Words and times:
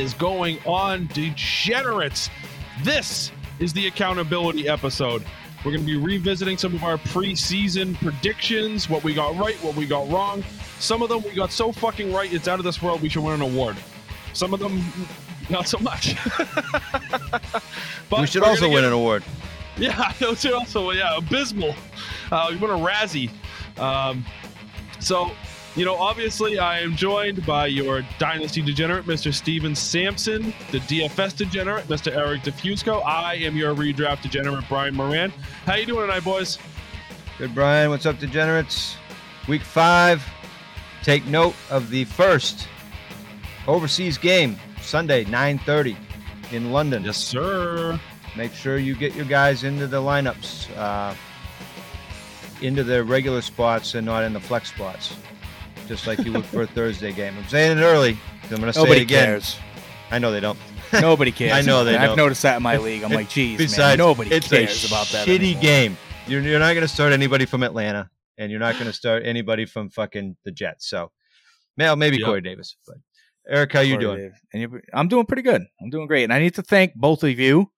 is 0.00 0.14
going 0.14 0.58
on, 0.64 1.06
degenerates? 1.12 2.30
This 2.82 3.30
is 3.58 3.74
the 3.74 3.86
accountability 3.86 4.66
episode. 4.66 5.22
We're 5.58 5.72
going 5.72 5.84
to 5.84 5.86
be 5.86 5.98
revisiting 5.98 6.56
some 6.56 6.74
of 6.74 6.82
our 6.82 6.96
preseason 6.96 7.94
predictions, 7.96 8.88
what 8.88 9.04
we 9.04 9.12
got 9.12 9.36
right, 9.36 9.56
what 9.56 9.76
we 9.76 9.84
got 9.84 10.08
wrong. 10.10 10.42
Some 10.78 11.02
of 11.02 11.10
them 11.10 11.22
we 11.22 11.34
got 11.34 11.52
so 11.52 11.70
fucking 11.70 12.14
right, 12.14 12.32
it's 12.32 12.48
out 12.48 12.58
of 12.58 12.64
this 12.64 12.80
world, 12.80 13.02
we 13.02 13.10
should 13.10 13.22
win 13.22 13.34
an 13.34 13.42
award. 13.42 13.76
Some 14.32 14.54
of 14.54 14.60
them, 14.60 14.82
not 15.50 15.68
so 15.68 15.78
much. 15.78 16.16
we 18.18 18.26
should 18.26 18.42
also 18.42 18.70
win 18.70 18.84
an 18.84 18.94
award. 18.94 19.22
Yeah, 19.76 20.14
we 20.22 20.34
should 20.34 20.54
also, 20.54 20.92
yeah, 20.92 21.18
abysmal. 21.18 21.74
Uh, 22.32 22.46
we 22.50 22.56
won 22.56 22.70
a 22.70 22.82
Razzie. 22.82 23.30
Um, 23.78 24.24
so 24.98 25.30
you 25.76 25.84
know, 25.84 25.94
obviously, 25.94 26.58
I 26.58 26.80
am 26.80 26.96
joined 26.96 27.46
by 27.46 27.66
your 27.66 28.02
Dynasty 28.18 28.60
degenerate, 28.60 29.06
Mr. 29.06 29.32
Steven 29.32 29.74
Sampson, 29.74 30.52
the 30.72 30.78
DFS 30.80 31.36
degenerate, 31.36 31.86
Mr. 31.86 32.14
Eric 32.14 32.42
DeFusco. 32.42 33.04
I 33.04 33.34
am 33.34 33.56
your 33.56 33.74
redraft 33.74 34.22
degenerate, 34.22 34.64
Brian 34.68 34.96
Moran. 34.96 35.30
How 35.66 35.76
you 35.76 35.86
doing 35.86 36.08
tonight, 36.08 36.24
boys? 36.24 36.58
Good, 37.38 37.54
Brian. 37.54 37.90
What's 37.90 38.04
up, 38.04 38.18
degenerates? 38.18 38.96
Week 39.48 39.62
five. 39.62 40.24
Take 41.04 41.24
note 41.26 41.54
of 41.70 41.88
the 41.90 42.04
first 42.04 42.66
overseas 43.68 44.18
game, 44.18 44.56
Sunday, 44.82 45.24
9.30 45.24 45.96
in 46.50 46.72
London. 46.72 47.04
Yes, 47.04 47.16
sir. 47.16 47.98
Make 48.36 48.52
sure 48.54 48.76
you 48.76 48.96
get 48.96 49.14
your 49.14 49.24
guys 49.24 49.62
into 49.62 49.86
the 49.86 49.98
lineups, 49.98 50.76
uh, 50.76 51.14
into 52.60 52.82
the 52.82 53.04
regular 53.04 53.40
spots 53.40 53.94
and 53.94 54.04
not 54.04 54.24
in 54.24 54.32
the 54.32 54.40
flex 54.40 54.68
spots 54.68 55.14
just 55.90 56.06
like 56.06 56.20
you 56.20 56.32
would 56.32 56.44
for 56.46 56.62
a 56.62 56.66
Thursday 56.68 57.10
game. 57.12 57.34
I'm 57.36 57.48
saying 57.48 57.76
it 57.76 57.80
early. 57.82 58.16
I'm 58.44 58.48
going 58.50 58.62
to 58.62 58.72
say 58.72 58.80
Nobody 58.80 59.00
it 59.00 59.04
again. 59.04 59.24
cares. 59.26 59.56
I 60.12 60.20
know 60.20 60.30
they 60.30 60.38
don't. 60.38 60.56
Nobody 60.92 61.32
cares. 61.32 61.52
I 61.52 61.62
know 61.62 61.82
they 61.82 61.96
I've 61.96 62.10
don't. 62.10 62.16
noticed 62.16 62.42
that 62.42 62.56
in 62.56 62.62
my 62.62 62.76
league. 62.76 63.02
I'm 63.02 63.10
like, 63.10 63.28
geez, 63.28 63.58
Besides, 63.58 63.98
man, 63.98 64.06
nobody 64.06 64.30
it's 64.30 64.48
cares 64.48 64.84
a 64.84 64.86
about 64.86 65.08
that. 65.08 65.26
shitty 65.26 65.36
anymore. 65.40 65.62
game. 65.62 65.96
You're, 66.28 66.42
you're 66.42 66.58
not 66.60 66.74
going 66.74 66.82
to 66.86 66.88
start 66.88 67.12
anybody 67.12 67.44
from 67.44 67.64
Atlanta, 67.64 68.08
and 68.38 68.52
you're 68.52 68.60
not 68.60 68.74
going 68.74 68.86
to 68.86 68.92
start 68.92 69.24
anybody 69.26 69.66
from 69.66 69.90
fucking 69.90 70.36
the 70.44 70.52
Jets. 70.52 70.88
So, 70.88 71.10
well, 71.76 71.96
maybe 71.96 72.18
Yep. 72.18 72.24
Corey 72.26 72.40
Davis. 72.40 72.76
But 72.86 72.96
Eric, 73.48 73.72
how 73.72 73.80
you 73.80 73.94
Sorry, 73.94 74.04
doing? 74.04 74.32
And 74.52 74.62
you, 74.62 74.80
I'm 74.94 75.08
doing 75.08 75.26
pretty 75.26 75.42
good. 75.42 75.62
I'm 75.82 75.90
doing 75.90 76.06
great. 76.06 76.22
And 76.24 76.32
I 76.32 76.38
need 76.38 76.54
to 76.54 76.62
thank 76.62 76.94
both 76.94 77.24
of 77.24 77.36
you, 77.36 77.72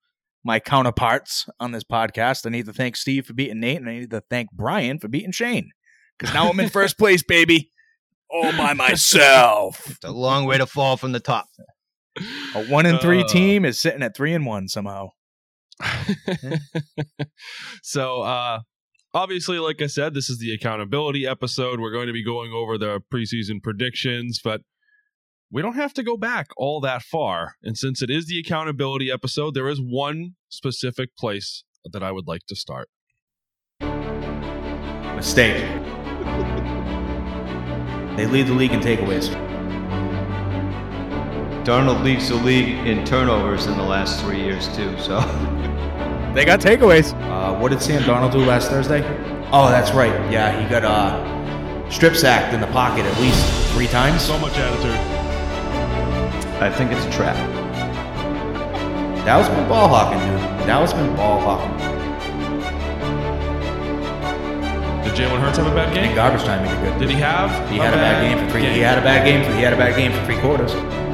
my 0.44 0.60
counterparts 0.60 1.48
on 1.60 1.72
this 1.72 1.84
podcast. 1.84 2.46
I 2.46 2.50
need 2.50 2.66
to 2.66 2.74
thank 2.74 2.96
Steve 2.96 3.24
for 3.24 3.32
beating 3.32 3.60
Nate, 3.60 3.78
and 3.78 3.88
I 3.88 3.98
need 4.00 4.10
to 4.10 4.22
thank 4.28 4.50
Brian 4.52 4.98
for 4.98 5.08
beating 5.08 5.32
Shane. 5.32 5.70
Because 6.18 6.34
now 6.34 6.50
I'm 6.50 6.60
in 6.60 6.68
first 6.70 6.98
place, 6.98 7.22
baby. 7.22 7.70
All 8.32 8.52
by 8.56 8.72
myself. 8.72 9.82
It's 9.90 10.04
a 10.04 10.10
long 10.10 10.46
way 10.46 10.58
to 10.58 10.66
fall 10.66 10.96
from 10.96 11.12
the 11.12 11.20
top. 11.20 11.46
A 12.54 12.64
one 12.66 12.86
and 12.86 13.00
three 13.00 13.22
Uh. 13.22 13.26
team 13.28 13.64
is 13.64 13.80
sitting 13.80 14.02
at 14.02 14.16
three 14.16 14.32
and 14.34 14.46
one 14.46 14.68
somehow. 14.68 15.08
so 17.82 18.22
uh 18.22 18.60
obviously 19.14 19.58
like 19.58 19.82
i 19.82 19.86
said 19.86 20.14
this 20.14 20.30
is 20.30 20.38
the 20.38 20.52
accountability 20.54 21.26
episode 21.26 21.80
we're 21.80 21.90
going 21.90 22.06
to 22.06 22.12
be 22.12 22.22
going 22.24 22.52
over 22.52 22.78
the 22.78 23.00
preseason 23.12 23.60
predictions 23.60 24.38
but 24.44 24.60
we 25.50 25.60
don't 25.60 25.74
have 25.74 25.92
to 25.92 26.02
go 26.04 26.16
back 26.16 26.48
all 26.56 26.80
that 26.80 27.02
far 27.02 27.54
and 27.64 27.76
since 27.76 28.00
it 28.00 28.10
is 28.10 28.26
the 28.26 28.38
accountability 28.38 29.10
episode 29.10 29.54
there 29.54 29.68
is 29.68 29.80
one 29.80 30.32
specific 30.50 31.16
place 31.16 31.64
that 31.90 32.02
i 32.02 32.12
would 32.12 32.28
like 32.28 32.42
to 32.46 32.54
start 32.54 32.88
Mistake. 35.16 35.64
They 38.16 38.26
lead 38.26 38.46
the 38.46 38.54
league 38.54 38.72
in 38.72 38.80
takeaways. 38.80 39.28
Darnold 41.64 42.02
leads 42.02 42.28
the 42.28 42.34
league 42.34 42.86
in 42.86 43.04
turnovers 43.04 43.66
in 43.66 43.76
the 43.76 43.82
last 43.82 44.20
three 44.20 44.40
years 44.40 44.68
too. 44.76 44.98
So 44.98 45.20
They 46.34 46.46
got 46.46 46.60
takeaways. 46.60 47.12
Uh, 47.30 47.58
what 47.58 47.72
did 47.72 47.82
Sam 47.82 48.02
Darnold 48.02 48.32
do 48.32 48.38
last 48.38 48.70
Thursday? 48.70 49.02
Oh, 49.52 49.68
that's 49.68 49.92
right. 49.92 50.12
Yeah, 50.32 50.58
he 50.58 50.68
got 50.68 50.82
uh, 50.82 51.90
strip 51.90 52.16
sacked 52.16 52.54
in 52.54 52.60
the 52.60 52.66
pocket 52.68 53.04
at 53.04 53.20
least 53.20 53.72
three 53.74 53.86
times. 53.86 54.22
so 54.22 54.38
much 54.38 54.56
attitude 54.56 54.96
I 56.62 56.70
think 56.70 56.90
it's 56.90 57.04
a 57.04 57.10
trap. 57.10 57.36
Dallas 59.26 59.48
been 59.48 59.68
ball 59.68 59.88
hawking, 59.88 60.20
dude. 60.20 60.66
Dallas 60.66 60.92
been 60.92 61.14
ball 61.16 61.40
hawking. 61.40 61.91
Did 65.12 65.28
jalen 65.28 65.40
hurts 65.40 65.58
have 65.58 65.66
a 65.66 65.74
bad 65.74 65.96
In 65.96 66.04
game 66.04 66.14
garbage 66.14 66.42
time, 66.44 66.64
he 66.64 66.72
did 66.72 66.92
good. 66.92 67.00
did 67.00 67.10
he 67.10 67.16
have 67.16 67.50
He 67.70 67.76
had 67.76 67.92
a 67.92 67.96
bad 67.96 68.22
game 68.24 68.38
for 68.44 68.50
three. 68.52 68.64
He 68.64 68.80
had 68.80 68.98
a 68.98 69.02
bad 69.02 69.24
game. 69.26 69.44
For, 69.44 69.52
he 69.56 69.62
had 69.62 69.72
a 69.72 69.76
bad 69.76 69.96
game 69.96 70.12
for 70.12 70.24
three 70.24 70.38
quarters. 70.40 70.72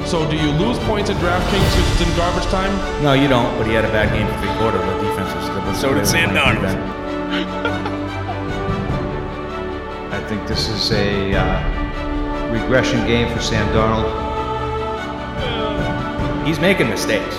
so 0.09 0.29
do 0.31 0.37
you 0.37 0.51
lose 0.53 0.79
points 0.81 1.11
in 1.11 1.17
draftkings 1.19 1.69
because 1.75 1.93
it's 1.93 2.09
in 2.09 2.17
garbage 2.17 2.47
time 2.51 2.71
No, 3.03 3.13
you 3.15 3.29
don't. 3.29 3.57
But 3.59 3.67
he 3.67 3.75
had 3.75 3.85
a 3.85 3.89
bad 3.93 4.13
game 4.15 4.27
for 4.27 4.39
three 4.41 4.55
quarters. 4.59 4.81
The 4.81 4.95
defense 5.03 5.35
was. 5.35 5.49
was 5.67 5.81
So 5.81 5.95
did 5.95 6.07
Sam 6.07 6.31
Darnold. 6.31 6.65
I 10.13 10.21
think 10.29 10.47
this 10.47 10.69
is 10.69 10.93
a 10.93 11.35
uh, 11.35 12.53
regression 12.53 13.07
game 13.07 13.29
for 13.35 13.41
Sam 13.41 13.67
Darnold. 13.75 14.27
He's 16.47 16.59
making 16.61 16.89
mistakes. 16.89 17.37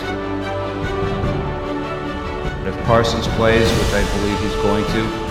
But 2.59 2.67
if 2.67 2.77
Parsons 2.85 3.27
plays, 3.39 3.67
which 3.79 3.93
I 3.93 4.03
believe 4.17 4.39
he's 4.39 4.55
going 4.61 4.85
to, 4.85 5.28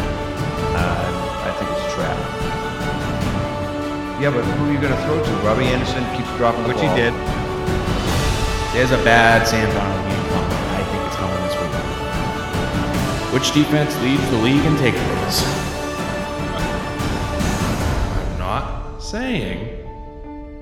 Yeah, 4.21 4.31
but 4.33 4.43
who 4.43 4.65
are 4.67 4.73
you 4.73 4.81
going 4.81 4.93
to 4.93 5.03
throw 5.05 5.23
to? 5.23 5.31
Robby 5.47 5.65
Anderson 5.67 6.03
keeps 6.17 6.29
dropping 6.37 6.63
the 6.65 6.69
Which 6.71 6.79
ball. 6.79 6.91
he 6.97 7.03
did. 7.03 7.13
There's 8.75 8.91
a 8.91 8.99
bad 9.05 9.47
Sam 9.47 9.69
Darnold 9.71 10.09
game 10.09 10.27
coming. 10.33 10.59
I 10.75 10.83
think 10.91 11.07
it's 11.07 11.17
coming 11.17 11.41
this 11.47 11.55
week. 11.55 13.33
Which 13.33 13.53
defense 13.55 13.95
leads 14.03 14.29
the 14.31 14.39
league 14.39 14.65
in 14.65 14.75
takeaways? 14.75 15.45
I'm 18.17 18.39
not 18.39 18.99
saying 19.01 19.85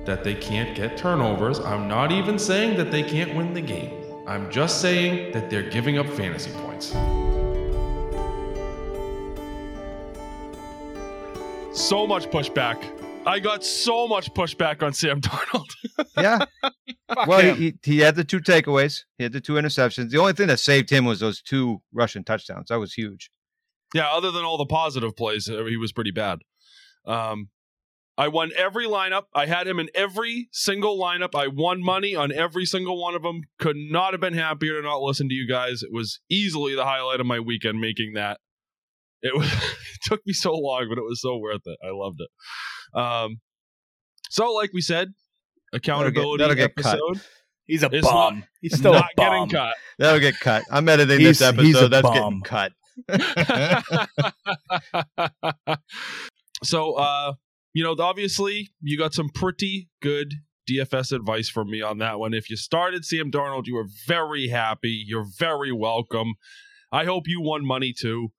that 0.05 0.23
they 0.23 0.35
can't 0.35 0.75
get 0.75 0.95
turnovers. 0.95 1.59
I'm 1.59 1.87
not 1.87 2.11
even 2.11 2.37
saying 2.37 2.77
that 2.77 2.91
they 2.91 3.01
can't 3.01 3.33
win 3.35 3.53
the 3.53 3.61
game. 3.61 3.91
I'm 4.27 4.51
just 4.51 4.81
saying 4.81 5.31
that 5.31 5.49
they're 5.49 5.69
giving 5.69 5.97
up 5.97 6.05
fantasy 6.07 6.51
points. 6.51 6.89
So 11.73 12.05
much 12.05 12.27
pushback. 12.27 12.77
I 13.27 13.39
got 13.39 13.63
so 13.63 14.07
much 14.07 14.33
pushback 14.33 14.81
on 14.81 14.93
Sam 14.93 15.19
Darnold. 15.21 15.69
Yeah. 16.17 16.45
well, 17.27 17.55
he, 17.55 17.75
he, 17.83 17.99
had 17.99 18.15
the 18.15 18.23
two 18.23 18.39
takeaways. 18.39 19.03
He 19.17 19.23
had 19.23 19.33
the 19.33 19.41
two 19.41 19.53
interceptions. 19.53 20.09
The 20.11 20.17
only 20.17 20.33
thing 20.33 20.47
that 20.47 20.59
saved 20.59 20.89
him 20.89 21.03
was 21.03 21.19
those 21.19 21.41
two 21.41 21.81
rushing 21.93 22.23
touchdowns. 22.23 22.69
That 22.69 22.79
was 22.79 22.93
huge. 22.93 23.29
yeah, 23.93 24.09
other 24.09 24.31
than 24.31 24.45
all 24.45 24.57
the 24.57 24.65
positive 24.65 25.15
plays, 25.15 25.49
uh, 25.49 25.65
he 25.65 25.75
was 25.75 25.91
pretty 25.91 26.11
bad. 26.11 26.39
Um, 27.05 27.49
I 28.17 28.29
won 28.29 28.51
every 28.57 28.85
lineup. 28.85 29.23
I 29.33 29.45
had 29.45 29.67
him 29.67 29.79
in 29.79 29.89
every 29.93 30.47
single 30.51 30.97
lineup. 30.97 31.35
I 31.35 31.47
won 31.47 31.83
money 31.83 32.15
on 32.15 32.31
every 32.31 32.65
single 32.65 32.99
one 32.99 33.13
of 33.13 33.21
them. 33.21 33.41
Could 33.59 33.75
not 33.75 34.13
have 34.13 34.21
been 34.21 34.33
happier 34.33 34.81
to 34.81 34.87
not 34.87 35.01
listen 35.01 35.29
to 35.29 35.35
you 35.35 35.47
guys. 35.47 35.83
It 35.83 35.91
was 35.91 36.19
easily 36.29 36.75
the 36.75 36.85
highlight 36.85 37.19
of 37.19 37.27
my 37.27 37.39
weekend 37.39 37.79
making 37.79 38.13
that. 38.13 38.39
It 39.27 39.37
was 39.37 39.47
it 39.53 39.99
took 40.03 40.21
me 40.25 40.33
so 40.33 40.53
long, 40.53 40.87
but 40.89 40.97
it 40.97 41.03
was 41.03 41.21
so 41.21 41.37
worth 41.37 41.61
it. 41.65 41.77
I 41.85 41.91
loved 41.91 42.19
it. 42.21 42.29
Um, 42.99 43.39
so 44.29 44.51
like 44.53 44.71
we 44.73 44.81
said, 44.81 45.09
accountability 45.73 46.41
that'll 46.41 46.55
get 46.55 46.75
cut. 46.75 46.93
episode 46.95 47.21
He's 47.65 47.83
a 47.83 47.89
It's 47.91 48.07
bum. 48.07 48.45
He's 48.61 48.77
still 48.77 48.93
not 48.93 49.03
a 49.03 49.07
bum. 49.17 49.47
getting 49.47 49.49
cut. 49.49 49.75
That'll 49.99 50.19
get 50.21 50.39
cut. 50.39 50.63
I'm 50.71 50.87
editing 50.87 51.19
He's- 51.19 51.39
this 51.39 51.55
he's 51.57 51.75
a 51.75 51.83
episode. 51.83 51.87
That's 51.89 52.07
bum. 52.07 52.41
getting 52.41 52.43
cut. 52.43 52.71
so 56.63 56.93
uh 56.93 57.33
you 57.73 57.83
know 57.83 57.95
obviously 57.99 58.69
you 58.81 58.97
got 58.97 59.13
some 59.13 59.29
pretty 59.29 59.89
good 60.01 60.33
dfs 60.69 61.11
advice 61.11 61.49
from 61.49 61.69
me 61.69 61.81
on 61.81 61.99
that 61.99 62.19
one 62.19 62.33
if 62.33 62.49
you 62.49 62.57
started 62.57 63.05
sam 63.05 63.31
darnold 63.31 63.67
you 63.67 63.75
were 63.75 63.87
very 64.07 64.47
happy 64.47 65.03
you're 65.05 65.25
very 65.37 65.71
welcome 65.71 66.33
i 66.91 67.05
hope 67.05 67.23
you 67.27 67.39
won 67.39 67.63
money 67.65 67.93
too 67.93 68.29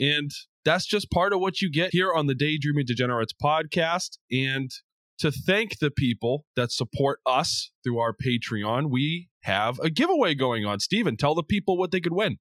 and 0.00 0.30
that's 0.64 0.86
just 0.86 1.10
part 1.10 1.32
of 1.32 1.40
what 1.40 1.60
you 1.60 1.70
get 1.70 1.92
here 1.92 2.12
on 2.12 2.26
the 2.26 2.34
daydreaming 2.34 2.86
degenerates 2.86 3.32
podcast 3.32 4.18
and 4.32 4.70
to 5.18 5.30
thank 5.30 5.78
the 5.78 5.90
people 5.90 6.46
that 6.56 6.72
support 6.72 7.20
us 7.26 7.70
through 7.84 7.98
our 7.98 8.14
patreon 8.14 8.90
we 8.90 9.28
have 9.42 9.78
a 9.80 9.90
giveaway 9.90 10.34
going 10.34 10.64
on 10.64 10.80
steven 10.80 11.16
tell 11.16 11.34
the 11.34 11.42
people 11.42 11.76
what 11.76 11.90
they 11.90 12.00
could 12.00 12.12
win 12.12 12.38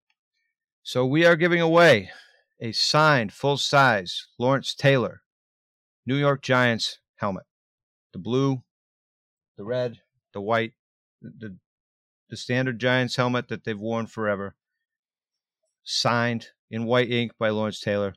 So 0.84 1.06
we 1.06 1.26
are 1.26 1.36
giving 1.36 1.62
away 1.62 2.10
a 2.60 2.72
signed 2.72 3.34
full 3.34 3.58
size 3.58 4.28
Lawrence 4.40 4.74
Taylor 4.74 5.22
New 6.10 6.16
York 6.16 6.42
Giants 6.42 6.98
helmet. 7.18 7.44
The 8.14 8.20
blue, 8.20 8.64
the 9.58 9.64
red, 9.64 10.00
the 10.34 10.42
white, 10.42 10.74
the, 11.22 11.58
the, 12.30 12.36
standard 12.36 12.80
Giants 12.80 13.16
helmet 13.16 13.48
that 13.50 13.64
they've 13.64 13.80
worn 13.80 14.08
forever. 14.08 14.56
Signed 15.84 16.48
in 16.72 16.86
white 16.86 17.12
ink 17.12 17.32
by 17.40 17.50
Lawrence 17.50 17.80
Taylor. 17.80 18.14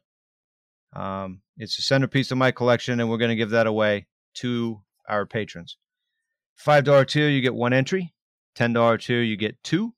Um, 0.95 1.41
it's 1.57 1.79
a 1.79 1.83
centerpiece 1.83 2.31
of 2.31 2.39
my 2.39 2.51
collection, 2.51 3.01
and 3.01 3.09
we're 3.09 3.19
going 3.19 3.31
to 3.31 3.37
give 3.37 3.51
that 3.51 3.67
away 3.67 4.07
to 4.35 4.83
our 5.09 5.27
patrons. 5.27 5.77
Five 6.55 6.85
dollar 6.85 7.05
tier, 7.05 7.29
you 7.29 7.41
get 7.41 7.55
one 7.55 7.73
entry. 7.73 8.15
Ten 8.55 8.73
dollar 8.73 8.99
tier, 8.99 9.23
you 9.23 9.37
get 9.37 9.63
two, 9.63 9.95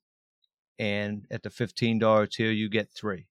and 0.79 1.25
at 1.29 1.43
the 1.43 1.49
fifteen 1.49 1.99
dollar 1.99 2.25
tier, 2.25 2.51
you 2.51 2.69
get 2.69 2.89
three. 2.89 3.27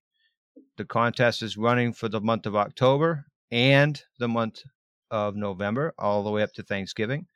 The 0.76 0.84
contest 0.84 1.42
is 1.42 1.56
running 1.56 1.92
for 1.92 2.08
the 2.08 2.20
month 2.20 2.46
of 2.46 2.56
October 2.56 3.26
and 3.50 4.00
the 4.18 4.28
month 4.28 4.62
of 5.10 5.36
November, 5.36 5.94
all 5.98 6.22
the 6.22 6.30
way 6.30 6.42
up 6.42 6.52
to 6.54 6.62
Thanksgiving. 6.62 7.26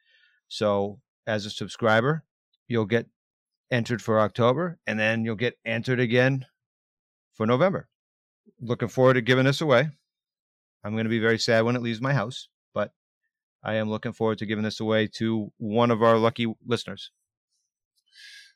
So, 0.49 1.01
as 1.27 1.47
a 1.47 1.51
subscriber, 1.51 2.25
you'll 2.67 2.87
get 2.87 3.07
entered 3.71 4.03
for 4.03 4.21
October, 4.21 4.79
and 4.87 4.99
then 4.99 5.25
you'll 5.25 5.37
get 5.37 5.59
entered 5.65 6.01
again 6.01 6.47
for 7.39 7.47
November. 7.47 7.89
Looking 8.61 8.89
forward 8.89 9.15
to 9.15 9.23
giving 9.23 9.47
this 9.47 9.63
away. 9.63 9.89
I'm 10.85 10.93
going 10.93 11.05
to 11.05 11.11
be 11.11 11.21
very 11.21 11.39
sad 11.39 11.65
when 11.65 11.77
it 11.77 11.83
leaves 11.83 12.01
my 12.01 12.13
house, 12.13 12.49
but 12.75 12.91
I 13.65 13.75
am 13.77 13.89
looking 13.89 14.13
forward 14.13 14.39
to 14.39 14.47
giving 14.47 14.65
this 14.65 14.81
away 14.81 15.09
to 15.17 15.53
one 15.57 15.91
of 15.91 16.03
our 16.03 16.19
lucky 16.19 16.53
listeners. 16.67 17.11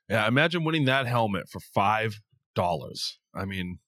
Yeah, 0.08 0.26
imagine 0.26 0.64
winning 0.64 0.84
that 0.84 1.06
helmet 1.06 1.49
for 1.49 1.61
five 1.61 2.20
dollars. 2.55 3.19
I 3.34 3.44
mean, 3.44 3.79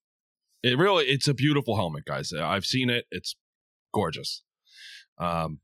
it 0.62 0.78
really 0.78 1.04
it's 1.06 1.28
a 1.28 1.34
beautiful 1.34 1.76
helmet, 1.76 2.04
guys. 2.06 2.32
I've 2.32 2.64
seen 2.64 2.88
it. 2.88 3.04
It's 3.10 3.36
gorgeous. 3.92 4.42
Um, 5.18 5.60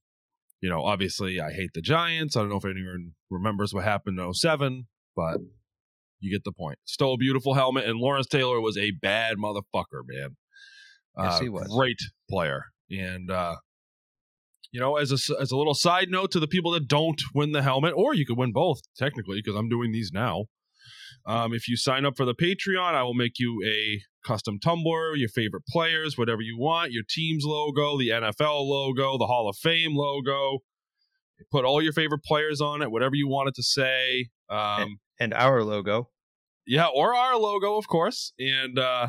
you 0.60 0.68
know, 0.68 0.84
obviously 0.84 1.40
I 1.40 1.52
hate 1.52 1.70
the 1.72 1.80
Giants. 1.80 2.36
I 2.36 2.40
don't 2.40 2.50
know 2.50 2.56
if 2.56 2.64
anyone 2.64 3.12
remembers 3.30 3.72
what 3.72 3.84
happened 3.84 4.18
in 4.18 4.34
07, 4.34 4.86
but 5.16 5.38
you 6.20 6.30
get 6.30 6.44
the 6.44 6.52
point. 6.52 6.78
Stole 6.84 7.14
a 7.14 7.18
beautiful 7.18 7.54
helmet, 7.54 7.84
and 7.86 7.98
Lawrence 7.98 8.26
Taylor 8.26 8.60
was 8.60 8.76
a 8.76 8.92
bad 8.92 9.36
motherfucker, 9.36 10.02
man. 10.06 10.36
Yes, 11.18 11.34
Uh, 11.34 11.40
he 11.40 11.48
was. 11.48 11.66
Great 11.68 11.98
player. 12.28 12.64
And 12.90 13.30
uh 13.30 13.56
you 14.72 14.78
know, 14.78 14.96
as 14.96 15.10
a 15.10 15.40
as 15.40 15.50
a 15.50 15.56
little 15.56 15.74
side 15.74 16.10
note 16.10 16.30
to 16.32 16.40
the 16.40 16.46
people 16.46 16.70
that 16.72 16.86
don't 16.86 17.20
win 17.34 17.52
the 17.52 17.62
helmet, 17.62 17.92
or 17.96 18.14
you 18.14 18.24
could 18.24 18.38
win 18.38 18.52
both 18.52 18.80
technically, 18.96 19.40
because 19.42 19.58
I'm 19.58 19.68
doing 19.68 19.90
these 19.92 20.10
now. 20.12 20.44
Um, 21.26 21.52
if 21.52 21.68
you 21.68 21.76
sign 21.76 22.06
up 22.06 22.16
for 22.16 22.24
the 22.24 22.34
Patreon, 22.34 22.94
I 22.94 23.02
will 23.02 23.14
make 23.14 23.38
you 23.38 23.62
a 23.66 24.00
custom 24.24 24.58
tumbler, 24.58 25.16
your 25.16 25.28
favorite 25.28 25.64
players, 25.66 26.16
whatever 26.16 26.40
you 26.40 26.56
want, 26.58 26.92
your 26.92 27.02
team's 27.08 27.44
logo, 27.44 27.98
the 27.98 28.08
NFL 28.10 28.66
logo, 28.66 29.18
the 29.18 29.26
Hall 29.26 29.48
of 29.48 29.56
Fame 29.56 29.94
logo. 29.96 30.60
Put 31.50 31.64
all 31.64 31.82
your 31.82 31.92
favorite 31.92 32.22
players 32.22 32.60
on 32.60 32.80
it, 32.80 32.90
whatever 32.90 33.14
you 33.14 33.26
want 33.28 33.48
it 33.48 33.54
to 33.56 33.62
say. 33.62 34.28
Um, 34.48 34.98
And 35.20 35.32
our 35.34 35.62
logo. 35.62 36.08
yeah, 36.66 36.86
or 36.86 37.14
our 37.14 37.36
logo, 37.36 37.76
of 37.76 37.86
course. 37.86 38.32
And 38.38 38.78
uh 38.78 39.08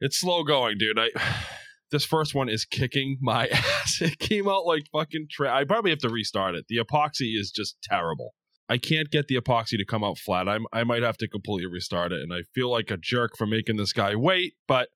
it's 0.00 0.18
slow 0.20 0.44
going, 0.44 0.78
dude. 0.78 0.98
I 0.98 1.10
this 1.90 2.04
first 2.04 2.34
one 2.34 2.48
is 2.48 2.64
kicking 2.64 3.18
my 3.20 3.48
ass. 3.52 3.98
It 4.00 4.18
came 4.18 4.48
out 4.48 4.64
like 4.66 4.84
fucking 4.92 5.26
tra- 5.30 5.54
I 5.54 5.64
probably 5.64 5.90
have 5.90 6.00
to 6.00 6.08
restart 6.08 6.54
it. 6.54 6.66
The 6.68 6.78
epoxy 6.78 7.38
is 7.38 7.50
just 7.50 7.76
terrible. 7.82 8.34
I 8.68 8.78
can't 8.78 9.10
get 9.10 9.28
the 9.28 9.36
epoxy 9.36 9.76
to 9.76 9.84
come 9.84 10.02
out 10.02 10.16
flat. 10.18 10.48
I'm 10.48 10.64
I 10.72 10.84
might 10.84 11.02
have 11.02 11.18
to 11.18 11.28
completely 11.28 11.66
restart 11.70 12.12
it 12.12 12.20
and 12.22 12.32
I 12.32 12.42
feel 12.54 12.70
like 12.70 12.90
a 12.90 12.96
jerk 12.96 13.36
for 13.36 13.46
making 13.46 13.76
this 13.76 13.92
guy 13.92 14.14
wait, 14.14 14.54
but 14.68 14.88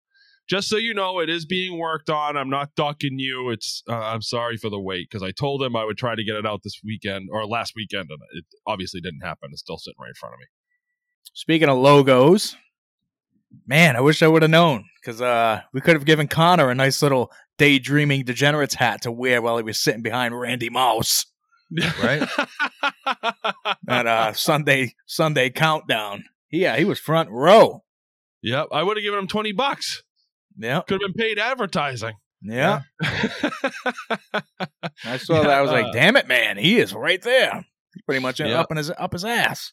just 0.48 0.68
so 0.68 0.76
you 0.76 0.94
know, 0.94 1.20
it 1.20 1.28
is 1.28 1.44
being 1.44 1.78
worked 1.78 2.10
on. 2.10 2.36
I'm 2.36 2.50
not 2.50 2.74
ducking 2.74 3.18
you. 3.18 3.50
It's 3.50 3.82
uh, 3.88 3.94
I'm 3.94 4.22
sorry 4.22 4.56
for 4.56 4.70
the 4.70 4.80
wait 4.80 5.08
because 5.10 5.22
I 5.22 5.30
told 5.30 5.62
him 5.62 5.76
I 5.76 5.84
would 5.84 5.98
try 5.98 6.14
to 6.14 6.24
get 6.24 6.36
it 6.36 6.46
out 6.46 6.60
this 6.62 6.80
weekend 6.84 7.28
or 7.32 7.46
last 7.46 7.74
weekend, 7.76 8.08
and 8.10 8.18
it 8.32 8.44
obviously 8.66 9.00
didn't 9.00 9.20
happen. 9.20 9.50
It's 9.52 9.60
still 9.60 9.78
sitting 9.78 9.98
right 10.00 10.08
in 10.08 10.14
front 10.14 10.34
of 10.34 10.40
me. 10.40 10.46
Speaking 11.34 11.68
of 11.68 11.78
logos, 11.78 12.56
man, 13.66 13.96
I 13.96 14.00
wish 14.00 14.22
I 14.22 14.28
would 14.28 14.42
have 14.42 14.50
known 14.50 14.84
because 15.00 15.20
uh, 15.20 15.62
we 15.72 15.80
could 15.80 15.94
have 15.94 16.04
given 16.04 16.28
Connor 16.28 16.70
a 16.70 16.74
nice 16.74 17.02
little 17.02 17.30
daydreaming 17.58 18.24
degenerates 18.24 18.74
hat 18.74 19.02
to 19.02 19.12
wear 19.12 19.42
while 19.42 19.56
he 19.56 19.62
was 19.62 19.78
sitting 19.78 20.02
behind 20.02 20.38
Randy 20.38 20.70
Moss 20.70 21.26
Right? 22.02 22.26
at 23.88 24.06
uh, 24.06 24.32
Sunday 24.32 24.94
Sunday 25.06 25.50
countdown. 25.50 26.24
Yeah, 26.50 26.76
he 26.76 26.84
was 26.84 26.98
front 26.98 27.30
row. 27.30 27.84
yep, 28.42 28.68
I 28.72 28.82
would 28.82 28.96
have 28.96 29.04
given 29.04 29.18
him 29.18 29.26
twenty 29.26 29.52
bucks. 29.52 30.02
Yeah, 30.58 30.80
Could 30.88 31.00
have 31.02 31.12
been 31.14 31.24
paid 31.26 31.38
advertising. 31.38 32.14
yeah. 32.42 32.80
I 35.04 35.16
saw 35.18 35.36
Yeah, 35.36 35.42
that. 35.42 35.50
I 35.50 35.60
was 35.62 35.70
like, 35.70 35.92
damn 35.92 36.16
it, 36.16 36.28
man, 36.28 36.56
he 36.56 36.78
is 36.78 36.92
right 36.94 37.20
there. 37.22 37.64
He's 37.94 38.02
pretty 38.06 38.20
much 38.20 38.40
Yeah. 38.40 38.60
up 38.60 38.70
in 38.70 38.76
his 38.76 38.90
up 38.90 39.12
his 39.12 39.24
ass. 39.24 39.72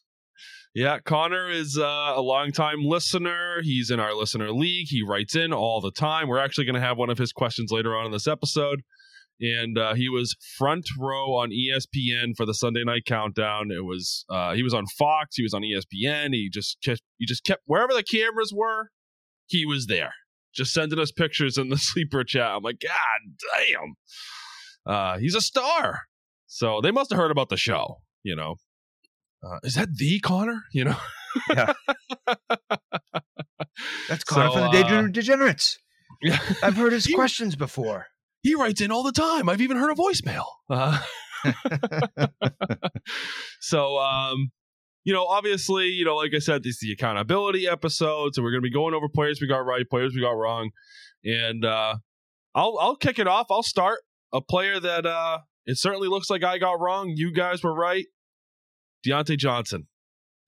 Yeah, 0.74 1.00
Connor 1.00 1.50
is 1.50 1.78
uh, 1.78 2.14
a 2.16 2.22
longtime 2.22 2.84
listener. 2.84 3.62
He's 3.64 3.90
in 3.92 4.00
our 4.02 4.14
listener 4.14 4.52
league. 4.52 4.88
He 4.90 5.04
writes 5.08 5.34
in 5.36 5.54
all 5.54 5.80
the 5.80 5.92
time. 5.92 6.28
We're 6.28 6.40
actually 6.44 6.66
going 6.66 6.76
to 6.76 6.82
have 6.82 6.98
one 6.98 7.10
of 7.10 7.18
his 7.18 7.32
questions 7.32 7.72
later 7.72 7.96
on 7.96 8.06
in 8.06 8.12
this 8.12 8.28
episode. 8.28 8.82
And 9.40 9.78
uh, 9.78 9.94
he 9.94 10.10
was 10.10 10.36
front 10.58 10.86
row 11.00 11.34
on 11.36 11.50
ESPN 11.52 12.36
for 12.36 12.46
the 12.46 12.54
Sunday 12.54 12.84
Night 12.84 13.04
Countdown. 13.06 13.70
It 13.72 13.86
was 13.86 14.26
uh, 14.30 14.54
he 14.54 14.64
was 14.64 14.74
on 14.74 14.86
Fox. 14.98 15.36
He 15.38 15.44
was 15.44 15.54
on 15.54 15.62
ESPN. 15.62 16.34
He 16.34 16.50
just 16.50 16.78
kept 16.84 17.02
he 17.18 17.26
just 17.26 17.44
kept 17.46 17.62
wherever 17.66 17.94
the 17.94 18.04
cameras 18.04 18.52
were, 18.56 18.90
he 19.48 19.66
was 19.66 19.88
there, 19.88 20.14
just 20.56 20.74
sending 20.74 21.00
us 21.00 21.12
pictures 21.12 21.58
in 21.58 21.70
the 21.70 21.78
sleeper 21.90 22.24
chat. 22.24 22.50
I'm 22.52 22.64
like, 22.64 22.80
God 22.80 23.36
damn, 23.68 23.96
uh, 24.94 25.18
he's 25.18 25.36
a 25.36 25.42
star. 25.42 26.02
So 26.48 26.80
they 26.82 26.92
must 26.92 27.10
have 27.12 27.18
heard 27.20 27.32
about 27.32 27.50
the 27.50 27.58
show. 27.58 27.98
You 28.24 28.36
know, 28.36 28.56
uh, 29.44 29.60
is 29.64 29.76
that 29.76 29.96
the 29.96 30.20
Connor? 30.20 30.64
You 30.74 30.86
know. 30.86 30.98
That's 34.08 34.24
Connor 34.24 34.48
So, 34.50 34.54
from 34.54 34.62
the 34.62 34.68
uh, 34.70 34.72
Daydream 34.72 35.12
Degenerates. 35.12 35.78
Yeah. 36.22 36.40
I've 36.64 36.78
heard 36.78 36.94
his 36.94 37.06
He- 37.06 37.14
questions 37.14 37.56
before. 37.56 38.08
he 38.42 38.56
writes 38.56 38.80
in 38.82 38.92
all 38.92 39.04
the 39.04 39.12
time. 39.12 39.50
I've 39.50 39.62
even 39.62 39.78
heard 39.78 39.92
a 39.92 39.96
voicemail. 39.96 40.46
Uh, 40.70 41.02
so, 43.60 43.98
um, 43.98 44.52
you 45.06 45.14
know, 45.14 45.26
obviously, 45.26 45.88
you 45.88 46.04
know, 46.04 46.16
like 46.16 46.32
I 46.36 46.40
said, 46.40 46.64
this 46.64 46.74
is 46.74 46.80
the 46.82 46.92
accountability 46.92 47.68
episode, 47.68 48.36
so 48.36 48.42
we're 48.42 48.52
going 48.52 48.64
to 48.64 48.68
be 48.68 48.74
going 48.74 48.94
over 48.94 49.08
players 49.08 49.40
we 49.40 49.48
got 49.48 49.60
right, 49.60 49.88
players 49.90 50.14
we 50.14 50.22
got 50.22 50.32
wrong, 50.32 50.72
and 51.24 51.64
uh, 51.64 51.96
I'll 52.54 52.78
I'll 52.82 52.96
kick 52.98 53.20
it 53.20 53.28
off. 53.28 53.48
I'll 53.50 53.64
start 53.64 54.00
a 54.34 54.42
player 54.42 54.80
that 54.80 55.06
uh, 55.06 55.40
it 55.66 55.78
certainly 55.78 56.08
looks 56.08 56.30
like 56.30 56.44
I 56.44 56.58
got 56.58 56.80
wrong. 56.82 57.14
You 57.16 57.32
guys 57.32 57.64
were 57.64 57.74
right. 57.74 58.06
Diontae 59.08 59.38
Johnson 59.38 59.88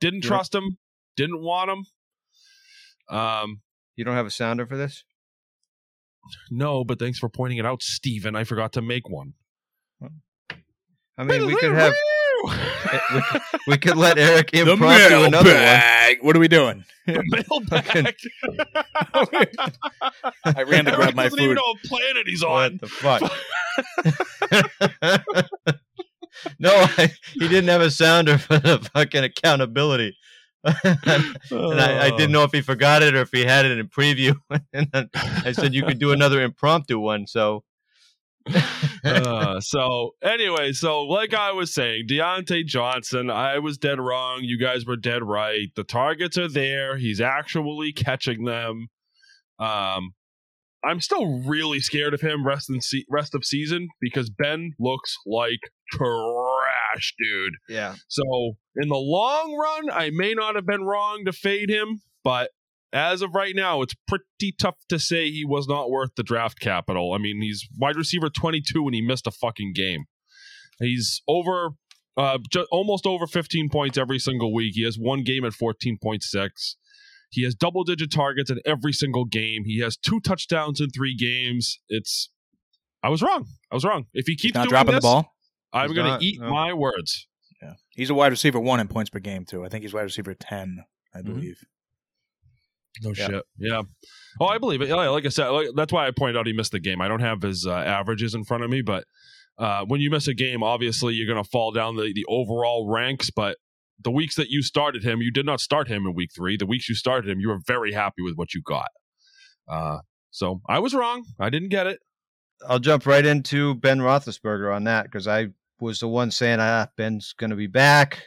didn't 0.01 0.21
trust 0.21 0.54
him, 0.56 0.77
didn't 1.15 1.42
want 1.42 1.69
him. 1.69 3.15
Um, 3.15 3.62
You 3.95 4.04
don't 4.04 4.16
have 4.16 4.26
a 4.26 4.31
sounder 4.31 4.66
for 4.66 4.76
this? 4.76 5.04
no, 6.52 6.83
but 6.83 6.99
thanks 6.99 7.19
for 7.19 7.30
pointing 7.30 7.57
it 7.57 7.66
out, 7.66 7.81
Steven. 7.81 8.35
I 8.35 8.44
forgot 8.44 8.73
to 8.73 8.81
make 8.81 9.07
one. 9.07 9.33
I 11.18 11.23
mean, 11.23 11.45
we 11.45 11.56
could 11.56 11.71
have 11.71 11.94
we, 12.44 13.22
we 13.68 13.78
could 13.78 13.98
let 13.98 14.18
Eric 14.18 14.52
The 14.52 14.72
impromptu 14.72 15.24
another 15.24 15.54
one. 15.54 16.16
What 16.22 16.36
are 16.36 16.40
we 16.40 16.48
doing? 16.48 16.86
mailbag. 17.08 18.18
I 20.46 20.64
ran 20.64 20.86
to 20.86 20.92
grab 20.92 21.16
my 21.16 21.24
doesn't 21.24 21.40
even 21.40 21.56
food. 21.56 21.56
know 21.56 21.74
what 21.74 21.84
planet 21.84 22.28
he's 22.28 22.44
on. 22.44 22.80
What 22.80 22.82
the 22.82 22.88
fuck? 22.88 23.22
no, 26.60 26.72
I, 26.74 27.12
he 27.34 27.48
didn't 27.48 27.70
have 27.70 27.82
a 27.82 27.92
sounder 27.92 28.38
for 28.38 28.60
the 28.60 28.80
fucking 28.94 29.24
accountability. 29.24 30.18
and 30.64 30.76
I, 31.80 32.08
I 32.08 32.10
didn't 32.12 32.32
know 32.32 32.44
if 32.44 32.52
he 32.52 32.62
forgot 32.62 33.02
it 33.04 33.16
or 33.16 33.22
if 33.22 33.32
he 33.32 33.46
had 33.46 33.66
it 33.66 33.78
in 33.78 33.88
preview. 33.88 34.36
and 34.74 34.90
then 34.92 35.10
I 35.14 35.54
said 35.54 35.74
you 35.74 35.84
could 35.84 36.00
do 36.00 36.12
another 36.12 36.42
impromptu 36.42 37.00
one. 37.00 37.26
So 37.26 37.64
Uh, 39.04 39.59
so 39.61 40.16
anyway, 40.23 40.73
so 40.73 41.04
like 41.04 41.33
I 41.33 41.51
was 41.51 41.73
saying, 41.73 42.07
Diontae 42.09 42.66
Johnson, 42.66 43.30
I 43.30 43.59
was 43.59 43.77
dead 43.77 43.99
wrong. 43.99 44.42
You 44.44 44.59
guys 44.59 44.85
were 44.85 44.97
dead 44.97 45.23
right. 45.23 45.68
The 45.75 45.83
targets 45.83 46.37
are 46.37 46.49
there. 46.49 46.97
He's 46.97 47.21
actually 47.21 47.94
catching 47.94 48.44
them. 48.44 48.87
Um, 49.59 50.11
I'm 50.85 51.01
still 51.01 51.39
really 51.39 51.80
scared 51.80 52.13
of 52.13 52.21
him 52.21 52.45
rest 52.45 52.69
in 52.69 52.81
se- 52.81 53.06
rest 53.09 53.33
of 53.33 53.44
season 53.45 53.87
because 54.01 54.30
Ben 54.30 54.71
looks 54.80 55.16
like 55.25 55.59
trash, 55.92 57.13
dude. 57.19 57.54
yeah, 57.69 57.95
So 58.07 58.23
in 58.75 58.89
the 58.89 58.95
long 58.97 59.56
run, 59.57 59.89
I 59.92 60.11
may 60.11 60.33
not 60.33 60.56
have 60.56 60.66
been 60.66 60.83
wrong 60.83 61.23
to 61.25 61.31
fade 61.33 61.69
him, 61.69 62.01
but 62.23 62.51
as 62.94 63.22
of 63.22 63.36
right 63.36 63.56
now, 63.56 63.82
it's 63.82 63.96
pretty 64.08 64.54
tough 64.60 64.76
to 64.90 64.98
say 65.00 65.30
he 65.30 65.44
was 65.46 65.68
not 65.68 65.90
worth 65.90 66.12
the 66.16 66.24
draft 66.24 66.60
capital. 66.60 67.14
I 67.14 67.18
mean, 67.18 67.42
he's 67.42 67.68
wide 67.78 67.96
receiver 67.96 68.30
22 68.30 68.86
and 68.86 68.96
he 68.96 69.02
missed 69.02 69.28
a 69.28 69.32
fucking 69.32 69.74
game. 69.76 70.06
He's 70.80 71.22
over, 71.28 71.72
uh, 72.16 72.38
ju- 72.50 72.68
almost 72.72 73.06
over 73.06 73.28
15 73.28 73.70
points 73.70 73.98
every 73.98 74.20
single 74.20 74.54
week. 74.54 74.74
He 74.76 74.84
has 74.84 74.98
one 74.98 75.24
game 75.24 75.44
at 75.44 75.54
14.6. 75.54 76.76
He 77.30 77.44
has 77.44 77.56
double 77.56 77.84
digit 77.84 78.12
targets 78.12 78.50
in 78.50 78.60
every 78.66 78.94
single 78.94 79.26
game. 79.26 79.64
He 79.66 79.80
has 79.82 79.98
two 79.98 80.20
touchdowns 80.22 80.80
in 80.80 80.90
three 80.92 81.16
games. 81.16 81.80
It's, 81.90 82.30
I 83.04 83.10
was 83.10 83.22
wrong. 83.22 83.48
I 83.72 83.76
was 83.76 83.84
wrong. 83.84 84.06
If 84.14 84.28
he 84.28 84.36
keeps 84.38 84.56
not 84.56 84.64
doing 84.64 84.70
dropping 84.70 84.96
this, 84.96 85.04
the 85.04 85.08
ball. 85.08 85.36
I'm 85.74 85.94
going 85.94 86.20
to 86.20 86.26
eat 86.26 86.40
no. 86.40 86.50
my 86.50 86.72
words. 86.74 87.28
Yeah. 87.62 87.74
He's 87.90 88.10
a 88.10 88.14
wide 88.14 88.32
receiver 88.32 88.60
one 88.60 88.80
in 88.80 88.88
points 88.88 89.10
per 89.10 89.20
game 89.20 89.44
too. 89.44 89.66
I 89.66 89.70
think 89.70 89.84
he's 89.84 89.94
wide 89.94 90.04
receiver 90.04 90.34
ten, 90.34 90.86
I 91.14 91.20
Mhm. 91.20 91.26
believe. 91.26 91.58
No 93.04 93.14
Yeah. 93.16 93.28
shit. 93.28 93.44
Yeah. 93.58 93.82
Oh, 94.40 94.48
I 94.48 94.58
believe 94.58 94.82
it. 94.82 94.90
Like 94.90 95.26
I 95.26 95.30
said, 95.30 95.48
like, 95.50 95.68
that's 95.76 95.94
why 95.94 96.08
I 96.08 96.12
pointed 96.12 96.38
out 96.38 96.48
he 96.48 96.54
missed 96.54 96.72
the 96.72 96.80
game. 96.80 97.02
I 97.02 97.08
don't 97.08 97.20
have 97.22 97.42
his 97.42 97.66
uh, 97.66 97.72
averages 97.74 98.36
in 98.36 98.44
front 98.44 98.64
of 98.64 98.70
me, 98.70 98.82
but 98.82 99.06
uh, 99.58 99.84
when 99.86 100.00
you 100.02 100.10
miss 100.12 100.28
a 100.28 100.34
game, 100.34 100.62
obviously 100.64 101.14
you're 101.16 101.32
going 101.32 101.44
to 101.44 101.50
fall 101.50 101.72
down 101.72 101.96
the, 101.96 102.12
the 102.14 102.26
overall 102.28 102.88
ranks. 102.90 103.30
But 103.30 103.58
the 104.04 104.12
weeks 104.12 104.36
that 104.36 104.50
you 104.50 104.62
started 104.62 105.04
him, 105.04 105.22
you 105.22 105.32
did 105.32 105.46
not 105.46 105.60
start 105.60 105.88
him 105.88 106.06
in 106.06 106.14
week 106.14 106.30
three. 106.36 106.58
The 106.58 106.68
weeks 106.68 106.88
you 106.88 106.96
started 106.96 107.30
him, 107.30 107.40
you 107.40 107.50
were 107.50 107.60
very 107.66 107.94
happy 107.94 108.22
with 108.22 108.36
what 108.36 108.54
you 108.54 108.62
got. 108.62 108.90
Uh, 109.68 110.00
so 110.30 110.62
I 110.70 110.80
was 110.80 110.94
wrong. 110.94 111.26
I 111.40 111.50
didn't 111.50 111.70
get 111.70 111.88
it. 111.88 112.00
I'll 112.68 112.80
jump 112.80 113.06
right 113.06 113.26
into 113.26 113.76
Ben 113.76 114.00
Roethlisberger 114.00 114.76
on 114.76 114.84
that 114.86 115.04
because 115.06 115.28
I 115.28 115.48
was 115.80 116.00
the 116.00 116.08
one 116.08 116.32
saying, 116.32 116.60
ah, 116.60 116.88
Ben's 116.96 117.34
going 117.34 117.50
to 117.52 117.56
be 117.56 117.68
back. 117.68 118.24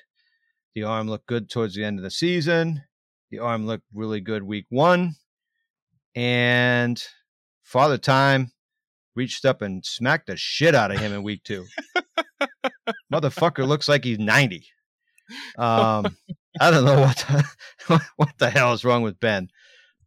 The 0.75 0.85
arm 0.85 1.09
looked 1.09 1.27
good 1.27 1.51
towards 1.51 1.75
the 1.75 1.85
end 1.85 1.99
of 1.99 2.05
the 2.05 2.11
season. 2.11 2.83
The 3.31 3.39
arm 3.39 3.67
looked 3.67 3.85
really 3.95 4.21
good 4.21 4.43
week 4.43 4.67
one. 4.71 5.15
And 6.15 7.03
Father 7.63 7.99
Time 7.99 8.53
reached 9.15 9.45
up 9.45 9.63
and 9.63 9.85
smacked 9.85 10.27
the 10.27 10.37
shit 10.37 10.75
out 10.75 10.91
of 10.91 10.99
him 10.99 11.13
in 11.13 11.23
week 11.23 11.45
two. 11.45 11.67
Motherfucker 13.13 13.67
looks 13.67 13.89
like 13.89 14.05
he's 14.05 14.19
90. 14.19 14.67
Um, 15.57 16.17
I 16.61 16.71
don't 16.71 16.85
know 16.85 17.01
what 17.01 17.17
the, 17.89 18.01
what 18.17 18.33
the 18.39 18.51
hell 18.51 18.73
is 18.73 18.85
wrong 18.85 19.03
with 19.03 19.21
Ben, 19.21 19.49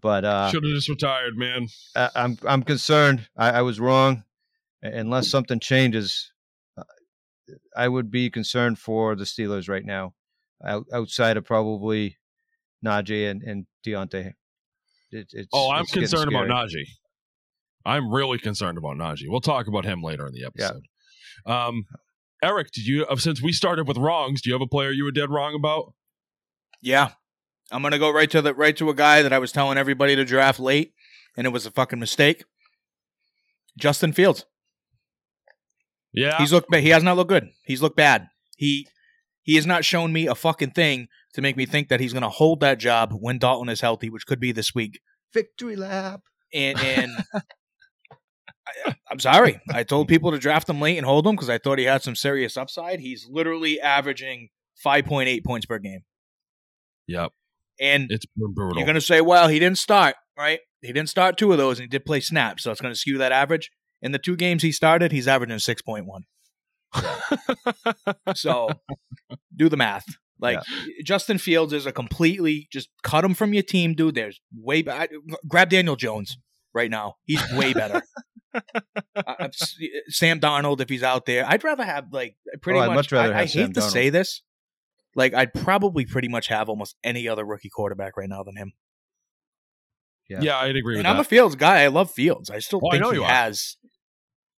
but 0.02 0.26
uh, 0.26 0.50
Should 0.50 0.66
have 0.66 0.74
just 0.74 0.90
retired, 0.90 1.38
man. 1.38 1.68
I, 1.96 2.10
I'm 2.16 2.38
I'm 2.46 2.64
concerned. 2.64 3.30
I, 3.38 3.52
I 3.52 3.62
was 3.62 3.80
wrong. 3.80 4.24
Unless 4.82 5.30
something 5.30 5.62
changes, 5.62 6.34
uh, 6.78 6.84
I 7.78 7.88
would 7.88 8.12
be 8.12 8.30
concerned 8.30 8.80
for 8.80 9.16
the 9.16 9.24
Steelers 9.24 9.70
right 9.70 9.86
now, 9.86 10.14
out, 10.62 10.88
outside 10.94 11.38
of 11.38 11.46
probably 11.46 12.18
Najee 12.84 13.30
and, 13.30 13.42
and 13.44 13.66
Diontae. 13.86 14.34
It, 15.12 15.28
it's, 15.32 15.50
Oh, 15.54 15.72
I'm 15.72 15.84
it's 15.84 15.92
concerned 15.92 16.30
about 16.32 16.48
scary. 16.70 16.86
Najee. 16.86 16.88
I'm 17.86 18.12
really 18.12 18.38
concerned 18.40 18.78
about 18.78 18.96
Najee. 18.98 19.28
We'll 19.28 19.42
talk 19.42 19.68
about 19.68 19.86
him 19.86 20.02
later 20.02 20.26
in 20.28 20.34
the 20.34 20.46
episode. 20.46 20.84
Um, 21.46 21.86
Eric, 22.42 22.72
did 22.72 22.86
you 22.88 23.06
uh, 23.06 23.16
since 23.18 23.42
we 23.42 23.52
started 23.52 23.88
with 23.88 23.98
wrongs? 23.98 24.42
Do 24.42 24.50
you 24.50 24.54
have 24.54 24.62
a 24.62 24.68
player 24.68 24.92
you 24.92 25.04
were 25.04 25.12
dead 25.12 25.30
wrong 25.30 25.54
about? 25.56 25.94
Yeah. 26.82 27.12
I'm 27.72 27.82
gonna 27.82 28.00
go 28.00 28.12
right 28.12 28.30
to 28.32 28.42
the 28.42 28.54
right 28.54 28.76
to 28.78 28.90
a 28.90 28.94
guy 28.94 29.22
that 29.22 29.32
I 29.34 29.40
was 29.40 29.52
telling 29.52 29.78
everybody 29.78 30.16
to 30.16 30.26
draft 30.26 30.60
late, 30.60 30.94
and 31.38 31.48
it 31.48 31.52
was 31.52 31.66
a 31.66 31.72
fucking 31.72 32.00
mistake. 32.00 32.44
Justin 33.78 34.14
Fields. 34.14 34.46
Yeah, 36.14 36.38
He's 36.38 36.52
looked. 36.54 36.70
ba- 36.70 36.80
He 36.82 36.90
has 36.90 37.02
not 37.04 37.16
looked 37.18 37.30
good. 37.30 37.50
He's 37.64 37.82
looked 37.82 37.96
bad. 37.98 38.28
He 38.58 38.88
he 39.42 39.56
has 39.56 39.66
not 39.66 39.84
shown 39.86 40.14
me 40.14 40.28
a 40.28 40.36
fucking 40.36 40.72
thing 40.72 41.08
to 41.34 41.42
make 41.42 41.58
me 41.58 41.66
think 41.66 41.90
that 41.90 42.00
he's 42.00 42.14
gonna 42.14 42.30
hold 42.30 42.60
that 42.62 42.80
job 42.80 43.14
when 43.14 43.38
Dalton 43.38 43.70
is 43.70 43.82
healthy, 43.82 44.10
which 44.10 44.26
could 44.26 44.40
be 44.40 44.52
this 44.52 44.74
week. 44.74 45.00
victory 45.34 45.76
lap. 45.76 46.22
And 46.54 46.80
and 46.80 47.12
I, 48.86 48.96
I'm 49.10 49.20
sorry, 49.20 49.60
I 49.72 49.84
told 49.84 50.08
people 50.08 50.32
to 50.32 50.38
draft 50.38 50.70
him 50.70 50.80
late 50.80 50.98
and 50.98 51.06
hold 51.06 51.28
him 51.28 51.36
because 51.36 51.50
I 51.50 51.58
thought 51.58 51.80
he 51.80 51.86
had 51.86 52.02
some 52.02 52.16
serious 52.16 52.58
upside. 52.58 53.00
He's 53.00 53.28
literally 53.30 53.80
averaging 53.82 54.50
5.8 54.86 55.44
points 55.46 55.66
per 55.66 55.80
game, 55.80 56.02
yep. 57.08 57.32
and 57.80 58.12
It's 58.12 58.26
brutal. 58.36 58.78
You're 58.78 58.86
going 58.86 58.96
to 58.96 59.02
say, 59.02 59.22
well, 59.22 59.48
he 59.48 59.60
didn't 59.60 59.78
start, 59.78 60.16
right? 60.38 60.60
He 60.82 60.94
didn't 60.94 61.10
start 61.10 61.38
two 61.38 61.52
of 61.52 61.58
those, 61.58 61.78
and 61.80 61.84
he 61.84 61.90
did 61.90 62.06
play 62.06 62.20
snaps, 62.20 62.64
so 62.64 62.72
it's 62.72 62.82
going 62.82 62.94
to 62.94 63.00
skew 63.00 63.18
that 63.18 63.32
average. 63.32 63.72
In 64.02 64.12
the 64.12 64.20
two 64.20 64.36
games 64.36 64.64
he 64.64 64.72
started, 64.72 65.12
he's 65.12 65.28
averaging 65.28 65.58
6.1. 65.58 66.24
So 68.36 68.70
do 69.56 69.70
the 69.70 69.78
math. 69.78 70.06
Like 70.44 70.60
Justin 71.04 71.38
Fields 71.40 71.74
is 71.74 71.86
a 71.86 71.92
completely 71.92 72.68
just 72.72 72.90
cut 73.02 73.24
him 73.26 73.34
from 73.34 73.54
your 73.54 73.64
team, 73.64 73.96
dude. 73.96 74.16
There's 74.16 74.40
way 74.56 74.82
better. 74.84 75.08
Grab 75.48 75.70
Daniel 75.70 75.96
Jones 75.96 76.38
right 76.74 76.92
now. 76.92 77.16
He's 77.26 77.42
way 77.54 77.74
better. 77.74 78.02
Uh, 79.16 79.48
Sam 80.10 80.40
Darnold, 80.40 80.80
if 80.80 80.90
he's 80.90 81.02
out 81.02 81.26
there, 81.26 81.44
I'd 81.48 81.64
rather 81.64 81.84
have 81.84 82.06
like 82.12 82.36
pretty 82.62 82.80
Oh, 82.80 82.86
much. 82.88 82.96
much 82.96 83.12
rather 83.12 83.34
I, 83.34 83.40
I 83.40 83.42
hate 83.46 83.50
Sam 83.52 83.74
to 83.74 83.80
Darnold. 83.80 83.90
say 83.92 84.10
this, 84.12 84.44
like 85.16 85.34
I'd 85.34 85.54
probably 85.54 86.06
pretty 86.06 86.28
much 86.28 86.48
have 86.50 86.70
almost 86.70 86.96
any 87.04 87.28
other 87.28 87.44
rookie 87.46 87.70
quarterback 87.70 88.16
right 88.18 88.30
now 88.30 88.44
than 88.44 88.56
him. 88.56 88.74
Yeah. 90.30 90.40
yeah, 90.42 90.58
I'd 90.58 90.76
agree 90.76 90.94
with 90.94 91.00
And 91.00 91.08
I'm 91.08 91.20
a. 91.20 91.24
Fields 91.24 91.56
guy. 91.56 91.82
I 91.84 91.88
love 91.88 92.12
Fields. 92.12 92.50
I 92.50 92.60
still 92.60 92.80
I 92.88 92.92
think 92.92 93.04
know 93.04 93.10
he 93.12 93.18
you 93.18 93.24
are. 93.24 93.30
has 93.30 93.76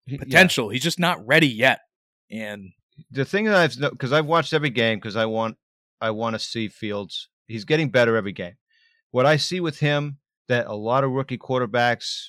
He- 0.06 0.14
yeah. 0.14 0.18
potential. 0.18 0.68
He's 0.68 0.82
just 0.82 0.98
not 0.98 1.24
ready 1.26 1.48
yet. 1.48 1.80
And 2.30 2.70
the 3.10 3.24
thing 3.24 3.44
that 3.46 3.54
I've 3.56 3.90
because 3.92 4.12
I've 4.12 4.26
watched 4.26 4.52
every 4.52 4.70
game 4.70 4.98
because 4.98 5.16
I 5.16 5.26
want 5.26 5.56
I 6.04 6.10
want 6.10 6.34
to 6.34 6.38
see 6.38 6.68
Fields. 6.68 7.30
He's 7.46 7.64
getting 7.64 7.88
better 7.88 8.14
every 8.14 8.32
game. 8.32 8.56
What 9.10 9.24
I 9.24 9.36
see 9.36 9.58
with 9.58 9.78
him 9.78 10.18
that 10.48 10.66
a 10.66 10.74
lot 10.74 11.02
of 11.02 11.12
rookie 11.12 11.38
quarterbacks 11.38 12.26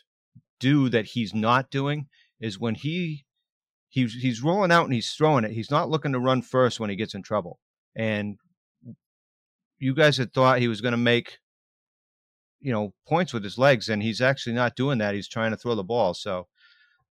do 0.62 0.88
that 0.89 1.08
he's 1.08 1.34
not 1.34 1.70
doing 1.70 2.08
is 2.39 2.58
when 2.58 2.75
he 2.75 3.25
he's 3.89 4.13
he's 4.13 4.41
rolling 4.41 4.72
out 4.72 4.86
and 4.86 4.94
he's 4.94 5.12
throwing 5.12 5.44
it. 5.44 5.51
He's 5.51 5.72
not 5.72 5.89
looking 5.89 6.13
to 6.13 6.20
run 6.20 6.41
first 6.41 6.79
when 6.79 6.89
he 6.89 6.96
gets 6.96 7.15
in 7.15 7.22
trouble. 7.22 7.60
And 7.96 8.38
you 9.77 9.94
guys 9.94 10.15
had 10.15 10.34
thought 10.34 10.60
he 10.60 10.70
was 10.70 10.79
going 10.79 10.94
to 10.94 10.98
make 10.98 11.39
you 12.62 12.72
know 12.72 12.94
points 13.08 13.34
with 13.34 13.44
his 13.44 13.58
legs, 13.58 13.89
and 13.89 14.01
he's 14.01 14.22
actually 14.22 14.53
not 14.53 14.77
doing 14.77 15.00
that. 15.00 15.15
He's 15.15 15.27
trying 15.27 15.51
to 15.51 15.58
throw 15.58 15.75
the 15.75 15.84
ball. 15.84 16.13
So 16.13 16.48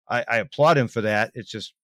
I, 0.09 0.25
I 0.27 0.37
applaud 0.39 0.79
him 0.79 0.89
for 0.89 1.03
that. 1.03 1.31
It's 1.35 1.51
just 1.51 1.75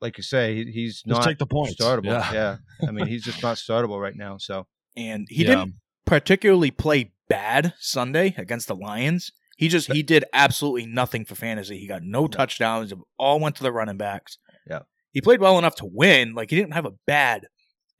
like 0.00 0.16
you 0.16 0.22
say, 0.22 0.54
he, 0.64 0.70
he's 0.70 1.02
not 1.06 1.22
take 1.22 1.38
the 1.38 1.46
points. 1.46 1.74
startable. 1.74 2.04
Yeah. 2.06 2.32
Yeah. 2.32 2.56
I 2.86 2.92
mean, 2.92 3.06
he's 3.12 3.24
just 3.24 3.42
not 3.42 3.56
startable 3.56 4.00
right 4.00 4.16
now. 4.16 4.36
So 4.38 4.66
and 4.96 5.26
he 5.30 5.42
Yeah. 5.44 5.48
didn't 5.56 5.74
particularly 6.06 6.70
play 6.70 7.12
bad 7.28 7.74
Sunday 7.78 8.34
against 8.38 8.68
the 8.68 8.74
Lions. 8.76 9.30
He 9.56 9.68
just 9.68 9.92
he 9.92 10.02
did 10.04 10.24
absolutely 10.32 10.86
nothing 10.86 11.24
for 11.24 11.34
fantasy. 11.34 11.78
He 11.78 11.88
got 11.88 12.02
no 12.04 12.28
touchdowns. 12.28 12.92
It 12.92 12.98
all 13.18 13.40
went 13.40 13.56
to 13.56 13.62
the 13.64 13.72
running 13.72 13.96
backs. 13.96 14.38
Yeah. 14.70 14.80
He 15.12 15.20
played 15.20 15.40
well 15.40 15.58
enough 15.58 15.74
to 15.76 15.86
win. 15.90 16.34
Like 16.34 16.50
he 16.50 16.56
didn't 16.56 16.74
have 16.74 16.86
a 16.86 16.92
bad 17.06 17.48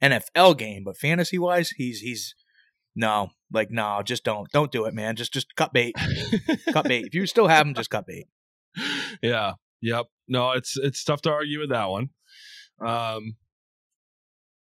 NFL 0.01 0.57
game, 0.57 0.83
but 0.85 0.95
fantasy 0.97 1.37
wise, 1.37 1.71
he's 1.71 1.99
he's 1.99 2.33
no, 2.95 3.29
like 3.51 3.69
no, 3.71 4.01
just 4.05 4.23
don't 4.23 4.49
don't 4.51 4.71
do 4.71 4.85
it, 4.85 4.93
man. 4.93 5.17
Just 5.17 5.33
just 5.33 5.53
cut 5.55 5.73
bait, 5.73 5.95
cut 6.71 6.85
bait. 6.87 7.05
If 7.05 7.13
you 7.13 7.25
still 7.25 7.47
have 7.47 7.67
him, 7.67 7.73
just 7.73 7.89
cut 7.89 8.07
bait. 8.07 8.27
yeah. 9.21 9.53
Yep. 9.81 10.07
No, 10.27 10.51
it's 10.51 10.77
it's 10.77 11.03
tough 11.03 11.21
to 11.23 11.31
argue 11.31 11.59
with 11.59 11.69
that 11.69 11.89
one. 11.89 12.09
Um, 12.85 13.35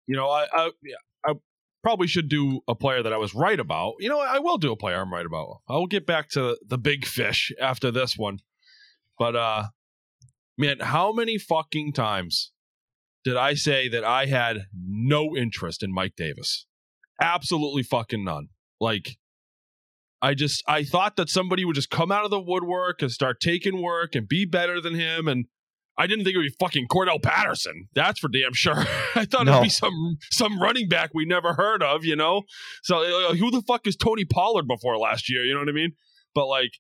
you 0.07 0.17
know, 0.17 0.29
I, 0.29 0.47
I 0.53 0.71
I 1.27 1.35
probably 1.83 2.07
should 2.07 2.29
do 2.29 2.61
a 2.69 2.75
player 2.75 3.03
that 3.03 3.13
I 3.13 3.17
was 3.17 3.35
right 3.35 3.59
about. 3.59 3.95
You 4.01 4.09
know, 4.09 4.21
I 4.21 4.39
will 4.39 4.59
do 4.59 4.73
a 4.73 4.77
player 4.77 5.01
I'm 5.01 5.13
right 5.13 5.27
about. 5.27 5.61
I 5.69 5.75
will 5.75 5.87
get 5.87 6.07
back 6.07 6.29
to 6.31 6.57
the 6.67 6.79
big 6.79 7.05
fish 7.05 7.53
after 7.61 7.91
this 7.91 8.17
one. 8.17 8.39
But 9.19 9.37
uh 9.37 9.65
man, 10.57 10.81
how 10.81 11.13
many 11.13 11.39
fucking 11.39 11.93
times 11.93 12.53
did 13.25 13.37
I 13.37 13.55
say 13.55 13.89
that 13.89 14.05
I 14.05 14.27
had 14.27 14.67
no 14.75 15.37
interest 15.37 15.83
in 15.83 15.93
Mike 15.93 16.15
Davis? 16.17 16.67
Absolutely 17.21 17.83
fucking 17.83 18.25
none. 18.25 18.49
Like 18.81 19.17
I 20.21 20.35
just 20.35 20.63
I 20.67 20.83
thought 20.85 21.17
that 21.17 21.29
somebody 21.29 21.65
would 21.65 21.77
just 21.77 21.91
come 21.91 22.11
out 22.11 22.25
of 22.25 22.31
the 22.31 22.41
woodwork 22.41 23.03
and 23.03 23.11
start 23.13 23.41
taking 23.41 23.81
work 23.83 24.15
and 24.15 24.27
be 24.29 24.45
better 24.45 24.81
than 24.81 24.95
him 24.95 25.29
and 25.29 25.47
I 26.01 26.07
didn't 26.07 26.25
think 26.25 26.35
it 26.37 26.39
would 26.39 26.45
be 26.45 26.55
fucking 26.61 26.87
Cordell 26.87 27.21
Patterson. 27.21 27.89
That's 27.93 28.21
for 28.21 28.29
damn 28.29 28.53
sure. 28.53 28.77
I 29.17 29.25
thought 29.25 29.47
No. 29.47 29.55
it'd 29.55 29.63
be 29.65 29.69
some 29.69 30.19
some 30.31 30.61
running 30.63 30.89
back 30.89 31.11
we 31.13 31.25
never 31.25 31.55
heard 31.55 31.83
of, 31.83 32.05
you 32.05 32.15
know. 32.15 32.43
So 32.85 32.99
uh, 33.31 33.35
who 33.35 33.51
the 33.51 33.63
fuck 33.63 33.85
is 33.87 33.97
Tony 33.97 34.25
Pollard 34.25 34.69
before 34.69 34.97
last 34.97 35.29
year? 35.29 35.43
You 35.45 35.55
know 35.55 35.61
what 35.61 35.69
I 35.69 35.73
mean? 35.73 35.95
But 36.37 36.47
like, 36.47 36.71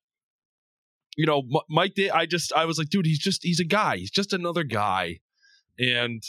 you 1.16 1.26
know, 1.26 1.40
M- 1.40 1.60
Mike. 1.68 1.98
I 2.14 2.26
just 2.26 2.52
I 2.52 2.64
was 2.64 2.78
like, 2.78 2.90
dude, 2.90 3.06
he's 3.06 3.18
just 3.18 3.42
he's 3.42 3.58
a 3.58 3.64
guy. 3.64 3.96
He's 3.96 4.12
just 4.12 4.32
another 4.32 4.62
guy, 4.62 5.18
and 5.80 6.22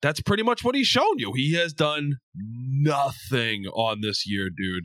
that's 0.00 0.22
pretty 0.22 0.42
much 0.42 0.64
what 0.64 0.74
he's 0.74 0.86
shown 0.86 1.18
you. 1.18 1.32
He 1.34 1.52
has 1.54 1.74
done 1.74 2.16
nothing 2.34 3.66
on 3.66 4.00
this 4.00 4.26
year, 4.26 4.48
dude. 4.48 4.84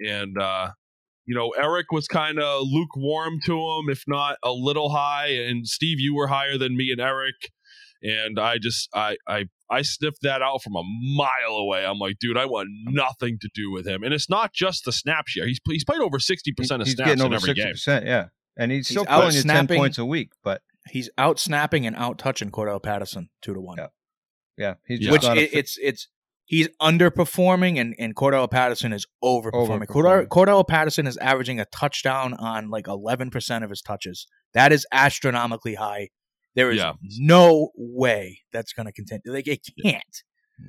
And 0.00 0.40
uh 0.40 0.70
you 1.26 1.34
know, 1.34 1.54
Eric 1.58 1.90
was 1.90 2.06
kind 2.06 2.38
of 2.38 2.66
lukewarm 2.66 3.40
to 3.46 3.52
him, 3.52 3.88
if 3.88 4.04
not 4.06 4.36
a 4.42 4.52
little 4.52 4.90
high. 4.90 5.28
And 5.28 5.66
Steve, 5.66 5.98
you 5.98 6.14
were 6.14 6.26
higher 6.26 6.58
than 6.58 6.76
me 6.76 6.90
and 6.90 7.00
Eric. 7.00 7.36
And 8.02 8.38
I 8.38 8.58
just, 8.58 8.90
I, 8.94 9.16
I, 9.26 9.46
I 9.70 9.80
sniffed 9.80 10.18
that 10.20 10.42
out 10.42 10.62
from 10.62 10.76
a 10.76 10.82
mile 11.16 11.56
away. 11.56 11.86
I'm 11.86 11.98
like, 11.98 12.18
dude, 12.20 12.36
I 12.36 12.44
want 12.44 12.68
nothing 12.84 13.38
to 13.40 13.48
do 13.54 13.70
with 13.72 13.86
him. 13.86 14.02
And 14.02 14.12
it's 14.12 14.28
not 14.28 14.52
just 14.52 14.84
the 14.84 14.92
snap 14.92 15.26
share. 15.26 15.46
He's 15.46 15.58
he's 15.66 15.84
played 15.84 16.02
over 16.02 16.18
sixty 16.18 16.52
percent 16.52 16.82
of 16.82 16.88
he's 16.88 16.96
snaps 16.96 17.12
getting 17.12 17.24
in 17.24 17.32
every 17.32 17.54
sixty 17.54 17.62
game. 17.90 18.02
Yeah, 18.06 18.26
and 18.58 18.70
he's, 18.70 18.88
He's 18.88 18.98
still 18.98 19.06
out 19.08 19.22
pulling 19.22 19.36
you 19.36 19.42
ten 19.44 19.66
points 19.66 19.96
a 19.96 20.04
week. 20.04 20.32
But 20.42 20.60
He's 20.90 21.08
out 21.16 21.38
snapping 21.38 21.86
and 21.86 21.96
out 21.96 22.18
touching 22.18 22.50
Cordell 22.50 22.82
Patterson 22.82 23.30
two 23.40 23.54
to 23.54 23.60
one. 23.62 23.78
Yeah. 23.78 23.86
yeah, 24.58 24.74
he's 24.86 25.00
Yeah. 25.00 25.12
which 25.12 25.24
it, 25.24 25.34
fit- 25.50 25.54
it's 25.54 25.78
it's 25.80 26.08
he's 26.44 26.68
underperforming 26.80 27.78
and 27.80 27.94
and 27.98 28.14
Cordell 28.14 28.50
Patterson 28.50 28.92
is 28.92 29.06
overperforming. 29.22 29.86
Overperforming. 29.86 29.86
Cordell, 29.86 30.26
Cordell 30.28 30.66
Patterson 30.68 31.06
is 31.06 31.16
averaging 31.18 31.60
a 31.60 31.64
touchdown 31.66 32.34
on 32.34 32.70
like 32.70 32.86
eleven 32.88 33.30
percent 33.30 33.64
of 33.64 33.70
his 33.70 33.80
touches. 33.82 34.26
That 34.54 34.72
is 34.72 34.86
astronomically 34.92 35.74
high. 35.74 36.10
There 36.54 36.70
is 36.70 36.78
Yeah. 36.78 36.92
no 37.18 37.70
way 37.76 38.40
that's 38.52 38.72
going 38.72 38.86
to 38.86 38.92
continue. 38.92 39.22
Like 39.26 39.48
it 39.48 39.66
can't. 39.82 40.02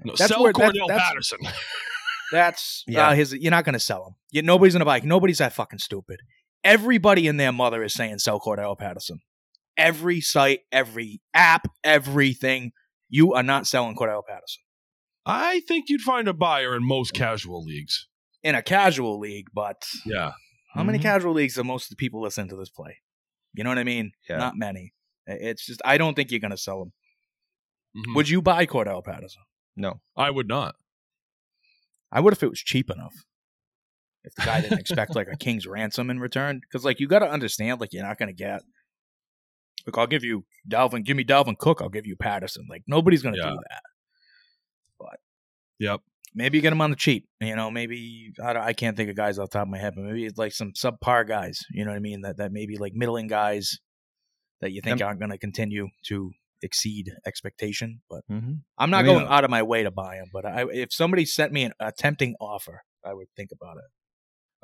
No, 0.03 0.13
That's 0.17 0.31
sell 0.31 0.41
where- 0.43 0.51
that- 0.53 0.73
Cordell 0.73 0.87
that's- 0.87 1.07
Patterson. 1.07 1.39
That's 2.31 2.83
Yeah. 2.87 3.09
uh, 3.09 3.13
his. 3.13 3.33
You're 3.33 3.51
not 3.51 3.65
going 3.65 3.73
to 3.73 3.79
sell 3.79 4.03
him. 4.07 4.15
You, 4.31 4.41
nobody's 4.41 4.73
going 4.73 4.79
to 4.79 4.85
buy. 4.85 4.99
Nobody's 5.03 5.37
that 5.37 5.53
fucking 5.53 5.77
stupid. 5.77 6.21
Everybody 6.63 7.27
and 7.27 7.39
their 7.39 7.51
mother 7.51 7.83
is 7.83 7.93
saying 7.93 8.17
sell 8.17 8.39
Cordell 8.39 8.75
Patterson. 8.77 9.19
every 9.77 10.21
site, 10.21 10.61
every 10.71 11.21
app, 11.35 11.67
everything. 11.83 12.71
You 13.09 13.33
are 13.35 13.43
not 13.43 13.67
selling 13.67 13.95
Cordell 13.95 14.23
Patterson 14.27 14.63
I 15.25 15.61
think 15.61 15.89
you'd 15.89 16.01
find 16.01 16.27
a 16.27 16.33
buyer 16.33 16.75
in 16.75 16.83
most 16.83 17.13
casual 17.13 17.63
leagues. 17.63 18.07
in 18.43 18.53
a 18.53 18.61
casual 18.61 19.17
league, 19.19 19.47
but 19.55 19.87
Yeah. 20.05 20.33
how 20.75 20.83
many 20.83 20.99
Mhm. 20.99 21.01
casual 21.01 21.33
leagues 21.33 21.55
do 21.55 21.63
most 21.63 21.85
of 21.85 21.89
the 21.89 21.95
people 21.95 22.21
listen 22.21 22.47
to 22.49 22.55
this 22.55 22.69
play? 22.69 23.01
You 23.55 23.63
know 23.63 23.71
what 23.71 23.79
I 23.79 23.83
mean? 23.83 24.11
Yeah. 24.29 24.37
Not 24.37 24.55
many. 24.55 24.93
It's 25.25 25.65
just 25.65 25.81
I 25.83 25.97
don't 25.97 26.13
think 26.13 26.29
you're 26.29 26.39
going 26.39 26.51
to 26.51 26.57
sell 26.57 26.83
him. 26.83 26.93
Mhm. 27.97 28.15
Would 28.15 28.29
you 28.29 28.43
buy 28.43 28.67
Cordell 28.67 29.03
Patterson? 29.03 29.41
No. 29.75 30.01
I 30.15 30.29
would 30.29 30.47
not. 30.47 30.75
I 32.11 32.19
would 32.19 32.33
if 32.33 32.43
it 32.43 32.49
was 32.49 32.59
cheap 32.59 32.91
enough. 32.91 33.15
If 34.23 34.35
the 34.35 34.43
guy 34.43 34.61
didn't 34.61 34.79
expect 34.79 35.15
like 35.15 35.27
a 35.27 35.37
king's 35.37 35.65
ransom 35.65 36.11
in 36.11 36.19
return, 36.19 36.59
because 36.59 36.85
like 36.85 36.99
you 36.99 37.07
got 37.07 37.19
to 37.19 37.29
understand, 37.31 37.81
like 37.81 37.93
you're 37.93 38.03
not 38.05 38.19
going 38.19 38.27
to 38.29 38.33
get. 38.33 38.61
Like 39.87 39.97
I'll 39.97 40.05
give 40.05 40.23
you 40.23 40.45
Dalvin, 40.69 41.03
give 41.03 41.17
me 41.17 41.23
Dalvin 41.23 41.57
Cook, 41.57 41.81
I'll 41.81 41.89
give 41.89 42.05
you 42.05 42.15
Patterson. 42.15 42.67
Like 42.69 42.83
nobody's 42.85 43.23
going 43.23 43.33
to 43.33 43.41
Yeah. 43.41 43.49
do 43.49 43.59
that. 43.69 43.81
Yep. 45.79 46.01
Maybe 46.33 46.57
you 46.57 46.61
get 46.61 46.71
them 46.71 46.81
on 46.81 46.89
the 46.89 46.95
cheap. 46.97 47.27
You 47.39 47.55
know, 47.55 47.71
maybe 47.71 48.33
I, 48.43 48.53
don't- 48.53 48.63
I 48.63 48.73
can't 48.73 48.97
think 48.97 49.09
of 49.09 49.15
guys 49.15 49.39
off 49.39 49.49
the 49.49 49.57
top 49.59 49.67
of 49.67 49.71
my 49.71 49.77
head, 49.77 49.93
but 49.95 50.03
maybe 50.03 50.25
it's 50.25 50.37
like 50.37 50.51
some 50.51 50.73
subpar 50.73 51.27
guys. 51.27 51.61
You 51.71 51.85
know 51.85 51.91
what 51.91 51.97
I 51.97 52.01
mean? 52.01 52.21
That 52.21 52.37
that 52.37 52.51
maybe 52.51 52.77
like 52.77 52.93
middling 52.93 53.27
guys 53.27 53.77
that 54.61 54.71
you 54.71 54.81
think 54.81 54.99
Yep. 54.99 55.07
aren't 55.07 55.19
going 55.19 55.31
to 55.31 55.37
continue 55.37 55.87
to 56.07 56.31
exceed 56.61 57.11
expectation. 57.25 58.01
But 58.09 58.21
Mm-hmm. 58.31 58.53
I'm 58.77 58.89
not 58.89 58.99
I 58.99 59.07
mean, 59.07 59.15
going 59.19 59.27
out 59.27 59.43
of 59.45 59.49
my 59.49 59.63
way 59.63 59.83
to 59.83 59.91
buy 59.91 60.15
them. 60.17 60.29
But 60.33 60.45
I, 60.45 60.65
if 60.71 60.91
somebody 60.93 61.25
sent 61.25 61.51
me 61.53 61.63
an, 61.63 61.73
a 61.79 61.91
tempting 61.91 62.35
offer, 62.41 62.81
I 63.05 63.13
would 63.13 63.27
think 63.37 63.51
about 63.53 63.77
it. 63.77 63.83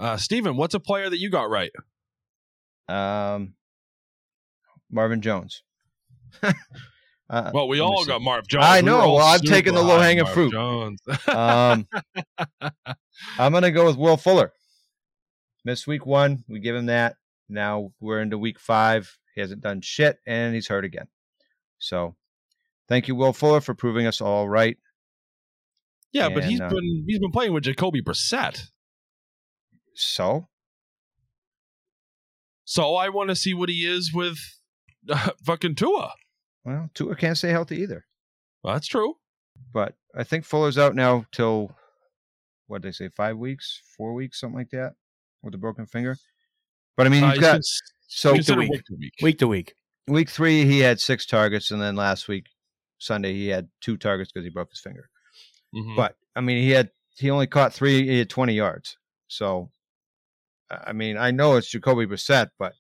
Uh, 0.04 0.18
Steven, 0.18 0.58
what's 0.58 0.74
a 0.74 0.80
player 0.80 1.10
that 1.10 1.20
you 1.20 1.30
got 1.30 1.50
right? 1.50 1.72
Um, 2.90 3.54
Marvin 4.90 5.22
Jones. 5.22 5.64
uh, 7.32 7.52
Well, 7.54 7.68
we 7.68 7.80
all 7.80 8.06
got 8.06 8.22
Marv 8.22 8.48
Jones. 8.48 8.66
I 8.68 8.82
know. 8.82 9.00
all 9.00 9.16
Well, 9.16 9.26
I'm 9.26 9.40
super 9.40 9.54
taking 9.54 9.74
the 9.74 9.82
low-hanging 9.82 10.26
fruit. 10.28 10.52
Jones. 10.52 11.00
Um, 11.28 11.88
I'm 13.40 13.52
gonna 13.54 13.72
go 13.72 13.86
with 13.86 13.98
Will 13.98 14.18
Fuller. 14.18 14.52
Missed 15.64 15.88
week 15.88 16.06
one. 16.06 16.44
We 16.48 16.60
give 16.60 16.76
him 16.76 16.88
that. 16.88 17.16
Now 17.50 17.92
we're 18.00 18.22
into 18.22 18.38
week 18.38 18.60
five. 18.60 19.18
He 19.36 19.42
hasn't 19.42 19.62
done 19.62 19.82
shit, 19.82 20.20
and 20.28 20.54
he's 20.54 20.68
hurt 20.68 20.84
again. 20.86 21.08
So, 21.80 22.16
thank 22.90 23.08
you, 23.08 23.16
Will 23.16 23.34
Fuller, 23.34 23.62
for 23.62 23.74
proving 23.74 24.06
us 24.08 24.20
all 24.22 24.48
right. 24.50 24.78
yeah, 26.12 26.30
but 26.30 26.44
he's 26.44 26.60
And, 26.60 26.72
uh, 26.72 26.76
been 26.76 27.06
he's 27.08 27.20
been 27.20 27.32
playing 27.32 27.54
with 27.54 27.64
Jacoby 27.64 28.02
Brissett. 28.02 28.70
So, 29.94 30.48
So 32.66 32.96
I 32.96 33.10
want 33.10 33.30
to 33.30 33.36
see 33.36 33.54
what 33.54 33.70
he 33.70 33.86
is 33.86 34.12
with 34.14 34.38
uh, 35.10 35.32
fucking 35.46 35.76
Tua. 35.76 36.14
Well, 36.64 36.90
Tua 36.94 37.16
can't 37.16 37.38
stay 37.38 37.50
healthy 37.50 37.78
either. 37.82 38.06
Well, 38.64 38.74
that's 38.74 38.88
true. 38.88 39.16
But 39.74 39.96
I 40.16 40.24
think 40.24 40.46
Fuller's 40.46 40.78
out 40.78 40.96
now 40.96 41.26
till 41.32 41.76
what 42.68 42.82
did 42.82 42.90
they 42.90 42.92
say? 42.94 43.10
Five 43.10 43.38
weeks, 43.38 43.82
four 43.98 44.14
weeks, 44.14 44.40
something 44.40 44.58
like 44.58 44.70
that, 44.72 44.94
with 45.44 45.54
a 45.56 45.58
broken 45.58 45.86
finger. 45.86 46.16
But 46.98 47.06
I 47.08 47.10
mean, 47.10 47.24
Uh, 47.24 47.28
he's 47.28 47.36
he's 47.36 47.42
got 47.42 47.52
cons- 47.54 47.82
so 48.08 48.34
considered 48.34 48.60
week. 48.60 48.72
week 48.72 48.86
to 48.86 48.96
week. 48.98 49.14
Week 49.22 49.38
to 49.40 49.48
week. 49.48 49.74
week 50.08 50.30
three 50.30 50.66
he 50.66 50.80
had 50.80 51.00
six 51.00 51.26
targets, 51.26 51.72
and 51.72 51.82
then 51.82 51.96
last 51.96 52.28
week 52.28 52.48
Sunday 52.98 53.34
he 53.34 53.48
had 53.48 53.70
two 53.82 53.98
targets 53.98 54.32
because 54.32 54.46
he 54.46 54.50
broke 54.52 54.70
his 54.72 54.80
finger. 54.82 55.10
Mhm. 55.74 55.96
But 55.96 56.16
I 56.36 56.42
mean, 56.42 56.62
he 56.64 56.72
had 56.72 56.92
he 57.18 57.30
only 57.30 57.48
caught 57.48 57.74
three. 57.74 58.06
He 58.08 58.20
had 58.20 58.30
twenty 58.30 58.54
yards. 58.54 58.98
So, 59.28 59.72
I 60.70 60.90
I 60.90 60.94
mean, 60.94 61.18
I 61.18 61.32
know 61.32 61.56
it's 61.58 61.70
Jacoby 61.70 62.06
Brissett, 62.06 62.50
but 62.58 62.74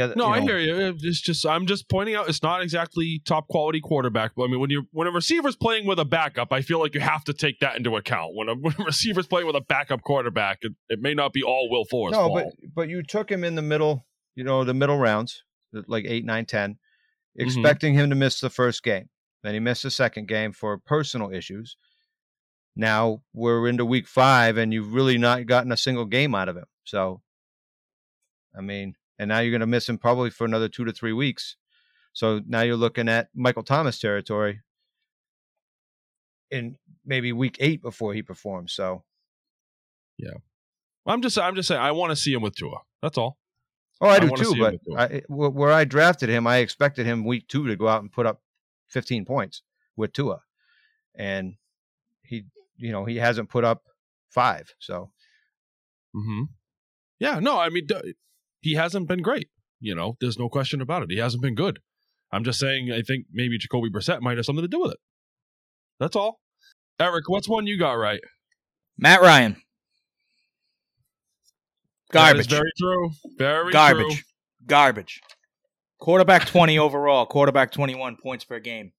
other, 0.00 0.14
No, 0.16 0.26
you 0.26 0.32
I 0.32 0.40
hear 0.40 0.58
you. 0.58 0.96
It's 1.00 1.20
just 1.20 1.46
I'm 1.46 1.66
just 1.66 1.88
pointing 1.88 2.14
out 2.14 2.28
it's 2.28 2.42
not 2.42 2.62
exactly 2.62 3.22
top 3.24 3.48
quality 3.48 3.80
quarterback. 3.80 4.32
But 4.36 4.44
I 4.44 4.46
mean, 4.48 4.60
when 4.60 4.70
you 4.70 4.86
when 4.92 5.06
a 5.06 5.10
receiver's 5.10 5.56
playing 5.56 5.86
with 5.86 5.98
a 5.98 6.04
backup, 6.04 6.52
I 6.52 6.62
feel 6.62 6.80
like 6.80 6.94
you 6.94 7.00
have 7.00 7.24
to 7.24 7.32
take 7.32 7.60
that 7.60 7.76
into 7.76 7.96
account. 7.96 8.34
When 8.34 8.48
a, 8.48 8.54
when 8.60 8.74
a 8.78 8.84
receiver's 8.84 9.26
playing 9.26 9.46
with 9.46 9.56
a 9.56 9.60
backup 9.60 10.02
quarterback, 10.02 10.58
it, 10.62 10.72
it 10.88 11.00
may 11.00 11.14
not 11.14 11.32
be 11.32 11.42
all 11.42 11.68
Will 11.70 11.84
Fuller's 11.84 12.12
No, 12.12 12.32
but 12.32 12.46
but 12.74 12.88
you 12.88 13.02
took 13.02 13.30
him 13.30 13.44
in 13.44 13.54
the 13.54 13.62
middle. 13.62 14.06
You 14.34 14.44
know, 14.44 14.62
the 14.62 14.74
middle 14.74 14.98
rounds, 14.98 15.42
like 15.72 16.04
eight, 16.06 16.24
nine, 16.24 16.46
ten, 16.46 16.78
Mm-hmm. 17.38 17.46
expecting 17.46 17.94
him 17.94 18.10
to 18.10 18.16
miss 18.16 18.40
the 18.40 18.50
first 18.50 18.82
game. 18.82 19.08
Then 19.44 19.54
he 19.54 19.60
missed 19.60 19.84
the 19.84 19.90
second 19.90 20.26
game 20.26 20.52
for 20.52 20.76
personal 20.78 21.30
issues. 21.32 21.76
Now 22.74 23.22
we're 23.32 23.68
into 23.68 23.84
week 23.84 24.08
five, 24.08 24.56
and 24.56 24.72
you've 24.72 24.92
really 24.92 25.18
not 25.18 25.46
gotten 25.46 25.70
a 25.70 25.76
single 25.76 26.04
game 26.04 26.34
out 26.34 26.48
of 26.48 26.56
him. 26.56 26.64
So, 26.84 27.22
I 28.56 28.60
mean, 28.60 28.94
and 29.18 29.28
now 29.28 29.40
you're 29.40 29.50
going 29.50 29.60
to 29.60 29.66
miss 29.66 29.88
him 29.88 29.98
probably 29.98 30.30
for 30.30 30.44
another 30.44 30.68
two 30.68 30.84
to 30.84 30.92
three 30.92 31.12
weeks. 31.12 31.56
So 32.12 32.40
now 32.46 32.62
you're 32.62 32.76
looking 32.76 33.08
at 33.08 33.28
Michael 33.34 33.62
Thomas 33.62 33.98
territory 33.98 34.60
in 36.50 36.76
maybe 37.04 37.32
week 37.32 37.56
eight 37.60 37.82
before 37.82 38.14
he 38.14 38.22
performs. 38.22 38.72
So, 38.72 39.04
yeah, 40.16 40.34
I'm 41.06 41.22
just 41.22 41.38
I'm 41.38 41.54
just 41.54 41.68
saying 41.68 41.80
I 41.80 41.92
want 41.92 42.10
to 42.10 42.16
see 42.16 42.32
him 42.32 42.42
with 42.42 42.56
Tua. 42.56 42.78
That's 43.02 43.18
all. 43.18 43.38
oh, 44.00 44.08
I 44.08 44.16
I 44.16 44.18
do 44.20 44.30
too. 44.30 44.54
But. 44.58 44.74
I, 44.98 45.22
where 45.28 45.72
I 45.72 45.84
drafted 45.84 46.28
him, 46.28 46.46
I 46.46 46.58
expected 46.58 47.06
him 47.06 47.24
week 47.24 47.48
two 47.48 47.66
to 47.68 47.76
go 47.76 47.88
out 47.88 48.02
and 48.02 48.10
put 48.10 48.26
up 48.26 48.42
15 48.88 49.24
points 49.24 49.62
with 49.96 50.12
Tua, 50.12 50.40
and 51.14 51.54
he, 52.22 52.46
you 52.76 52.92
know, 52.92 53.04
he 53.04 53.16
hasn't 53.16 53.50
put 53.50 53.64
up 53.64 53.82
five. 54.30 54.74
So, 54.78 55.10
hmm 56.14 56.44
Yeah, 57.18 57.38
no, 57.40 57.58
I 57.58 57.68
mean 57.68 57.86
he 58.60 58.74
hasn't 58.74 59.08
been 59.08 59.22
great. 59.22 59.48
You 59.80 59.94
know, 59.94 60.16
there's 60.20 60.38
no 60.38 60.48
question 60.48 60.80
about 60.80 61.02
it. 61.02 61.10
He 61.10 61.18
hasn't 61.18 61.42
been 61.42 61.54
good. 61.54 61.78
I'm 62.32 62.44
just 62.44 62.58
saying 62.58 62.92
I 62.92 63.02
think 63.02 63.26
maybe 63.32 63.58
Jacoby 63.58 63.90
Brissett 63.90 64.20
might 64.20 64.36
have 64.36 64.44
something 64.46 64.64
to 64.64 64.68
do 64.68 64.80
with 64.80 64.92
it. 64.92 64.98
That's 66.00 66.16
all. 66.16 66.40
Eric, 67.00 67.28
what's 67.28 67.48
one 67.48 67.66
you 67.66 67.78
got 67.78 67.92
right? 67.92 68.20
Matt 68.96 69.20
Ryan. 69.22 69.56
Garbage. 72.10 72.48
very 72.48 72.72
true. 72.78 73.10
Very 73.36 73.72
Garbage. 73.72 74.06
true. 74.06 74.22
Garbage. 74.66 75.20
Quarterback 76.00 76.46
20 76.46 76.78
overall, 76.78 77.26
quarterback 77.26 77.70
21 77.70 78.16
points 78.22 78.44
per 78.44 78.60
game. 78.60 78.92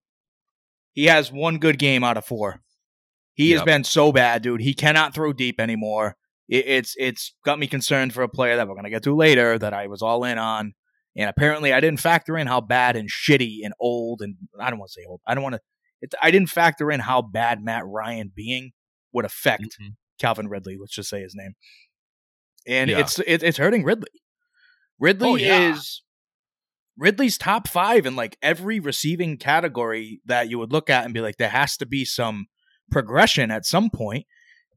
He 0.93 1.05
has 1.05 1.31
one 1.31 1.57
good 1.57 1.79
game 1.79 2.03
out 2.03 2.17
of 2.17 2.25
four. 2.25 2.61
He 3.33 3.51
has 3.51 3.61
been 3.61 3.85
so 3.85 4.11
bad, 4.11 4.41
dude. 4.41 4.59
He 4.59 4.73
cannot 4.73 5.13
throw 5.13 5.31
deep 5.31 5.61
anymore. 5.61 6.17
It, 6.49 6.65
it's 6.67 6.95
it's 6.97 7.35
got 7.45 7.59
me 7.59 7.67
concerned 7.67 8.13
for 8.13 8.23
a 8.23 8.27
player 8.29 8.57
that 8.57 8.67
we're 8.67 8.73
going 8.73 8.83
to 8.85 8.89
get 8.89 9.03
to 9.03 9.15
later 9.15 9.57
that 9.59 9.73
I 9.73 9.87
was 9.87 10.01
all 10.01 10.23
in 10.25 10.37
on. 10.37 10.73
And 11.15 11.29
apparently 11.29 11.71
I 11.73 11.79
didn't 11.79 11.99
factor 11.99 12.37
in 12.37 12.47
how 12.47 12.59
bad 12.61 12.95
and 12.95 13.09
shitty 13.09 13.59
and 13.63 13.73
old 13.79 14.21
and 14.21 14.35
I 14.59 14.69
don't 14.69 14.79
want 14.79 14.89
to 14.91 15.01
say 15.01 15.05
old. 15.07 15.21
I 15.27 15.33
don't 15.35 15.43
want 15.43 15.55
to 15.55 16.09
I 16.21 16.31
didn't 16.31 16.49
factor 16.49 16.91
in 16.91 16.99
how 17.01 17.21
bad 17.21 17.63
Matt 17.63 17.83
Ryan 17.85 18.31
being 18.35 18.71
would 19.13 19.25
affect 19.25 19.63
Mhm. 19.81 19.95
Calvin 20.19 20.47
Ridley, 20.47 20.77
let's 20.79 20.93
just 20.93 21.09
say 21.09 21.21
his 21.21 21.35
name. 21.35 21.53
And 22.67 22.89
Yeah. 22.89 22.99
it's 22.99 23.19
it, 23.19 23.43
it's 23.43 23.57
hurting 23.57 23.83
Ridley. 23.83 24.09
Ridley 24.99 25.29
Oh, 25.29 25.35
yeah. 25.35 25.73
is 25.73 26.03
Ridley's 26.97 27.37
top 27.37 27.67
five 27.67 28.05
in 28.05 28.15
like 28.15 28.37
every 28.41 28.79
receiving 28.79 29.37
category 29.37 30.21
that 30.25 30.49
you 30.49 30.59
would 30.59 30.71
look 30.73 30.89
at 30.89 31.05
and 31.05 31.13
be 31.13 31.21
like, 31.21 31.37
there 31.37 31.49
has 31.49 31.77
to 31.77 31.85
be 31.85 32.03
some 32.05 32.47
progression 32.91 33.51
at 33.51 33.65
some 33.65 33.89
point. 33.89 34.25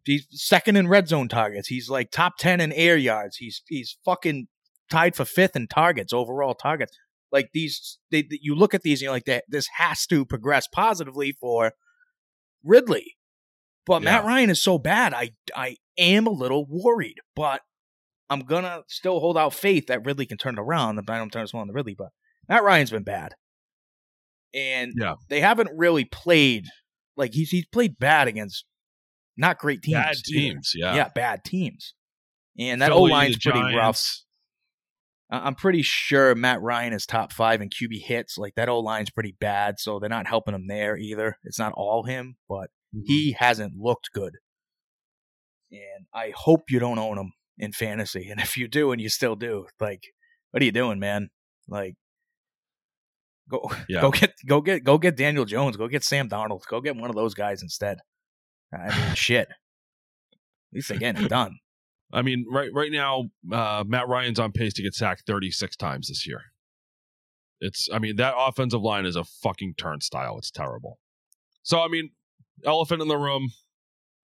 He's 0.05 0.27
second 0.31 0.77
in 0.77 0.89
red 0.89 1.09
zone 1.09 1.29
targets. 1.29 1.69
He's 1.69 1.89
like 1.89 2.11
top 2.11 2.37
ten 2.39 2.61
in 2.61 2.73
air 2.73 2.97
yards. 2.97 3.37
He's 3.37 3.63
he's 3.69 3.97
fucking 4.05 4.49
tied 4.91 5.15
for 5.15 5.25
fifth 5.25 5.57
in 5.57 5.69
targets, 5.69 6.13
overall 6.13 6.55
targets. 6.55 6.97
Like 7.31 7.51
these, 7.55 7.99
they, 8.11 8.27
you 8.31 8.55
look 8.55 8.75
at 8.75 8.83
these 8.83 9.01
and 9.01 9.05
you're 9.05 9.13
like, 9.13 9.25
that 9.25 9.45
this 9.49 9.67
has 9.79 10.07
to 10.09 10.27
progress 10.27 10.67
positively 10.67 11.33
for 11.41 11.73
Ridley. 12.63 13.17
But 13.87 14.03
Matt 14.03 14.25
Ryan 14.25 14.51
is 14.51 14.63
so 14.63 14.79
bad. 14.79 15.15
I 15.15 15.31
I 15.57 15.77
am 15.97 16.27
a 16.27 16.31
little 16.31 16.67
worried, 16.69 17.17
but 17.35 17.63
I'm 18.29 18.41
gonna 18.41 18.83
still 18.89 19.19
hold 19.21 19.39
out 19.39 19.55
faith 19.55 19.87
that 19.87 20.05
Ridley 20.05 20.27
can 20.27 20.37
turn 20.39 20.59
it 20.59 20.61
around. 20.61 20.99
I 21.09 21.19
don't 21.19 21.31
turn 21.33 21.43
this 21.43 21.53
one 21.55 21.63
on 21.63 21.67
to 21.69 21.73
Ridley, 21.73 21.95
but 21.97 22.09
Matt 22.49 22.63
Ryan's 22.65 22.91
been 22.91 23.03
bad, 23.03 23.35
and 24.55 24.93
Yeah. 24.97 25.15
they 25.29 25.41
haven't 25.41 25.71
really 25.77 26.05
played 26.05 26.67
like 27.17 27.33
he's 27.35 27.51
he's 27.51 27.67
played 27.67 27.99
bad 27.99 28.29
against 28.29 28.65
not 29.37 29.59
great 29.59 29.83
teams. 29.83 29.95
Bad 29.97 30.15
either. 30.15 30.23
teams. 30.41 30.73
Yeah. 30.75 30.95
yeah, 30.95 31.09
bad 31.15 31.45
teams, 31.45 31.95
and 32.59 32.81
that 32.83 32.93
O 32.93 33.03
line's 33.03 33.39
pretty 33.39 33.61
rough. 33.61 33.73
Giants. 33.75 34.27
I- 35.31 35.47
I'm 35.47 35.55
pretty 35.55 35.83
sure 35.83 36.35
Matt 36.35 36.61
Ryan 36.61 36.93
is 36.93 37.07
top 37.07 37.33
five 37.33 37.61
in 37.63 37.71
QB 37.71 38.03
hits. 38.05 38.37
Like 38.37 38.55
that 38.57 38.69
O 38.69 38.79
line's 38.81 39.11
pretty 39.11 39.35
bad, 39.41 39.79
so 39.81 39.99
they're 39.99 40.09
not 40.11 40.27
helping 40.27 40.55
him 40.55 40.67
there 40.69 40.97
either. 40.97 41.39
It's 41.45 41.59
not 41.59 41.73
all 41.73 42.05
him, 42.05 42.37
but 42.49 42.71
Mm-hmm. 42.95 43.05
he 43.07 43.33
hasn't 43.39 43.75
looked 43.79 44.11
good. 44.13 44.35
And 45.71 46.05
I 46.15 46.33
hope 46.37 46.65
you 46.71 46.79
don't 46.79 46.99
own 46.99 47.17
him 47.17 47.33
in 47.57 47.73
fantasy. 47.73 48.29
And 48.31 48.39
if 48.43 48.59
you 48.59 48.69
do, 48.69 48.93
and 48.93 49.01
you 49.01 49.09
still 49.09 49.35
do, 49.37 49.65
like, 49.81 50.03
what 50.51 50.61
are 50.63 50.67
you 50.67 50.73
doing, 50.73 50.99
man? 50.99 51.31
Like, 51.67 51.95
go 53.51 53.71
Yeah. 53.89 54.03
go 54.03 54.11
get 54.11 54.35
go 54.47 54.61
get 54.61 54.85
go 54.85 54.99
get 54.99 55.17
Daniel 55.17 55.47
Jones. 55.47 55.79
Go 55.79 55.89
get 55.89 56.05
Sam 56.05 56.29
Darnold. 56.29 56.67
Go 56.69 56.83
get 56.83 56.97
one 56.97 57.09
of 57.09 57.17
those 57.17 57.33
guys 57.33 57.63
instead. 57.63 57.97
I 58.73 58.89
mean, 58.89 59.15
shit. 59.15 59.49
At 59.49 59.57
least 60.73 60.89
they're 60.89 60.99
getting 60.99 61.25
it 61.25 61.29
done. 61.29 61.59
I 62.13 62.23
mean, 62.23 62.47
right 62.51 62.71
right 62.73 62.93
now, 62.93 63.31
uh, 63.51 63.85
Matt 63.87 64.09
Ryan's 64.09 64.39
on 64.39 64.53
pace 64.53 64.75
to 64.75 64.83
get 64.83 64.95
sacked 64.95 65.25
36 65.27 65.77
times 65.77 66.09
this 66.09 66.27
year. 66.27 66.41
It's 67.61 67.89
I 67.93 67.99
mean 67.99 68.17
that 68.17 68.35
offensive 68.37 68.83
line 68.83 69.07
is 69.07 69.17
a 69.17 69.25
fucking 69.25 69.75
turnstile. 69.79 70.37
It's 70.39 70.51
terrible. 70.51 70.99
So 71.63 71.81
I 71.81 71.89
mean, 71.89 72.11
elephant 72.65 73.03
in 73.03 73.09
the 73.09 73.17
room. 73.17 73.53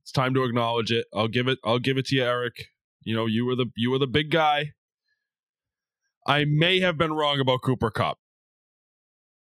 It's 0.02 0.12
time 0.12 0.32
to 0.34 0.44
acknowledge 0.44 0.90
it. 0.90 1.06
I'll 1.14 1.28
give 1.28 1.48
it. 1.48 1.58
I'll 1.64 1.78
give 1.78 1.98
it 1.98 2.06
to 2.06 2.16
you, 2.16 2.24
Eric. 2.24 2.68
You 3.02 3.14
know, 3.14 3.26
you 3.26 3.44
were 3.44 3.54
the 3.54 3.66
you 3.76 3.90
were 3.90 3.98
the 3.98 4.06
big 4.06 4.30
guy. 4.30 4.72
I 6.26 6.44
may 6.44 6.80
have 6.80 6.98
been 6.98 7.12
wrong 7.12 7.40
about 7.40 7.62
Cooper 7.62 7.90
Kupp. 7.90 8.18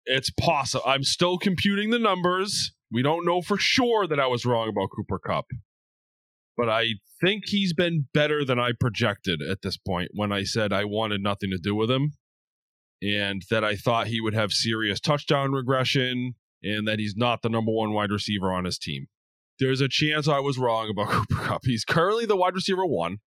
It's 0.06 0.32
possible. 0.32 0.84
I'm 0.88 1.04
still 1.04 1.38
computing 1.38 1.92
the 1.92 2.00
numbers. 2.00 2.74
We 2.92 3.02
don't 3.02 3.26
know 3.26 3.42
for 3.42 3.58
sure 3.58 4.08
that 4.08 4.20
I 4.20 4.28
was 4.28 4.46
wrong 4.46 4.70
about 4.70 4.90
Cooper 4.96 5.20
Kupp. 5.20 5.46
But 6.58 6.70
I 6.70 6.96
think 7.22 7.44
he's 7.48 7.74
been 7.74 8.08
better 8.14 8.44
than 8.44 8.60
I 8.60 8.72
projected 8.78 9.42
at 9.42 9.62
this 9.62 9.78
point 9.78 10.12
when 10.14 10.32
I 10.32 10.44
said 10.44 10.74
I 10.74 10.84
wanted 10.84 11.22
nothing 11.22 11.50
to 11.52 11.58
do 11.58 11.74
with 11.74 11.90
him 11.90 12.12
and 13.02 13.42
that 13.50 13.64
I 13.64 13.76
thought 13.76 14.08
he 14.08 14.22
would 14.22 14.34
have 14.34 14.52
serious 14.52 15.00
touchdown 15.00 15.54
regression 15.54 16.36
and 16.62 16.88
that 16.88 17.00
he's 17.00 17.16
not 17.16 17.42
the 17.42 17.50
number 17.50 17.72
one 17.72 17.94
wide 17.94 18.12
receiver 18.12 18.52
on 18.52 18.66
his 18.66 18.78
team. 18.78 19.08
There's 19.60 19.82
a 19.82 19.88
chance 19.90 20.28
I 20.28 20.40
was 20.40 20.58
wrong 20.58 20.90
about 20.90 21.10
Cooper 21.10 21.42
Kupp. 21.44 21.62
He's 21.64 21.86
currently 21.86 22.26
the 22.26 22.36
wide 22.36 22.54
receiver 22.54 22.86
one. 22.86 23.18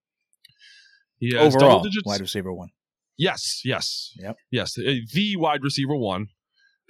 He 1.18 1.35
has 1.35 1.55
Overall, 1.55 1.70
double 1.70 1.85
digits. 1.85 2.07
wide 2.07 2.20
receiver 2.20 2.53
one. 2.53 2.68
Yes, 3.16 3.62
yes. 3.64 4.12
Yep. 4.18 4.37
Yes, 4.50 4.77
uh, 4.79 4.92
the 5.12 5.37
wide 5.37 5.62
receiver 5.62 5.96
one. 5.96 6.27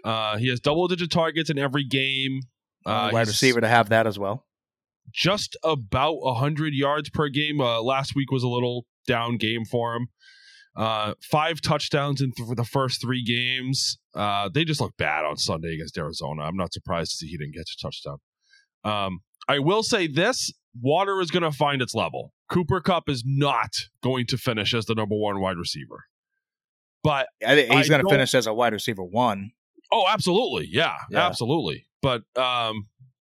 Uh, 0.04 0.36
he 0.38 0.48
has 0.48 0.60
double 0.60 0.88
digit 0.88 1.10
targets 1.10 1.48
in 1.50 1.58
every 1.58 1.84
game. 1.84 2.40
Uh, 2.86 3.10
wide 3.12 3.20
he's 3.20 3.28
receiver 3.28 3.60
to 3.60 3.68
have 3.68 3.88
that 3.88 4.06
as 4.06 4.18
well. 4.18 4.46
Just 5.12 5.56
about 5.62 6.16
100 6.20 6.74
yards 6.74 7.10
per 7.10 7.28
game. 7.28 7.60
Uh, 7.60 7.80
last 7.82 8.14
week 8.14 8.30
was 8.30 8.42
a 8.42 8.48
little 8.48 8.86
down 9.06 9.36
game 9.36 9.64
for 9.64 9.94
him. 9.94 10.08
Uh, 10.76 11.14
five 11.22 11.60
touchdowns 11.60 12.20
in 12.20 12.32
th- 12.32 12.56
the 12.56 12.64
first 12.64 13.00
three 13.00 13.22
games. 13.22 13.96
Uh, 14.14 14.48
they 14.52 14.64
just 14.64 14.80
looked 14.80 14.96
bad 14.96 15.24
on 15.24 15.36
Sunday 15.36 15.74
against 15.74 15.96
Arizona. 15.96 16.42
I'm 16.42 16.56
not 16.56 16.72
surprised 16.72 17.12
to 17.12 17.16
see 17.18 17.26
he 17.28 17.36
didn't 17.36 17.54
get 17.54 17.62
a 17.68 17.76
touchdown. 17.80 18.18
Um, 18.82 19.20
I 19.48 19.60
will 19.60 19.82
say 19.82 20.06
this 20.08 20.52
water 20.80 21.20
is 21.20 21.30
going 21.30 21.42
to 21.44 21.52
find 21.52 21.80
its 21.80 21.94
level. 21.94 22.32
Cooper 22.50 22.80
Kupp 22.80 23.08
is 23.08 23.22
not 23.24 23.70
going 24.02 24.26
to 24.26 24.36
finish 24.36 24.74
as 24.74 24.86
the 24.86 24.94
number 24.94 25.14
one 25.14 25.40
wide 25.40 25.56
receiver. 25.56 26.04
But 27.04 27.28
I 27.46 27.54
think 27.54 27.72
he's 27.72 27.88
going 27.88 28.02
to 28.02 28.08
finish 28.10 28.34
as 28.34 28.46
a 28.46 28.54
wide 28.54 28.72
receiver 28.72 29.04
one. 29.04 29.50
Oh, 29.92 30.06
absolutely. 30.08 30.66
Yeah, 30.70 30.96
Yeah. 31.10 31.26
absolutely. 31.26 31.86
But 32.04 32.22
um, 32.36 32.88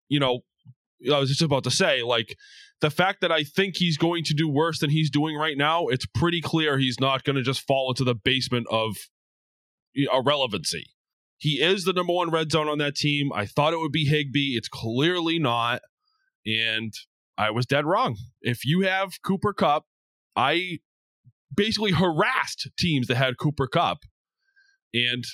you 0.09 0.19
know, 0.19 0.41
I 1.13 1.19
was 1.19 1.29
just 1.29 1.43
about 1.43 1.65
to 1.65 1.71
say, 1.71 2.03
like, 2.03 2.35
the 2.81 2.89
fact 2.89 3.21
that 3.21 3.31
I 3.31 3.45
think 3.45 3.77
he's 3.77 3.99
going 3.99 4.25
to 4.25 4.35
do 4.35 4.49
worse 4.49 4.79
than 4.79 4.89
he's 4.89 5.11
doing 5.11 5.37
right 5.37 5.59
now, 5.59 5.89
it's 5.89 6.07
pretty 6.07 6.41
clear 6.41 6.79
he's 6.79 6.99
not 6.99 7.25
going 7.25 7.37
to 7.37 7.43
just 7.43 7.67
fall 7.67 7.91
into 7.91 8.05
the 8.05 8.15
basement 8.15 8.67
of 8.71 8.97
irrelevancy. 9.95 10.87
He 11.37 11.61
is 11.61 11.85
the 11.85 11.93
number 11.93 12.15
one 12.15 12.31
red 12.31 12.51
zone 12.51 12.69
on 12.69 12.79
that 12.79 12.97
team. 12.97 13.31
I 13.35 13.45
thought 13.45 13.75
it 13.75 13.81
would 13.81 13.93
be 13.93 14.07
Higbee. 14.07 14.57
It's 14.57 14.69
clearly 14.69 15.39
not. 15.39 15.83
And 16.47 16.95
I 17.37 17.51
was 17.51 17.67
dead 17.67 17.85
wrong. 17.85 18.17
If 18.41 18.65
you 18.65 18.81
have 18.83 19.21
Cooper 19.23 19.53
Kupp, 19.53 19.85
I 20.35 20.79
basically 21.55 21.93
harassed 21.93 22.71
teams 22.79 23.09
that 23.09 23.17
had 23.17 23.37
Cooper 23.37 23.67
Kupp. 23.67 23.99
And 24.95 25.25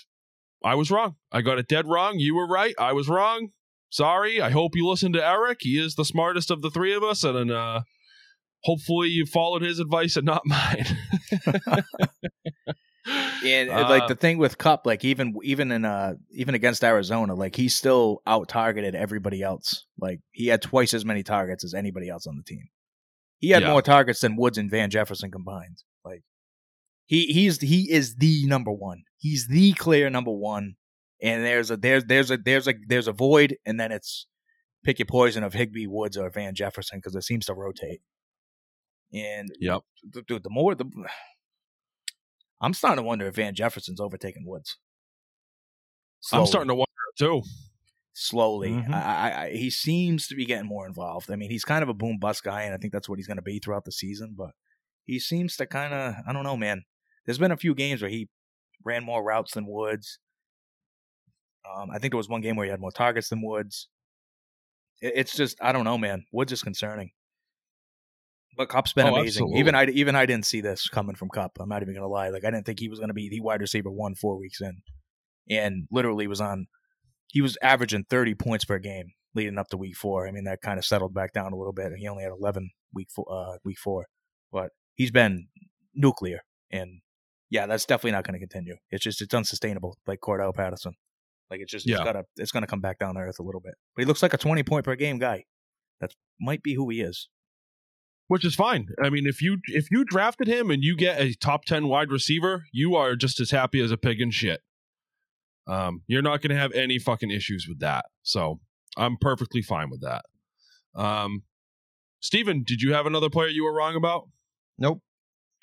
I 0.64 0.74
was 0.74 0.90
wrong. 0.90 1.16
I 1.32 1.40
got 1.42 1.58
it 1.58 1.68
dead 1.68 1.86
wrong. 1.86 2.18
You 2.18 2.34
were 2.34 2.46
right. 2.46 2.74
I 2.78 2.92
was 2.92 3.08
wrong. 3.08 3.48
Sorry. 3.90 4.40
I 4.40 4.50
hope 4.50 4.76
you 4.76 4.86
listened 4.86 5.14
to 5.14 5.26
Eric. 5.26 5.58
He 5.60 5.78
is 5.78 5.94
the 5.94 6.04
smartest 6.04 6.50
of 6.50 6.62
the 6.62 6.70
three 6.70 6.94
of 6.94 7.02
us, 7.02 7.24
and 7.24 7.50
uh, 7.50 7.80
hopefully 8.64 9.08
you 9.08 9.26
followed 9.26 9.62
his 9.62 9.78
advice 9.78 10.16
and 10.16 10.26
not 10.26 10.42
mine. 10.46 10.84
And 13.44 13.70
Uh, 13.70 13.88
like 13.88 14.06
the 14.08 14.14
thing 14.14 14.36
with 14.36 14.58
Kupp, 14.58 14.84
like 14.84 15.04
even 15.04 15.34
even 15.42 15.72
in 15.72 15.84
uh 15.86 16.14
even 16.32 16.54
against 16.54 16.84
Arizona, 16.84 17.34
like 17.34 17.56
he 17.56 17.68
still 17.68 18.20
out 18.26 18.48
targeted 18.48 18.94
everybody 18.94 19.42
else. 19.42 19.86
Like 19.98 20.20
he 20.32 20.48
had 20.48 20.60
twice 20.60 20.92
as 20.92 21.04
many 21.04 21.22
targets 21.22 21.64
as 21.64 21.72
anybody 21.72 22.10
else 22.10 22.26
on 22.26 22.36
the 22.36 22.42
team. 22.44 22.64
He 23.38 23.50
had 23.50 23.62
Yeah. 23.62 23.70
more 23.70 23.80
targets 23.82 24.20
than 24.20 24.36
Woods 24.36 24.58
and 24.58 24.70
Van 24.70 24.90
Jefferson 24.90 25.30
combined. 25.30 25.78
He 27.10 27.26
he's 27.26 27.60
he 27.60 27.90
is 27.90 28.14
the 28.16 28.46
number 28.46 28.70
one. 28.70 29.02
He's 29.18 29.48
the 29.48 29.72
clear 29.72 30.08
number 30.10 30.30
one. 30.30 30.76
And 31.20 31.44
there's 31.44 31.68
a 31.72 31.76
there's 31.76 32.04
there's 32.04 32.30
a 32.30 32.36
there's 32.38 32.68
a 32.68 32.74
there's 32.86 33.08
a 33.08 33.12
void, 33.12 33.56
and 33.66 33.80
then 33.80 33.90
it's 33.90 34.28
pick 34.84 35.00
your 35.00 35.06
poison 35.06 35.42
of 35.42 35.52
Higbee 35.52 35.88
Woods 35.88 36.16
or 36.16 36.30
Van 36.30 36.54
Jefferson 36.54 36.98
because 36.98 37.16
it 37.16 37.24
seems 37.24 37.46
to 37.46 37.54
rotate. 37.54 38.00
And 39.12 39.48
Yep. 39.58 39.80
dude, 40.28 40.44
the 40.44 40.50
more 40.50 40.76
the 40.76 40.86
I'm 42.60 42.74
starting 42.74 43.02
to 43.02 43.06
wonder 43.08 43.26
if 43.26 43.34
Van 43.34 43.56
Jefferson's 43.56 44.00
overtaking 44.00 44.46
Woods. 44.46 44.76
I'm 46.32 46.46
starting 46.46 46.68
to 46.68 46.74
wonder 46.76 46.86
too. 47.18 47.42
slowly. 48.12 48.70
Mhm. 48.70 48.92
I, 48.94 49.00
I, 49.30 49.42
I, 49.46 49.50
he 49.56 49.68
seems 49.68 50.28
to 50.28 50.36
be 50.36 50.46
getting 50.46 50.68
more 50.68 50.86
involved. 50.86 51.28
I 51.30 51.34
mean, 51.36 51.50
he's 51.50 51.64
kind 51.64 51.82
of 51.82 51.88
a 51.88 51.94
boom 51.94 52.18
bust 52.20 52.44
guy, 52.44 52.62
and 52.62 52.72
I 52.74 52.76
think 52.76 52.92
that's 52.92 53.08
what 53.08 53.18
he's 53.18 53.26
going 53.26 53.38
to 53.38 53.42
be 53.42 53.58
throughout 53.58 53.84
the 53.84 53.92
season. 53.92 54.34
But 54.38 54.50
he 55.06 55.18
seems 55.18 55.56
to 55.56 55.66
kind 55.66 55.92
of, 55.92 56.14
I 56.28 56.32
don't 56.32 56.44
know, 56.44 56.56
man. 56.56 56.84
There's 57.24 57.38
been 57.38 57.52
a 57.52 57.56
few 57.56 57.74
games 57.74 58.02
where 58.02 58.10
he 58.10 58.28
ran 58.84 59.04
more 59.04 59.22
routes 59.22 59.54
than 59.54 59.66
Woods. 59.66 60.18
Um, 61.70 61.90
I 61.90 61.98
think 61.98 62.12
there 62.12 62.18
was 62.18 62.28
one 62.28 62.40
game 62.40 62.56
where 62.56 62.64
he 62.64 62.70
had 62.70 62.80
more 62.80 62.90
targets 62.92 63.28
than 63.28 63.42
Woods. 63.42 63.88
It, 65.00 65.12
it's 65.16 65.36
just, 65.36 65.58
I 65.60 65.72
don't 65.72 65.84
know, 65.84 65.98
man. 65.98 66.24
Woods 66.32 66.52
is 66.52 66.62
concerning. 66.62 67.10
But 68.56 68.68
Kupp's 68.68 68.92
been 68.92 69.06
Oh, 69.06 69.14
amazing. 69.16 69.42
absolutely. 69.44 69.60
Even 69.60 69.74
I, 69.74 69.84
even 69.86 70.16
I 70.16 70.26
didn't 70.26 70.46
see 70.46 70.60
this 70.60 70.88
coming 70.88 71.14
from 71.14 71.28
Kupp. 71.28 71.52
I'm 71.60 71.68
not 71.68 71.82
even 71.82 71.94
gonna 71.94 72.08
lie. 72.08 72.30
Like 72.30 72.44
I 72.44 72.50
didn't 72.50 72.66
think 72.66 72.80
he 72.80 72.88
was 72.88 72.98
gonna 72.98 73.14
be 73.14 73.28
the 73.28 73.40
wide 73.40 73.60
receiver 73.60 73.90
one 73.90 74.14
four 74.14 74.36
weeks 74.38 74.60
in, 74.60 74.82
and 75.48 75.86
literally 75.90 76.26
was 76.26 76.40
on 76.40 76.66
he 77.28 77.40
was 77.40 77.56
averaging 77.62 78.04
30 78.10 78.34
points 78.34 78.64
per 78.64 78.78
game 78.78 79.12
leading 79.36 79.56
up 79.56 79.68
to 79.68 79.76
week 79.76 79.96
four. 79.96 80.26
I 80.26 80.32
mean, 80.32 80.44
that 80.44 80.60
kind 80.62 80.78
of 80.78 80.84
settled 80.84 81.14
back 81.14 81.32
down 81.32 81.52
a 81.52 81.56
little 81.56 81.72
bit. 81.72 81.92
He 81.96 82.08
only 82.08 82.24
had 82.24 82.32
11 82.32 82.70
week 82.92 83.08
four, 83.14 83.24
uh, 83.30 83.58
week 83.64 83.78
four, 83.78 84.06
but 84.52 84.70
he's 84.96 85.12
been 85.12 85.46
nuclear. 85.94 86.40
And 86.72 87.00
yeah, 87.50 87.66
that's 87.66 87.84
definitely 87.84 88.12
not 88.12 88.24
going 88.24 88.34
to 88.34 88.40
continue. 88.40 88.76
It's 88.90 89.04
just, 89.04 89.20
it's 89.20 89.34
unsustainable. 89.34 89.98
Like 90.06 90.20
Cordell 90.20 90.54
Patterson. 90.54 90.94
Like 91.50 91.60
it's 91.60 91.70
just, 91.72 91.86
Yeah. 91.86 91.96
it's 91.96 92.04
gotta, 92.04 92.24
it's 92.36 92.52
going 92.52 92.62
to 92.62 92.66
come 92.68 92.80
back 92.80 92.98
down 92.98 93.14
to 93.16 93.20
earth 93.20 93.38
a 93.38 93.42
little 93.42 93.60
bit, 93.60 93.74
but 93.94 94.02
he 94.02 94.06
looks 94.06 94.22
like 94.22 94.32
a 94.34 94.38
20 94.38 94.62
point 94.62 94.84
per 94.84 94.94
game 94.96 95.18
guy. 95.18 95.44
That 96.00 96.12
might 96.40 96.62
be 96.62 96.74
who 96.74 96.88
he 96.90 97.00
is. 97.00 97.28
which 98.28 98.44
is 98.44 98.54
fine. 98.54 98.86
I 99.02 99.10
mean, 99.10 99.26
if 99.26 99.42
you 99.42 99.58
if 99.66 99.90
you 99.90 100.04
drafted 100.04 100.46
him 100.46 100.70
and 100.70 100.82
you 100.84 100.96
get 100.96 101.20
a 101.20 101.34
top 101.34 101.64
ten 101.64 101.88
wide 101.88 102.10
receiver, 102.12 102.62
you 102.72 102.94
are 102.94 103.16
just 103.16 103.40
as 103.40 103.50
happy 103.50 103.80
as 103.82 103.90
a 103.90 103.96
pig 103.96 104.20
in 104.20 104.30
shit. 104.30 104.60
Um, 105.66 106.02
you're 106.06 106.22
not 106.22 106.40
going 106.40 106.50
to 106.50 106.56
have 106.56 106.72
any 106.72 106.98
fucking 106.98 107.30
issues 107.30 107.66
with 107.68 107.80
that. 107.80 108.06
So 108.22 108.60
I'm 108.96 109.16
perfectly 109.20 109.60
fine 109.62 109.90
with 109.90 110.00
that. 110.02 110.24
Um, 110.94 111.42
Steven, 112.20 112.62
did 112.64 112.80
you 112.82 112.94
have 112.94 113.04
another 113.06 113.28
player 113.30 113.48
you 113.48 113.64
were 113.64 113.74
wrong 113.74 113.96
about? 113.96 114.28
Nope. 114.78 115.02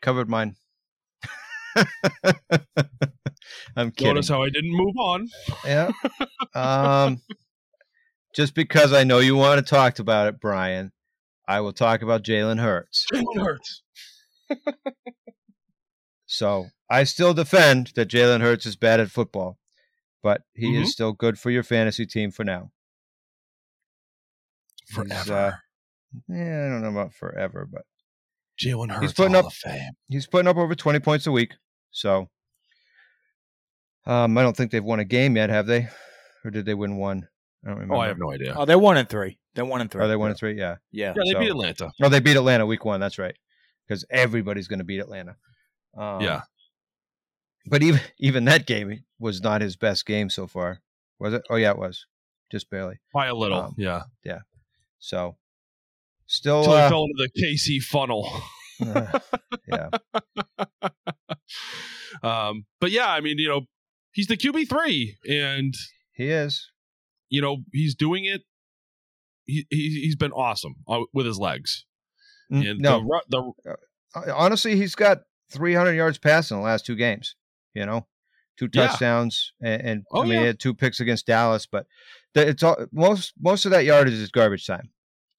Covered 0.02 0.30
mine. 0.30 0.56
I'm 3.76 3.92
kidding. 3.92 4.14
Notice 4.14 4.30
how 4.30 4.42
I 4.44 4.50
didn't 4.50 4.72
move 4.76 4.96
on. 4.98 5.30
Yeah. 5.66 5.92
Um, 6.56 7.22
just 8.34 8.56
because 8.56 8.92
I 8.92 9.04
know 9.04 9.20
you 9.20 9.36
want 9.36 9.64
to 9.64 9.70
talk 9.70 10.00
about 10.00 10.28
it, 10.28 10.40
Brian, 10.40 10.92
I 11.48 11.60
will 11.60 11.74
talk 11.74 12.02
about 12.02 12.24
Jalen 12.24 12.60
Hurts. 12.60 13.06
Jalen 13.14 13.44
Hurts. 13.44 13.84
So 16.26 16.68
I 16.90 17.04
still 17.04 17.36
defend 17.36 17.92
that 17.96 18.08
Jalen 18.10 18.42
Hurts 18.42 18.66
is 18.66 18.76
bad 18.76 19.00
at 19.00 19.12
football, 19.12 19.60
but 20.24 20.42
he 20.56 20.74
Mhm. 20.74 20.82
is 20.84 20.92
still 20.92 21.14
good 21.14 21.38
for 21.38 21.52
your 21.52 21.64
fantasy 21.64 22.08
team 22.08 22.32
for 22.32 22.44
now. 22.44 22.72
Forever. 24.88 25.34
uh, 25.34 25.52
yeah, 26.28 26.66
I 26.66 26.70
don't 26.70 26.82
know 26.82 26.90
about 26.90 27.14
forever, 27.14 27.68
but 27.72 27.84
Jalen 28.60 28.90
Hurts. 28.90 29.02
he's 29.02 29.14
putting 29.14 29.34
Hall 29.36 29.46
up- 29.48 29.54
he's 30.10 30.26
putting 30.28 30.48
up 30.48 30.58
over 30.58 30.74
20 30.74 31.00
points 31.00 31.28
a 31.28 31.32
week. 31.32 31.54
So 31.92 32.30
um, 34.06 34.38
I 34.38 34.44
don't 34.44 34.56
think 34.56 34.72
they've 34.72 34.84
won 34.84 35.00
a 35.00 35.06
game 35.06 35.36
yet, 35.36 35.50
have 35.50 35.68
they? 35.68 35.88
Or 36.46 36.52
did 36.52 36.66
they 36.66 36.74
win 36.74 36.98
one? 36.98 37.28
I 37.64 37.70
don't 37.70 37.78
remember. 37.78 37.96
Oh, 37.96 38.00
I 38.00 38.08
have 38.08 38.20
no 38.20 38.32
idea. 38.32 38.54
Oh, 38.56 38.66
they're 38.66 38.80
one 38.80 38.98
and 38.98 39.10
three. 39.10 39.38
They're 39.56 39.66
one 39.66 39.82
and 39.82 39.92
three. 39.92 40.04
Are 40.04 40.08
they 40.08 40.16
one 40.16 40.30
and 40.30 40.38
three? 40.40 40.58
Yeah. 40.58 40.76
Yeah. 40.92 41.14
yeah, 41.18 41.24
they 41.26 41.32
so- 41.32 41.40
beat 41.40 41.50
Atlanta. 41.50 41.92
Oh, 42.02 42.10
they 42.10 42.20
beat 42.20 42.38
Atlanta 42.38 42.66
week 42.66 42.86
one. 42.86 43.00
That's 43.00 43.18
right. 43.18 43.36
Because 43.88 44.06
everybody's 44.10 44.68
going 44.68 44.80
to 44.80 44.86
beat 44.86 45.00
Atlanta. 45.00 45.36
Um, 45.98 46.22
yeah. 46.22 46.42
But 47.70 47.84
even 47.84 48.00
even 48.20 48.46
that 48.46 48.66
game 48.66 49.04
was 49.20 49.42
not 49.42 49.62
his 49.62 49.76
best 49.76 50.06
game 50.06 50.30
so 50.30 50.48
far, 50.48 50.80
was 51.20 51.34
it? 51.34 51.42
Oh 51.50 51.56
yeah, 51.58 51.72
it 51.72 51.78
was, 51.78 52.06
just 52.50 52.70
barely. 52.70 53.00
By 53.14 53.28
a 53.28 53.36
little. 53.36 53.60
um, 53.60 53.76
yeah. 53.78 54.04
So 55.00 55.36
still, 56.28 56.60
Until 56.60 56.76
he 56.76 56.82
uh, 56.82 56.90
fell 56.90 57.04
into 57.06 57.30
the 57.36 57.42
KC 57.44 57.82
funnel. 57.82 58.32
uh, 58.86 59.20
yeah, 59.68 59.90
um, 62.24 62.66
but 62.80 62.92
yeah, 62.92 63.10
I 63.10 63.22
mean, 63.22 63.38
you 63.38 63.48
know, 63.50 63.62
he's 64.12 64.28
the 64.28 64.38
QB 64.38 64.70
three, 64.70 65.18
and 65.30 65.74
he 66.12 66.30
is. 66.30 66.72
you 67.30 67.42
know 67.42 67.58
he's 67.74 67.96
doing 67.96 68.26
it. 68.26 68.42
He, 69.46 69.66
he 69.70 70.02
he's 70.04 70.16
been 70.16 70.32
awesome 70.34 70.76
uh, 70.88 71.02
with 71.14 71.26
his 71.26 71.38
legs. 71.40 71.86
And 72.50 72.80
no, 72.80 73.00
the, 73.30 73.54
the 73.66 73.76
Uh, 74.16 74.34
honestly, 74.34 74.78
he's 74.78 74.96
got 74.96 75.20
300 75.52 75.92
yards 75.94 76.18
passing 76.18 76.58
the 76.58 76.64
last 76.64 76.86
two 76.86 76.96
games. 76.96 77.36
You 77.74 77.86
know, 77.86 78.08
two 78.58 78.70
Yeah. 78.74 78.88
touchdowns, 78.88 79.52
and, 79.62 79.82
and 79.82 80.04
Oh, 80.12 80.22
I 80.22 80.24
mean 80.24 80.32
yeah. 80.34 80.40
he 80.40 80.46
had 80.48 80.60
two 80.60 80.74
picks 80.74 81.00
against 81.00 81.28
Dallas, 81.28 81.66
but 81.66 81.86
the, 82.34 82.48
it's 82.48 82.64
all 82.64 82.86
most 82.92 83.34
most 83.40 83.66
of 83.66 83.72
that 83.72 83.86
yardage 83.86 84.14
is 84.14 84.32
garbage 84.32 84.66
time. 84.66 84.92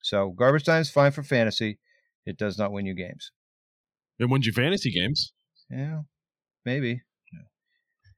So 0.03 0.31
garbage 0.31 0.64
time 0.64 0.81
is 0.83 0.90
fine 0.90 1.12
for 1.12 1.23
fantasy. 1.23 1.79
It 2.27 2.37
does 2.38 2.59
not 2.59 2.73
win 2.73 2.85
you 2.87 2.94
games. 2.94 3.33
It 4.18 4.27
wins 4.31 4.47
you 4.47 4.53
fantasy 4.53 4.90
games. 4.92 5.33
Yeah, 5.70 6.00
maybe 6.64 7.02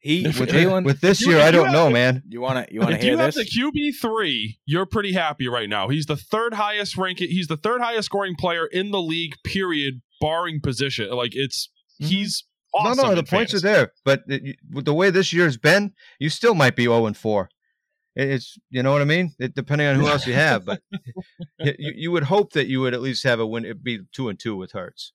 He 0.01 0.23
with 0.27 0.37
Jalen. 0.49 0.85
with 0.85 1.01
this 1.01 1.21
you- 1.21 1.33
year, 1.33 1.41
I 1.41 1.51
don't 1.51 1.67
have- 1.67 1.73
know, 1.75 1.91
man. 1.91 2.23
you 2.29 2.41
want 2.41 2.67
to 2.67 2.73
you 2.73 2.81
want 2.81 2.93
to 2.93 2.97
If 2.97 3.03
hear 3.03 3.13
you 3.13 3.19
have 3.19 3.35
this? 3.35 3.53
the 3.53 3.61
QB 3.61 3.97
three, 4.01 4.59
you're 4.65 4.87
pretty 4.87 5.13
happy 5.13 5.47
right 5.49 5.69
now. 5.69 5.89
He's 5.89 6.07
the 6.07 6.17
third 6.17 6.55
highest 6.55 6.97
ranking. 6.97 7.29
He's 7.29 7.49
the 7.49 7.57
third 7.59 7.81
highest 7.83 8.07
scoring 8.07 8.35
player 8.39 8.67
in 8.67 8.93
the 8.93 9.01
league. 9.03 9.35
Period, 9.45 10.01
barring 10.21 10.61
position. 10.63 11.11
Like 11.11 11.33
it's 11.35 11.69
Mhm. 12.01 12.07
he's 12.07 12.45
awesome. 12.73 12.97
no, 12.97 13.09
no, 13.11 13.15
the 13.15 13.21
in 13.21 13.27
points 13.27 13.53
are 13.53 13.61
there, 13.61 13.93
but 14.05 14.23
it, 14.29 14.57
with 14.71 14.87
the 14.87 14.95
way 14.95 15.11
this 15.11 15.33
year's 15.35 15.59
been, 15.59 15.93
you 16.19 16.31
still 16.31 16.55
might 16.55 16.77
be 16.77 16.85
zero 16.85 17.05
and 17.07 17.17
four. 17.17 17.51
It's 18.17 18.57
you 18.71 18.83
know 18.83 18.93
what 18.93 19.03
I 19.03 19.07
mean. 19.07 19.35
It, 19.39 19.55
depending 19.55 19.87
on 19.87 19.97
who 19.97 20.09
else 20.09 20.27
you 20.27 20.33
have, 20.35 20.65
but 20.65 20.81
you, 21.61 21.75
you 21.95 22.11
would 22.11 22.25
hope 22.25 22.53
that 22.55 22.69
you 22.69 22.81
would 22.81 22.95
at 22.95 23.03
least 23.03 23.23
have 23.25 23.39
a 23.39 23.47
win. 23.47 23.65
It'd 23.67 23.85
be 23.85 24.01
two 24.13 24.29
and 24.31 24.39
two 24.39 24.57
with 24.57 24.73
Hurts. 24.73 25.13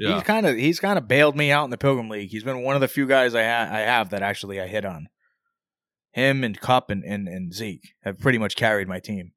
Yeah. 0.00 0.14
He's 0.14 0.22
kind 0.24 0.46
of 0.46 0.56
he's 0.56 0.80
kind 0.80 0.96
of 0.98 1.06
bailed 1.06 1.36
me 1.36 1.50
out 1.52 1.64
in 1.64 1.70
the 1.70 1.76
Pilgrim 1.78 2.08
League. 2.08 2.30
He's 2.30 2.42
been 2.44 2.62
one 2.62 2.74
of 2.74 2.80
the 2.80 2.88
few 2.88 3.06
guys 3.06 3.34
I 3.34 3.42
ha- 3.44 3.68
I 3.70 3.80
have 3.80 4.10
that 4.10 4.22
actually 4.22 4.60
I 4.60 4.66
hit 4.66 4.84
on. 4.86 5.08
Him 6.12 6.42
and 6.42 6.58
Kupp 6.60 6.90
and, 6.90 7.04
and, 7.04 7.28
and 7.28 7.52
Zeke 7.54 7.92
have 8.02 8.18
pretty 8.18 8.38
much 8.38 8.56
carried 8.56 8.88
my 8.88 8.98
team. 8.98 9.32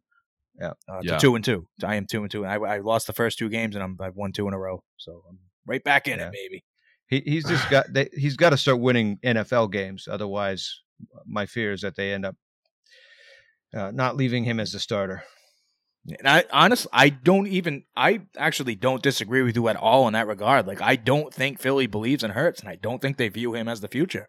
Yeah. 0.59 0.71
uh, 0.89 1.01
to 1.01 1.07
Yeah. 1.07 1.17
two 1.17 1.35
and 1.35 1.43
two. 1.43 1.67
I 1.83 1.95
am 1.95 2.05
two 2.09 2.21
and 2.23 2.31
two, 2.31 2.43
and 2.45 2.51
I, 2.51 2.75
I 2.75 2.77
lost 2.79 3.07
the 3.07 3.13
first 3.13 3.37
two 3.37 3.49
games, 3.49 3.75
and 3.75 3.83
I'm 3.83 3.97
I've 3.99 4.15
won 4.15 4.31
two 4.31 4.47
in 4.47 4.53
a 4.53 4.59
row, 4.59 4.83
so 4.97 5.21
I'm 5.29 5.37
right 5.67 5.83
back 5.83 6.07
in 6.07 6.19
Yeah. 6.19 6.27
it, 6.27 6.31
baby. 6.33 6.63
He 7.07 7.19
he's 7.25 7.45
just 7.45 7.69
got 7.69 7.91
they, 7.91 8.09
he's 8.13 8.37
got 8.37 8.51
to 8.51 8.57
start 8.57 8.79
winning 8.79 9.19
NFL 9.23 9.71
games. 9.71 10.07
Otherwise, 10.09 10.79
my 11.27 11.45
fear 11.45 11.73
is 11.73 11.81
that 11.81 11.95
they 11.95 12.13
end 12.13 12.25
up 12.25 12.35
uh, 13.75 13.91
not 13.91 14.15
leaving 14.15 14.43
him 14.45 14.59
as 14.59 14.71
the 14.71 14.79
starter. 14.79 15.23
And 16.05 16.27
I 16.27 16.43
honestly, 16.51 16.89
I 16.91 17.09
don't 17.09 17.47
even, 17.47 17.83
I 17.95 18.21
actually 18.37 18.75
don't 18.75 19.01
disagree 19.01 19.41
with 19.41 19.55
you 19.55 19.69
at 19.69 19.77
all 19.77 20.05
in 20.07 20.13
that 20.13 20.27
regard. 20.27 20.67
Like, 20.67 20.81
I 20.81 20.97
don't 20.97 21.33
think 21.33 21.59
Philly 21.61 21.87
believes 21.87 22.23
in 22.23 22.31
Hurts, 22.31 22.59
and 22.59 22.67
I 22.69 22.75
don't 22.75 23.01
think 23.01 23.15
they 23.17 23.29
view 23.29 23.53
him 23.53 23.69
as 23.69 23.79
the 23.79 23.87
future. 23.87 24.27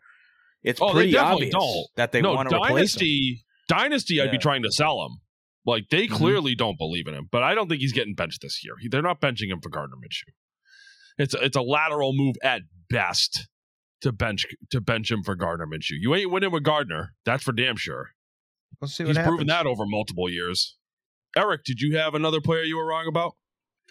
It's 0.63 0.81
Oh, 0.81 0.93
pretty 0.93 1.17
obvious 1.17 1.53
don't. 1.53 1.87
that 1.97 2.13
they 2.13 2.23
no, 2.23 2.33
want 2.35 2.49
to 2.51 2.57
replace 2.57 2.71
him. 2.71 2.77
dynasty. 3.01 3.45
Dynasty, 3.67 4.21
I'd 4.21 4.31
be 4.31 4.39
trying 4.39 4.63
to 4.63 4.71
sell 4.71 5.05
him. 5.05 5.19
Like 5.67 5.89
they 5.91 6.07
Mhm. 6.07 6.13
clearly 6.13 6.55
don't 6.55 6.79
believe 6.79 7.07
in 7.09 7.15
him, 7.15 7.29
but 7.31 7.43
I 7.43 7.55
don't 7.55 7.69
think 7.69 7.81
he's 7.81 7.93
getting 7.93 8.15
benched 8.15 8.43
this 8.43 8.63
year. 8.65 8.75
He- 8.81 8.89
They're 8.89 9.03
not 9.03 9.21
benching 9.21 9.49
him 9.51 9.61
for 9.63 9.71
Gardner 9.71 9.97
Minshew. 9.97 10.33
It's 11.19 11.35
a, 11.35 11.39
it's 11.43 11.57
a 11.57 11.63
lateral 11.63 12.13
move 12.15 12.37
at 12.43 12.63
best 12.91 13.49
to 14.03 14.13
bench 14.13 14.45
to 14.71 14.81
bench 14.81 15.11
him 15.11 15.23
for 15.23 15.35
Gardner 15.35 15.67
Minshew. 15.67 15.97
You 15.99 16.15
ain't 16.15 16.31
winning 16.31 16.51
with 16.53 16.63
Gardner. 16.65 17.15
That's 17.25 17.43
for 17.43 17.53
damn 17.53 17.77
sure. 17.77 18.11
We'll 18.81 18.89
see 18.89 19.05
He's 19.07 19.17
what 19.17 19.25
proven 19.27 19.47
that 19.49 19.67
over 19.67 19.85
multiple 19.87 20.29
years. 20.31 20.77
Eric, 21.37 21.65
did 21.65 21.81
you 21.81 21.97
have 21.97 22.15
another 22.15 22.41
player 22.41 22.63
you 22.63 22.77
were 22.77 22.87
wrong 22.87 23.07
about? 23.09 23.35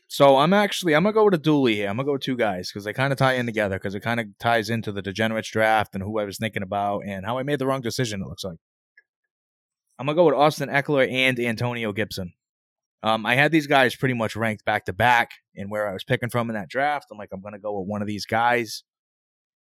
So 0.08 0.38
I'm 0.38 0.54
actually 0.54 0.96
I'm 0.96 1.04
gonna 1.04 1.14
go 1.14 1.26
with 1.26 1.34
a 1.34 1.40
dually 1.40 1.74
here. 1.74 1.90
I'm 1.90 1.98
gonna 1.98 2.06
go 2.06 2.14
with 2.14 2.22
two 2.22 2.38
guys 2.38 2.70
because 2.70 2.84
they 2.84 2.94
kind 2.94 3.12
of 3.12 3.18
tie 3.18 3.34
in 3.34 3.46
together 3.46 3.78
because 3.78 3.96
it 3.96 4.02
kind 4.02 4.20
of 4.20 4.28
ties 4.40 4.70
into 4.70 4.92
the 4.92 5.02
degenerates 5.02 5.50
draft 5.50 5.96
and 5.96 6.04
who 6.04 6.20
I 6.20 6.26
was 6.26 6.38
thinking 6.38 6.64
about 6.64 7.00
and 7.06 7.26
how 7.26 7.38
I 7.38 7.44
made 7.44 7.60
the 7.60 7.66
wrong 7.66 7.82
decision. 7.82 8.22
It 8.22 8.28
looks 8.28 8.44
like 8.44 8.58
I'm 9.98 10.06
gonna 10.06 10.16
go 10.16 10.26
with 10.26 10.36
Austin 10.36 10.70
Ekeler 10.70 11.12
and 11.12 11.40
Antonio 11.40 11.92
Gibson. 11.94 12.34
Um, 13.02 13.26
I 13.26 13.36
had 13.36 13.52
these 13.52 13.68
guys 13.68 13.96
pretty 13.96 14.14
much 14.14 14.36
ranked 14.36 14.66
back 14.66 14.86
to 14.86 14.94
back 14.94 15.32
and 15.56 15.70
where 15.70 15.90
I 15.90 15.94
was 15.94 16.04
picking 16.04 16.30
from 16.30 16.50
in 16.50 16.56
that 16.56 16.70
draft. 16.70 17.08
I'm 17.12 17.18
like 17.18 17.30
I'm 17.34 17.42
gonna 17.42 17.60
go 17.60 17.80
with 17.80 17.88
one 17.88 18.02
of 18.02 18.08
these 18.08 18.26
guys, 18.26 18.84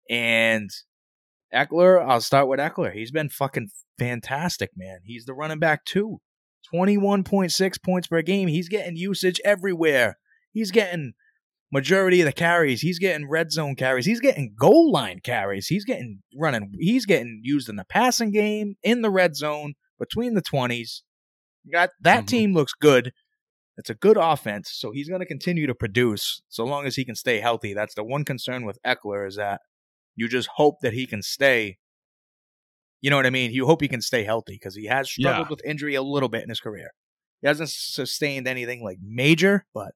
and 0.10 0.70
Ekeler. 1.54 2.06
I'll 2.06 2.22
start 2.22 2.48
with 2.48 2.60
Ekeler. 2.60 2.94
He's 2.94 3.12
been 3.12 3.30
fucking 3.30 3.70
fantastic, 3.98 4.72
man. 4.76 5.00
He's 5.04 5.26
the 5.26 5.34
running 5.34 5.60
back 5.60 5.86
too. 5.86 6.20
21.6 6.74 7.84
points 7.84 8.08
per 8.08 8.22
game. 8.22 8.48
He's 8.48 8.70
getting 8.70 8.96
usage 8.96 9.40
everywhere. 9.44 10.18
He's 10.52 10.72
getting 10.72 11.14
majority 11.72 12.22
of 12.22 12.26
the 12.26 12.34
carries. 12.34 12.82
He's 12.82 13.00
getting 13.00 13.28
red 13.30 13.52
zone 13.52 13.76
carries. 13.76 14.06
He's 14.06 14.20
getting 14.22 14.56
goal 14.58 14.92
line 14.92 15.20
carries. 15.24 15.68
He's 15.68 15.86
getting 15.86 16.22
running. 16.38 16.72
He's 16.80 17.06
getting 17.06 17.42
used 17.44 17.70
in 17.70 17.76
the 17.76 17.86
passing 17.86 18.32
game, 18.32 18.76
in 18.84 19.02
the 19.02 19.10
red 19.10 19.36
zone, 19.36 19.74
between 20.00 20.34
the 20.36 20.42
20s. 20.42 21.04
Got 21.72 21.90
that 22.02 22.24
Mhm. 22.24 22.28
team 22.28 22.54
looks 22.54 22.74
good. 22.74 23.12
It's 23.78 23.90
a 23.90 23.96
good 23.96 24.16
offense, 24.18 24.72
so 24.72 24.92
he's 24.92 25.10
going 25.10 25.20
to 25.20 25.26
continue 25.26 25.68
to 25.68 25.76
produce 25.76 26.42
so 26.48 26.64
long 26.64 26.86
as 26.86 26.96
he 26.96 27.04
can 27.04 27.16
stay 27.16 27.40
healthy. 27.42 27.74
That's 27.74 27.94
the 27.96 28.06
one 28.06 28.24
concern 28.24 28.64
with 28.64 28.80
Ekeler 28.86 29.28
is 29.28 29.36
that 29.36 29.60
you 30.16 30.30
just 30.30 30.48
hope 30.56 30.80
that 30.82 30.94
he 30.94 31.06
can 31.06 31.22
stay. 31.22 31.78
You 33.02 33.10
know 33.10 33.18
what 33.18 33.26
I 33.26 33.30
mean? 33.30 33.52
You 33.52 33.66
hope 33.66 33.82
he 33.82 33.88
can 33.88 34.02
stay 34.02 34.24
healthy 34.24 34.54
because 34.56 34.76
he 34.76 34.86
has 34.86 35.10
struggled 35.10 35.48
Yeah. 35.48 35.50
with 35.50 35.66
injury 35.66 35.96
a 35.96 36.02
little 36.02 36.30
bit 36.30 36.44
in 36.44 36.50
his 36.50 36.60
career. 36.60 36.92
He 37.42 37.48
hasn't 37.48 37.70
sustained 37.70 38.48
anything 38.48 38.84
like 38.84 38.98
major, 39.02 39.66
but 39.74 39.92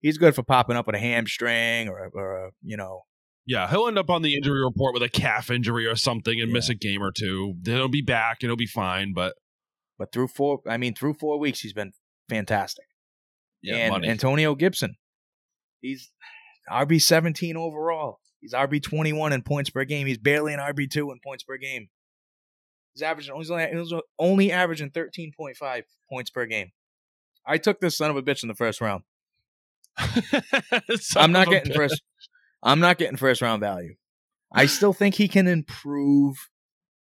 he's 0.00 0.18
good 0.18 0.34
for 0.34 0.42
popping 0.42 0.76
up 0.76 0.86
with 0.86 0.94
a 0.94 1.00
hamstring 1.00 1.88
or, 1.88 2.04
a- 2.04 2.10
or 2.10 2.46
a, 2.46 2.50
you 2.62 2.76
know, 2.76 3.02
Yeah, 3.46 3.68
he'll 3.68 3.88
end 3.88 3.98
up 3.98 4.10
on 4.10 4.22
the 4.22 4.36
injury 4.36 4.62
report 4.62 4.94
with 4.94 5.02
a 5.02 5.08
calf 5.08 5.50
injury 5.50 5.86
or 5.86 5.96
something 5.96 6.38
and 6.40 6.50
Yeah. 6.50 6.54
miss 6.54 6.68
a 6.68 6.74
game 6.74 7.02
or 7.02 7.10
two. 7.10 7.54
Then 7.60 7.76
he'll 7.76 7.88
be 7.88 8.02
back 8.02 8.38
and 8.42 8.48
he'll 8.50 8.56
be 8.56 8.66
fine. 8.66 9.12
But 9.12 9.34
but 9.98 10.12
through 10.12 10.28
four, 10.28 10.60
I 10.68 10.76
mean, 10.76 10.94
through 10.94 11.14
four 11.14 11.38
weeks, 11.38 11.60
he's 11.60 11.72
been 11.72 11.92
fantastic. 12.28 12.84
yeah, 13.62 13.76
and 13.76 13.92
money. 13.92 14.08
Antonio 14.08 14.54
Gibson, 14.54 14.96
he's 15.80 16.12
RB 16.70 17.00
seventeen 17.00 17.56
overall. 17.56 18.20
He's 18.40 18.52
RB 18.54 18.80
twenty 18.82 19.12
one 19.12 19.32
in 19.32 19.42
points 19.42 19.70
per 19.70 19.84
game. 19.84 20.06
He's 20.06 20.18
barely 20.18 20.54
an 20.54 20.60
RB 20.60 20.86
two 20.88 21.10
in 21.10 21.18
points 21.24 21.42
per 21.42 21.56
game. 21.56 21.88
He's 22.94 23.02
averaging 23.02 23.34
he's 23.36 23.50
only, 23.50 23.66
he's 23.66 23.92
only 24.18 24.52
averaging 24.52 24.90
thirteen 24.90 25.32
point 25.36 25.56
five 25.56 25.84
points 26.08 26.30
per 26.30 26.46
game. 26.46 26.72
I 27.46 27.58
took 27.58 27.80
this 27.80 27.96
son 27.96 28.10
of 28.10 28.16
a 28.16 28.22
bitch 28.22 28.42
in 28.42 28.48
the 28.48 28.54
first 28.54 28.80
round. 28.80 29.02
I'm 31.16 31.32
not 31.32 31.48
getting 31.48 31.72
bitch. 31.72 31.76
first. 31.76 32.02
I'm 32.62 32.80
not 32.80 32.98
getting 32.98 33.16
first 33.16 33.42
round 33.42 33.60
value. 33.60 33.94
I 34.52 34.66
still 34.66 34.92
think 34.92 35.14
he 35.14 35.28
can 35.28 35.46
improve, 35.46 36.36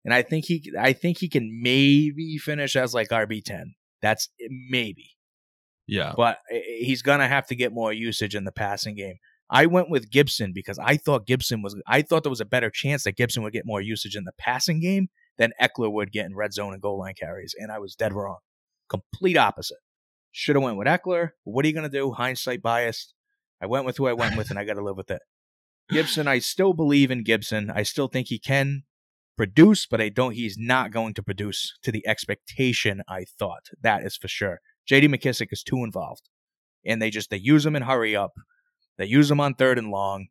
and 0.05 0.13
I 0.13 0.23
think 0.23 0.47
he 0.47 0.73
I 0.79 0.93
think 0.93 1.19
he 1.19 1.29
can 1.29 1.61
maybe 1.63 2.39
finish 2.39 2.77
as 2.77 2.93
like 2.93 3.09
RB 3.09 3.43
ten. 3.45 3.75
That's 4.03 4.29
maybe. 4.69 5.11
Yeah, 5.87 6.15
but 6.17 6.39
eh, 6.51 6.61
he's 6.81 7.03
gonna 7.03 7.29
have 7.29 7.47
to 7.47 7.55
get 7.55 7.73
more 7.73 7.93
usage 7.93 8.35
in 8.35 8.45
the 8.45 8.53
passing 8.53 8.97
game. 8.97 9.17
I 9.49 9.67
went 9.67 9.89
with 9.89 10.11
Gibson 10.11 10.53
because 10.53 10.79
I 10.79 10.97
thought 10.97 11.27
Gibson 11.27 11.63
was. 11.63 11.81
I 11.87 12.03
thought 12.03 12.25
there 12.25 12.31
was 12.31 12.41
a 12.41 12.47
better 12.47 12.71
chance 12.71 13.05
that 13.05 13.17
Gibson 13.17 13.45
would 13.45 13.53
get 13.53 13.65
more 13.65 13.81
usage 13.81 14.17
in 14.17 14.25
the 14.25 14.33
passing 14.39 14.81
game 14.81 15.09
than 15.39 15.53
Ekeler 15.61 15.93
would 15.93 16.13
get 16.13 16.27
in 16.27 16.35
red 16.35 16.53
zone 16.53 16.73
and 16.73 16.83
goal 16.83 16.99
line 16.99 17.15
carries, 17.19 17.55
and 17.59 17.71
I 17.71 17.79
was 17.79 17.95
dead 17.95 18.13
wrong. 18.13 18.39
Complete 18.89 19.37
opposite. 19.37 19.79
Should 20.33 20.57
have 20.57 20.63
went 20.63 20.77
with 20.77 20.87
Ekeler. 20.87 21.31
What 21.45 21.65
are 21.65 21.69
you 21.69 21.75
gonna 21.75 21.89
do? 21.89 22.13
Hindsight 22.13 22.63
biased. 22.63 23.15
I 23.61 23.67
went 23.67 23.87
with 23.87 23.97
who 23.97 24.07
I 24.07 24.13
went 24.13 24.37
with, 24.37 24.51
and 24.51 24.59
I 24.59 24.65
got 24.65 24.75
to 24.75 24.85
live 24.85 24.97
with 24.97 25.11
it. 25.11 25.23
Gibson, 25.89 26.29
I 26.29 26.41
still 26.41 26.75
believe 26.75 27.11
in 27.11 27.23
Gibson. 27.23 27.71
I 27.71 27.85
still 27.85 28.09
think 28.09 28.29
he 28.29 28.39
can 28.39 28.83
produce, 29.37 29.87
but 29.87 30.01
I 30.01 30.09
don't. 30.09 30.35
He's 30.35 30.57
not 30.59 30.91
going 30.91 31.15
to 31.15 31.23
produce 31.23 31.77
to 31.83 31.93
the 31.93 32.07
expectation 32.07 33.03
I 33.09 33.25
thought. 33.25 33.69
That 33.81 34.03
is 34.03 34.17
for 34.17 34.29
sure. 34.29 34.61
J.D. 34.87 35.09
McKissic 35.09 35.49
is 35.53 35.63
too 35.63 35.85
involved, 35.85 36.29
and 36.85 37.01
they 37.01 37.11
just 37.11 37.31
they 37.31 37.37
use 37.37 37.65
him 37.65 37.77
in 37.77 37.83
hurry 37.83 38.15
up. 38.15 38.33
They 38.99 39.07
use 39.07 39.31
him 39.31 39.41
on 39.41 39.55
third 39.55 39.79
and 39.79 39.91
long. 39.91 40.27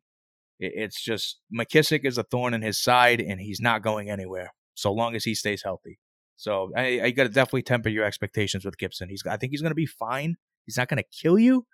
It's 0.58 1.02
just 1.02 1.40
McKissic 1.52 2.04
is 2.04 2.16
a 2.16 2.22
thorn 2.22 2.54
in 2.54 2.62
his 2.62 2.80
side, 2.80 3.20
and 3.20 3.40
he's 3.40 3.60
not 3.60 3.82
going 3.82 4.08
anywhere 4.08 4.52
so 4.76 4.92
long 4.92 5.16
as 5.16 5.24
he 5.24 5.34
stays 5.34 5.62
healthy. 5.64 5.98
So 6.36 6.70
I, 6.76 7.00
I 7.02 7.10
got 7.10 7.24
to 7.24 7.28
definitely 7.30 7.62
temper 7.62 7.88
your 7.88 8.04
expectations 8.04 8.64
with 8.64 8.78
Gibson. 8.78 9.08
He's 9.08 9.22
I 9.28 9.36
think 9.36 9.50
he's 9.50 9.62
going 9.62 9.70
to 9.70 9.74
be 9.74 9.86
fine. 9.86 10.36
He's 10.64 10.76
not 10.76 10.88
going 10.88 10.98
to 11.02 11.22
kill 11.22 11.38
you, 11.38 11.66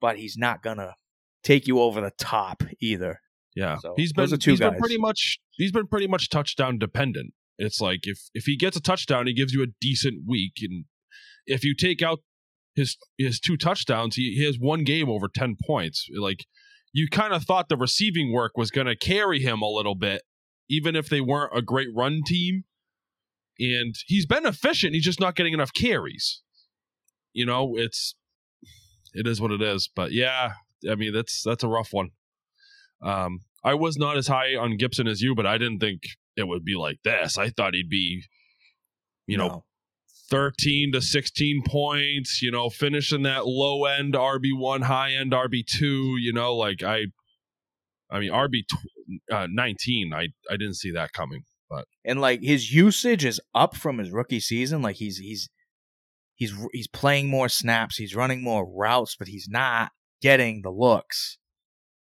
but 0.00 0.18
he's 0.18 0.36
not 0.36 0.62
going 0.62 0.76
to 0.76 0.94
take 1.42 1.66
you 1.66 1.80
over 1.80 2.00
the 2.00 2.12
top 2.18 2.62
either. 2.80 3.20
yeah. 3.56 3.76
So, 3.78 3.94
he's 3.96 4.12
been, 4.12 4.28
he's 4.28 4.60
been 4.60 4.78
pretty 4.78 4.98
much 4.98 5.38
he's 5.52 5.72
been 5.72 5.86
pretty 5.86 6.06
much 6.06 6.28
touchdown 6.28 6.78
dependent. 6.78 7.32
It's 7.58 7.80
like 7.80 8.00
if 8.02 8.18
if 8.34 8.44
he 8.44 8.56
gets 8.56 8.76
a 8.76 8.80
touchdown, 8.80 9.26
he 9.26 9.34
gives 9.34 9.52
you 9.52 9.62
a 9.62 9.66
decent 9.80 10.24
week, 10.26 10.54
and 10.60 10.84
if 11.46 11.64
you 11.64 11.74
take 11.74 12.02
out 12.02 12.20
his 12.74 12.96
his 13.18 13.40
two 13.40 13.56
touchdowns, 13.56 14.16
he, 14.16 14.34
he 14.36 14.44
has 14.44 14.56
one 14.58 14.84
game 14.84 15.08
over 15.08 15.28
ten 15.28 15.56
points. 15.66 16.06
Like 16.18 16.44
you 16.92 17.08
kind 17.08 17.32
of 17.32 17.44
thought 17.44 17.68
the 17.68 17.76
receiving 17.76 18.32
work 18.32 18.56
was 18.56 18.70
going 18.70 18.86
to 18.86 18.96
carry 18.96 19.40
him 19.40 19.62
a 19.62 19.68
little 19.68 19.94
bit, 19.94 20.22
even 20.72 20.96
if 20.96 21.10
they 21.10 21.20
weren't 21.20 21.52
a 21.54 21.60
great 21.60 21.88
run 21.94 22.22
team. 22.26 22.64
And 23.60 23.94
he's 24.06 24.24
been 24.24 24.46
efficient. 24.46 24.94
He's 24.94 25.04
just 25.04 25.20
not 25.20 25.36
getting 25.36 25.52
enough 25.52 25.74
carries. 25.74 26.40
You 27.34 27.44
know, 27.44 27.74
it's 27.76 28.14
it 29.12 29.26
is 29.26 29.40
what 29.40 29.52
it 29.52 29.60
is. 29.60 29.90
But 29.94 30.12
yeah, 30.12 30.52
I 30.90 30.94
mean 30.94 31.12
that's 31.12 31.42
that's 31.44 31.62
a 31.62 31.68
rough 31.68 31.92
one. 31.92 32.10
Um, 33.02 33.40
I 33.62 33.74
was 33.74 33.98
not 33.98 34.16
as 34.16 34.28
high 34.28 34.56
on 34.56 34.78
Gibson 34.78 35.06
as 35.06 35.20
you, 35.20 35.34
but 35.34 35.46
I 35.46 35.58
didn't 35.58 35.80
think 35.80 36.02
it 36.36 36.48
would 36.48 36.64
be 36.64 36.74
like 36.74 37.00
this. 37.04 37.36
I 37.36 37.50
thought 37.50 37.74
he'd 37.74 37.90
be, 37.90 38.22
you 39.26 39.36
know, 39.36 39.48
No. 39.48 39.64
13 40.30 40.92
to 40.92 41.02
16 41.02 41.62
points, 41.66 42.40
you 42.40 42.50
know, 42.50 42.70
finishing 42.70 43.22
that 43.24 43.46
low 43.46 43.84
end 43.84 44.14
RB1, 44.14 44.84
high 44.84 45.12
end 45.12 45.32
RB2, 45.32 45.80
you 46.20 46.32
know, 46.32 46.56
like 46.56 46.82
I 46.82 47.06
I 48.10 48.18
mean 48.18 48.32
RB 48.32 48.62
uh, 49.30 49.46
19. 49.50 50.12
I 50.14 50.28
I 50.50 50.56
didn't 50.56 50.76
see 50.76 50.92
that 50.92 51.12
coming. 51.12 51.42
But 51.68 51.86
and 52.04 52.20
like 52.20 52.42
his 52.42 52.72
usage 52.72 53.24
is 53.24 53.40
up 53.54 53.76
from 53.76 53.98
his 53.98 54.10
rookie 54.10 54.40
season. 54.40 54.82
Like 54.82 54.96
he's 54.96 55.18
he's 55.18 55.48
he's 56.34 56.54
he's 56.72 56.88
playing 56.88 57.28
more 57.28 57.48
snaps, 57.48 57.96
he's 57.96 58.14
running 58.14 58.42
more 58.42 58.68
routes, 58.70 59.16
but 59.18 59.28
he's 59.28 59.48
not 59.48 59.90
getting 60.20 60.62
the 60.62 60.70
looks. 60.70 61.38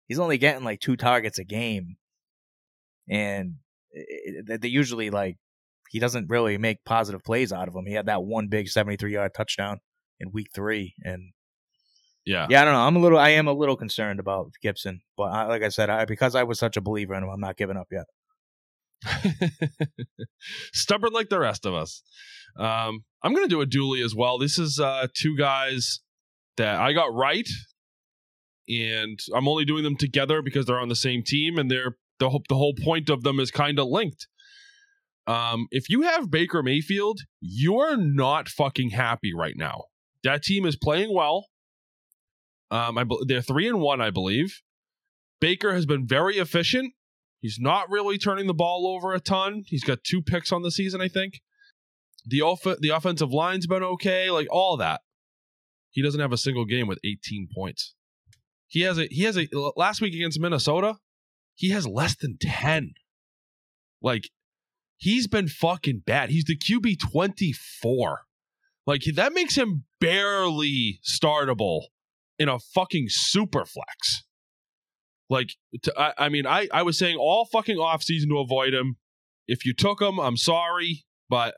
He's 0.07 0.19
only 0.19 0.39
getting 0.39 0.63
like 0.63 0.79
two 0.79 0.95
targets 0.95 1.37
a 1.37 1.43
game, 1.43 1.97
and 3.07 3.55
they 4.47 4.67
usually 4.67 5.11
like 5.11 5.37
he 5.89 5.99
doesn't 5.99 6.29
really 6.29 6.57
make 6.57 6.83
positive 6.83 7.23
plays 7.23 7.53
out 7.53 7.67
of 7.67 7.73
them. 7.73 7.85
He 7.85 7.93
had 7.93 8.07
that 8.07 8.23
one 8.23 8.47
big 8.47 8.69
seventy-three 8.69 9.13
yard 9.13 9.33
touchdown 9.35 9.81
in 10.19 10.31
week 10.31 10.49
three, 10.53 10.95
and 11.03 11.31
yeah, 12.29 12.45
yeah, 12.47 12.61
I 12.61 12.65
don't 12.65 12.73
know. 12.73 12.81
I'm 12.81 12.95
a 12.95 12.99
little, 12.99 13.17
I 13.17 13.29
am 13.29 13.47
a 13.47 13.53
little 13.53 13.75
concerned 13.75 14.19
about 14.19 14.51
Gibson, 14.61 15.01
but 15.17 15.31
I, 15.31 15.45
like 15.47 15.63
I 15.63 15.69
said, 15.69 15.89
I, 15.89 16.05
because 16.05 16.35
I 16.35 16.43
was 16.43 16.59
such 16.59 16.77
a 16.77 16.81
believer 16.81 17.15
in 17.15 17.23
him, 17.23 17.29
I'm 17.29 17.39
not 17.39 17.57
giving 17.57 17.75
up 17.75 17.87
yet. 17.91 18.05
Stubborn 20.71 21.11
like 21.11 21.29
the 21.29 21.39
rest 21.39 21.65
of 21.65 21.73
us. 21.73 22.03
Um, 22.55 23.03
I'm 23.23 23.33
going 23.33 23.49
to 23.49 23.49
do 23.49 23.61
a 23.61 23.65
dually 23.65 24.05
as 24.05 24.13
well. 24.13 24.37
This 24.37 24.59
is 24.59 24.79
uh, 24.79 25.07
two 25.15 25.35
guys 25.35 26.01
that 26.57 26.79
I 26.79 26.93
got 26.93 27.11
right, 27.15 27.49
and 28.67 29.19
I'm 29.33 29.47
only 29.47 29.65
doing 29.65 29.83
them 29.83 29.97
together 29.97 30.43
because 30.43 30.67
they're 30.67 30.79
on 30.79 30.89
the 30.89 30.95
same 30.95 31.23
team, 31.25 31.57
and 31.57 31.71
they're 31.71 31.97
the 32.19 32.29
whole, 32.29 32.43
the 32.47 32.55
whole 32.55 32.75
point 32.79 33.09
of 33.09 33.23
them 33.23 33.39
is 33.39 33.49
kind 33.49 33.79
of 33.79 33.87
linked. 33.87 34.27
Um, 35.25 35.65
if 35.71 35.89
you 35.89 36.03
have 36.03 36.29
Baker 36.29 36.61
Mayfield, 36.61 37.21
you're 37.41 37.97
not 37.97 38.49
fucking 38.49 38.91
happy 38.91 39.33
right 39.33 39.55
now. 39.57 39.85
That 40.23 40.43
team 40.43 40.67
is 40.67 40.75
playing 40.75 41.11
well. 41.11 41.45
Um, 42.71 42.97
I, 42.97 43.05
they're 43.25 43.41
three 43.41 43.67
and 43.67 43.79
one, 43.79 44.01
I 44.01 44.12
believe. 44.12 44.62
Baker 45.41 45.73
has 45.73 45.86
been 45.86 46.05
very 46.05 46.38
efficient 46.38 46.93
He's 47.41 47.58
not 47.60 47.89
really 47.89 48.17
turning 48.17 48.47
the 48.47 48.53
ball 48.53 48.86
over 48.88 49.13
a 49.13 49.19
ton. 49.19 49.63
He's 49.65 49.84
got 49.84 50.03
two 50.03 50.21
picks 50.21 50.51
on 50.51 50.62
the 50.62 50.71
season, 50.71 51.01
I 51.01 51.08
think. 51.08 51.41
The 52.25 52.41
off- 52.41 52.79
the 52.79 52.89
offensive 52.89 53.32
line's 53.32 53.65
been 53.65 53.84
okay, 53.84 54.29
like 54.29 54.47
all 54.51 54.75
that. 54.77 55.01
He 55.89 56.01
doesn't 56.01 56.19
have 56.19 56.34
a 56.34 56.38
single 56.38 56.65
game 56.65 56.88
with 56.88 56.99
18 57.03 57.47
points. 57.53 57.95
He 58.67 58.82
has 58.82 58.99
a 58.99 59.08
he 59.10 59.23
has 59.23 59.38
a 59.38 59.47
last 59.75 60.01
week 60.01 60.13
against 60.13 60.39
Minnesota, 60.39 60.97
he 61.55 61.69
has 61.69 61.88
less 61.88 62.15
than 62.15 62.38
10. 62.39 62.93
Like 64.01 64.29
he's 64.97 65.27
been 65.27 65.47
fucking 65.47 66.03
bad. 66.05 66.29
He's 66.29 66.43
the 66.43 66.58
QB 66.58 66.99
24. 66.99 68.21
Like 68.86 69.03
that 69.15 69.34
makes 69.34 69.55
him 69.55 69.86
barely 69.99 70.99
startable 71.03 71.86
in 72.39 72.49
a 72.49 72.58
fucking 72.58 73.08
super 73.10 73.65
flex. 73.65 74.23
Like, 75.30 75.52
to, 75.84 75.93
I, 75.99 76.13
I 76.17 76.30
mean, 76.30 76.47
I, 76.47 76.67
I 76.73 76.82
was 76.82 76.97
saying 76.97 77.17
all 77.17 77.45
fucking 77.45 77.78
off 77.78 78.02
season 78.02 78.30
to 78.30 78.39
avoid 78.39 78.73
him. 78.73 78.95
If 79.47 79.65
you 79.65 79.73
took 79.73 80.02
him, 80.02 80.19
I'm 80.19 80.38
sorry, 80.38 81.06
but 81.30 81.56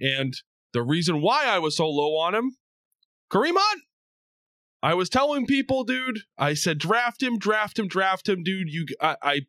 and 0.00 0.34
the 0.72 0.82
reason 0.82 1.20
why 1.20 1.46
I 1.46 1.58
was 1.58 1.76
so 1.76 1.88
low 1.88 2.16
on 2.16 2.34
him, 2.34 2.56
Kareem 3.30 3.54
Hunt. 3.56 3.82
I 4.82 4.94
was 4.94 5.08
telling 5.08 5.46
people, 5.46 5.84
dude. 5.84 6.20
I 6.36 6.54
said 6.54 6.78
draft 6.78 7.22
him, 7.22 7.38
draft 7.38 7.78
him, 7.78 7.86
draft 7.86 8.28
him, 8.28 8.42
dude. 8.42 8.68
You, 8.68 8.86
I, 9.00 9.16
I 9.22 9.40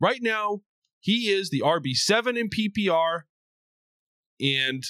right 0.00 0.20
now 0.22 0.60
he 1.00 1.28
is 1.28 1.50
the 1.50 1.60
RB 1.60 1.94
seven 1.94 2.36
in 2.36 2.48
PPR, 2.48 3.22
and 4.40 4.84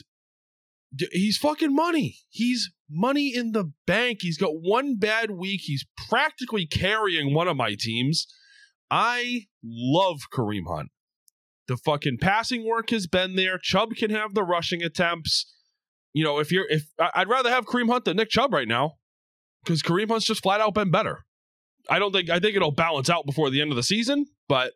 he's 1.12 1.36
fucking 1.36 1.74
money. 1.74 2.18
He's 2.30 2.70
money 2.90 3.34
in 3.34 3.52
the 3.52 3.72
bank. 3.86 4.18
He's 4.20 4.38
got 4.38 4.52
one 4.52 4.96
bad 4.96 5.30
week. 5.30 5.62
He's 5.64 5.84
practically 6.08 6.66
carrying 6.66 7.34
one 7.34 7.48
of 7.48 7.56
my 7.56 7.74
teams. 7.78 8.26
I 8.90 9.46
love 9.62 10.20
Kareem 10.32 10.66
Hunt. 10.68 10.90
The 11.66 11.76
fucking 11.78 12.18
passing 12.20 12.66
work 12.66 12.90
has 12.90 13.06
been 13.06 13.36
there. 13.36 13.58
Chubb 13.58 13.94
can 13.96 14.10
have 14.10 14.34
the 14.34 14.42
rushing 14.42 14.82
attempts. 14.82 15.50
You 16.12 16.22
know, 16.22 16.38
if 16.38 16.52
you're 16.52 16.68
if 16.68 16.84
I'd 16.98 17.28
rather 17.28 17.50
have 17.50 17.66
Kareem 17.66 17.90
Hunt 17.90 18.04
than 18.04 18.18
Nick 18.18 18.30
Chubb 18.30 18.52
right 18.52 18.68
now 18.68 18.92
because 19.64 19.82
Kareem 19.82 20.10
Hunt's 20.10 20.26
just 20.26 20.42
flat 20.42 20.60
out 20.60 20.74
been 20.74 20.90
better. 20.90 21.24
I 21.88 21.98
don't 21.98 22.12
think 22.12 22.30
I 22.30 22.38
think 22.38 22.56
it'll 22.56 22.70
balance 22.70 23.10
out 23.10 23.26
before 23.26 23.50
the 23.50 23.60
end 23.60 23.70
of 23.70 23.76
the 23.76 23.82
season, 23.82 24.26
but 24.48 24.72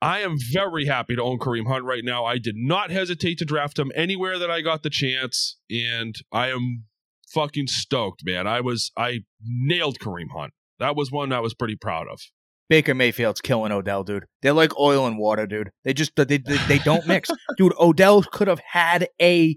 I 0.00 0.20
am 0.20 0.36
very 0.52 0.86
happy 0.86 1.16
to 1.16 1.22
own 1.22 1.38
Kareem 1.38 1.66
Hunt 1.66 1.84
right 1.84 2.04
now. 2.04 2.24
I 2.24 2.38
did 2.38 2.54
not 2.56 2.90
hesitate 2.90 3.38
to 3.38 3.44
draft 3.44 3.78
him 3.78 3.90
anywhere 3.94 4.38
that 4.38 4.50
I 4.50 4.60
got 4.60 4.82
the 4.82 4.90
chance, 4.90 5.58
and 5.70 6.14
I 6.32 6.50
am 6.50 6.84
fucking 7.32 7.66
stoked, 7.66 8.24
man. 8.24 8.46
I 8.46 8.60
was 8.60 8.92
I 8.96 9.20
nailed 9.42 9.98
Kareem 9.98 10.30
Hunt. 10.34 10.52
That 10.78 10.94
was 10.94 11.10
one 11.10 11.32
I 11.32 11.40
was 11.40 11.54
pretty 11.54 11.76
proud 11.76 12.06
of. 12.08 12.20
Baker 12.68 12.94
Mayfield's 12.94 13.40
killing 13.40 13.72
Odell, 13.72 14.04
dude. 14.04 14.26
They're 14.42 14.52
like 14.52 14.78
oil 14.78 15.06
and 15.06 15.18
water, 15.18 15.46
dude. 15.46 15.70
They 15.84 15.94
just 15.94 16.14
they 16.16 16.24
they, 16.24 16.38
they 16.38 16.78
don't 16.78 17.06
mix, 17.06 17.30
dude. 17.56 17.72
Odell 17.78 18.22
could 18.22 18.48
have 18.48 18.60
had 18.72 19.08
a 19.20 19.56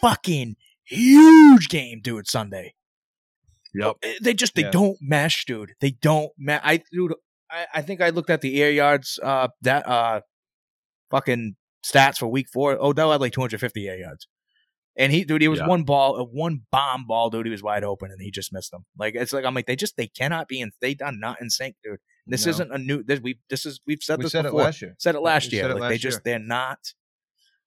fucking 0.00 0.56
huge 0.84 1.68
game, 1.68 2.00
dude. 2.02 2.28
Sunday. 2.28 2.74
Yep. 3.74 3.96
They 4.22 4.34
just 4.34 4.54
they 4.54 4.62
yeah. 4.62 4.70
don't 4.70 4.98
mesh, 5.00 5.44
dude. 5.46 5.72
They 5.80 5.90
don't 5.90 6.30
mesh. 6.38 6.60
I 6.62 6.82
dude, 6.92 7.14
I, 7.50 7.66
I 7.74 7.82
think 7.82 8.00
I 8.00 8.10
looked 8.10 8.30
at 8.30 8.40
the 8.40 8.62
air 8.62 8.70
yards 8.70 9.18
uh 9.22 9.48
that 9.62 9.88
uh 9.88 10.20
fucking 11.10 11.56
stats 11.84 12.18
for 12.18 12.26
week 12.26 12.46
four. 12.52 12.72
Odell 12.80 13.12
had 13.12 13.20
like 13.20 13.32
250 13.32 13.88
air 13.88 13.98
yards. 13.98 14.26
And 14.96 15.12
he, 15.12 15.24
dude, 15.24 15.42
he 15.42 15.48
was 15.48 15.58
yeah. 15.58 15.66
one 15.66 15.82
ball, 15.82 16.20
uh, 16.20 16.24
one 16.24 16.62
bomb 16.70 17.04
ball, 17.06 17.28
dude. 17.28 17.46
He 17.46 17.50
was 17.50 17.64
wide 17.64 17.82
open, 17.82 18.12
and 18.12 18.20
he 18.20 18.30
just 18.30 18.52
missed 18.52 18.70
them. 18.70 18.84
Like 18.96 19.16
it's 19.16 19.32
like 19.32 19.44
I'm 19.44 19.52
like 19.52 19.66
they 19.66 19.74
just 19.74 19.96
they 19.96 20.06
cannot 20.06 20.46
be 20.46 20.60
in. 20.60 20.70
They 20.80 20.96
are 21.04 21.12
not 21.12 21.40
in 21.40 21.50
sync, 21.50 21.74
dude. 21.82 21.98
This 22.28 22.46
no. 22.46 22.50
isn't 22.50 22.72
a 22.72 22.78
new. 22.78 23.02
This 23.02 23.20
we 23.20 23.40
this 23.50 23.66
is 23.66 23.80
we've 23.86 24.02
said 24.02 24.18
we 24.18 24.24
this 24.24 24.32
said 24.32 24.42
before. 24.42 24.60
It 24.60 24.64
last 24.64 24.82
year. 24.82 24.94
Said 24.98 25.16
it 25.16 25.20
last 25.20 25.50
we 25.50 25.58
year. 25.58 25.68
It 25.68 25.72
like 25.72 25.80
last 25.80 25.90
they 25.90 25.98
just 25.98 26.16
year. 26.18 26.22
they're 26.24 26.46
not. 26.46 26.78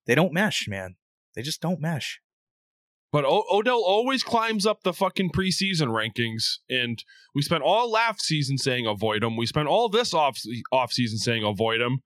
They 0.05 0.15
don't 0.15 0.31
mesh, 0.31 0.69
man. 0.69 0.95
They 1.35 1.41
just 1.41 1.61
don't 1.61 1.81
mesh. 1.81 2.21
But 3.11 3.23
o- 3.25 3.45
Odell 3.51 3.81
always 3.85 4.23
climbs 4.23 4.65
up 4.65 4.83
the 4.83 4.93
fucking 4.93 5.31
preseason 5.31 5.89
rankings, 5.89 6.57
and 6.69 7.01
we 7.33 7.41
spent 7.41 7.63
all 7.63 7.89
last 7.89 8.21
season 8.21 8.57
saying 8.57 8.85
avoid 8.85 9.23
him. 9.23 9.37
We 9.37 9.45
spent 9.45 9.67
all 9.67 9.89
this 9.89 10.13
off 10.13 10.37
off 10.71 10.91
season 10.91 11.17
saying 11.17 11.43
avoid 11.43 11.81
him. 11.81 11.99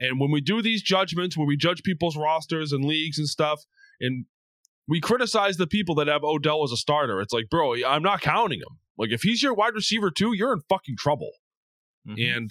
And 0.00 0.20
when 0.20 0.30
we 0.30 0.40
do 0.40 0.62
these 0.62 0.82
judgments, 0.82 1.36
when 1.36 1.48
we 1.48 1.56
judge 1.56 1.82
people's 1.82 2.16
rosters 2.16 2.72
and 2.72 2.84
leagues 2.84 3.18
and 3.18 3.28
stuff, 3.28 3.64
and 4.00 4.26
we 4.86 5.00
criticize 5.00 5.56
the 5.56 5.66
people 5.66 5.94
that 5.96 6.06
have 6.06 6.22
Odell 6.22 6.64
as 6.64 6.72
a 6.72 6.76
starter, 6.76 7.20
it's 7.20 7.32
like, 7.32 7.50
bro, 7.50 7.74
I'm 7.84 8.02
not 8.02 8.20
counting 8.20 8.60
him. 8.60 8.78
Like 8.96 9.10
if 9.10 9.22
he's 9.22 9.42
your 9.42 9.54
wide 9.54 9.74
receiver 9.74 10.10
too, 10.10 10.34
you're 10.34 10.52
in 10.52 10.62
fucking 10.68 10.96
trouble. 10.98 11.30
Mm-hmm. 12.08 12.36
And 12.36 12.50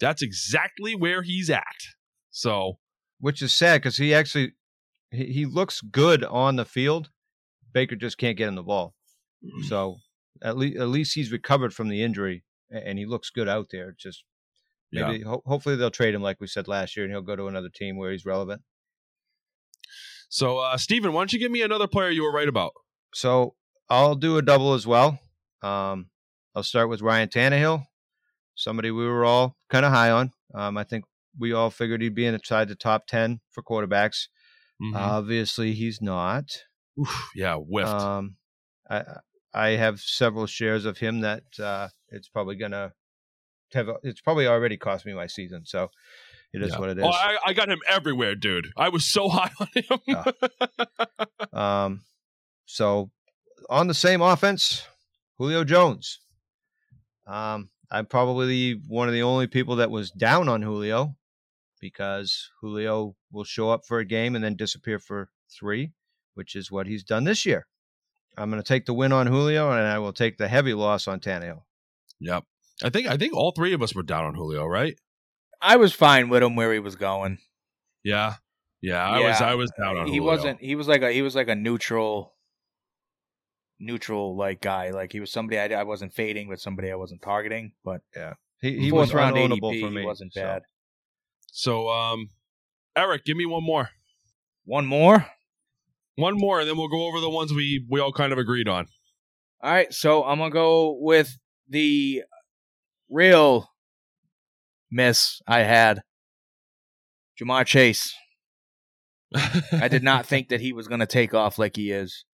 that's 0.00 0.22
exactly 0.22 0.94
where 0.94 1.22
he's 1.22 1.48
at. 1.48 1.62
So, 2.30 2.78
which 3.20 3.40
is 3.40 3.54
sad 3.54 3.80
because 3.80 3.96
he 3.96 4.12
actually 4.12 4.52
he, 5.10 5.26
he 5.26 5.46
looks 5.46 5.80
good 5.80 6.24
on 6.24 6.56
the 6.56 6.64
field 6.64 7.10
Baker 7.72 7.96
just 7.96 8.18
can't 8.18 8.36
get 8.36 8.48
him 8.48 8.54
the 8.54 8.62
ball. 8.62 8.94
Mm. 9.44 9.64
So 9.64 9.96
at 10.42 10.56
least 10.56 10.78
at 10.78 10.88
least 10.88 11.14
he's 11.14 11.32
recovered 11.32 11.74
from 11.74 11.88
the 11.88 12.02
injury 12.02 12.44
and 12.70 12.98
he 12.98 13.06
looks 13.06 13.30
good 13.30 13.48
out 13.48 13.66
there. 13.70 13.94
Just 13.98 14.24
maybe 14.90 15.18
yeah. 15.18 15.26
ho- 15.26 15.42
hopefully 15.46 15.76
they'll 15.76 15.90
trade 15.90 16.14
him 16.14 16.22
like 16.22 16.40
we 16.40 16.46
said 16.46 16.68
last 16.68 16.96
year 16.96 17.04
and 17.04 17.12
he'll 17.12 17.22
go 17.22 17.36
to 17.36 17.48
another 17.48 17.68
team 17.68 17.96
where 17.96 18.12
he's 18.12 18.26
relevant. 18.26 18.62
So 20.28 20.58
uh 20.58 20.76
Steven, 20.76 21.12
why 21.12 21.20
don't 21.20 21.32
you 21.32 21.38
give 21.38 21.52
me 21.52 21.62
another 21.62 21.86
player 21.86 22.10
you 22.10 22.22
were 22.22 22.32
right 22.32 22.48
about? 22.48 22.72
So 23.14 23.54
I'll 23.88 24.14
do 24.14 24.36
a 24.38 24.42
double 24.42 24.74
as 24.74 24.86
well. 24.86 25.18
Um 25.62 26.06
I'll 26.54 26.62
start 26.62 26.90
with 26.90 27.00
Ryan 27.00 27.28
Tannehill, 27.28 27.84
somebody 28.54 28.90
we 28.90 29.06
were 29.06 29.24
all 29.24 29.56
kind 29.70 29.86
of 29.86 29.92
high 29.92 30.10
on. 30.10 30.32
Um, 30.54 30.76
I 30.76 30.84
think 30.84 31.04
we 31.38 31.52
all 31.52 31.70
figured 31.70 32.02
he'd 32.02 32.14
be 32.14 32.26
inside 32.26 32.68
the 32.68 32.74
top 32.74 33.06
10 33.06 33.40
for 33.50 33.62
quarterbacks. 33.62 34.28
Mm-hmm. 34.82 34.96
Obviously, 34.96 35.72
he's 35.72 36.02
not. 36.02 36.44
Oof, 37.00 37.30
yeah, 37.34 37.56
whiffed. 37.56 37.88
Um, 37.88 38.36
I 38.88 39.04
I 39.54 39.68
have 39.70 40.00
several 40.00 40.46
shares 40.46 40.84
of 40.84 40.98
him 40.98 41.20
that 41.20 41.44
uh, 41.58 41.88
it's 42.08 42.28
probably 42.28 42.56
gonna 42.56 42.92
have. 43.72 43.88
It's 44.02 44.20
probably 44.20 44.46
already 44.46 44.76
cost 44.76 45.06
me 45.06 45.12
my 45.12 45.26
season, 45.26 45.64
so 45.64 45.90
it 46.52 46.62
is 46.62 46.72
yeah. 46.72 46.78
what 46.78 46.90
it 46.90 46.98
is. 46.98 47.04
oh. 47.04 47.08
Oh, 47.08 47.12
I, 47.12 47.38
I, 47.46 47.52
got 47.52 47.70
him 47.70 47.80
everywhere, 47.88 48.34
dude. 48.34 48.68
I 48.76 48.90
was 48.90 49.06
so 49.06 49.28
high 49.30 49.50
on 49.58 49.68
him. 49.74 49.98
yeah. 50.06 50.24
Um, 51.52 52.02
so 52.66 53.10
on 53.68 53.88
the 53.88 53.94
same 53.94 54.20
offense, 54.20 54.86
Julio 55.38 55.64
Jones. 55.64 56.20
Um, 57.26 57.70
I'm 57.90 58.06
probably 58.06 58.80
one 58.88 59.08
of 59.08 59.14
the 59.14 59.22
only 59.22 59.46
people 59.46 59.76
that 59.76 59.90
was 59.90 60.10
down 60.10 60.48
on 60.48 60.62
Julio 60.62 61.16
because 61.80 62.50
Julio 62.60 63.16
will 63.30 63.44
show 63.44 63.70
up 63.70 63.82
for 63.86 63.98
a 63.98 64.04
game 64.04 64.34
and 64.34 64.44
then 64.44 64.56
disappear 64.56 64.98
for 64.98 65.30
three 65.50 65.92
which 66.34 66.54
is 66.56 66.70
what 66.70 66.86
he's 66.86 67.04
done 67.04 67.24
this 67.24 67.44
year. 67.46 67.66
I'm 68.36 68.50
going 68.50 68.62
to 68.62 68.66
take 68.66 68.86
the 68.86 68.94
win 68.94 69.12
on 69.12 69.26
Julio, 69.26 69.70
and 69.70 69.86
I 69.86 69.98
will 69.98 70.12
take 70.12 70.38
the 70.38 70.48
heavy 70.48 70.72
loss 70.74 71.06
on 71.06 71.20
Tannehill. 71.20 71.62
Yep. 72.20 72.44
I 72.82 72.88
think 72.90 73.06
I 73.06 73.16
think 73.16 73.34
all 73.34 73.52
three 73.52 73.72
of 73.74 73.82
us 73.82 73.94
were 73.94 74.02
down 74.02 74.24
on 74.24 74.34
Julio, 74.34 74.64
right? 74.66 74.96
I 75.60 75.76
was 75.76 75.92
fine 75.92 76.28
with 76.28 76.42
him 76.42 76.56
where 76.56 76.72
he 76.72 76.78
was 76.78 76.96
going. 76.96 77.38
Yeah. 78.02 78.34
Yeah, 78.80 79.04
I 79.04 79.20
yeah. 79.20 79.28
was 79.28 79.40
I 79.40 79.54
was 79.54 79.70
down 79.78 79.96
on 79.96 80.06
he 80.06 80.14
Julio. 80.16 80.30
wasn't 80.32 80.60
he 80.60 80.74
was 80.74 80.88
like 80.88 81.02
a 81.02 81.12
he 81.12 81.22
was 81.22 81.36
like 81.36 81.48
a 81.48 81.54
neutral 81.54 82.34
neutral 83.78 84.36
like 84.36 84.60
guy. 84.60 84.90
Like 84.90 85.12
he 85.12 85.20
was 85.20 85.30
somebody 85.30 85.58
I, 85.58 85.80
I 85.80 85.84
wasn't 85.84 86.12
fading, 86.12 86.48
but 86.48 86.60
somebody 86.60 86.90
I 86.90 86.96
wasn't 86.96 87.22
targeting. 87.22 87.72
But 87.84 88.00
yeah, 88.16 88.34
He, 88.60 88.78
he 88.78 88.92
was 88.92 89.12
round 89.14 89.36
unownable 89.36 89.74
ADP 89.74 89.80
for 89.82 89.90
me. 89.90 90.04
wasn't 90.04 90.32
so. 90.32 90.40
bad. 90.42 90.62
So, 91.52 91.90
um, 91.90 92.30
Eric, 92.96 93.24
give 93.24 93.36
me 93.36 93.46
one 93.46 93.62
more. 93.62 93.90
One 94.64 94.86
more. 94.86 95.26
One 96.16 96.36
more, 96.36 96.60
and 96.60 96.68
then 96.68 96.76
we'll 96.76 96.88
go 96.88 97.06
over 97.06 97.20
the 97.20 97.30
ones 97.30 97.52
we 97.52 97.86
we 97.88 98.00
all 98.00 98.12
kind 98.12 98.32
of 98.32 98.38
agreed 98.38 98.68
on. 98.68 98.86
All 99.62 99.72
right, 99.72 99.92
so 99.92 100.24
I'm 100.24 100.38
gonna 100.38 100.50
go 100.50 100.96
with 101.00 101.38
the 101.68 102.22
real 103.08 103.68
miss 104.90 105.40
I 105.46 105.60
had. 105.60 106.02
Ja'Marr 107.40 107.64
Chase. 107.64 108.14
I 109.72 109.88
did 109.88 110.02
not 110.02 110.26
think 110.26 110.48
that 110.48 110.60
he 110.60 110.72
was 110.72 110.86
to 110.88 111.06
take 111.06 111.32
off 111.32 111.58
like 111.58 111.76
he 111.76 111.90
is. 111.90 112.24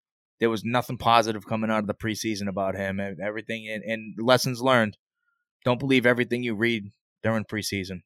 There 0.41 0.51
was 0.51 0.65
nothing 0.65 0.99
positive 0.99 1.47
coming 1.47 1.71
out 1.71 1.81
of 1.81 1.87
the 1.87 1.95
preseason 1.95 2.49
about 2.49 2.75
him. 2.75 2.99
and 2.99 3.19
Everything 3.21 3.69
and, 3.71 3.83
and 3.85 4.15
lessons 4.19 4.61
learned. 4.61 4.97
Don't 5.65 5.81
believe 5.81 6.07
everything 6.07 6.43
you 6.43 6.55
read 6.55 6.91
during 7.23 7.45
preseason. 7.45 8.01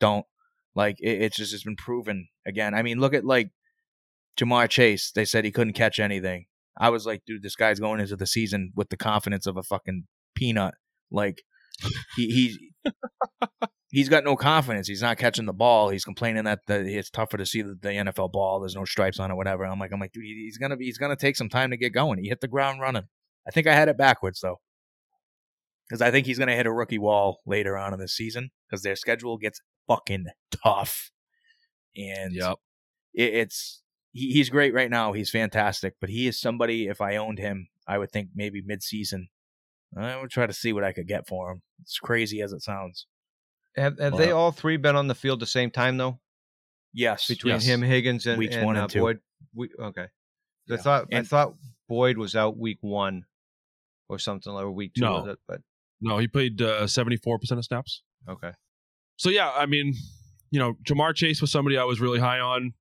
Don't 0.00 0.26
like 0.74 0.96
it, 1.00 1.22
it's 1.22 1.36
just 1.36 1.54
it's 1.54 1.64
been 1.64 1.76
proven 1.76 2.28
again. 2.46 2.74
I 2.74 2.82
mean, 2.82 2.98
look 2.98 3.14
at 3.14 3.24
like 3.24 3.50
Ja'Marr 4.36 4.68
Chase. 4.68 5.10
They 5.14 5.24
said 5.24 5.44
he 5.44 5.52
couldn't 5.52 5.72
catch 5.74 5.98
anything. 5.98 6.46
I 6.78 6.90
was 6.90 7.06
like, 7.06 7.22
dude, 7.26 7.42
this 7.42 7.56
guy's 7.56 7.80
going 7.80 8.00
into 8.00 8.16
the 8.16 8.26
season 8.26 8.72
with 8.74 8.90
the 8.90 8.96
confidence 8.96 9.46
of 9.46 9.56
a 9.56 9.62
fucking 9.62 10.04
peanut. 10.34 10.74
Like 11.10 11.42
he 12.16 12.28
he's 12.28 12.58
he's 13.90 14.08
got 14.08 14.24
no 14.24 14.36
confidence. 14.36 14.88
He's 14.88 15.02
not 15.02 15.16
catching 15.16 15.46
the 15.46 15.52
ball. 15.52 15.88
He's 15.88 16.04
complaining 16.04 16.44
that 16.44 16.60
the, 16.66 16.80
it's 16.86 17.10
tougher 17.10 17.38
to 17.38 17.46
see 17.46 17.62
the, 17.62 17.76
the 17.80 17.88
NFL 17.88 18.32
ball. 18.32 18.60
There's 18.60 18.74
no 18.74 18.84
stripes 18.84 19.18
on 19.18 19.30
it, 19.30 19.36
whatever. 19.36 19.64
I'm 19.64 19.78
like, 19.78 19.92
I'm 19.92 20.00
like, 20.00 20.12
dude, 20.12 20.24
he's 20.24 20.58
gonna 20.58 20.76
be 20.76 20.84
he's 20.84 20.98
gonna 20.98 21.16
take 21.16 21.36
some 21.36 21.48
time 21.48 21.70
to 21.70 21.76
get 21.76 21.94
going. 21.94 22.18
He 22.22 22.28
hit 22.28 22.40
the 22.40 22.48
ground 22.48 22.80
running. 22.80 23.04
I 23.46 23.50
think 23.52 23.66
I 23.66 23.74
had 23.74 23.88
it 23.88 23.96
backwards 23.96 24.40
though, 24.40 24.60
because 25.88 26.02
I 26.02 26.10
think 26.10 26.26
he's 26.26 26.38
gonna 26.38 26.56
hit 26.56 26.66
a 26.66 26.72
rookie 26.72 26.98
wall 26.98 27.40
later 27.46 27.76
on 27.76 27.94
in 27.94 28.00
the 28.00 28.08
season 28.08 28.50
because 28.68 28.82
their 28.82 28.96
schedule 28.96 29.38
gets 29.38 29.60
fucking 29.88 30.26
tough, 30.50 31.10
and 31.96 32.34
Yep. 32.34 32.56
it, 33.14 33.34
it's 33.34 33.82
he, 34.16 34.32
he's 34.32 34.48
great 34.50 34.74
right 34.74 34.90
now. 34.90 35.12
He's 35.12 35.30
fantastic, 35.30 35.94
but 36.00 36.10
he 36.10 36.26
is 36.26 36.40
somebody. 36.40 36.86
If 36.88 37.00
I 37.00 37.16
owned 37.16 37.38
him, 37.38 37.68
I 37.86 37.98
would 37.98 38.10
think 38.10 38.30
maybe 38.34 38.62
mid-season. 38.64 39.28
I 39.96 40.20
would 40.20 40.30
try 40.30 40.46
to 40.46 40.52
see 40.52 40.72
what 40.72 40.84
I 40.84 40.92
could 40.92 41.06
get 41.06 41.28
for 41.28 41.50
him. 41.50 41.62
It's 41.82 41.98
crazy 41.98 42.42
as 42.42 42.52
it 42.52 42.62
sounds. 42.62 43.06
Have, 43.76 43.98
have 43.98 44.16
they 44.16 44.30
all 44.32 44.52
three 44.52 44.76
been 44.78 44.96
on 44.96 45.06
the 45.06 45.14
field 45.14 45.40
the 45.40 45.46
same 45.46 45.70
time 45.70 45.96
though? 45.98 46.18
Yes, 46.92 47.26
Between 47.28 47.54
Yes. 47.54 47.64
him, 47.66 47.82
Higgins, 47.82 48.26
and, 48.26 48.38
Weeks 48.38 48.56
and, 48.56 48.64
one 48.66 48.76
uh, 48.76 48.82
and 48.82 48.90
two. 48.90 49.00
Boyd. 49.00 49.20
We, 49.54 49.68
okay. 49.78 50.02
I 50.04 50.08
Yeah. 50.66 50.76
thought 50.78 51.06
I 51.12 51.22
thought 51.22 51.54
Boyd 51.88 52.16
was 52.18 52.34
out 52.34 52.56
week 52.56 52.78
one, 52.80 53.26
or 54.08 54.18
something 54.18 54.52
like 54.52 54.64
or 54.64 54.70
week 54.72 54.94
two. 54.94 55.02
No. 55.02 55.12
was 55.20 55.26
it? 55.28 55.38
But 55.46 55.60
No, 56.00 56.16
he 56.18 56.26
played 56.26 56.60
seventy 56.86 57.16
four 57.16 57.38
percent 57.38 57.58
of 57.58 57.64
snaps. 57.64 58.02
okay. 58.28 58.52
So 59.18 59.30
yeah, 59.30 59.50
I 59.50 59.66
mean, 59.66 59.94
you 60.50 60.58
know, 60.58 60.74
Ja'Marr 60.84 61.14
Chase 61.14 61.40
was 61.40 61.50
somebody 61.52 61.78
I 61.78 61.84
was 61.84 62.00
really 62.00 62.18
high 62.18 62.40
on 62.40 62.72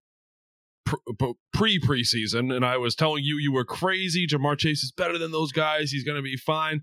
pre 1.53 1.79
preseason, 1.79 2.55
and 2.55 2.65
I 2.65 2.77
was 2.77 2.95
telling 2.95 3.23
you 3.23 3.37
you 3.37 3.51
were 3.51 3.65
crazy. 3.65 4.27
Ja'Marr 4.27 4.57
Chase 4.57 4.83
is 4.83 4.91
better 4.91 5.17
than 5.17 5.31
those 5.31 5.51
guys. 5.51 5.91
He's 5.91 6.03
going 6.03 6.17
to 6.17 6.23
be 6.23 6.37
fine. 6.37 6.81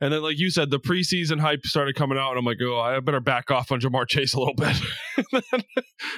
And 0.00 0.12
then, 0.12 0.22
like 0.22 0.38
you 0.38 0.50
said, 0.50 0.70
the 0.70 0.80
preseason 0.80 1.40
hype 1.40 1.64
started 1.64 1.94
coming 1.94 2.18
out, 2.18 2.30
and 2.30 2.38
I'm 2.38 2.44
like, 2.44 2.58
oh, 2.60 2.80
I 2.80 2.98
better 3.00 3.20
back 3.20 3.50
off 3.50 3.70
on 3.70 3.80
Ja'Marr 3.80 4.08
Chase 4.08 4.34
a 4.34 4.38
little 4.40 4.54
bit. 4.54 4.76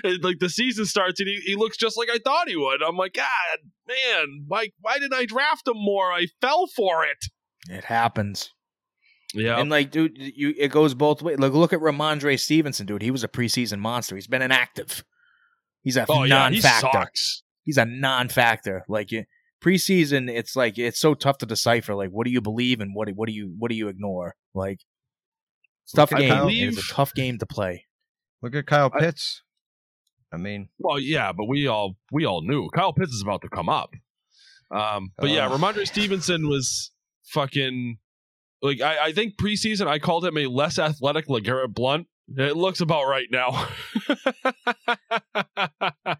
Then, 0.02 0.18
like 0.22 0.38
the 0.40 0.48
season 0.48 0.84
starts, 0.86 1.20
and 1.20 1.28
he, 1.28 1.36
he 1.44 1.54
looks 1.54 1.76
just 1.76 1.96
like 1.96 2.08
I 2.10 2.18
thought 2.18 2.48
he 2.48 2.56
would. 2.56 2.82
I'm 2.82 2.96
like, 2.96 3.14
God, 3.14 3.24
man, 3.86 4.44
why 4.46 4.70
why 4.80 4.98
didn't 4.98 5.14
I 5.14 5.24
draft 5.26 5.68
him 5.68 5.76
more? 5.76 6.12
I 6.12 6.26
fell 6.40 6.66
for 6.66 7.04
it. 7.04 7.24
it 7.70 7.84
happens. 7.84 8.52
Yeah, 9.34 9.58
And 9.58 9.70
like, 9.70 9.90
dude, 9.90 10.16
you 10.16 10.54
it 10.58 10.68
goes 10.68 10.94
both 10.94 11.22
ways. 11.22 11.38
Look, 11.38 11.52
look 11.52 11.72
at 11.72 11.80
Rhamondre 11.80 12.38
Stevenson, 12.38 12.86
dude. 12.86 13.02
He 13.02 13.10
was 13.10 13.24
a 13.24 13.28
preseason 13.28 13.78
monster. 13.78 14.14
He's 14.14 14.26
been 14.26 14.42
inactive. 14.42 15.04
He's 15.86 15.96
a 15.96 16.04
oh 16.08 16.24
yeah, 16.24 16.48
he 16.50 16.56
non-factor. 16.56 16.88
sucks. 16.92 17.42
He's 17.62 17.78
a 17.78 17.84
non-factor. 17.84 18.84
Like 18.88 19.12
you, 19.12 19.22
preseason, 19.64 20.28
it's 20.28 20.56
like 20.56 20.78
it's 20.78 20.98
so 20.98 21.14
tough 21.14 21.38
to 21.38 21.46
decipher. 21.46 21.94
Like, 21.94 22.10
what 22.10 22.24
do 22.26 22.32
you 22.32 22.40
believe 22.40 22.80
and 22.80 22.92
what 22.92 23.06
do- 23.06 23.14
what 23.14 23.28
do 23.28 23.32
you 23.32 23.54
what 23.56 23.70
do 23.70 23.76
you 23.76 23.86
ignore? 23.86 24.34
Like, 24.52 24.80
it's 25.84 25.94
a 25.94 25.96
tough 25.98 26.10
Look 26.10 26.20
game. 26.20 26.30
Kyle- 26.32 26.48
It's 26.50 26.90
a 26.90 26.92
tough 26.94 27.14
game 27.14 27.38
to 27.38 27.46
play. 27.46 27.84
Look 28.42 28.56
at 28.56 28.66
Kyle 28.66 28.90
Pitts. 28.90 29.42
I 30.32 30.38
mean, 30.38 30.70
Well, 30.80 30.98
yeah, 30.98 31.30
but 31.30 31.44
we 31.44 31.68
all 31.68 31.94
we 32.10 32.24
all 32.24 32.42
knew 32.42 32.68
Kyle 32.74 32.92
Pitts 32.92 33.12
is 33.12 33.22
about 33.22 33.42
to 33.42 33.48
come 33.48 33.68
up. 33.68 33.90
Um, 34.72 35.12
but 35.16 35.30
yeah, 35.30 35.46
Ugh. 35.46 35.60
Rhamondre 35.60 35.86
Stevenson 35.86 36.48
was 36.48 36.90
fucking 37.26 37.98
like 38.60 38.80
I, 38.80 39.06
I 39.06 39.12
think 39.12 39.36
preseason 39.36 39.86
I 39.86 40.00
called 40.00 40.24
him 40.24 40.36
a 40.36 40.46
less 40.46 40.80
athletic 40.80 41.28
LeGarrette 41.28 41.72
Blunt. 41.74 42.08
It 42.28 42.56
looks 42.56 42.80
about 42.80 43.04
right 43.04 43.28
now. 43.30 43.68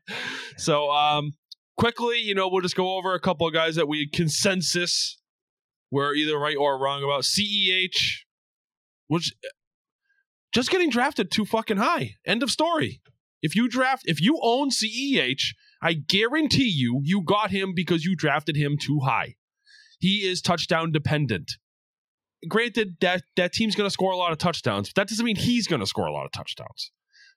so 0.56 0.90
um 0.90 1.32
quickly, 1.76 2.18
you 2.18 2.34
know, 2.34 2.48
we'll 2.48 2.62
just 2.62 2.76
go 2.76 2.96
over 2.96 3.14
a 3.14 3.20
couple 3.20 3.46
of 3.46 3.52
guys 3.52 3.76
that 3.76 3.88
we 3.88 4.08
consensus 4.08 5.18
were 5.90 6.14
either 6.14 6.38
right 6.38 6.56
or 6.56 6.78
wrong 6.78 7.02
about. 7.02 7.22
CEH, 7.22 8.22
which 9.08 9.34
just 10.52 10.70
getting 10.70 10.90
drafted 10.90 11.30
too 11.30 11.44
fucking 11.44 11.76
high. 11.76 12.14
End 12.24 12.42
of 12.42 12.50
story. 12.50 13.00
If 13.42 13.54
you 13.54 13.68
draft, 13.68 14.04
if 14.06 14.20
you 14.20 14.38
own 14.42 14.70
CEH, 14.70 15.54
I 15.82 15.92
guarantee 15.92 16.68
you, 16.68 17.00
you 17.04 17.22
got 17.22 17.50
him 17.50 17.74
because 17.74 18.04
you 18.04 18.16
drafted 18.16 18.56
him 18.56 18.76
too 18.80 19.00
high. 19.00 19.34
He 19.98 20.26
is 20.26 20.40
touchdown 20.40 20.92
dependent. 20.92 21.52
Granted, 22.48 22.96
that 23.00 23.22
that 23.36 23.52
team's 23.52 23.74
going 23.74 23.86
to 23.86 23.92
score 23.92 24.12
a 24.12 24.16
lot 24.16 24.32
of 24.32 24.38
touchdowns, 24.38 24.88
but 24.90 24.94
that 25.00 25.08
doesn't 25.08 25.24
mean 25.24 25.36
he's 25.36 25.66
going 25.66 25.80
to 25.80 25.86
score 25.86 26.06
a 26.06 26.12
lot 26.12 26.26
of 26.26 26.32
touchdowns. 26.32 26.92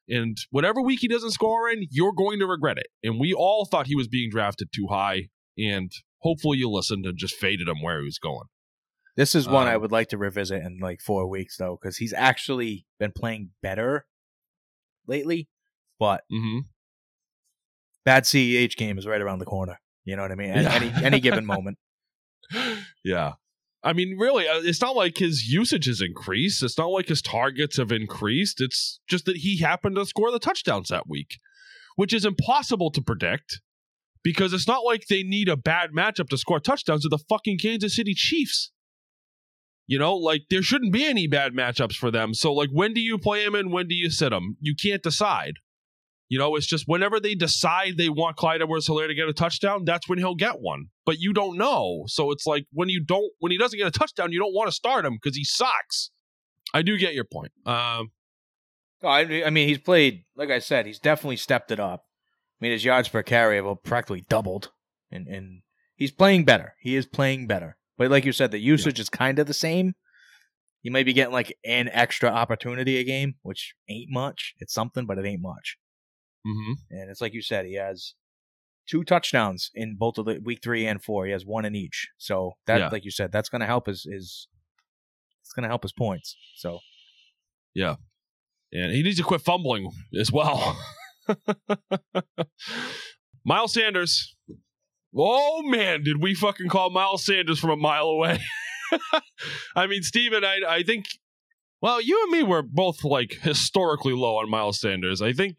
And 0.07 0.37
whatever 0.49 0.81
week 0.81 0.99
he 1.01 1.07
doesn't 1.07 1.31
score 1.31 1.69
in, 1.69 1.85
you're 1.91 2.13
going 2.13 2.39
to 2.39 2.47
regret 2.47 2.77
it. 2.77 2.87
And 3.03 3.19
we 3.19 3.33
all 3.33 3.65
thought 3.65 3.87
he 3.87 3.95
was 3.95 4.07
being 4.07 4.29
drafted 4.29 4.69
too 4.73 4.87
high, 4.89 5.29
and 5.57 5.91
hopefully 6.19 6.57
you 6.57 6.69
listened 6.69 7.05
and 7.05 7.17
just 7.17 7.35
faded 7.35 7.67
him 7.67 7.81
where 7.81 7.99
he 7.99 8.05
was 8.05 8.17
going. 8.19 8.47
This 9.15 9.35
is 9.35 9.47
one 9.47 9.67
I 9.67 9.75
Um, 9.75 9.81
would 9.81 9.91
like 9.91 10.07
to 10.09 10.17
revisit 10.17 10.61
in 10.63 10.79
like 10.79 11.01
four 11.01 11.27
weeks 11.27 11.57
though, 11.57 11.77
because 11.81 11.97
he's 11.97 12.13
actually 12.13 12.85
been 12.99 13.11
playing 13.11 13.51
better 13.61 14.05
lately. 15.07 15.47
But 15.99 16.23
Mm-hmm. 16.31 16.59
bad 18.05 18.23
CEH 18.23 18.75
game 18.77 18.97
is 18.97 19.05
right 19.05 19.21
around 19.21 19.39
the 19.39 19.45
corner. 19.45 19.79
You 20.05 20.15
know 20.15 20.21
what 20.23 20.31
I 20.31 20.35
mean? 20.35 20.51
At 20.51 20.63
Yeah. 20.63 20.73
any 20.73 21.05
any 21.05 21.19
given 21.19 21.45
moment. 21.45 21.77
yeah. 23.03 23.33
I 23.81 23.93
mean, 23.93 24.17
really, 24.17 24.47
uh, 24.47 24.59
it's 24.61 24.81
not 24.81 24.95
like 24.95 25.17
his 25.17 25.47
usage 25.47 25.85
has 25.85 26.01
increased. 26.01 26.61
It's 26.63 26.77
not 26.77 26.87
like 26.87 27.07
his 27.07 27.21
targets 27.21 27.77
have 27.77 27.91
increased. 27.91 28.59
It's 28.59 28.99
just 29.07 29.25
that 29.25 29.37
he 29.37 29.59
happened 29.59 29.95
to 29.95 30.05
score 30.05 30.31
the 30.31 30.39
touchdowns 30.39 30.89
that 30.89 31.07
week, 31.07 31.37
which 31.95 32.13
is 32.13 32.25
impossible 32.25 32.91
to 32.91 33.01
predict 33.01 33.61
because 34.21 34.51
it's 34.51 34.67
not 34.67 34.83
like 34.83 35.07
they 35.07 35.23
need 35.23 35.47
a 35.47 35.55
bad 35.55 35.91
matchup 35.91 36.27
to 36.29 36.37
score 36.37 36.59
touchdowns 36.59 37.05
with 37.05 37.11
the 37.11 37.23
fucking 37.29 37.57
Kansas 37.57 37.95
City 37.95 38.13
Chiefs. 38.13 38.71
You 39.87 39.97
know, 39.97 40.15
like 40.15 40.43
there 40.49 40.61
shouldn't 40.61 40.93
be 40.93 41.05
any 41.05 41.27
bad 41.27 41.53
matchups 41.53 41.95
for 41.95 42.11
them. 42.11 42.33
So, 42.33 42.53
like, 42.53 42.69
when 42.71 42.93
do 42.93 42.99
you 42.99 43.17
play 43.17 43.43
him 43.43 43.55
and 43.55 43.71
when 43.71 43.87
do 43.87 43.95
you 43.95 44.09
sit 44.09 44.33
him? 44.33 44.57
You 44.59 44.75
can't 44.75 45.01
decide. 45.01 45.53
You 46.29 46.37
know, 46.37 46.55
it's 46.55 46.67
just 46.67 46.87
whenever 46.87 47.19
they 47.19 47.33
decide 47.35 47.97
they 47.97 48.07
want 48.09 48.37
Clyde 48.37 48.61
Edwards 48.61 48.87
Helaire 48.87 49.07
to 49.07 49.15
get 49.15 49.27
a 49.27 49.33
touchdown, 49.33 49.83
that's 49.83 50.07
when 50.07 50.19
he'll 50.19 50.35
get 50.35 50.61
one. 50.61 50.85
But 51.05 51.19
you 51.19 51.33
don't 51.33 51.57
know. 51.57 52.03
So 52.07 52.29
it's 52.31 52.45
like 52.45 52.65
when 52.71 52.87
you 52.87 53.03
don't 53.03 53.31
when 53.39 53.51
he 53.51 53.57
doesn't 53.57 53.77
get 53.77 53.87
a 53.87 53.91
touchdown, 53.91 54.31
you 54.31 54.39
don't 54.39 54.53
want 54.53 54.67
to 54.67 54.71
start 54.71 55.05
him 55.05 55.15
because 55.21 55.35
he 55.35 55.43
sucks. 55.43 56.11
I 56.73 56.83
do 56.83 56.97
get 56.97 57.13
your 57.15 57.23
point. 57.25 57.51
Um 57.65 58.11
I, 59.03 59.25
mean- 59.25 59.43
I 59.45 59.49
mean, 59.49 59.67
he's 59.67 59.79
played. 59.79 60.25
Like 60.35 60.49
I 60.51 60.59
said, 60.59 60.85
he's 60.85 60.99
definitely 60.99 61.37
stepped 61.37 61.71
it 61.71 61.79
up. 61.79 62.03
I 62.61 62.65
mean, 62.65 62.73
his 62.73 62.83
yards 62.85 63.07
per 63.07 63.23
carry 63.23 63.55
have 63.55 63.83
practically 63.83 64.25
doubled, 64.27 64.71
and 65.09 65.25
and 65.27 65.61
he's 65.95 66.11
playing 66.11 66.43
better. 66.43 66.75
He 66.81 66.95
is 66.95 67.05
playing 67.05 67.47
better. 67.47 67.77
But 67.97 68.11
like 68.11 68.25
you 68.25 68.33
said, 68.33 68.51
the 68.51 68.59
usage 68.59 68.99
is 68.99 69.09
kind 69.09 69.39
of 69.39 69.47
the 69.47 69.53
same. 69.53 69.93
You 70.81 70.91
may 70.91 71.03
be 71.03 71.13
getting 71.13 71.33
like 71.33 71.57
an 71.65 71.89
extra 71.91 72.29
opportunity 72.29 72.97
a 72.97 73.03
game, 73.03 73.35
which 73.41 73.73
ain't 73.89 74.09
much. 74.11 74.53
It's 74.59 74.73
something, 74.73 75.05
but 75.05 75.17
it 75.17 75.25
ain't 75.25 75.41
much. 75.41 75.77
Mhm. 76.45 76.73
And 76.89 77.09
it's 77.09 77.21
like 77.21 77.33
you 77.33 77.41
said, 77.41 77.65
he 77.65 77.75
has 77.75 78.13
two 78.87 79.03
touchdowns 79.03 79.69
in 79.75 79.95
both 79.97 80.17
of 80.17 80.25
the 80.25 80.39
week 80.43 80.59
three 80.63 80.85
and 80.87 81.03
four. 81.03 81.25
He 81.25 81.31
has 81.31 81.45
one 81.45 81.65
in 81.65 81.75
each. 81.75 82.09
So 82.17 82.53
that, 82.65 82.79
Yeah. 82.79 82.89
like 82.89 83.05
you 83.05 83.11
said, 83.11 83.31
that's 83.31 83.49
going 83.49 83.61
to 83.61 83.67
help 83.67 83.87
his 83.87 84.03
his. 84.03 84.47
It's 85.41 85.53
going 85.53 85.63
to 85.63 85.69
help 85.69 85.83
his 85.83 85.93
points. 85.93 86.35
So 86.57 86.79
yeah, 87.73 87.95
and 88.71 88.91
he 88.91 89.01
needs 89.03 89.17
to 89.17 89.23
quit 89.23 89.41
fumbling 89.41 89.91
as 90.19 90.31
well. 90.31 90.77
Miles 93.45 93.73
Sanders. 93.73 94.35
Oh 95.15 95.63
man, 95.63 96.03
did 96.03 96.21
we 96.21 96.35
fucking 96.35 96.69
call 96.69 96.89
Miles 96.91 97.25
Sanders 97.25 97.59
from 97.59 97.71
a 97.71 97.75
mile 97.77 98.05
away? 98.05 98.39
I 99.75 99.87
mean, 99.87 100.03
Steven, 100.03 100.43
I 100.43 100.59
I 100.67 100.83
think 100.83 101.05
well, 101.81 102.01
you 102.01 102.21
and 102.23 102.31
me 102.31 102.43
were 102.43 102.61
both 102.61 103.03
like 103.03 103.37
historically 103.41 104.13
low 104.13 104.37
on 104.37 104.49
Miles 104.49 104.79
Sanders. 104.79 105.21
I 105.21 105.33
think 105.33 105.57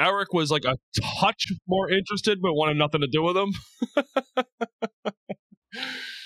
Eric 0.00 0.32
was 0.32 0.50
like 0.50 0.64
a 0.64 0.76
touch 1.20 1.52
more 1.68 1.90
interested, 1.90 2.40
but 2.42 2.54
wanted 2.54 2.76
nothing 2.76 3.00
to 3.00 3.06
do 3.06 3.22
with 3.22 3.36
him. 3.36 3.52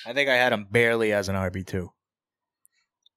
I 0.06 0.12
think 0.12 0.30
I 0.30 0.36
had 0.36 0.52
him 0.52 0.66
barely 0.70 1.12
as 1.12 1.28
an 1.28 1.34
RB 1.34 1.66
two. 1.66 1.90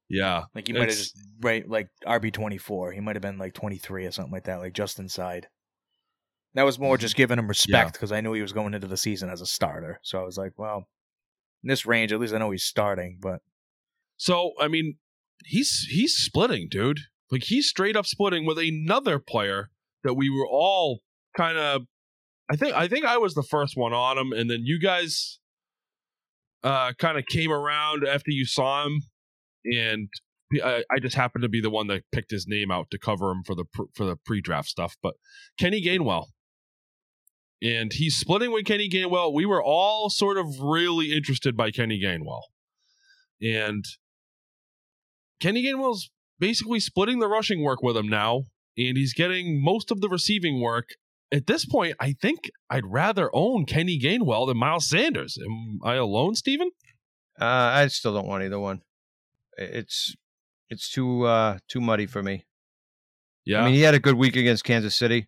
Yeah. 0.10 0.44
Like 0.54 0.68
he 0.68 0.74
might 0.74 0.90
have 0.90 0.98
just 0.98 1.18
right 1.40 1.68
like 1.68 1.88
RB 2.06 2.34
twenty 2.34 2.58
four. 2.58 2.92
He 2.92 3.00
might 3.00 3.16
have 3.16 3.22
been 3.22 3.38
like 3.38 3.54
twenty 3.54 3.78
three 3.78 4.06
or 4.06 4.12
something 4.12 4.34
like 4.34 4.44
that, 4.46 4.60
like 4.60 4.74
just 4.74 5.00
inside. 5.00 5.48
That 6.54 6.64
was 6.64 6.78
more 6.78 6.96
mm-hmm. 6.96 7.02
just 7.02 7.16
giving 7.16 7.40
him 7.40 7.48
respect 7.48 7.94
because 7.94 8.12
I 8.12 8.20
knew 8.20 8.34
he 8.34 8.42
was 8.42 8.52
going 8.52 8.74
into 8.74 8.88
the 8.88 8.98
season 8.98 9.30
as 9.30 9.40
a 9.40 9.46
starter. 9.46 10.02
So 10.04 10.20
I 10.20 10.26
was 10.26 10.38
like, 10.38 10.52
well, 10.58 10.90
in 11.64 11.70
this 11.70 11.86
range, 11.86 12.12
at 12.12 12.20
least 12.20 12.34
I 12.34 12.40
know 12.40 12.52
he's 12.52 12.66
starting. 12.66 13.20
But 13.22 13.40
So 14.18 14.52
I 14.60 14.68
mean, 14.68 14.98
he's 15.46 15.88
he's 15.90 16.14
splitting, 16.14 16.68
dude. 16.70 17.00
Like 17.32 17.44
he's 17.44 17.70
straight 17.70 17.96
up 17.96 18.06
splitting 18.06 18.46
with 18.46 18.58
another 18.60 19.18
player 19.18 19.70
that 20.04 20.16
we 20.16 20.30
were 20.30 20.48
all 20.48 21.00
kind 21.36 21.58
of. 21.58 21.84
I 22.52 22.56
think 22.56 22.76
I 22.76 22.88
think 22.88 23.06
I 23.06 23.18
was 23.18 23.34
the 23.34 23.44
first 23.44 23.78
one 23.78 23.94
on 23.94 24.18
him, 24.18 24.34
and 24.34 24.50
then 24.50 24.62
you 24.66 24.80
guys 24.80 25.40
uh 26.64 26.94
kind 27.00 27.18
of 27.18 27.26
came 27.26 27.52
around 27.52 28.06
after 28.06 28.30
you 28.32 28.46
saw 28.46 28.86
him, 28.86 29.02
and 29.66 30.10
I, 30.64 30.84
I 30.92 31.00
just 31.00 31.16
happened 31.16 31.44
to 31.44 31.50
be 31.50 31.62
the 31.62 31.70
one 31.70 31.88
that 31.88 32.04
picked 32.12 32.32
his 32.32 32.46
name 32.48 32.72
out 32.72 32.92
to 32.92 33.00
cover 33.00 33.32
him 33.32 33.44
for 33.46 33.56
the 33.56 33.66
for 33.94 34.06
the 34.06 34.18
pre-draft 34.26 34.68
stuff. 34.68 34.98
But 35.02 35.16
Kenny 35.58 35.82
Gainwell, 35.82 36.26
and 37.62 37.94
he's 37.94 38.18
splitting 38.18 38.52
with 38.52 38.66
Kenny 38.66 38.90
Gainwell. 38.90 39.34
We 39.34 39.46
were 39.46 39.64
all 39.64 40.10
sort 40.10 40.38
of 40.38 40.60
really 40.60 41.14
interested 41.14 41.56
by 41.56 41.72
Kenny 41.72 42.02
Gainwell, 42.02 42.42
and 43.42 43.86
Kenny 45.40 45.64
Gainwell's 45.64 46.10
basically 46.40 46.80
splitting 46.80 47.20
the 47.20 47.28
rushing 47.28 47.64
work 47.64 47.82
with 47.82 47.96
him 47.96 48.10
now, 48.10 48.46
and 48.78 48.98
he's 48.98 49.14
getting 49.14 49.64
most 49.64 49.92
of 49.92 50.02
the 50.02 50.10
receiving 50.10 50.62
work. 50.62 50.90
At 51.32 51.48
this 51.48 51.66
point, 51.66 51.96
I 52.00 52.14
think 52.14 52.52
I'd 52.70 52.86
rather 52.86 53.30
own 53.34 53.66
Kenny 53.66 54.00
Gainwell 54.00 54.48
than 54.48 54.58
Miles 54.58 54.90
Sanders. 54.90 55.38
Am 55.44 55.80
I 55.84 55.96
alone, 55.96 56.36
Steven? 56.36 56.72
Uh, 57.40 57.46
I 57.46 57.88
still 57.88 58.14
don't 58.14 58.28
want 58.28 58.44
either 58.44 58.60
one. 58.60 58.82
It's 59.58 60.16
it's 60.70 60.90
too 60.90 61.24
uh, 61.24 61.60
too 61.68 61.80
muddy 61.80 62.06
for 62.06 62.22
me. 62.22 62.46
Yeah. 63.46 63.62
I 63.62 63.66
mean, 63.66 63.74
he 63.74 63.82
had 63.82 63.94
a 63.94 64.00
good 64.00 64.16
week 64.16 64.36
against 64.36 64.64
Kansas 64.64 64.96
City 64.96 65.28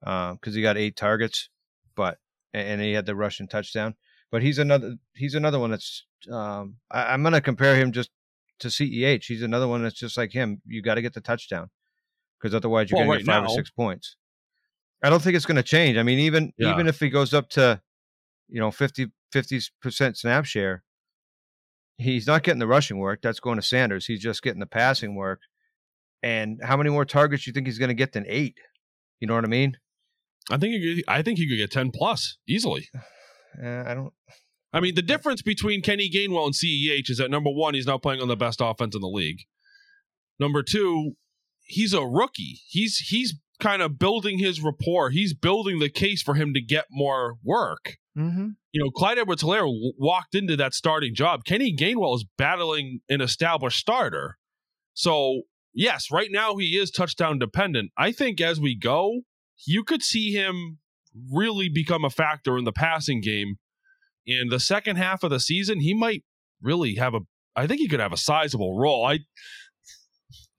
because 0.00 0.54
he 0.54 0.62
got 0.62 0.76
eight 0.76 0.96
targets, 0.96 1.48
but 1.96 2.18
and 2.52 2.68
and 2.68 2.80
he 2.82 2.92
had 2.92 3.06
the 3.06 3.16
rushing 3.16 3.48
touchdown. 3.48 3.94
But 4.30 4.42
he's 4.42 4.58
another 4.58 4.96
he's 5.14 5.34
another 5.34 5.58
one 5.58 5.70
that's 5.70 6.04
um, 6.30 6.76
I, 6.90 7.12
I'm 7.14 7.22
going 7.22 7.32
to 7.32 7.40
compare 7.40 7.76
him 7.76 7.92
just 7.92 8.10
to 8.60 8.68
Ceh. 8.68 9.24
He's 9.24 9.42
another 9.42 9.66
one 9.66 9.82
that's 9.82 9.98
just 9.98 10.16
like 10.16 10.32
him. 10.32 10.60
You 10.66 10.82
got 10.82 10.94
to 10.96 11.02
get 11.02 11.14
the 11.14 11.20
touchdown 11.20 11.70
because 12.40 12.54
otherwise 12.54 12.90
you're 12.90 12.98
Well, 13.00 13.06
going 13.08 13.18
to 13.20 13.24
get 13.24 13.32
five 13.32 13.42
now- 13.44 13.50
or 13.50 13.54
six 13.54 13.70
points. 13.70 14.16
I 15.02 15.08
don't 15.10 15.22
think 15.22 15.34
it's 15.36 15.46
going 15.46 15.56
to 15.56 15.62
change. 15.62 15.96
I 15.96 16.02
mean, 16.02 16.18
even 16.18 16.52
Yeah. 16.58 16.72
even 16.74 16.86
if 16.86 17.00
he 17.00 17.08
goes 17.08 17.32
up 17.34 17.48
to 17.50 17.80
you 18.48 18.60
know 18.60 18.70
50 18.70 19.06
percent 19.80 20.18
snap 20.18 20.44
share, 20.44 20.82
he's 21.98 22.26
not 22.26 22.42
getting 22.42 22.58
the 22.58 22.66
rushing 22.66 22.98
work. 22.98 23.20
That's 23.22 23.40
going 23.40 23.56
to 23.56 23.62
Sanders. 23.62 24.06
He's 24.06 24.20
just 24.20 24.42
getting 24.42 24.60
the 24.60 24.66
passing 24.66 25.14
work. 25.14 25.40
And 26.22 26.60
how 26.62 26.76
many 26.76 26.90
more 26.90 27.04
targets 27.06 27.44
do 27.44 27.50
you 27.50 27.54
think 27.54 27.66
he's 27.66 27.78
going 27.78 27.88
to 27.88 27.94
get 27.94 28.12
than 28.12 28.26
eight? 28.28 28.58
You 29.20 29.26
know 29.26 29.34
what 29.34 29.44
I 29.44 29.48
mean? 29.48 29.78
I 30.50 30.56
think 30.58 30.74
he 30.74 30.96
could, 30.96 31.04
I 31.08 31.22
think 31.22 31.38
he 31.38 31.48
could 31.48 31.56
get 31.56 31.70
ten 31.70 31.90
plus 31.92 32.38
easily. 32.48 32.88
Uh, 33.60 33.82
I 33.84 33.94
don't. 33.94 34.12
I 34.72 34.78
mean, 34.78 34.94
the 34.94 35.02
difference 35.02 35.42
between 35.42 35.82
Kenny 35.82 36.08
Gainwell 36.08 36.44
and 36.46 36.54
CEH 36.54 37.10
is 37.10 37.18
that 37.18 37.32
number 37.32 37.50
one, 37.50 37.74
he's 37.74 37.84
not 37.84 38.00
playing 38.00 38.20
on 38.20 38.28
the 38.28 38.36
best 38.36 38.60
offense 38.62 38.94
in 38.94 39.00
the 39.00 39.08
league. 39.08 39.40
Number 40.38 40.62
two, 40.62 41.16
he's 41.70 41.92
a 41.92 42.04
rookie. 42.04 42.60
He's 42.66 42.98
he's 42.98 43.34
kind 43.60 43.82
of 43.82 43.98
building 43.98 44.38
his 44.38 44.60
rapport. 44.60 45.10
He's 45.10 45.34
building 45.34 45.78
the 45.78 45.88
case 45.88 46.22
for 46.22 46.34
him 46.34 46.52
to 46.54 46.60
get 46.60 46.86
more 46.90 47.36
work. 47.44 47.96
Mm-hmm. 48.16 48.48
You 48.72 48.84
know, 48.84 48.90
Clyde 48.90 49.18
Edwards 49.18 49.42
Helaire 49.42 49.70
walked 49.98 50.34
into 50.34 50.56
that 50.56 50.74
starting 50.74 51.14
job. 51.14 51.44
Kenny 51.44 51.74
Gainwell 51.74 52.16
is 52.16 52.24
battling 52.36 53.00
an 53.08 53.20
established 53.20 53.78
starter. 53.78 54.36
So, 54.94 55.42
yes, 55.72 56.08
right 56.10 56.28
now 56.30 56.56
he 56.56 56.76
is 56.76 56.90
touchdown 56.90 57.38
dependent. 57.38 57.92
I 57.96 58.12
think 58.12 58.40
as 58.40 58.60
we 58.60 58.76
go, 58.76 59.20
you 59.66 59.84
could 59.84 60.02
see 60.02 60.32
him 60.32 60.78
really 61.32 61.68
become 61.68 62.04
a 62.04 62.10
factor 62.10 62.58
in 62.58 62.64
the 62.64 62.72
passing 62.72 63.20
game. 63.20 63.56
In 64.26 64.48
the 64.48 64.60
second 64.60 64.96
half 64.96 65.22
of 65.22 65.30
the 65.30 65.40
season, 65.40 65.80
he 65.80 65.94
might 65.94 66.24
really 66.62 66.96
have 66.96 67.14
a 67.14 67.20
I 67.56 67.66
think 67.66 67.80
he 67.80 67.88
could 67.88 68.00
have 68.00 68.12
a 68.12 68.16
sizable 68.16 68.78
role. 68.78 69.04
I 69.04 69.20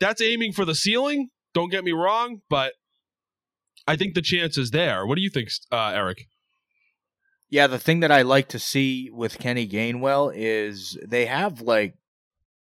that's 0.02 0.22
aiming 0.22 0.52
for 0.52 0.66
the 0.66 0.76
ceiling, 0.76 1.30
don't 1.54 1.72
get 1.72 1.86
me 1.86 1.94
wrong, 1.94 2.42
but 2.50 2.74
I 3.88 3.96
think 3.96 4.14
the 4.14 4.22
chance 4.22 4.58
is 4.58 4.72
there. 4.72 5.06
What 5.06 5.16
do 5.16 5.22
you 5.22 5.30
think, 5.30 5.50
uh, 5.72 5.92
Eric? 5.96 6.28
Yeah, 7.50 7.68
the 7.68 7.80
thing 7.80 8.00
that 8.02 8.12
I 8.12 8.22
like 8.22 8.48
to 8.50 8.60
see 8.60 9.10
with 9.12 9.38
Kenny 9.40 9.68
Gainwell 9.68 10.32
is 10.36 10.98
they 11.08 11.26
have 11.26 11.62
like 11.62 11.96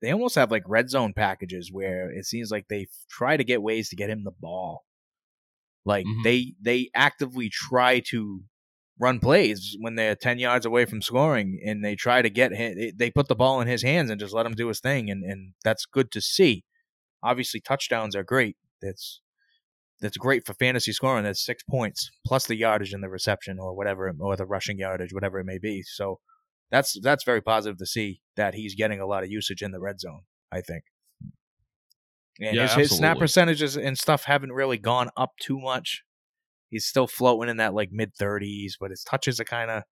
they 0.01 0.11
almost 0.11 0.35
have 0.35 0.51
like 0.51 0.63
red 0.67 0.89
zone 0.89 1.13
packages 1.13 1.71
where 1.71 2.09
it 2.11 2.25
seems 2.25 2.51
like 2.51 2.67
they 2.67 2.87
try 3.09 3.37
to 3.37 3.43
get 3.43 3.61
ways 3.61 3.89
to 3.89 3.95
get 3.95 4.09
him 4.09 4.23
the 4.23 4.31
ball. 4.31 4.83
Like 5.85 6.05
Mhm. 6.05 6.23
they 6.23 6.53
they 6.61 6.89
actively 6.93 7.49
try 7.49 8.01
to 8.09 8.43
run 8.99 9.19
plays 9.19 9.77
when 9.79 9.95
they're 9.95 10.15
10 10.15 10.37
yards 10.39 10.65
away 10.65 10.85
from 10.85 11.01
scoring 11.01 11.59
and 11.65 11.83
they 11.83 11.95
try 11.95 12.21
to 12.21 12.29
get 12.29 12.51
him 12.53 12.91
they 12.95 13.09
put 13.09 13.27
the 13.29 13.35
ball 13.35 13.61
in 13.61 13.67
his 13.67 13.81
hands 13.83 14.09
and 14.09 14.19
just 14.19 14.33
let 14.33 14.45
him 14.45 14.53
do 14.53 14.67
his 14.67 14.79
thing 14.81 15.09
and 15.09 15.23
and 15.23 15.53
that's 15.63 15.85
good 15.85 16.11
to 16.11 16.21
see. 16.21 16.65
Obviously 17.23 17.59
touchdowns 17.59 18.15
are 18.15 18.23
great. 18.23 18.57
That's 18.81 19.21
that's 20.01 20.17
great 20.17 20.45
for 20.45 20.53
fantasy 20.55 20.91
scoring. 20.91 21.23
That's 21.23 21.45
six 21.45 21.63
points 21.63 22.09
plus 22.25 22.47
the 22.47 22.55
yardage 22.55 22.93
in 22.93 23.01
the 23.01 23.09
reception 23.09 23.59
or 23.59 23.75
whatever, 23.75 24.11
or 24.19 24.35
the 24.35 24.47
rushing 24.47 24.79
yardage, 24.79 25.13
whatever 25.13 25.39
it 25.39 25.45
may 25.45 25.59
be. 25.59 25.83
So 25.83 26.19
that's 26.71 26.97
that's 27.01 27.23
very 27.23 27.41
positive 27.41 27.77
to 27.77 27.85
see 27.85 28.21
that 28.35 28.55
he's 28.55 28.75
getting 28.75 28.99
a 28.99 29.05
lot 29.05 29.23
of 29.23 29.29
usage 29.29 29.61
in 29.61 29.71
the 29.71 29.79
red 29.79 29.99
zone. 29.99 30.21
I 30.51 30.61
think, 30.61 30.83
and 32.39 32.55
Yeah, 32.55 32.63
his, 32.63 32.89
his 32.89 32.97
snap 32.97 33.19
percentages 33.19 33.77
and 33.77 33.97
stuff 33.97 34.25
haven't 34.25 34.51
really 34.51 34.77
gone 34.77 35.09
up 35.15 35.31
too 35.39 35.59
much. 35.59 36.03
He's 36.69 36.85
still 36.85 37.07
floating 37.07 37.49
in 37.49 37.57
that 37.57 37.73
like 37.73 37.89
mid 37.91 38.15
thirties, 38.15 38.77
but 38.79 38.89
his 38.91 39.03
touches 39.03 39.39
are 39.39 39.45
kind 39.45 39.69
of 39.69 39.83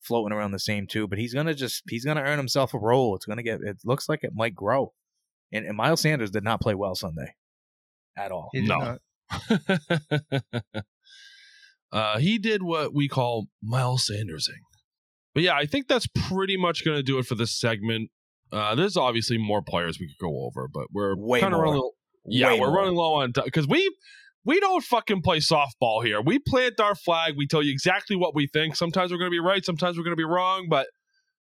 floating 0.00 0.36
around 0.36 0.52
the 0.52 0.58
same 0.58 0.86
too. 0.86 1.06
But 1.06 1.18
he's 1.18 1.34
gonna 1.34 1.54
just 1.54 1.82
he's 1.88 2.04
gonna 2.04 2.22
earn 2.22 2.38
himself 2.38 2.72
a 2.72 2.78
role. 2.78 3.14
It's 3.14 3.26
gonna 3.26 3.42
get. 3.42 3.60
It 3.62 3.78
looks 3.84 4.08
like 4.08 4.24
it 4.24 4.32
might 4.34 4.54
grow. 4.54 4.92
And, 5.52 5.64
and 5.66 5.76
Miles 5.76 6.00
Sanders 6.00 6.30
did 6.30 6.44
not 6.44 6.60
play 6.60 6.74
well 6.74 6.94
Sunday, 6.94 7.34
at 8.16 8.32
all. 8.32 8.48
He 8.52 8.60
did 8.62 8.68
No. 8.68 8.98
not. 9.48 10.42
uh, 11.92 12.18
he 12.18 12.38
did 12.38 12.62
what 12.62 12.94
we 12.94 13.08
call 13.08 13.46
Miles 13.62 14.06
Sandersing. 14.06 14.60
But 15.34 15.42
yeah, 15.42 15.54
I 15.54 15.66
think 15.66 15.88
that's 15.88 16.06
pretty 16.28 16.56
much 16.56 16.84
going 16.84 16.96
to 16.96 17.02
do 17.02 17.18
it 17.18 17.26
for 17.26 17.34
this 17.34 17.58
segment. 17.58 18.10
Uh, 18.52 18.74
there's 18.74 18.96
obviously 18.96 19.38
more 19.38 19.60
players 19.62 19.98
we 20.00 20.06
could 20.06 20.24
go 20.24 20.46
over, 20.46 20.68
but 20.72 20.86
we're 20.92 21.14
Way 21.16 21.40
kind 21.40 21.54
of 21.54 21.60
running. 21.60 21.90
Yeah, 22.24 22.52
Way 22.54 22.60
we're 22.60 22.66
more. 22.68 22.76
running 22.76 22.94
low 22.94 23.14
on 23.14 23.32
time 23.32 23.44
because 23.44 23.68
we 23.68 23.88
we 24.44 24.60
don't 24.60 24.82
fucking 24.82 25.22
play 25.22 25.38
softball 25.38 26.04
here. 26.04 26.20
We 26.20 26.38
plant 26.38 26.80
our 26.80 26.94
flag. 26.94 27.34
We 27.36 27.46
tell 27.46 27.62
you 27.62 27.72
exactly 27.72 28.16
what 28.16 28.34
we 28.34 28.46
think. 28.46 28.76
Sometimes 28.76 29.10
we're 29.10 29.18
going 29.18 29.30
to 29.30 29.34
be 29.34 29.40
right. 29.40 29.64
Sometimes 29.64 29.98
we're 29.98 30.04
going 30.04 30.12
to 30.12 30.16
be 30.16 30.24
wrong, 30.24 30.68
but 30.70 30.86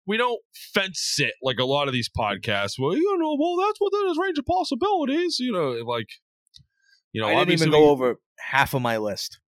we 0.06 0.16
don't 0.16 0.40
fence 0.74 1.16
it 1.18 1.34
like 1.42 1.58
a 1.58 1.64
lot 1.64 1.88
of 1.88 1.94
these 1.94 2.08
podcasts. 2.08 2.78
Well, 2.78 2.94
you 2.94 3.18
know, 3.18 3.36
well, 3.38 3.56
that's 3.66 3.78
within 3.80 4.08
his 4.08 4.18
range 4.18 4.38
of 4.38 4.46
possibilities. 4.46 5.38
You 5.38 5.52
know, 5.52 5.70
like 5.86 6.08
you 7.12 7.20
know, 7.20 7.28
I 7.28 7.44
didn't 7.44 7.52
even 7.60 7.70
go 7.70 7.88
over 7.90 8.16
half 8.38 8.74
of 8.74 8.82
my 8.82 8.98
list. 8.98 9.38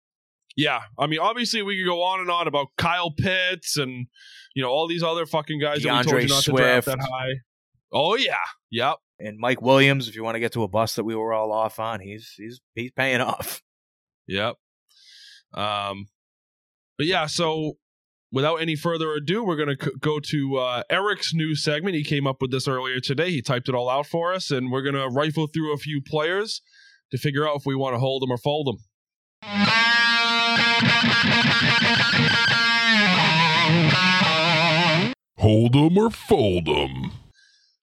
yeah, 0.57 0.81
I 0.99 1.07
mean, 1.07 1.19
obviously 1.19 1.63
we 1.63 1.77
could 1.77 1.87
go 1.89 2.03
on 2.03 2.21
and 2.21 2.31
on 2.31 2.47
about 2.49 2.69
Kyle 2.79 3.11
Pitts 3.11 3.77
and 3.77 4.07
you 4.55 4.63
know 4.63 4.71
all 4.71 4.87
these 4.87 5.03
other 5.03 5.27
fucking 5.27 5.61
guys 5.61 5.83
that 5.83 5.93
we 5.93 6.03
told 6.03 6.07
DeAndre 6.07 6.23
you 6.23 6.29
not 6.29 6.43
to 6.45 6.51
draft 6.53 6.85
Swift. 6.85 6.87
that 6.87 7.01
high. 7.01 7.33
Oh 7.93 8.17
yeah, 8.17 8.37
yep, 8.71 8.97
And 9.21 9.39
Mike 9.39 9.63
Williams, 9.63 10.09
if 10.09 10.17
you 10.17 10.25
want 10.25 10.35
to 10.35 10.41
get 10.41 10.53
to 10.53 10.63
a 10.63 10.69
bus 10.69 10.95
that 10.97 11.05
we 11.05 11.15
were 11.15 11.33
all 11.33 11.53
off 11.53 11.79
on, 11.79 12.01
he's 12.01 12.33
he's 12.37 12.61
he's 12.75 12.91
paying 12.93 13.21
off. 13.33 13.63
yep. 14.27 14.57
Um, 15.55 16.07
but 16.99 17.07
yeah, 17.07 17.27
so 17.27 17.75
without 18.37 18.57
any 18.57 18.77
further 18.77 19.15
ado, 19.15 19.43
we're 19.43 19.57
gonna 19.57 19.79
c- 19.83 19.93
go 19.99 20.21
to 20.21 20.59
uh, 20.59 20.83
Eric's 20.91 21.33
new 21.33 21.57
segment. 21.57 21.97
He 21.97 22.05
came 22.05 22.27
up 22.27 22.43
with 22.43 22.51
this 22.51 22.69
earlier 22.69 23.01
today. 23.01 23.31
He 23.31 23.41
typed 23.41 23.67
it 23.67 23.75
all 23.75 23.89
out 23.89 24.05
for 24.05 24.35
us, 24.35 24.51
and 24.51 24.71
we're 24.71 24.83
gonna 24.83 25.09
rifle 25.09 25.47
through 25.47 25.73
a 25.73 25.79
few 25.79 26.03
players 26.03 26.61
to 27.13 27.17
figure 27.17 27.49
out 27.49 27.57
if 27.57 27.63
we 27.65 27.75
want 27.75 27.95
to 27.95 27.99
hold 27.99 28.21
them 28.21 28.31
or 28.31 28.37
fold 28.37 28.67
them. 28.67 28.77
Hold 35.39 35.73
them 35.73 35.97
or 35.97 36.11
fold 36.11 36.67
them. 36.67 37.13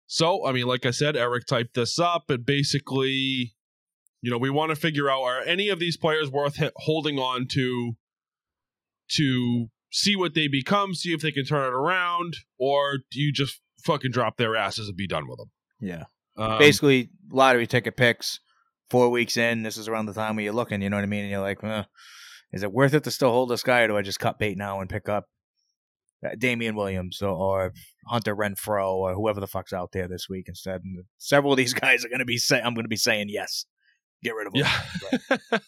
So, 0.06 0.46
I 0.46 0.52
mean, 0.52 0.68
like 0.68 0.86
I 0.86 0.92
said, 0.92 1.18
Eric 1.18 1.48
typed 1.48 1.74
this 1.74 1.98
up, 1.98 2.30
and 2.30 2.46
basically, 2.46 3.56
you 4.22 4.30
know, 4.30 4.38
we 4.38 4.52
want 4.52 4.70
to 4.70 4.76
figure 4.76 5.10
out 5.10 5.24
are 5.24 5.42
any 5.42 5.70
of 5.70 5.80
these 5.80 5.98
players 5.98 6.30
worth 6.30 6.62
holding 6.76 7.18
on 7.18 7.48
to 7.54 7.94
to 9.14 9.70
see 9.94 10.16
what 10.16 10.34
they 10.34 10.48
become, 10.48 10.96
see 10.96 11.14
if 11.14 11.22
they 11.22 11.32
can 11.32 11.46
turn 11.46 11.68
it 11.68 11.74
around, 11.74 12.36
or 12.58 12.98
do 13.12 13.22
you 13.22 13.32
just 13.32 13.62
fucking 13.84 14.12
drop 14.12 14.38
their 14.38 14.56
asses 14.56 14.88
and 14.88 14.98
be 14.98 15.08
done 15.08 15.28
with 15.28 15.38
them? 15.38 15.52
Yeah. 15.80 16.06
Um, 16.36 16.58
Basically, 16.58 17.10
lottery 17.32 17.68
ticket 17.68 17.96
picks. 17.96 18.40
Four 18.90 19.10
weeks 19.10 19.38
in, 19.38 19.64
this 19.64 19.78
is 19.78 19.88
around 19.88 20.08
the 20.08 20.14
time 20.14 20.36
where 20.36 20.44
you're 20.44 20.54
looking. 20.54 20.82
You 20.82 20.90
know 20.90 20.98
what 20.98 21.04
I 21.04 21.08
mean? 21.08 21.22
And 21.22 21.32
you're 21.32 21.42
like, 21.42 21.64
eh, 21.64 21.84
is 22.52 22.64
it 22.64 22.72
worth 22.72 22.94
it 22.94 23.04
to 23.06 23.12
still 23.12 23.32
hold 23.32 23.50
this 23.50 23.64
guy, 23.64 23.82
or 23.82 23.88
do 23.88 23.98
I 23.98 24.02
just 24.02 24.20
cut 24.20 24.40
bait 24.40 24.58
now 24.58 24.82
and 24.82 24.90
pick 24.90 25.08
up 25.08 25.26
uh, 26.26 26.30
Damien 26.38 26.76
Williams 26.76 27.22
or, 27.22 27.30
or 27.30 27.74
Hunter 28.08 28.36
Renfrow 28.36 28.94
or 28.94 29.14
whoever 29.14 29.40
the 29.40 29.48
fuck's 29.48 29.74
out 29.74 29.92
there 29.94 30.08
this 30.08 30.28
week 30.30 30.46
instead. 30.48 30.82
And 30.84 31.04
several 31.18 31.54
of 31.54 31.58
these 31.58 31.74
guys 31.74 32.04
are 32.04 32.10
going 32.10 32.20
to 32.20 32.26
be 32.26 32.38
say 32.38 32.60
I'm 32.60 32.74
going 32.74 32.86
to 32.86 32.90
be 32.90 32.96
saying 32.96 33.28
yes. 33.30 33.66
Get 34.24 34.36
rid 34.36 34.48
of 34.48 34.54
them. 34.54 34.64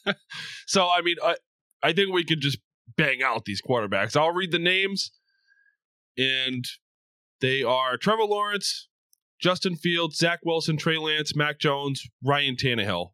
Yeah. 0.04 0.14
so 0.66 0.88
I 0.88 1.02
mean, 1.02 1.16
I 1.24 1.36
I 1.84 1.94
think 1.94 2.14
we 2.14 2.24
could 2.24 2.42
just 2.42 2.58
bang 2.98 3.22
out 3.24 3.46
these 3.46 3.62
quarterbacks. 3.62 4.16
I'll 4.16 4.32
read 4.32 4.52
the 4.52 4.60
names, 4.60 5.12
and 6.18 6.66
they 7.42 7.64
are 7.64 7.98
Trevor 7.98 8.24
Lawrence, 8.24 8.88
Justin 9.40 9.76
Fields, 9.76 10.18
Zach 10.18 10.40
Wilson, 10.44 10.78
Trey 10.78 10.98
Lance, 10.98 11.36
Mac 11.36 11.60
Jones, 11.60 12.04
Ryan 12.24 12.56
Tannehill. 12.56 13.10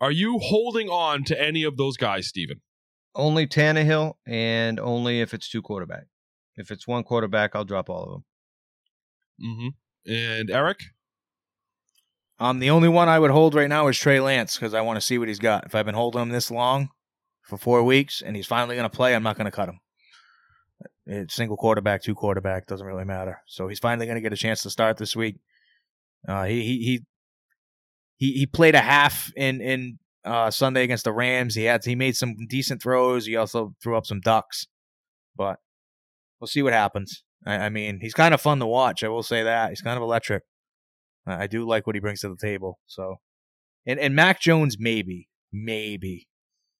Are 0.00 0.12
you 0.12 0.38
holding 0.38 0.88
on 0.88 1.24
to 1.24 1.40
any 1.40 1.64
of 1.64 1.76
those 1.76 1.96
guys, 1.96 2.28
Steven? 2.28 2.60
Only 3.14 3.46
Tannehill, 3.46 4.14
and 4.26 4.78
only 4.78 5.20
if 5.20 5.34
it's 5.34 5.48
two 5.48 5.62
quarterback. 5.62 6.04
If 6.56 6.70
it's 6.70 6.86
one 6.86 7.04
quarterback, 7.04 7.54
I'll 7.54 7.64
drop 7.64 7.88
all 7.88 8.04
of 8.04 8.10
them. 8.10 8.24
Mm-hmm. 9.44 10.12
And 10.12 10.50
Eric? 10.50 10.80
Um, 12.40 12.60
the 12.60 12.70
only 12.70 12.88
one 12.88 13.08
I 13.08 13.18
would 13.18 13.32
hold 13.32 13.54
right 13.54 13.68
now 13.68 13.88
is 13.88 13.98
Trey 13.98 14.20
Lance 14.20 14.56
because 14.56 14.74
I 14.74 14.80
want 14.80 14.96
to 14.96 15.04
see 15.04 15.18
what 15.18 15.28
he's 15.28 15.40
got. 15.40 15.66
If 15.66 15.74
I've 15.74 15.86
been 15.86 15.94
holding 15.96 16.22
him 16.22 16.28
this 16.28 16.50
long 16.50 16.90
for 17.48 17.58
four 17.58 17.82
weeks 17.82 18.22
and 18.22 18.36
he's 18.36 18.46
finally 18.46 18.76
going 18.76 18.88
to 18.88 18.96
play, 18.96 19.14
I'm 19.14 19.22
not 19.22 19.36
going 19.36 19.46
to 19.46 19.50
cut 19.50 19.68
him. 19.68 19.80
It's 21.06 21.34
single 21.34 21.56
quarterback, 21.56 22.02
two 22.02 22.14
quarterback 22.14 22.66
doesn't 22.66 22.86
really 22.86 23.04
matter. 23.04 23.40
So 23.46 23.66
he's 23.66 23.78
finally 23.78 24.06
going 24.06 24.16
to 24.16 24.22
get 24.22 24.32
a 24.32 24.36
chance 24.36 24.62
to 24.62 24.70
start 24.70 24.98
this 24.98 25.16
week. 25.16 25.36
Uh, 26.26 26.44
he 26.44 26.62
he 26.62 26.78
he 26.78 27.00
he 28.16 28.32
he 28.40 28.46
played 28.46 28.74
a 28.74 28.80
half 28.80 29.32
in 29.36 29.60
in 29.60 29.98
uh, 30.24 30.50
Sunday 30.50 30.84
against 30.84 31.04
the 31.04 31.12
Rams. 31.12 31.54
He 31.54 31.64
had 31.64 31.84
he 31.84 31.94
made 31.94 32.16
some 32.16 32.34
decent 32.48 32.82
throws. 32.82 33.26
He 33.26 33.36
also 33.36 33.74
threw 33.82 33.96
up 33.96 34.04
some 34.04 34.20
ducks, 34.20 34.66
but 35.34 35.58
we'll 36.38 36.48
see 36.48 36.62
what 36.62 36.72
happens. 36.72 37.22
I, 37.46 37.54
I 37.56 37.68
mean, 37.70 38.00
he's 38.02 38.14
kind 38.14 38.34
of 38.34 38.40
fun 38.40 38.58
to 38.58 38.66
watch. 38.66 39.02
I 39.02 39.08
will 39.08 39.22
say 39.22 39.42
that 39.42 39.70
he's 39.70 39.80
kind 39.80 39.96
of 39.96 40.02
electric. 40.02 40.42
I 41.26 41.46
do 41.46 41.66
like 41.66 41.86
what 41.86 41.96
he 41.96 42.00
brings 42.00 42.20
to 42.20 42.28
the 42.28 42.36
table. 42.36 42.78
So, 42.86 43.20
and 43.86 43.98
and 43.98 44.14
Mac 44.14 44.40
Jones 44.40 44.76
maybe 44.78 45.28
maybe, 45.52 46.28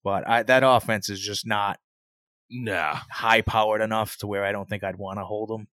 but 0.04 0.28
I, 0.28 0.42
that 0.44 0.62
offense 0.64 1.08
is 1.08 1.20
just 1.20 1.46
not 1.46 1.78
Nah. 2.50 3.00
high 3.10 3.42
powered 3.42 3.82
enough 3.82 4.16
to 4.18 4.26
where 4.26 4.44
I 4.44 4.52
don't 4.52 4.68
think 4.68 4.82
I'd 4.82 4.96
want 4.96 5.18
to 5.18 5.24
hold 5.24 5.50
him. 5.50 5.68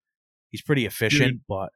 He's 0.49 0.61
pretty 0.63 0.86
efficient, 0.86 1.34
Dude. 1.34 1.41
but 1.47 1.69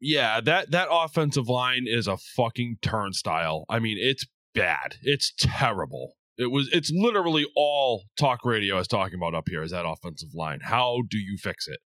Yeah, 0.00 0.40
that 0.40 0.72
that 0.72 0.88
offensive 0.90 1.48
line 1.48 1.84
is 1.86 2.08
a 2.08 2.16
fucking 2.16 2.78
turnstile. 2.82 3.64
I 3.68 3.78
mean, 3.78 3.96
it's 4.00 4.26
bad. 4.54 4.96
It's 5.02 5.32
terrible. 5.38 6.14
It 6.36 6.50
was 6.50 6.68
it's 6.72 6.90
literally 6.92 7.46
all 7.54 8.04
talk 8.18 8.44
radio 8.44 8.78
is 8.78 8.88
talking 8.88 9.14
about 9.14 9.36
up 9.36 9.48
here 9.48 9.62
is 9.62 9.70
that 9.70 9.86
offensive 9.86 10.34
line. 10.34 10.58
How 10.64 11.02
do 11.08 11.18
you 11.18 11.36
fix 11.38 11.68
it? 11.68 11.78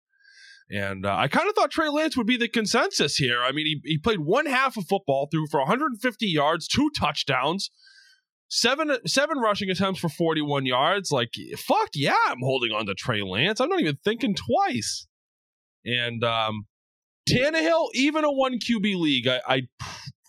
And 0.69 1.05
uh, 1.05 1.15
I 1.17 1.27
kind 1.27 1.47
of 1.49 1.55
thought 1.55 1.71
Trey 1.71 1.89
Lance 1.89 2.15
would 2.17 2.27
be 2.27 2.37
the 2.37 2.47
consensus 2.49 3.15
here. 3.17 3.41
I 3.41 3.51
mean, 3.53 3.65
he, 3.65 3.81
he 3.83 3.97
played 3.97 4.19
one 4.19 4.45
half 4.45 4.75
of 4.77 4.85
football, 4.85 5.27
threw 5.31 5.47
for 5.47 5.59
150 5.61 6.25
yards, 6.27 6.67
two 6.67 6.89
touchdowns, 6.97 7.69
seven 8.49 8.97
seven 9.05 9.37
rushing 9.39 9.69
attempts 9.69 9.99
for 9.99 10.09
41 10.09 10.65
yards. 10.65 11.11
Like, 11.11 11.33
fuck 11.57 11.89
yeah, 11.93 12.15
I'm 12.27 12.39
holding 12.41 12.71
on 12.71 12.85
to 12.85 12.93
Trey 12.93 13.21
Lance. 13.21 13.59
I'm 13.59 13.69
not 13.69 13.81
even 13.81 13.97
thinking 14.03 14.35
twice. 14.35 15.07
And 15.85 16.23
um, 16.23 16.65
Tannehill, 17.29 17.89
even 17.93 18.23
a 18.23 18.31
one 18.31 18.59
QB 18.59 18.97
league, 18.97 19.27
I, 19.27 19.41
I'd 19.47 19.67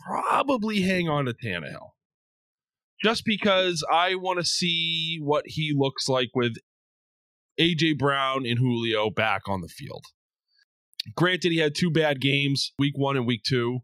probably 0.06 0.82
hang 0.82 1.08
on 1.08 1.26
to 1.26 1.34
Tannehill. 1.34 1.90
Just 3.02 3.24
because 3.24 3.84
I 3.92 4.16
want 4.16 4.40
to 4.40 4.44
see 4.44 5.18
what 5.22 5.44
he 5.46 5.72
looks 5.76 6.08
like 6.08 6.30
with 6.34 6.56
AJ 7.60 7.98
Brown 7.98 8.44
and 8.44 8.58
Julio 8.58 9.10
back 9.10 9.42
on 9.46 9.60
the 9.60 9.68
field. 9.68 10.04
Granted, 11.14 11.52
he 11.52 11.58
had 11.58 11.74
two 11.74 11.90
bad 11.90 12.20
games, 12.20 12.72
week 12.78 12.94
one 12.96 13.16
and 13.16 13.26
week 13.26 13.42
two, 13.46 13.80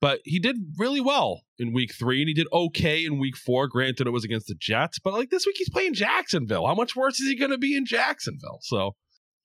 but 0.00 0.20
he 0.24 0.38
did 0.38 0.56
really 0.78 1.00
well 1.00 1.42
in 1.58 1.72
week 1.72 1.92
three, 1.92 2.20
and 2.20 2.28
he 2.28 2.34
did 2.34 2.46
okay 2.52 3.04
in 3.04 3.18
week 3.18 3.36
four. 3.36 3.66
Granted, 3.66 4.06
it 4.06 4.10
was 4.10 4.24
against 4.24 4.46
the 4.46 4.54
Jets, 4.54 4.98
but 4.98 5.12
like 5.12 5.30
this 5.30 5.46
week, 5.46 5.56
he's 5.58 5.70
playing 5.70 5.94
Jacksonville. 5.94 6.66
How 6.66 6.74
much 6.74 6.94
worse 6.94 7.20
is 7.20 7.28
he 7.28 7.36
going 7.36 7.50
to 7.50 7.58
be 7.58 7.76
in 7.76 7.84
Jacksonville? 7.84 8.58
So 8.62 8.94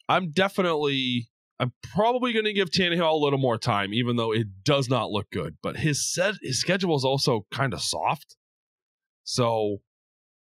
I'm 0.08 0.32
definitely, 0.32 1.30
I'm 1.60 1.72
probably 1.94 2.34
going 2.34 2.46
to 2.46 2.54
give 2.54 2.70
Tannehill 2.70 3.12
a 3.12 3.24
little 3.24 3.40
more 3.40 3.58
time, 3.58 3.94
even 3.94 4.16
though 4.16 4.32
it 4.32 4.48
does 4.64 4.90
not 4.90 5.10
look 5.10 5.28
good. 5.32 5.56
But 5.64 5.78
his 5.78 6.14
set, 6.14 6.36
his 6.42 6.60
schedule 6.60 6.96
is 6.96 7.06
also 7.06 7.46
kind 7.52 7.74
of 7.74 7.82
soft, 7.82 8.36
so 9.24 9.78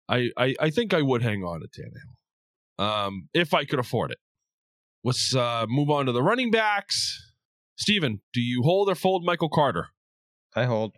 I, 0.10 0.30
I, 0.38 0.56
I 0.60 0.70
think 0.70 0.94
I 0.94 1.02
would 1.02 1.24
hang 1.24 1.44
on 1.44 1.62
to 1.62 1.68
Tannehill, 1.68 2.86
um, 2.86 3.30
if 3.34 3.54
I 3.54 3.66
could 3.66 3.80
afford 3.80 4.12
it. 4.12 4.18
Let's 5.04 5.36
uh, 5.36 5.66
move 5.68 5.90
on 5.90 6.06
to 6.06 6.12
the 6.12 6.22
running 6.22 6.52
backs. 6.52 7.20
Steven, 7.76 8.22
do 8.34 8.40
you 8.40 8.62
hold 8.62 8.90
or 8.90 8.96
fold 8.96 9.26
Michael 9.26 9.50
Carter? 9.50 9.88
I 10.56 10.66
hold. 10.66 10.96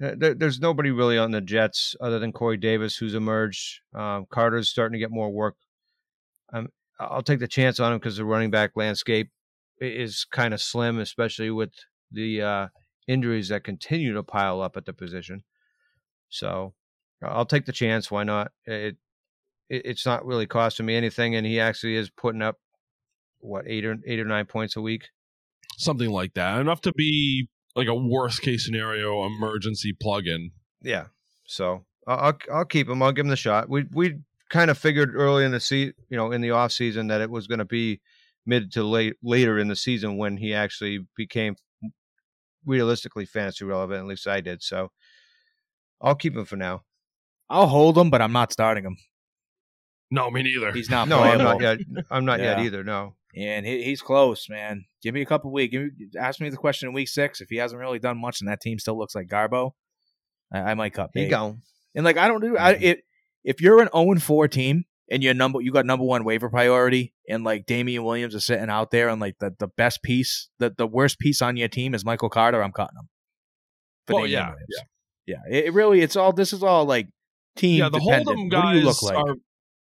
There, 0.00 0.34
there's 0.34 0.60
nobody 0.60 0.90
really 0.90 1.18
on 1.18 1.32
the 1.32 1.40
Jets 1.40 1.96
other 2.00 2.18
than 2.18 2.32
Corey 2.32 2.56
Davis 2.56 2.96
who's 2.96 3.14
emerged. 3.14 3.80
Um, 3.94 4.26
Carter's 4.30 4.68
starting 4.68 4.92
to 4.92 4.98
get 4.98 5.10
more 5.10 5.30
work. 5.30 5.56
Um, 6.52 6.68
I'll 7.00 7.22
take 7.22 7.40
the 7.40 7.48
chance 7.48 7.80
on 7.80 7.92
him 7.92 7.98
because 7.98 8.16
the 8.16 8.24
running 8.24 8.50
back 8.50 8.72
landscape 8.76 9.30
is 9.80 10.24
kind 10.24 10.54
of 10.54 10.60
slim, 10.60 10.98
especially 10.98 11.50
with 11.50 11.72
the 12.12 12.42
uh, 12.42 12.68
injuries 13.06 13.48
that 13.48 13.64
continue 13.64 14.14
to 14.14 14.22
pile 14.22 14.60
up 14.60 14.76
at 14.76 14.84
the 14.84 14.92
position. 14.92 15.42
So 16.28 16.74
I'll 17.22 17.46
take 17.46 17.66
the 17.66 17.72
chance. 17.72 18.10
Why 18.10 18.24
not? 18.24 18.52
It, 18.66 18.96
it 19.68 19.82
it's 19.84 20.06
not 20.06 20.24
really 20.24 20.46
costing 20.46 20.86
me 20.86 20.96
anything, 20.96 21.34
and 21.34 21.46
he 21.46 21.60
actually 21.60 21.96
is 21.96 22.10
putting 22.10 22.42
up 22.42 22.56
what 23.40 23.64
eight 23.66 23.84
or 23.84 23.96
eight 24.06 24.20
or 24.20 24.24
nine 24.24 24.46
points 24.46 24.76
a 24.76 24.80
week. 24.80 25.08
Something 25.76 26.10
like 26.10 26.34
that. 26.34 26.60
Enough 26.60 26.80
to 26.82 26.92
be 26.92 27.48
like 27.78 27.88
a 27.88 27.94
worst 27.94 28.42
case 28.42 28.64
scenario 28.64 29.24
emergency 29.24 29.92
plug-in. 29.92 30.50
Yeah. 30.82 31.06
So 31.46 31.84
I'll 32.06 32.18
I'll, 32.18 32.38
I'll 32.52 32.64
keep 32.64 32.88
him. 32.88 33.02
I'll 33.02 33.12
give 33.12 33.24
him 33.24 33.30
the 33.30 33.36
shot. 33.36 33.68
We 33.68 33.84
we 33.92 34.18
kind 34.50 34.70
of 34.70 34.76
figured 34.76 35.14
early 35.14 35.44
in 35.44 35.52
the 35.52 35.60
se- 35.60 35.92
you 36.08 36.16
know, 36.16 36.32
in 36.32 36.40
the 36.40 36.50
off 36.50 36.72
season 36.72 37.06
that 37.08 37.20
it 37.20 37.30
was 37.30 37.46
going 37.46 37.60
to 37.60 37.64
be 37.64 38.00
mid 38.44 38.72
to 38.72 38.82
late 38.82 39.14
later 39.22 39.58
in 39.58 39.68
the 39.68 39.76
season 39.76 40.16
when 40.16 40.36
he 40.36 40.52
actually 40.54 41.06
became 41.16 41.54
realistically 42.66 43.26
fantasy 43.26 43.64
relevant. 43.64 44.00
At 44.00 44.06
least 44.06 44.26
I 44.26 44.40
did. 44.40 44.62
So 44.62 44.90
I'll 46.00 46.14
keep 46.16 46.36
him 46.36 46.44
for 46.44 46.56
now. 46.56 46.82
I'll 47.48 47.68
hold 47.68 47.96
him, 47.96 48.10
but 48.10 48.20
I'm 48.20 48.32
not 48.32 48.52
starting 48.52 48.84
him. 48.84 48.96
No, 50.10 50.30
me 50.30 50.42
neither. 50.42 50.72
He's 50.72 50.90
not 50.90 51.08
No, 51.08 51.20
I'm 51.20 51.38
not 51.38 51.60
yet. 51.60 51.78
I'm 52.10 52.24
not 52.24 52.40
yet 52.40 52.58
either. 52.58 52.82
No. 52.82 53.14
And 53.38 53.64
he, 53.64 53.84
he's 53.84 54.02
close, 54.02 54.48
man. 54.48 54.84
Give 55.02 55.14
me 55.14 55.22
a 55.22 55.26
couple 55.26 55.52
weeks. 55.52 55.70
Give 55.70 55.82
me, 55.82 55.90
ask 56.18 56.40
me 56.40 56.50
the 56.50 56.56
question 56.56 56.88
in 56.88 56.94
week 56.94 57.08
six. 57.08 57.40
If 57.40 57.48
he 57.50 57.56
hasn't 57.56 57.80
really 57.80 58.00
done 58.00 58.18
much 58.18 58.40
and 58.40 58.48
that 58.48 58.60
team 58.60 58.78
still 58.78 58.98
looks 58.98 59.14
like 59.14 59.28
Garbo, 59.28 59.72
I, 60.52 60.58
I 60.58 60.74
might 60.74 60.92
cut 60.92 61.10
He 61.14 61.28
gone. 61.28 61.62
And 61.94 62.04
like 62.04 62.16
I 62.16 62.28
don't 62.28 62.40
do 62.40 62.58
I 62.58 62.74
mm-hmm. 62.74 62.84
it, 62.84 63.00
if 63.44 63.60
you're 63.60 63.80
an 63.80 63.88
0 63.94 64.16
4 64.18 64.48
team 64.48 64.84
and 65.10 65.22
you're 65.22 65.34
number 65.34 65.60
you 65.60 65.72
got 65.72 65.86
number 65.86 66.04
one 66.04 66.24
waiver 66.24 66.50
priority 66.50 67.14
and 67.28 67.44
like 67.44 67.66
Damien 67.66 68.04
Williams 68.04 68.34
is 68.34 68.44
sitting 68.44 68.68
out 68.68 68.90
there 68.90 69.08
and 69.08 69.20
like 69.20 69.36
the, 69.38 69.54
the 69.58 69.68
best 69.68 70.02
piece 70.02 70.48
the, 70.58 70.74
the 70.76 70.86
worst 70.86 71.18
piece 71.18 71.40
on 71.40 71.56
your 71.56 71.68
team 71.68 71.94
is 71.94 72.04
Michael 72.04 72.28
Carter, 72.28 72.62
I'm 72.62 72.72
cutting 72.72 72.98
him. 72.98 73.08
Damien 74.06 74.30
yeah, 74.30 74.50
Williams. 74.50 74.76
yeah. 75.26 75.36
It, 75.48 75.64
it 75.66 75.72
really 75.74 76.00
it's 76.00 76.16
all 76.16 76.32
this 76.32 76.52
is 76.52 76.62
all 76.62 76.84
like 76.84 77.06
team 77.56 77.78
yeah, 77.78 77.88
the 77.88 78.00
dependent. 78.00 78.38
Hold'em 78.38 78.42
What 78.44 78.50
guys 78.50 78.72
do 78.72 78.78
you 78.80 78.84
look 78.84 79.02
like? 79.02 79.16
are. 79.16 79.34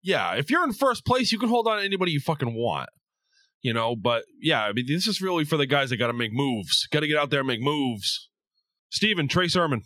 Yeah, 0.05 0.35
if 0.35 0.51
you're 0.51 0.65
in 0.65 0.73
first 0.73 1.07
place, 1.07 1.31
you 1.31 1.39
can 1.39 1.49
hold 1.49 1.69
on 1.69 1.79
to 1.79 1.85
anybody 1.85 2.11
you 2.11 2.19
fucking 2.19 2.55
want. 2.55 2.89
You 3.63 3.73
know, 3.73 3.95
but 3.95 4.25
yeah, 4.41 4.65
I 4.65 4.73
mean, 4.73 4.87
this 4.89 5.07
is 5.07 5.21
really 5.23 5.45
for 5.45 5.57
the 5.57 5.67
guys 5.67 5.91
that 5.91 5.97
got 5.97 6.09
to 6.09 6.13
make 6.13 6.33
moves. 6.33 6.89
Got 6.91 7.01
to 7.01 7.07
get 7.07 7.17
out 7.17 7.31
there 7.31 7.41
and 7.41 7.47
make 7.47 7.61
moves. 7.61 8.29
Steven, 8.91 9.29
Trey 9.29 9.49
Sermon. 9.49 9.83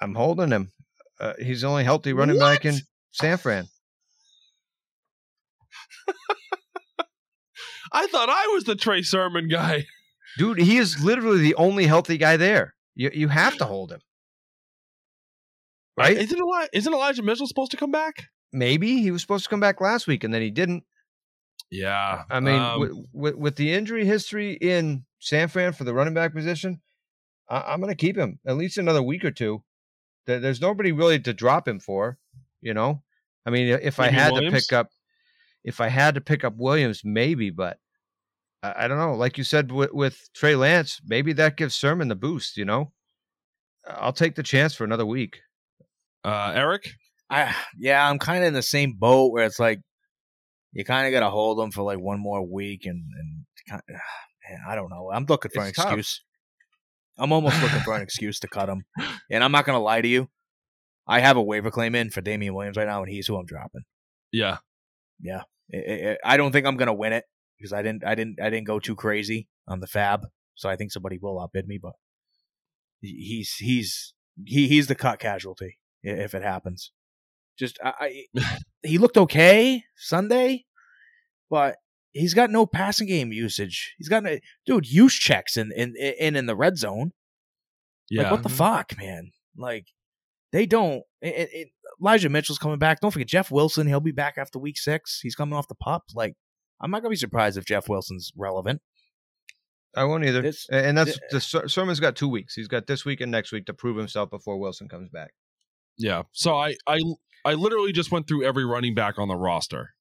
I'm 0.00 0.14
holding 0.14 0.50
him. 0.50 0.70
Uh, 1.20 1.34
he's 1.38 1.60
the 1.60 1.68
only 1.68 1.84
healthy 1.84 2.12
running 2.12 2.38
back 2.38 2.64
in 2.64 2.76
San 3.12 3.36
Fran. 3.36 3.66
I 7.92 8.06
thought 8.06 8.28
I 8.30 8.50
was 8.54 8.64
the 8.64 8.76
Trey 8.76 9.02
Sermon 9.02 9.48
guy. 9.48 9.86
Dude, 10.38 10.60
he 10.60 10.78
is 10.78 11.02
literally 11.02 11.40
the 11.40 11.54
only 11.56 11.86
healthy 11.86 12.16
guy 12.16 12.36
there. 12.36 12.74
You 12.94 13.10
you 13.12 13.28
have 13.28 13.56
to 13.58 13.64
hold 13.64 13.92
him. 13.92 14.00
Right? 15.96 16.16
Isn't, 16.16 16.38
Eli- 16.38 16.68
isn't 16.72 16.92
Elijah 16.92 17.22
Mitchell 17.22 17.48
supposed 17.48 17.72
to 17.72 17.76
come 17.76 17.90
back? 17.90 18.28
Maybe 18.52 19.02
he 19.02 19.10
was 19.10 19.20
supposed 19.20 19.42
to 19.44 19.50
come 19.50 19.58
back 19.58 19.80
last 19.80 20.06
week 20.06 20.22
and 20.22 20.32
then 20.32 20.42
he 20.42 20.50
didn't. 20.50 20.84
Yeah. 21.70 22.24
I 22.30 22.40
mean, 22.40 22.60
um, 22.60 22.80
with, 22.80 22.92
with 23.12 23.34
with 23.36 23.56
the 23.56 23.72
injury 23.72 24.04
history 24.04 24.52
in 24.52 25.04
San 25.18 25.48
Fran 25.48 25.72
for 25.72 25.84
the 25.84 25.94
running 25.94 26.14
back 26.14 26.34
position, 26.34 26.80
I, 27.48 27.72
I'm 27.72 27.80
going 27.80 27.92
to 27.92 27.96
keep 27.96 28.16
him 28.16 28.38
at 28.46 28.56
least 28.56 28.78
another 28.78 29.02
week 29.02 29.24
or 29.24 29.30
two. 29.30 29.62
There, 30.26 30.40
there's 30.40 30.60
nobody 30.60 30.92
really 30.92 31.18
to 31.20 31.32
drop 31.32 31.68
him 31.68 31.80
for, 31.80 32.18
you 32.60 32.74
know. 32.74 33.02
I 33.46 33.50
mean, 33.50 33.78
if 33.82 33.98
I 34.00 34.08
had 34.08 34.32
Williams? 34.32 34.54
to 34.54 34.60
pick 34.60 34.72
up, 34.72 34.90
if 35.64 35.80
I 35.80 35.88
had 35.88 36.14
to 36.14 36.20
pick 36.20 36.44
up 36.44 36.54
Williams, 36.56 37.02
maybe, 37.04 37.50
but 37.50 37.78
I, 38.62 38.84
I 38.84 38.88
don't 38.88 38.98
know. 38.98 39.14
Like 39.14 39.38
you 39.38 39.44
said 39.44 39.72
with, 39.72 39.92
with 39.92 40.28
Trey 40.34 40.54
Lance, 40.54 41.00
maybe 41.06 41.32
that 41.34 41.56
gives 41.56 41.74
Sermon 41.74 42.08
the 42.08 42.14
boost. 42.14 42.56
You 42.56 42.64
know, 42.64 42.92
I'll 43.88 44.12
take 44.12 44.34
the 44.34 44.42
chance 44.42 44.74
for 44.74 44.84
another 44.84 45.06
week. 45.06 45.40
uh, 46.24 46.52
Eric? 46.54 46.90
I 47.30 47.54
yeah, 47.78 48.08
I'm 48.08 48.18
kind 48.18 48.42
of 48.42 48.48
in 48.48 48.54
the 48.54 48.62
same 48.62 48.94
boat 48.98 49.32
where 49.32 49.44
it's 49.44 49.58
like 49.58 49.80
you 50.72 50.84
kind 50.84 51.06
of 51.06 51.12
got 51.12 51.24
to 51.24 51.30
hold 51.30 51.60
him 51.60 51.70
for 51.70 51.82
like 51.82 51.98
one 51.98 52.20
more 52.20 52.42
week, 52.46 52.86
and 52.86 53.02
and 53.18 53.44
kind 53.68 53.82
of, 53.88 53.94
man, 54.50 54.60
I 54.68 54.74
don't 54.74 54.90
know. 54.90 55.10
I'm 55.12 55.24
looking 55.28 55.50
for 55.50 55.60
It's 55.66 55.78
an 55.78 55.84
tough. 55.84 55.92
excuse. 55.98 56.22
I'm 57.18 57.32
almost 57.32 57.60
looking 57.62 57.80
for 57.80 57.96
an 57.96 58.02
excuse 58.02 58.38
to 58.40 58.48
cut 58.48 58.68
him, 58.68 58.84
and 59.30 59.42
I'm 59.42 59.52
not 59.52 59.64
gonna 59.64 59.80
lie 59.80 60.00
to 60.00 60.08
you. 60.08 60.28
I 61.06 61.20
have 61.20 61.36
a 61.36 61.42
waiver 61.42 61.70
claim 61.70 61.94
in 61.94 62.10
for 62.10 62.20
Damien 62.20 62.54
Williams 62.54 62.76
right 62.76 62.86
now, 62.86 63.02
and 63.02 63.10
he's 63.10 63.26
who 63.26 63.36
I'm 63.36 63.46
dropping. 63.46 63.82
Yeah. 64.30 64.58
Yeah, 65.20 65.42
I 66.24 66.36
don't 66.36 66.52
think 66.52 66.64
I'm 66.64 66.76
gonna 66.76 66.94
win 66.94 67.12
it 67.12 67.24
because 67.58 67.72
I 67.72 67.82
didn't 67.82 68.04
I 68.04 68.14
didn't 68.14 68.40
I 68.40 68.50
didn't 68.50 68.68
go 68.68 68.78
too 68.78 68.94
crazy 68.94 69.48
on 69.66 69.80
the 69.80 69.88
fab, 69.88 70.26
so 70.54 70.68
I 70.68 70.76
think 70.76 70.92
somebody 70.92 71.18
will 71.20 71.40
outbid 71.40 71.66
me. 71.66 71.76
But 71.82 71.94
he's 73.00 73.54
he's 73.56 74.14
he 74.44 74.68
he's 74.68 74.86
the 74.86 74.94
cut 74.94 75.18
casualty 75.18 75.78
if 76.04 76.34
it 76.34 76.42
happens. 76.42 76.92
Just 77.58 77.78
I, 77.82 78.24
I 78.34 78.58
he 78.82 78.98
looked 78.98 79.16
okay 79.16 79.82
Sunday, 79.96 80.64
but 81.50 81.76
he's 82.12 82.34
got 82.34 82.50
no 82.50 82.66
passing 82.66 83.06
game 83.06 83.32
usage. 83.32 83.94
He's 83.98 84.08
got 84.08 84.22
no 84.22 84.38
dude 84.66 84.90
use 84.90 85.14
checks 85.14 85.56
in 85.56 85.72
in 85.72 85.94
in 85.96 86.36
in 86.36 86.46
the 86.46 86.56
red 86.56 86.76
zone. 86.78 87.12
Yeah. 88.10 88.22
Like 88.22 88.32
what 88.32 88.42
the 88.42 88.48
mm-hmm. 88.48 88.56
fuck, 88.58 88.98
man? 88.98 89.32
Like 89.56 89.86
they 90.52 90.66
don't. 90.66 91.02
It, 91.20 91.50
it, 91.52 91.68
Elijah 92.00 92.28
Mitchell's 92.28 92.58
coming 92.58 92.78
back. 92.78 93.00
Don't 93.00 93.10
forget 93.10 93.28
Jeff 93.28 93.50
Wilson. 93.50 93.86
He'll 93.86 94.00
be 94.00 94.12
back 94.12 94.34
after 94.38 94.58
week 94.58 94.78
six. 94.78 95.20
He's 95.20 95.34
coming 95.34 95.54
off 95.54 95.68
the 95.68 95.74
pup. 95.74 96.04
Like 96.14 96.34
I'm 96.80 96.90
not 96.90 97.02
gonna 97.02 97.10
be 97.10 97.16
surprised 97.16 97.58
if 97.58 97.64
Jeff 97.64 97.88
Wilson's 97.88 98.32
relevant. 98.36 98.80
I 99.96 100.04
won't 100.04 100.24
either. 100.24 100.42
This- 100.42 100.68
and 100.70 100.96
that's 100.96 101.18
thi- 101.30 101.38
the 101.62 101.68
Sermon's 101.68 102.00
got 102.00 102.14
two 102.14 102.28
weeks. 102.28 102.54
He's 102.54 102.68
got 102.68 102.86
this 102.86 103.04
week 103.04 103.20
and 103.20 103.32
next 103.32 103.52
week 103.52 103.66
to 103.66 103.74
prove 103.74 103.96
himself 103.96 104.30
before 104.30 104.58
Wilson 104.58 104.88
comes 104.88 105.08
back. 105.08 105.32
Yeah. 105.96 106.22
So 106.32 106.56
I 106.56 106.76
I 106.86 107.00
I 107.44 107.54
literally 107.54 107.92
just 107.92 108.10
went 108.10 108.26
through 108.28 108.44
every 108.44 108.64
running 108.64 108.94
back 108.94 109.18
on 109.18 109.28
the 109.28 109.36
roster. 109.36 109.94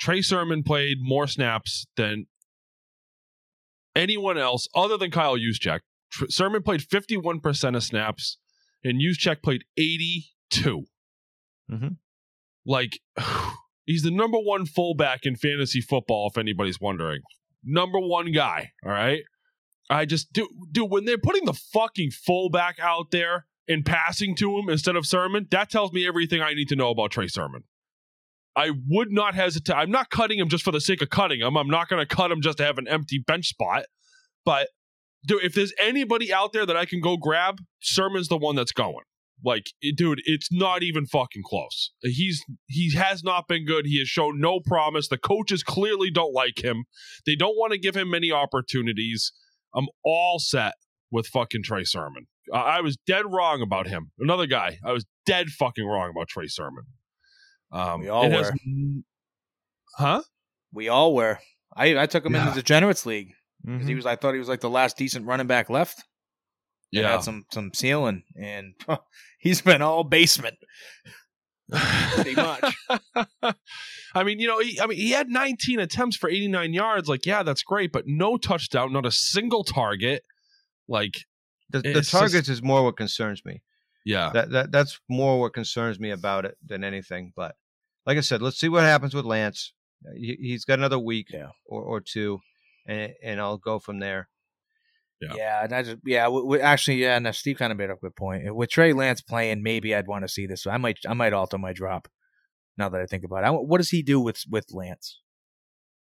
Trey 0.00 0.22
Sermon 0.22 0.62
played 0.62 0.98
more 1.00 1.26
snaps 1.26 1.86
than 1.96 2.26
anyone 3.94 4.38
else 4.38 4.68
other 4.74 4.96
than 4.96 5.10
Kyle 5.10 5.36
Juszczyk. 5.36 5.80
Tr- 6.10 6.26
Sermon 6.28 6.62
played 6.62 6.80
51% 6.80 7.76
of 7.76 7.82
snaps 7.82 8.38
and 8.82 9.00
Juszczyk 9.00 9.42
played 9.42 9.64
82. 9.76 10.84
Mhm. 11.70 11.96
Like 12.66 12.98
he's 13.84 14.02
the 14.02 14.10
number 14.10 14.38
one 14.38 14.66
fullback 14.66 15.20
in 15.24 15.36
fantasy 15.36 15.80
football 15.80 16.28
if 16.30 16.38
anybody's 16.38 16.80
wondering. 16.80 17.20
Number 17.64 17.98
one 17.98 18.32
guy, 18.32 18.72
all 18.84 18.92
right? 18.92 19.22
I 19.88 20.04
just 20.06 20.32
do 20.32 20.48
dude 20.72 20.90
when 20.90 21.04
they're 21.04 21.18
putting 21.18 21.44
the 21.44 21.52
fucking 21.52 22.10
fullback 22.10 22.78
out 22.80 23.10
there 23.10 23.46
and 23.68 23.84
passing 23.84 24.34
to 24.36 24.58
him 24.58 24.68
instead 24.68 24.96
of 24.96 25.06
Sermon, 25.06 25.46
that 25.50 25.70
tells 25.70 25.92
me 25.92 26.06
everything 26.06 26.42
I 26.42 26.54
need 26.54 26.68
to 26.68 26.76
know 26.76 26.90
about 26.90 27.10
Trey 27.10 27.28
Sermon. 27.28 27.64
I 28.56 28.70
would 28.88 29.10
not 29.10 29.34
hesitate. 29.34 29.74
I'm 29.74 29.90
not 29.90 30.10
cutting 30.10 30.38
him 30.38 30.48
just 30.48 30.64
for 30.64 30.70
the 30.70 30.80
sake 30.80 31.02
of 31.02 31.10
cutting 31.10 31.40
him. 31.40 31.56
I'm 31.56 31.68
not 31.68 31.88
going 31.88 32.06
to 32.06 32.14
cut 32.14 32.30
him 32.30 32.40
just 32.40 32.58
to 32.58 32.64
have 32.64 32.78
an 32.78 32.86
empty 32.86 33.18
bench 33.18 33.48
spot. 33.48 33.86
But 34.44 34.68
dude, 35.26 35.42
if 35.42 35.54
there's 35.54 35.72
anybody 35.82 36.32
out 36.32 36.52
there 36.52 36.66
that 36.66 36.76
I 36.76 36.84
can 36.84 37.00
go 37.00 37.16
grab, 37.16 37.60
Sermon's 37.80 38.28
the 38.28 38.36
one 38.36 38.54
that's 38.54 38.72
going. 38.72 39.04
Like, 39.44 39.66
dude, 39.96 40.22
it's 40.24 40.50
not 40.52 40.82
even 40.82 41.06
fucking 41.06 41.42
close. 41.44 41.90
He's 42.00 42.42
he 42.66 42.94
has 42.94 43.24
not 43.24 43.48
been 43.48 43.66
good. 43.66 43.84
He 43.84 43.98
has 43.98 44.08
shown 44.08 44.40
no 44.40 44.60
promise. 44.60 45.08
The 45.08 45.18
coaches 45.18 45.62
clearly 45.62 46.10
don't 46.10 46.32
like 46.32 46.62
him. 46.62 46.84
They 47.26 47.34
don't 47.34 47.56
want 47.56 47.72
to 47.72 47.78
give 47.78 47.96
him 47.96 48.10
many 48.10 48.30
opportunities. 48.30 49.32
I'm 49.74 49.88
all 50.04 50.38
set 50.38 50.74
with 51.10 51.26
fucking 51.26 51.64
Trey 51.64 51.84
Sermon. 51.84 52.26
I 52.52 52.58
I 52.58 52.80
was 52.80 52.96
dead 53.06 53.24
wrong 53.26 53.62
about 53.62 53.86
him. 53.86 54.10
Another 54.18 54.46
guy. 54.46 54.78
I 54.84 54.92
was 54.92 55.04
dead 55.26 55.48
fucking 55.50 55.84
wrong 55.86 56.10
about 56.10 56.28
Trey 56.28 56.46
Sermon. 56.48 56.84
Um, 57.72 58.00
We 58.00 58.08
all 58.08 58.24
it 58.24 58.32
has 58.32 58.46
were. 58.50 58.56
n- 58.66 59.04
huh? 59.96 60.22
We 60.72 60.88
all 60.88 61.14
were. 61.14 61.38
I 61.76 61.96
I 61.98 62.06
took 62.06 62.24
him 62.26 62.34
Yeah. 62.34 62.42
into 62.42 62.54
the 62.54 62.62
Degenerates 62.62 63.06
League 63.06 63.32
because 63.64 63.84
Mhm. 63.84 63.88
he 63.88 63.94
was. 63.94 64.06
I 64.06 64.16
thought 64.16 64.32
he 64.34 64.38
was 64.38 64.48
like 64.48 64.60
the 64.60 64.70
last 64.70 64.96
decent 64.96 65.26
running 65.26 65.46
back 65.46 65.70
left. 65.70 66.02
Yeah. 66.90 67.10
had 67.12 67.24
some 67.24 67.44
some 67.52 67.72
ceiling, 67.74 68.22
and 68.38 68.74
he's 69.38 69.60
been 69.62 69.82
all 69.82 70.04
basement. 70.04 70.56
Pretty 71.70 72.34
much. 72.34 72.76
I 74.14 74.22
mean, 74.22 74.38
you 74.38 74.46
know, 74.46 74.60
he, 74.60 74.78
I 74.80 74.86
mean, 74.86 74.98
he 74.98 75.10
had 75.10 75.28
19 75.28 75.80
attempts 75.80 76.16
for 76.16 76.28
89 76.30 76.72
yards. 76.72 77.08
Like, 77.08 77.26
yeah, 77.26 77.42
that's 77.42 77.62
great, 77.64 77.90
but 77.90 78.04
no 78.06 78.36
touchdown, 78.36 78.92
not 78.92 79.06
a 79.06 79.10
single 79.10 79.64
target. 79.64 80.22
Like, 80.86 81.24
the, 81.82 81.92
the 81.92 81.98
it's 81.98 82.10
just- 82.10 82.20
targets 82.20 82.48
is 82.48 82.62
more 82.62 82.82
what 82.84 82.96
concerns 82.96 83.44
me. 83.44 83.62
yeah, 84.04 84.30
That 84.34 84.50
that 84.50 84.72
that's 84.72 85.00
more 85.08 85.40
what 85.40 85.52
concerns 85.54 85.98
me 86.00 86.10
about 86.10 86.44
it 86.44 86.56
than 86.66 86.84
anything. 86.84 87.32
But 87.36 87.56
like 88.06 88.18
I 88.18 88.20
said, 88.22 88.42
let's 88.42 88.58
see 88.58 88.68
what 88.68 88.82
happens 88.82 89.14
with 89.14 89.24
Lance. 89.24 89.72
Uh, 90.06 90.12
He, 90.16 90.36
he's 90.40 90.64
got 90.64 90.78
another 90.78 90.98
week 90.98 91.28
Yeah. 91.30 91.48
or, 91.64 91.82
or 91.82 92.00
two, 92.00 92.40
and 92.86 93.12
and 93.22 93.40
I'll 93.40 93.58
go 93.58 93.78
from 93.78 93.98
there. 94.00 94.28
Yeah. 95.20 95.34
Yeah, 95.36 95.64
and 95.64 95.72
I 95.72 95.82
just 95.82 95.98
yeah, 96.04 96.24
w- 96.24 96.44
w- 96.44 96.60
actually 96.62 96.96
yeah, 96.98 97.18
no, 97.18 97.30
Steve 97.32 97.56
kind 97.56 97.72
of 97.72 97.78
made 97.78 97.88
a 97.90 97.94
good 97.94 98.14
point. 98.16 98.54
With 98.54 98.68
Trey 98.68 98.92
Lance 98.92 99.22
playing, 99.22 99.62
maybe 99.62 99.94
I'd 99.94 100.06
want 100.08 100.24
to 100.24 100.28
see 100.28 100.46
this. 100.46 100.66
I 100.66 100.76
might 100.76 100.98
I 101.08 101.14
might 101.14 101.32
alter 101.32 101.56
my 101.56 101.72
drop. 101.72 102.08
Now 102.76 102.88
that 102.90 103.00
I 103.00 103.06
think 103.06 103.24
about 103.24 103.44
it, 103.44 103.46
I, 103.46 103.50
what 103.50 103.78
does 103.78 103.90
he 103.90 104.02
do 104.02 104.20
with 104.20 104.42
with 104.50 104.66
Lance? 104.72 105.20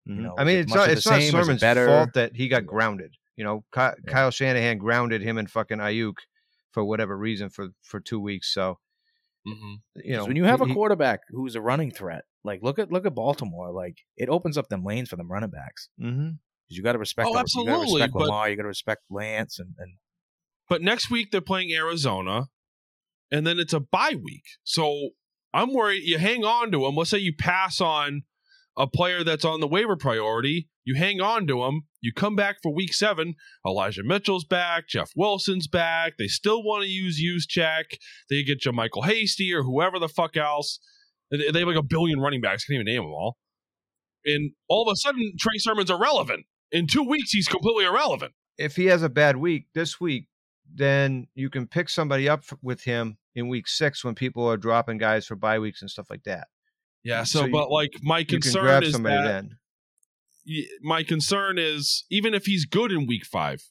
Mhm. 0.07 0.19
know, 0.19 0.35
I 0.37 0.45
mean, 0.45 0.59
it's 0.59 0.75
not 0.75 0.91
it's 0.91 1.07
not 1.07 1.13
same? 1.21 1.23
Is 1.23 1.31
Sermon's 1.31 1.61
better? 1.61 1.87
fault 1.87 2.13
that 2.15 2.37
he 2.37 2.49
got 2.49 2.67
grounded. 2.67 3.15
You 3.37 3.45
know, 3.45 3.65
Ky- 3.73 3.81
Yeah. 3.81 3.93
Kyle 4.09 4.31
Shanahan 4.31 4.79
grounded 4.79 5.23
him 5.23 5.39
and 5.39 5.51
fucking 5.51 5.79
Aiyuk 5.79 6.15
for 6.73 6.85
whatever 6.85 7.17
reason 7.17 7.51
for 7.51 7.69
for 7.83 8.01
two 8.01 8.21
weeks. 8.21 8.53
So 8.53 8.79
hmm 9.47 9.75
you 9.97 10.13
know, 10.13 10.21
'Cause 10.21 10.29
when 10.29 10.37
you 10.37 10.45
have 10.45 10.61
he- 10.61 10.71
a 10.71 10.75
quarterback 10.75 11.21
who's 11.29 11.55
a 11.55 11.61
running 11.61 11.91
threat, 11.91 12.25
like 12.45 12.63
look 12.63 12.79
at 12.79 12.91
look 12.91 13.07
at 13.07 13.15
Baltimore, 13.15 13.71
like 13.73 13.99
it 14.17 14.29
opens 14.29 14.57
up 14.59 14.69
them 14.69 14.85
lanes 14.85 15.09
for 15.09 15.17
them 15.17 15.31
running 15.31 15.51
backs. 15.51 15.89
Mhm. 16.01 16.39
'Cause 16.69 16.77
you 16.77 16.83
got 16.83 16.93
to 16.93 16.99
respect, 16.99 17.29
Oh, 17.29 17.33
the- 17.33 17.39
you 17.39 17.65
got 17.65 17.67
to 17.67 17.71
absolutely, 17.73 17.95
respect 18.01 18.13
but- 18.15 18.21
Lamar, 18.23 18.51
you 18.51 18.57
got 18.57 18.63
to 18.63 18.69
respect 18.69 19.03
Lance, 19.11 19.59
and, 19.59 19.75
and 19.79 19.99
But 20.69 20.83
next 20.83 21.11
week 21.11 21.31
they're 21.31 21.41
playing 21.41 21.73
Arizona, 21.73 22.49
and 23.31 23.47
then 23.47 23.61
it's 23.61 23.73
a 23.73 23.79
bye 23.79 24.17
week. 24.21 24.43
So 24.65 25.11
I'm 25.55 25.73
worried 25.73 26.03
you 26.03 26.19
hang 26.19 26.45
on 26.45 26.73
to 26.73 26.85
him. 26.87 26.97
Let's 26.97 27.11
say 27.11 27.19
you 27.19 27.33
pass 27.37 27.81
on 27.81 28.23
a 28.77 28.89
player 28.89 29.23
that's 29.23 29.45
on 29.45 29.61
the 29.61 29.69
waiver 29.69 29.95
priority. 29.97 30.69
You 30.87 30.95
hang 30.95 31.21
on 31.21 31.47
to 31.49 31.65
him. 31.65 31.83
You 32.01 32.13
come 32.15 32.37
back 32.37 32.59
for 32.63 32.73
week 32.73 32.95
seven. 32.95 33.35
Elijah 33.67 34.03
Mitchell's 34.05 34.45
back. 34.45 34.89
Jeff 34.89 35.11
Wilson's 35.17 35.67
back. 35.67 36.15
They 36.17 36.29
still 36.29 36.63
want 36.63 36.85
to 36.85 36.89
use 36.89 37.21
Juszczyk. 37.23 37.99
They 38.31 38.43
get 38.45 38.65
you 38.65 38.73
Michael 38.73 39.03
Hasty 39.03 39.53
or 39.53 39.63
whoever 39.65 39.99
the 39.99 40.09
fuck 40.09 40.37
else. 40.37 40.79
They 41.31 41.45
have 41.47 41.55
like 41.69 41.77
a 41.77 41.83
billion 41.83 42.21
running 42.21 42.41
backs. 42.41 42.65
Can't 42.65 42.77
even 42.77 42.87
name 42.87 43.03
them 43.03 43.11
all. 43.13 43.37
And 44.25 44.53
all 44.69 44.89
of 44.89 44.93
a 44.93 44.97
sudden, 44.97 45.33
Trey 45.39 45.59
Sermon's 45.59 45.91
irrelevant. 45.91 46.47
In 46.73 46.87
two 46.87 47.03
weeks, 47.03 47.31
he's 47.33 47.49
completely 47.49 47.85
irrelevant. 47.85 48.33
if 48.59 48.77
he 48.77 48.87
has 48.87 49.03
a 49.03 49.09
bad 49.09 49.37
week 49.37 49.67
this 49.75 50.01
week, 50.01 50.29
then 50.73 51.27
you 51.35 51.51
can 51.51 51.67
pick 51.67 51.89
somebody 51.89 52.29
up 52.29 52.45
with 52.63 52.83
him 52.85 53.19
in 53.35 53.49
week 53.49 53.69
six 53.69 54.05
when 54.05 54.15
people 54.15 54.49
are 54.49 54.57
dropping 54.57 54.99
guys 54.99 55.27
for 55.27 55.37
bye 55.37 55.59
weeks 55.59 55.83
and 55.83 55.91
stuff 55.91 56.07
like 56.11 56.23
that. 56.25 56.47
Yeah. 57.05 57.23
So, 57.25 57.41
So 57.41 57.47
you- 57.47 57.53
but 57.53 57.71
like 57.71 57.93
my 58.03 58.21
You 58.21 58.27
can 58.27 58.41
concern 58.41 58.63
grab 58.65 58.83
is 58.85 58.93
somebody 58.93 59.17
that 59.17 59.25
then. 59.27 59.59
Y- 60.47 60.65
my 60.83 61.03
concern 61.03 61.59
is 61.59 62.05
even 62.11 62.35
if 62.35 62.47
he's 62.47 62.65
good 62.65 62.93
in 62.93 63.07
week 63.07 63.25
five, 63.27 63.63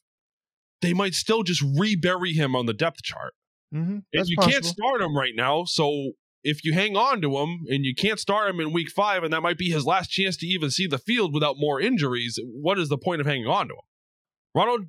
they 0.81 0.93
might 0.93 1.13
still 1.13 1.43
just 1.43 1.63
rebury 1.77 2.33
him 2.33 2.55
on 2.55 2.65
the 2.65 2.73
depth 2.73 3.01
chart. 3.03 3.33
Mm-hmm. 3.73 3.99
And 4.13 4.27
you 4.27 4.35
possible. 4.37 4.51
can't 4.51 4.65
start 4.65 5.01
him 5.01 5.15
right 5.17 5.33
now. 5.35 5.63
So 5.65 6.11
if 6.43 6.63
you 6.63 6.73
hang 6.73 6.95
on 6.95 7.21
to 7.21 7.37
him 7.39 7.65
and 7.69 7.83
you 7.85 7.95
can't 7.95 8.19
start 8.19 8.49
him 8.49 8.59
in 8.59 8.71
week 8.71 8.89
five, 8.89 9.23
and 9.23 9.33
that 9.33 9.41
might 9.41 9.57
be 9.57 9.69
his 9.71 9.85
last 9.85 10.09
chance 10.09 10.37
to 10.37 10.45
even 10.45 10.69
see 10.69 10.85
the 10.87 10.99
field 10.99 11.33
without 11.33 11.55
more 11.57 11.81
injuries, 11.81 12.39
what 12.43 12.77
is 12.77 12.89
the 12.89 12.97
point 12.97 13.19
of 13.21 13.27
hanging 13.27 13.47
on 13.47 13.67
to 13.67 13.73
him? 13.73 13.79
Ronald 14.53 14.85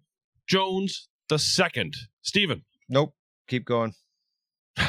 Jones 0.47 1.09
the 1.29 1.39
second. 1.39 1.97
Steven. 2.23 2.65
Nope. 2.89 3.15
Keep 3.49 3.65
going. 3.65 3.95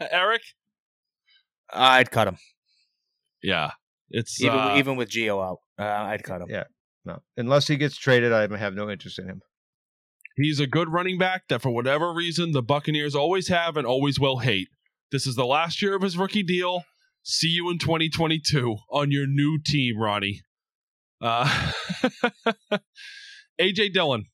Eric? 0.00 0.42
I'd 1.70 2.10
cut 2.10 2.28
him 2.28 2.38
Yeah. 3.42 3.72
It's 4.10 4.40
even 4.40 4.58
uh, 4.58 4.74
even 4.76 4.96
with 4.96 5.10
Gio 5.10 5.44
out. 5.44 5.58
Uh, 5.78 5.84
I'd 5.84 6.24
cut 6.24 6.40
him. 6.40 6.48
Yeah. 6.50 6.64
No, 7.04 7.22
unless 7.36 7.66
he 7.66 7.76
gets 7.76 7.96
traded, 7.96 8.32
I 8.32 8.54
have 8.56 8.74
no 8.74 8.90
interest 8.90 9.18
in 9.18 9.26
him. 9.26 9.40
He's 10.36 10.60
a 10.60 10.66
good 10.66 10.92
running 10.92 11.18
back 11.18 11.44
that, 11.48 11.62
for 11.62 11.70
whatever 11.70 12.12
reason, 12.12 12.52
the 12.52 12.62
Buccaneers 12.62 13.14
always 13.14 13.48
have 13.48 13.76
and 13.76 13.86
always 13.86 14.20
will 14.20 14.38
hate. 14.38 14.68
This 15.10 15.26
is 15.26 15.34
the 15.34 15.46
last 15.46 15.80
year 15.82 15.96
of 15.96 16.02
his 16.02 16.16
rookie 16.16 16.42
deal. 16.42 16.84
See 17.22 17.48
you 17.48 17.70
in 17.70 17.78
2022 17.78 18.76
on 18.90 19.10
your 19.10 19.26
new 19.26 19.58
team, 19.58 19.98
Ronnie. 19.98 20.42
Uh, 21.20 21.72
AJ 23.60 23.92
Dillon. 23.92 24.26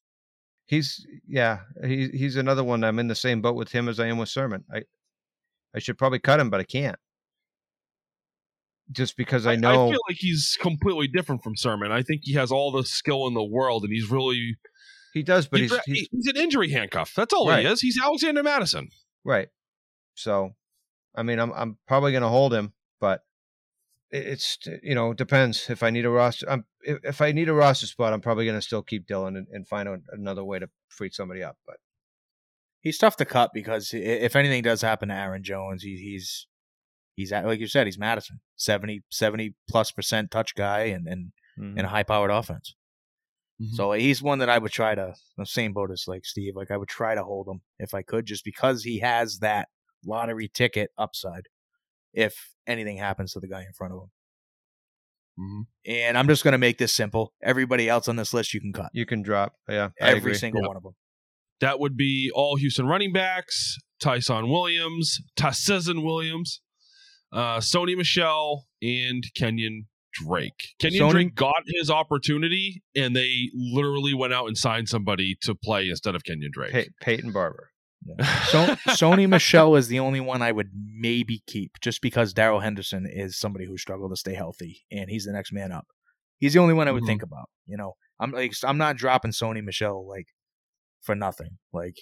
He's 0.66 1.06
yeah, 1.28 1.60
he, 1.84 2.08
he's 2.08 2.36
another 2.36 2.64
one. 2.64 2.84
I'm 2.84 2.98
in 2.98 3.08
the 3.08 3.14
same 3.14 3.40
boat 3.40 3.54
with 3.54 3.70
him 3.72 3.88
as 3.88 4.00
I 4.00 4.06
am 4.06 4.18
with 4.18 4.28
Sermon. 4.28 4.64
I 4.72 4.82
I 5.74 5.78
should 5.78 5.98
probably 5.98 6.18
cut 6.18 6.40
him, 6.40 6.50
but 6.50 6.60
I 6.60 6.64
can't. 6.64 6.96
Just 8.92 9.16
because 9.16 9.46
I 9.46 9.56
know 9.56 9.88
I 9.88 9.90
feel 9.92 10.00
like 10.08 10.18
he's 10.18 10.56
completely 10.60 11.08
different 11.08 11.42
from 11.42 11.56
Sermon. 11.56 11.90
I 11.90 12.02
think 12.02 12.20
he 12.24 12.34
has 12.34 12.52
all 12.52 12.70
the 12.70 12.84
skill 12.84 13.26
in 13.26 13.34
the 13.34 13.42
world, 13.42 13.82
and 13.82 13.92
he's 13.92 14.10
really 14.10 14.56
he 15.14 15.22
does, 15.22 15.46
but 15.46 15.60
he's, 15.60 15.72
he's, 15.86 15.98
he's 15.98 16.08
he's 16.10 16.26
an 16.26 16.36
injury 16.36 16.70
handcuff. 16.70 17.12
That's 17.16 17.32
all 17.32 17.48
Right. 17.48 17.64
he 17.64 17.70
is. 17.70 17.80
He's 17.80 17.98
Alexander 18.00 18.42
Mattison. 18.42 18.90
right. 19.24 19.48
So, 20.16 20.50
I 21.14 21.22
mean, 21.22 21.38
I'm 21.38 21.52
I'm 21.52 21.78
probably 21.88 22.12
going 22.12 22.22
to 22.22 22.28
hold 22.28 22.52
him, 22.52 22.72
but 23.00 23.22
it's 24.10 24.58
you 24.82 24.94
know 24.94 25.14
depends 25.14 25.70
if 25.70 25.82
I 25.82 25.90
need 25.90 26.04
a 26.04 26.10
roster. 26.10 26.48
I'm, 26.48 26.66
if, 26.82 26.98
if 27.04 27.20
I 27.20 27.32
need 27.32 27.48
a 27.48 27.54
roster 27.54 27.86
spot, 27.86 28.12
I'm 28.12 28.20
probably 28.20 28.44
going 28.44 28.58
to 28.58 28.62
still 28.62 28.82
keep 28.82 29.06
Dillon 29.06 29.36
and, 29.36 29.46
and 29.50 29.66
find 29.66 29.88
out 29.88 30.00
another 30.12 30.44
way 30.44 30.58
to 30.58 30.68
free 30.88 31.10
somebody 31.10 31.42
up. 31.42 31.56
But 31.66 31.76
He's 32.80 32.98
tough 32.98 33.16
to 33.16 33.24
cut 33.24 33.52
because 33.54 33.92
if 33.94 34.36
anything 34.36 34.62
does 34.62 34.82
happen 34.82 35.08
to 35.08 35.14
Aaron 35.14 35.42
Jones, 35.42 35.82
he, 35.82 35.96
he's 35.96 36.46
he's 37.14 37.32
at, 37.32 37.44
like 37.46 37.60
you 37.60 37.66
said, 37.66 37.86
he's 37.86 37.98
Mattison, 37.98 38.40
70, 38.56 39.02
70 39.10 39.54
plus 39.68 39.90
percent 39.92 40.30
touch 40.30 40.54
guy 40.54 40.80
and 40.84 41.06
and, 41.06 41.32
mm, 41.58 41.74
and 41.76 41.80
a 41.80 41.88
high 41.88 42.02
powered 42.02 42.30
offense. 42.30 42.74
Mhm. 43.60 43.70
So 43.74 43.92
he's 43.92 44.20
one 44.22 44.40
that 44.40 44.48
I 44.48 44.58
would 44.58 44.72
try 44.72 44.94
to 44.94 45.14
the 45.36 45.46
same 45.46 45.72
boat 45.72 45.90
as 45.92 46.04
like 46.08 46.24
Steve. 46.24 46.54
Like 46.56 46.70
I 46.70 46.76
would 46.76 46.88
try 46.88 47.14
to 47.14 47.22
hold 47.24 47.46
him 47.48 47.60
if 47.78 47.94
I 47.94 48.02
could, 48.02 48.26
just 48.26 48.44
because 48.44 48.82
he 48.82 48.98
has 49.00 49.38
that 49.38 49.68
lottery 50.04 50.48
ticket 50.52 50.90
upside. 50.98 51.46
If 52.12 52.34
anything 52.66 52.96
happens 52.98 53.32
to 53.32 53.40
the 53.40 53.48
guy 53.48 53.60
in 53.62 53.72
front 53.72 53.92
of 53.94 54.00
him, 54.02 54.10
Mhm. 55.38 55.66
and 55.86 56.18
I'm 56.18 56.28
just 56.28 56.44
gonna 56.44 56.58
make 56.58 56.78
this 56.78 56.92
simple. 56.94 57.32
Everybody 57.42 57.88
else 57.88 58.06
on 58.08 58.16
this 58.16 58.32
list 58.34 58.54
you 58.54 58.60
can 58.60 58.72
cut. 58.72 58.90
you 58.92 59.04
can 59.06 59.22
drop. 59.22 59.54
Yeah, 59.68 59.90
I 60.00 60.08
Every 60.10 60.18
agree. 60.18 60.34
single 60.34 60.62
Yeah. 60.62 60.68
one 60.68 60.76
of 60.76 60.82
them. 60.82 60.94
That 61.60 61.78
would 61.80 61.96
be 61.96 62.30
all 62.34 62.56
Houston 62.56 62.86
running 62.86 63.12
backs: 63.12 63.78
Tyson 64.00 64.48
Williams, 64.48 65.20
Tyson 65.36 66.02
Williams, 66.02 66.60
uh, 67.34 67.58
Sony 67.58 67.96
Michel, 67.96 68.64
and 68.80 69.24
Kenyan 69.38 69.80
Drake. 70.14 70.52
Kenyan 70.80 71.00
Sony- 71.00 71.10
Drake 71.10 71.34
got 71.34 71.62
his 71.66 71.90
opportunity, 71.90 72.82
and 72.96 73.14
they 73.14 73.50
literally 73.54 74.14
went 74.14 74.32
out 74.32 74.46
and 74.46 74.56
signed 74.56 74.88
somebody 74.88 75.36
to 75.42 75.54
play 75.54 75.88
instead 75.90 76.14
of 76.14 76.22
Kenyan 76.22 76.50
Drake. 76.52 76.72
Pey- 76.72 76.88
Peyton 77.02 77.32
Barber. 77.32 77.70
So 78.50 78.66
Sony 78.90 79.26
Michel 79.26 79.76
is 79.76 79.88
the 79.88 79.98
only 79.98 80.20
one 80.20 80.42
I 80.42 80.52
would 80.52 80.68
maybe 80.74 81.42
keep, 81.46 81.72
just 81.80 82.02
because 82.02 82.34
Darrell 82.34 82.60
Henderson 82.60 83.06
is 83.10 83.38
somebody 83.40 83.64
who 83.66 83.78
struggled 83.78 84.12
to 84.12 84.16
stay 84.16 84.34
healthy, 84.34 84.82
and 84.92 85.08
he's 85.08 85.24
the 85.24 85.32
next 85.32 85.52
man 85.54 85.72
up. 85.72 85.86
He's 86.38 86.52
the 86.52 86.58
only 86.58 86.74
one 86.74 86.86
I 86.86 86.90
would 86.92 87.02
Mhm. 87.04 87.06
think 87.06 87.22
about. 87.22 87.48
You 87.66 87.78
know, 87.78 87.94
I'm 88.20 88.30
like 88.30 88.52
I'm 88.62 88.76
not 88.76 88.96
dropping 88.98 89.30
Sony 89.30 89.64
Michel 89.64 90.06
like 90.06 90.26
for 91.00 91.14
nothing. 91.14 91.56
Like 91.72 91.96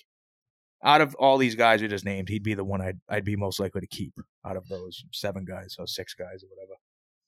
out 0.84 1.00
of 1.00 1.14
all 1.16 1.38
these 1.38 1.54
guys 1.54 1.80
we 1.80 1.88
just 1.88 2.04
named, 2.04 2.28
he'd 2.28 2.42
be 2.42 2.54
the 2.54 2.64
one 2.64 2.80
I'd 2.80 2.98
I'd 3.08 3.24
be 3.24 3.36
most 3.36 3.60
likely 3.60 3.80
to 3.80 3.86
keep 3.86 4.14
out 4.44 4.56
of 4.56 4.68
those 4.68 5.04
seven 5.12 5.44
guys 5.44 5.76
or 5.78 5.86
six 5.86 6.14
guys 6.14 6.42
or 6.42 6.48
whatever. 6.48 6.78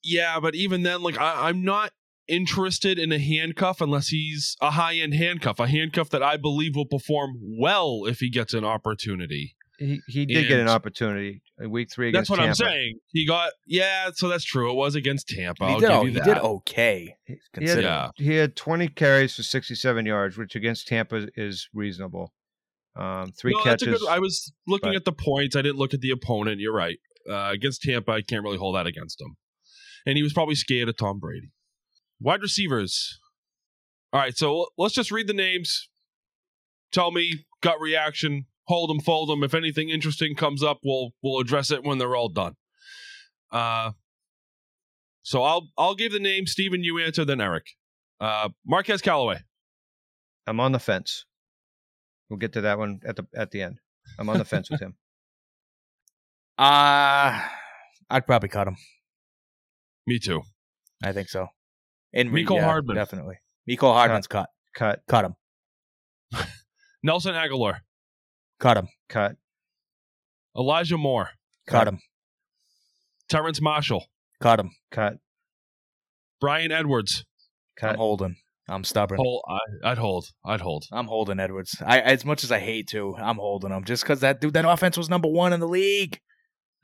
Yeah, 0.03 0.41
but 0.41 0.55
even 0.55 0.83
then, 0.83 1.03
like 1.03 1.19
I, 1.19 1.49
I'm 1.49 1.65
not 1.65 1.93
interested 2.27 2.99
in 2.99 3.13
a 3.13 3.19
handcuff 3.19 3.81
unless 3.81 4.09
he's 4.09 4.57
a 4.61 4.73
high 4.73 4.97
end 4.97 5.15
handcuff, 5.15 5.61
a 5.61 5.67
handcuff 5.67 6.11
that 6.11 6.23
I 6.23 6.37
believe 6.37 6.75
will 6.77 6.87
perform 6.87 7.39
well 7.41 8.05
if 8.07 8.21
he 8.21 8.31
gets 8.31 8.55
an 8.55 8.65
opportunity. 8.65 9.57
He 9.79 10.01
he 10.07 10.25
did 10.25 10.47
get 10.47 10.61
an 10.61 10.69
opportunity 10.69 11.43
in 11.59 11.69
week 11.71 11.91
three 11.91 12.13
That's 12.13 12.29
against 12.29 12.31
what 12.31 12.41
I'm 12.41 12.55
saying. 12.55 12.99
He 13.09 13.27
got 13.27 13.53
yeah, 13.67 14.11
so 14.15 14.29
that's 14.29 14.45
true. 14.45 14.71
It 14.71 14.75
was 14.75 14.95
against 14.95 15.29
Tampa. 15.29 15.67
he 15.67 15.73
I'll 15.73 15.81
did. 15.81 15.89
give 15.89 15.97
oh, 15.97 16.03
you 16.03 16.09
he 16.13 16.19
that. 16.19 16.25
did 16.25 16.39
okay. 16.39 17.17
He 17.27 17.67
had, 17.67 17.83
Yeah. 17.83 18.11
he 18.17 18.35
had 18.37 18.55
20 18.55 18.89
carries 18.89 19.35
for 19.35 19.43
67 19.43 20.07
yards, 20.07 20.37
which 20.37 20.55
against 20.55 20.87
Tampa 20.87 21.29
is 21.37 21.69
reasonable. 21.75 22.33
Um, 22.97 23.33
three 23.33 23.53
No, 23.55 23.63
catches. 23.63 23.99
good. 24.01 24.09
I 24.09 24.19
was 24.21 24.53
looking 24.67 24.91
but- 24.91 24.97
at 24.97 25.05
the 25.05 25.13
points. 25.13 25.57
I 25.57 25.63
didn't 25.63 25.79
look 25.79 25.95
at 25.95 26.01
the 26.01 26.11
opponent. 26.11 26.61
You're 26.61 26.75
right. 26.75 26.99
Uh, 27.29 27.51
against 27.53 27.83
Tampa, 27.83 28.13
I 28.13 28.23
can't 28.23 28.45
really 28.45 28.59
hold 28.59 28.77
that 28.77 28.87
against 28.87 29.21
him. 29.21 29.37
And 30.07 30.17
he 30.17 30.23
was 30.23 30.33
probably 30.35 30.55
scared 30.55 30.89
of 30.89 30.97
Tom 30.97 31.19
Brady. 31.19 31.51
Wide 32.21 32.43
receivers. 32.43 33.19
All 34.13 34.21
right, 34.21 34.37
so 34.37 34.69
let's 34.79 34.95
just 34.95 35.11
read 35.11 35.27
the 35.27 35.33
names. 35.35 35.89
Tell 36.93 37.11
me 37.11 37.47
gut 37.63 37.81
reaction. 37.81 38.45
Hold 38.69 38.91
them, 38.91 39.01
fold 39.01 39.29
them. 39.29 39.43
If 39.43 39.55
anything 39.55 39.89
interesting 39.89 40.35
comes 40.37 40.63
up, 40.63 40.79
we'll 40.85 41.11
we'll 41.23 41.41
address 41.41 41.71
it 41.71 41.83
when 41.83 41.99
they're 41.99 42.15
all 42.15 42.29
done. 42.29 42.55
Uh, 43.51 43.93
so 45.23 45.43
I'll 45.43 45.69
I'll 45.77 45.95
give 45.95 46.13
the 46.13 46.21
name. 46.21 46.47
Steven, 46.47 46.85
you 46.85 46.99
answer, 46.99 47.25
then 47.25 47.41
Eric. 47.41 47.67
Uh, 48.21 48.51
Marquez 48.65 49.03
Callaway. 49.03 49.41
I'm 50.47 50.61
on 50.61 50.73
the 50.73 50.79
fence. 50.79 51.25
We'll 52.35 52.41
get 52.41 52.55
to 52.55 52.63
that 52.63 52.79
one 52.79 52.99
at 53.07 53.15
the 53.15 53.29
at 53.37 53.53
the 53.53 53.63
end. 53.63 53.79
I'm 54.19 54.29
on 54.29 54.39
the 54.39 54.45
fence 54.45 54.69
with 54.69 54.81
him. 54.81 54.97
Uh 56.59 57.41
I'd 58.11 58.27
probably 58.27 58.49
cut 58.49 58.67
him. 58.69 58.77
Me 60.07 60.19
too. 60.21 60.43
I 61.03 61.13
think 61.13 61.29
so. 61.29 61.49
And 62.13 62.31
Mecole 62.31 62.61
Hardman. 62.63 62.95
definitely. 62.97 63.37
Miko 63.67 63.93
Hardman's 63.93 64.27
cut. 64.29 64.49
Cut, 64.75 65.03
Cut 65.09 65.25
him. 65.25 65.35
Nelson 67.03 67.35
Agholor. 67.35 67.79
Cut 68.61 68.77
him. 68.77 68.89
cut, 69.09 69.37
Elijah 70.57 70.99
Moore. 70.99 71.31
Cut 71.67 71.87
him. 71.89 71.99
Terrace 73.29 73.61
Marshall. 73.61 74.07
Cut 74.41 74.59
him. 74.61 74.71
cut, 74.93 75.19
Bryan 76.41 76.71
Edwards. 76.73 77.25
I'm 77.83 77.97
holding. 77.97 78.37
I'm 78.69 78.83
stubborn. 78.85 79.19
Hold, 79.19 79.43
I, 79.49 79.91
I'd 79.91 79.99
hold. 79.99 80.27
I'd 80.45 80.61
hold. 80.61 80.85
I'm 80.91 81.07
holding 81.07 81.39
Edwards. 81.39 81.77
I 81.85 82.01
as 82.01 82.25
much 82.25 82.45
as 82.45 82.51
I 82.53 82.59
hate 82.61 82.89
to, 82.89 83.15
I'm 83.19 83.37
holding 83.37 83.71
him 83.71 83.85
just 83.85 84.03
because 84.03 84.21
that 84.21 84.41
dude, 84.41 84.55
that 84.55 84.65
offense 84.65 84.97
was 84.97 85.11
number 85.11 85.29
one 85.29 85.53
in 85.53 85.61
the 85.61 85.69
league 85.69 86.19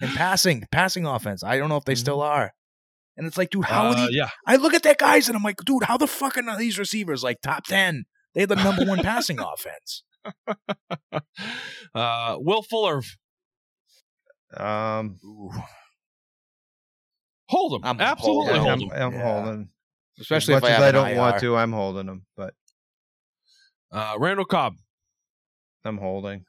in 0.02 0.08
passing, 0.10 0.64
passing 0.70 1.06
offense. 1.06 1.42
I 1.42 1.56
don't 1.58 1.68
know 1.70 1.76
if 1.78 1.84
they 1.84 1.94
still 1.94 2.20
are. 2.20 2.52
And 3.16 3.26
it's 3.26 3.36
like, 3.38 3.50
dude, 3.50 3.64
how 3.64 3.88
would 3.88 3.98
Uh, 3.98 4.06
he? 4.08 4.16
yeah. 4.18 4.28
I 4.46 4.56
look 4.56 4.72
at 4.74 4.82
that 4.84 4.98
guys 4.98 5.28
and 5.28 5.36
I'm 5.36 5.42
like, 5.42 5.56
dude, 5.64 5.84
how 5.84 5.96
the 5.96 6.06
fuck 6.06 6.36
are 6.38 6.58
these 6.58 6.78
receivers 6.78 7.22
like 7.22 7.40
top 7.42 7.64
ten? 7.64 8.04
They're 8.34 8.46
the 8.46 8.56
number 8.56 8.84
one 8.84 8.98
passing 9.02 9.38
offense. 9.40 10.04
uh, 11.94 12.36
Will 12.38 12.62
Fuller. 12.62 13.02
Um, 14.56 15.18
Ooh. 15.24 15.50
Hold 17.48 17.74
him. 17.74 17.80
I'm 17.84 18.00
Absolutely 18.00 18.58
holding 18.58 18.88
hold 18.88 18.92
I'm. 18.94 19.02
I'm 19.02 19.12
Yeah. 19.18 19.42
holding. 19.44 19.68
Especially 20.20 20.54
as 20.54 20.62
much 20.62 20.70
if 20.70 20.74
I 20.74 20.76
as 20.76 20.82
have 20.82 20.94
I 20.94 21.10
don't 21.10 21.16
want 21.16 21.40
to, 21.40 21.56
I'm 21.56 21.72
holding 21.72 22.06
him. 22.06 22.26
But 22.36 22.54
Uh, 23.92 24.14
Randall 24.18 24.44
Cobb. 24.44 24.74
I'm 25.84 25.98
holding. 25.98 26.44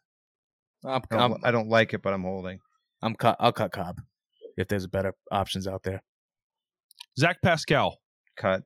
I'm, 0.83 1.01
I 1.11 1.17
don't, 1.17 1.45
I 1.45 1.51
don't 1.51 1.69
like 1.69 1.93
it, 1.93 2.01
but 2.01 2.13
I'm 2.13 2.23
holding. 2.23 2.59
I'm 3.01 3.15
cut. 3.15 3.37
I'll 3.39 3.51
cut 3.53 3.71
Cobb 3.71 4.01
if 4.57 4.67
there's 4.67 4.87
better 4.87 5.13
options 5.31 5.67
out 5.67 5.83
there. 5.83 6.01
Zach 7.17 7.37
Pascal. 7.41 7.97
Cut, 8.37 8.63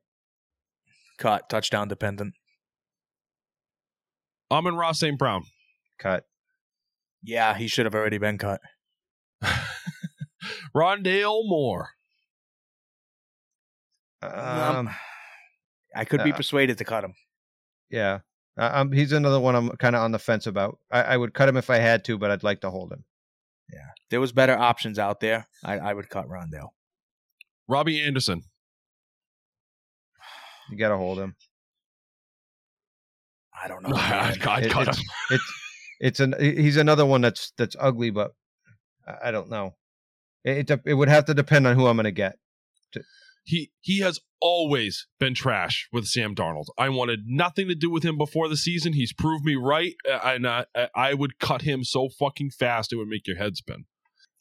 Cut 1.18 1.50
touchdown 1.50 1.88
dependent. 1.88 2.34
Amon-Ra 4.52 4.92
St. 4.92 5.18
Brown. 5.18 5.44
cut, 5.98 6.24
Yeah, 7.24 7.56
he 7.58 7.68
should 7.68 7.86
have 7.86 7.96
already 7.96 8.18
been 8.18 8.38
cut. 8.38 8.62
Rondale 10.76 11.42
Moore. 11.48 11.90
Um, 14.34 14.76
Um, 14.88 14.96
I 15.96 16.06
could 16.06 16.24
be 16.24 16.32
uh, 16.34 16.36
persuaded 16.36 16.78
to 16.80 16.86
cut 16.86 17.04
him. 17.04 17.14
yeah. 17.90 18.20
Uh, 18.58 18.70
um, 18.74 18.92
he's 18.94 19.12
another 19.12 19.40
one 19.40 19.54
I'm 19.54 19.70
kind 19.72 19.98
of 19.98 20.02
on 20.02 20.14
the 20.14 20.20
fence 20.20 20.48
about. 20.48 20.80
I, 20.90 21.02
I 21.04 21.18
would 21.18 21.34
cut 21.34 21.50
him 21.50 21.58
if 21.58 21.70
I 21.70 21.76
had 21.78 22.06
to, 22.06 22.18
but 22.18 22.32
I'd 22.32 22.44
like 22.44 22.62
to 22.62 22.70
hold 22.70 22.94
him. 22.94 23.04
Yeah, 23.74 23.80
there 24.12 24.22
was 24.22 24.32
better 24.32 24.58
options 24.58 24.98
out 24.98 25.20
there, 25.20 25.46
I, 25.64 25.78
I 25.80 25.94
would 25.94 26.08
cut 26.10 26.26
Rondale. 26.30 26.70
Robby 27.68 28.02
Anderson. 28.02 28.44
You 30.70 30.78
got 30.78 30.90
to 30.90 30.98
hold 30.98 31.20
him. 31.20 31.36
I 33.62 33.68
don't 33.68 33.84
know. 33.88 33.96
I'd. 33.96 34.42
I'd 34.48 34.66
It- 34.66 34.72
cut 34.72 34.88
it's, 34.88 34.98
him. 35.00 35.06
it's 35.32 35.54
it's 36.00 36.20
an 36.20 36.36
he's 36.40 36.78
another 36.78 37.06
one 37.06 37.22
that's 37.22 37.52
that's 37.58 37.76
ugly, 37.80 38.10
but 38.10 38.32
I- 39.08 39.30
I 39.30 39.32
don't 39.32 39.50
know. 39.50 39.76
It 40.44 40.70
it, 40.70 40.82
it 40.86 40.94
would 40.94 41.10
have 41.10 41.26
to 41.26 41.34
depend 41.34 41.68
on 41.68 41.76
who 41.76 41.88
I'm 41.88 41.98
going 41.98 42.06
to 42.06 42.12
get. 42.12 42.38
He 43.46 43.72
he 43.80 44.00
has 44.00 44.20
always 44.42 45.08
been 45.20 45.34
trash 45.36 45.88
with 45.94 46.06
Sam 46.08 46.36
Darnold. 46.36 46.66
I 46.78 46.90
wanted 46.90 47.22
nothing 47.26 47.68
to 47.70 47.76
do 47.76 47.90
with 47.90 48.04
him 48.04 48.18
before 48.18 48.50
the 48.50 48.58
season. 48.58 48.94
He's 48.94 49.14
proved 49.14 49.46
me 49.46 49.56
right, 49.56 49.94
uh, 50.10 50.20
and 50.24 50.48
I, 50.48 50.66
I 50.94 51.14
would 51.14 51.40
cut 51.40 51.62
him 51.62 51.84
so 51.84 52.10
fucking 52.10 52.50
fast 52.52 52.92
it 52.92 52.98
would 52.98 53.08
make 53.08 53.28
your 53.28 53.38
head 53.38 53.56
spin. 53.56 53.86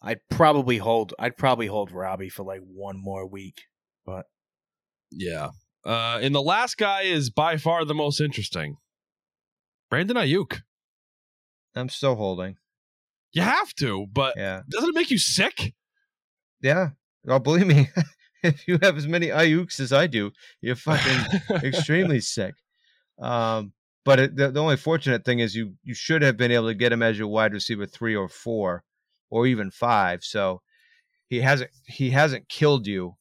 I'd 0.03 0.21
probably 0.31 0.79
hold. 0.79 1.15
I'd 1.19 1.37
probably 1.37 1.67
hold 1.67 1.93
Robby 1.93 2.29
for 2.29 2.45
like 2.45 2.61
one 2.61 2.97
more 3.01 3.27
week. 3.27 3.63
But 4.05 4.27
Yeah. 5.11 5.51
Uh, 5.85 6.19
and 6.23 6.35
the 6.35 6.43
last 6.43 6.79
guy 6.79 7.03
is 7.03 7.29
by 7.31 7.59
far 7.59 7.85
the 7.85 7.95
most 7.95 8.21
interesting. 8.21 8.79
Brandon 9.91 10.17
Aiyuk. 10.17 10.63
I'm 11.75 11.89
still 11.91 12.15
holding. 12.17 12.57
You 13.33 13.43
have 13.43 13.75
to, 13.75 14.07
but 14.13 14.35
Yeah, 14.37 14.63
doesn't 14.71 14.89
it 14.91 14.95
make 14.95 15.11
you 15.11 15.19
sick? 15.19 15.75
yeah. 16.63 16.91
Oh, 17.27 17.39
believe 17.39 17.67
me, 17.67 17.89
if 18.49 18.69
you 18.69 18.79
have 18.83 18.97
as 18.97 19.07
many 19.07 19.29
Aiyuks 19.29 19.81
as 19.81 19.93
I 19.93 20.07
do, 20.07 20.31
you're 20.61 20.77
fucking 20.77 21.41
extremely 21.63 22.21
sick. 22.35 22.55
Um, 23.21 23.73
but 24.05 24.21
it, 24.21 24.37
the, 24.37 24.51
the 24.51 24.61
only 24.61 24.77
fortunate 24.77 25.25
thing 25.25 25.39
is 25.39 25.55
you 25.55 25.75
you 25.83 25.95
should 25.95 26.23
have 26.23 26.37
been 26.37 26.51
able 26.51 26.67
to 26.69 26.75
get 26.75 26.93
him 26.93 27.03
as 27.03 27.19
your 27.19 27.29
wide 27.29 27.53
receiver 27.55 27.87
three 27.87 28.15
or 28.15 28.29
four, 28.29 28.85
or 29.31 29.47
even 29.47 29.71
five. 29.71 30.23
So 30.25 30.61
he 31.29 31.41
hasn't 31.41 31.71
he 31.87 32.11
hasn't 32.11 32.49
killed 32.49 32.87
you. 32.87 33.17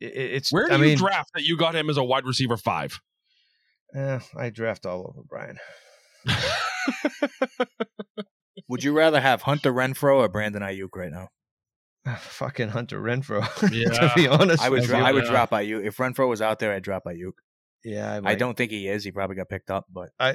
It, 0.00 0.12
it- 0.14 0.32
it's 0.34 0.52
Where 0.52 0.66
do 0.68 0.72
I 0.74 0.76
you 0.76 0.82
mean, 0.82 0.98
draft 0.98 1.30
that 1.34 1.42
you 1.44 1.56
got 1.56 1.74
him 1.74 1.90
as 1.90 1.96
a 1.96 2.04
wide 2.04 2.24
receiver 2.24 2.56
five? 2.56 3.00
eh, 3.94 4.20
I 4.38 4.50
draft 4.50 4.86
all 4.86 5.00
over 5.08 5.22
Brian. 5.28 5.58
would 8.68 8.84
you 8.84 8.92
rather 8.92 9.20
have 9.20 9.42
Hunter 9.42 9.72
Renfrow 9.72 10.16
or 10.16 10.28
Brandon 10.28 10.62
Aiyuk 10.62 10.94
right 10.94 11.10
now? 11.10 11.28
Fucking 12.18 12.68
Hunter 12.68 13.00
Renfrow. 13.00 13.42
to 13.60 14.12
be 14.16 14.26
honest, 14.26 14.62
I 14.62 14.68
would 14.68 14.80
with 14.80 14.88
dro- 14.88 14.98
you. 14.98 15.04
I 15.04 15.12
would 15.12 15.24
yeah. 15.24 15.30
drop 15.30 15.50
Aiyuk 15.50 15.84
if 15.84 15.96
Renfrow 15.96 16.28
was 16.28 16.42
out 16.42 16.58
there. 16.58 16.72
I'd 16.72 16.82
drop 16.82 17.04
Aiyuk. 17.06 17.32
Yeah, 17.84 18.20
I, 18.24 18.32
I 18.32 18.34
don't 18.34 18.56
think 18.56 18.70
he 18.70 18.88
is. 18.88 19.04
He 19.04 19.10
probably 19.10 19.36
got 19.36 19.48
picked 19.48 19.70
up, 19.70 19.86
but 19.92 20.10
I 20.18 20.30
uh, 20.30 20.34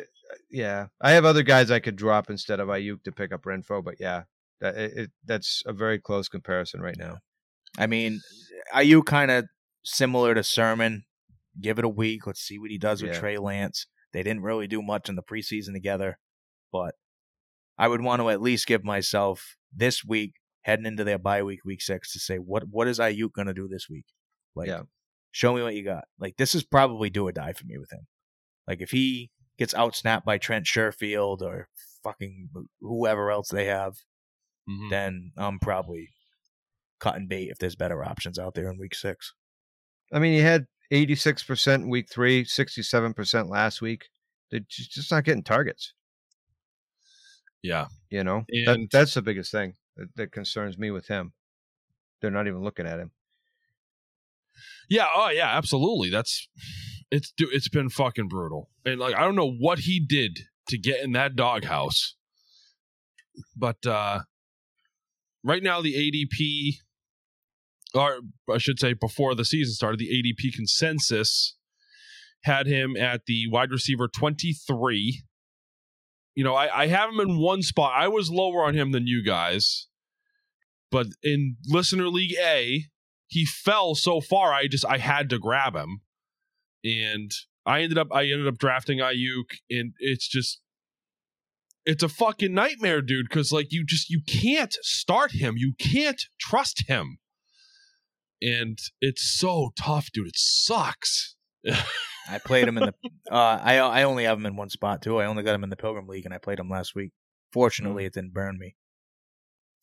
Yeah, 0.50 0.88
I 1.02 1.12
have 1.12 1.26
other 1.26 1.44
guys 1.44 1.72
I 1.72 1.80
could 1.80 1.96
drop 1.96 2.30
instead 2.30 2.60
of 2.60 2.68
Aiyuk 2.68 3.04
to 3.04 3.12
pick 3.12 3.34
up 3.34 3.44
Renfrow, 3.44 3.84
but 3.84 3.96
yeah, 4.00 4.24
that 4.60 4.78
it, 4.78 4.92
it, 4.96 5.12
that's 5.26 5.64
a 5.66 5.74
very 5.74 6.00
close 6.00 6.28
comparison 6.28 6.82
right 6.82 6.98
now. 6.98 7.18
I 7.78 7.88
mean, 7.88 8.22
Aiyuk 8.74 9.06
kind 9.06 9.32
of 9.32 9.46
similar 9.84 10.34
to 10.36 10.44
Sermon. 10.44 11.04
Give 11.60 11.80
it 11.80 11.86
a 11.86 11.90
week. 11.90 12.28
Let's 12.28 12.42
see 12.42 12.60
what 12.60 12.70
he 12.72 12.78
does 12.78 13.02
with 13.02 13.14
Yeah. 13.14 13.20
Trey 13.20 13.38
Lance. 13.38 13.88
They 14.14 14.24
didn't 14.24 14.44
really 14.44 14.68
do 14.68 14.82
much 14.82 15.10
in 15.10 15.16
the 15.16 15.24
preseason 15.24 15.74
together, 15.74 16.18
but 16.72 16.96
I 17.78 17.88
would 17.88 18.02
want 18.02 18.22
to 18.22 18.30
at 18.30 18.42
least 18.42 18.68
give 18.68 18.84
myself 18.84 19.56
this 19.76 20.04
week 20.04 20.34
heading 20.68 20.86
into 20.86 21.04
their 21.06 21.18
bye 21.18 21.42
week, 21.42 21.62
week 21.66 21.82
six, 21.82 22.12
to 22.14 22.20
say 22.20 22.38
what 22.38 22.68
what 22.70 22.88
is 22.88 23.00
Aiyuk 23.00 23.32
going 23.34 23.48
to 23.48 23.54
do 23.54 23.68
this 23.68 23.90
week? 23.90 24.06
Like, 24.54 24.68
Yeah. 24.68 24.84
show 25.32 25.56
me 25.56 25.64
what 25.64 25.74
you 25.76 25.84
got. 25.84 26.04
Like, 26.20 26.36
this 26.38 26.54
is 26.54 26.64
probably 26.64 27.10
do 27.10 27.26
or 27.28 27.32
die 27.32 27.54
for 27.54 27.66
me 27.66 27.78
with 27.78 27.92
him. 27.92 28.06
Like, 28.68 28.82
if 28.82 28.92
he 28.92 29.32
gets 29.58 29.74
outsnapped 29.74 30.26
by 30.26 30.38
Trent 30.38 30.66
Sherfield 30.66 31.42
or 31.42 31.70
fucking 32.04 32.50
whoever 32.82 33.32
else 33.32 33.50
they 33.50 33.66
have, 33.66 33.96
Mhm. 34.70 34.90
then 34.90 35.32
I'm 35.38 35.58
probably 35.60 36.10
cutting 37.00 37.28
bait 37.28 37.50
if 37.50 37.58
there's 37.60 37.76
better 37.76 38.04
options 38.04 38.38
out 38.38 38.54
there 38.54 38.70
in 38.70 38.78
week 38.78 38.94
six. 38.94 39.34
I 40.12 40.20
mean, 40.20 40.34
he 40.34 40.40
had 40.42 40.68
86% 40.92 41.84
in 41.84 41.90
week 41.90 42.10
three, 42.10 42.44
67% 42.44 43.50
last 43.50 43.82
week. 43.82 44.10
They're 44.52 44.62
just 44.68 45.12
not 45.12 45.24
getting 45.24 45.44
targets. 45.44 45.94
Yeah. 47.62 47.88
You 48.10 48.24
know, 48.24 48.46
that, 48.50 48.74
And- 48.74 48.90
that's 48.92 49.14
the 49.14 49.22
biggest 49.22 49.52
thing 49.52 49.76
that, 49.98 50.16
that 50.16 50.32
concerns 50.32 50.78
me 50.78 50.92
with 50.92 51.08
him. 51.08 51.34
They're 52.22 52.32
not 52.32 52.48
even 52.48 52.64
looking 52.64 52.88
at 52.88 53.00
him. 53.00 53.12
Yeah, 54.90 55.08
oh 55.14 55.30
yeah, 55.30 55.56
absolutely. 55.56 56.10
That's 56.10 56.48
it's 57.12 57.34
it's 57.38 57.70
been 57.70 57.90
fucking 57.90 58.28
brutal. 58.28 58.70
And 58.86 59.00
like 59.00 59.16
I 59.16 59.22
don't 59.22 59.36
know 59.36 59.52
what 59.52 59.80
he 59.80 60.00
did 60.00 60.40
to 60.70 60.78
get 60.78 61.04
in 61.04 61.12
that 61.14 61.36
doghouse. 61.36 62.16
But 63.56 63.86
uh 63.86 64.22
right 65.44 65.62
now 65.62 65.82
the 65.82 65.94
ADP 65.94 66.78
or 67.94 68.20
I 68.54 68.58
should 68.58 68.80
say 68.80 68.94
before 68.94 69.36
the 69.36 69.46
season 69.46 69.74
started, 69.74 70.00
the 70.00 70.10
ADP 70.10 70.54
consensus 70.54 71.56
had 72.44 72.68
him 72.68 72.96
at 72.96 73.26
the 73.26 73.48
wide 73.50 73.72
receiver 73.72 74.08
23. 74.08 75.24
You 76.38 76.44
know, 76.44 76.56
I, 76.56 76.84
I 76.84 76.88
have 76.88 77.10
him 77.10 77.20
in 77.20 77.40
one 77.40 77.62
spot. 77.64 77.94
I 77.96 78.08
was 78.08 78.30
lower 78.30 78.64
on 78.64 78.76
him 78.76 78.92
than 78.92 79.08
you 79.08 79.24
guys. 79.24 79.88
But 80.92 81.08
in 81.24 81.58
listener 81.68 82.08
league 82.08 82.36
A, 82.40 82.86
he 83.28 83.46
fell 83.46 83.94
so 83.96 84.20
far 84.22 84.54
i 84.54 84.68
just 84.68 84.86
i 84.86 84.98
had 84.98 85.30
to 85.30 85.38
grab 85.38 85.76
him 85.76 86.02
and 86.84 87.32
i 87.66 87.82
ended 87.82 87.98
up 87.98 88.08
i 88.12 88.24
ended 88.24 88.48
up 88.48 88.58
drafting 88.58 89.00
Aiyuk 89.00 89.58
and 89.70 89.94
it's 90.00 90.28
just 90.28 90.62
it's 91.86 92.04
a 92.04 92.10
fucking 92.10 92.54
nightmare 92.54 93.02
dude 93.02 93.28
because 93.30 93.52
like 93.52 93.72
you 93.72 93.86
just 93.86 94.10
you 94.10 94.22
can't 94.28 94.74
start 94.82 95.32
him 95.34 95.56
you 95.58 95.74
can't 95.78 96.24
trust 96.40 96.86
him 96.88 97.20
and 98.42 98.80
it's 99.02 99.38
so 99.38 99.72
tough 99.78 100.10
dude 100.14 100.28
it 100.28 100.38
sucks 100.38 101.36
I 102.30 102.40
played 102.40 102.68
him 102.68 102.78
in 102.78 102.86
the. 102.86 102.94
Uh, 103.30 103.60
I 103.62 103.80
I 103.80 104.04
only 104.04 104.24
have 104.24 104.38
him 104.38 104.46
in 104.46 104.56
one 104.56 104.70
spot 104.70 105.02
too. 105.02 105.18
I 105.18 105.26
only 105.26 105.44
got 105.44 105.54
him 105.54 105.66
in 105.66 105.70
the 105.70 105.76
Pilgrim 105.76 106.08
League, 106.08 106.24
and 106.24 106.34
I 106.34 106.38
played 106.38 106.60
him 106.60 106.70
last 106.70 106.96
week. 106.96 107.12
Fortunately, 107.52 108.06
it 108.06 108.14
didn't 108.14 108.34
burn 108.34 108.58
me. 108.58 108.78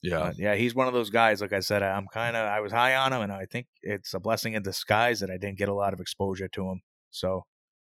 yeah 0.02 0.20
But 0.20 0.38
yeah, 0.38 0.54
he's 0.54 0.74
one 0.74 0.88
of 0.88 0.94
those 0.94 1.10
guys. 1.10 1.42
Like 1.42 1.52
I 1.52 1.60
said, 1.60 1.82
I'm 1.82 2.06
kind 2.06 2.36
of 2.36 2.46
I 2.46 2.60
was 2.60 2.72
high 2.72 2.94
on 2.94 3.12
him, 3.12 3.20
and 3.20 3.30
I 3.30 3.44
think 3.44 3.66
it's 3.82 4.14
a 4.14 4.18
blessing 4.20 4.54
in 4.54 4.62
disguise 4.62 5.20
that 5.20 5.30
I 5.30 5.36
didn't 5.36 5.58
get 5.58 5.68
a 5.68 5.74
lot 5.74 5.92
of 5.92 6.00
exposure 6.00 6.48
to 6.48 6.70
him. 6.70 6.80
So, 7.10 7.44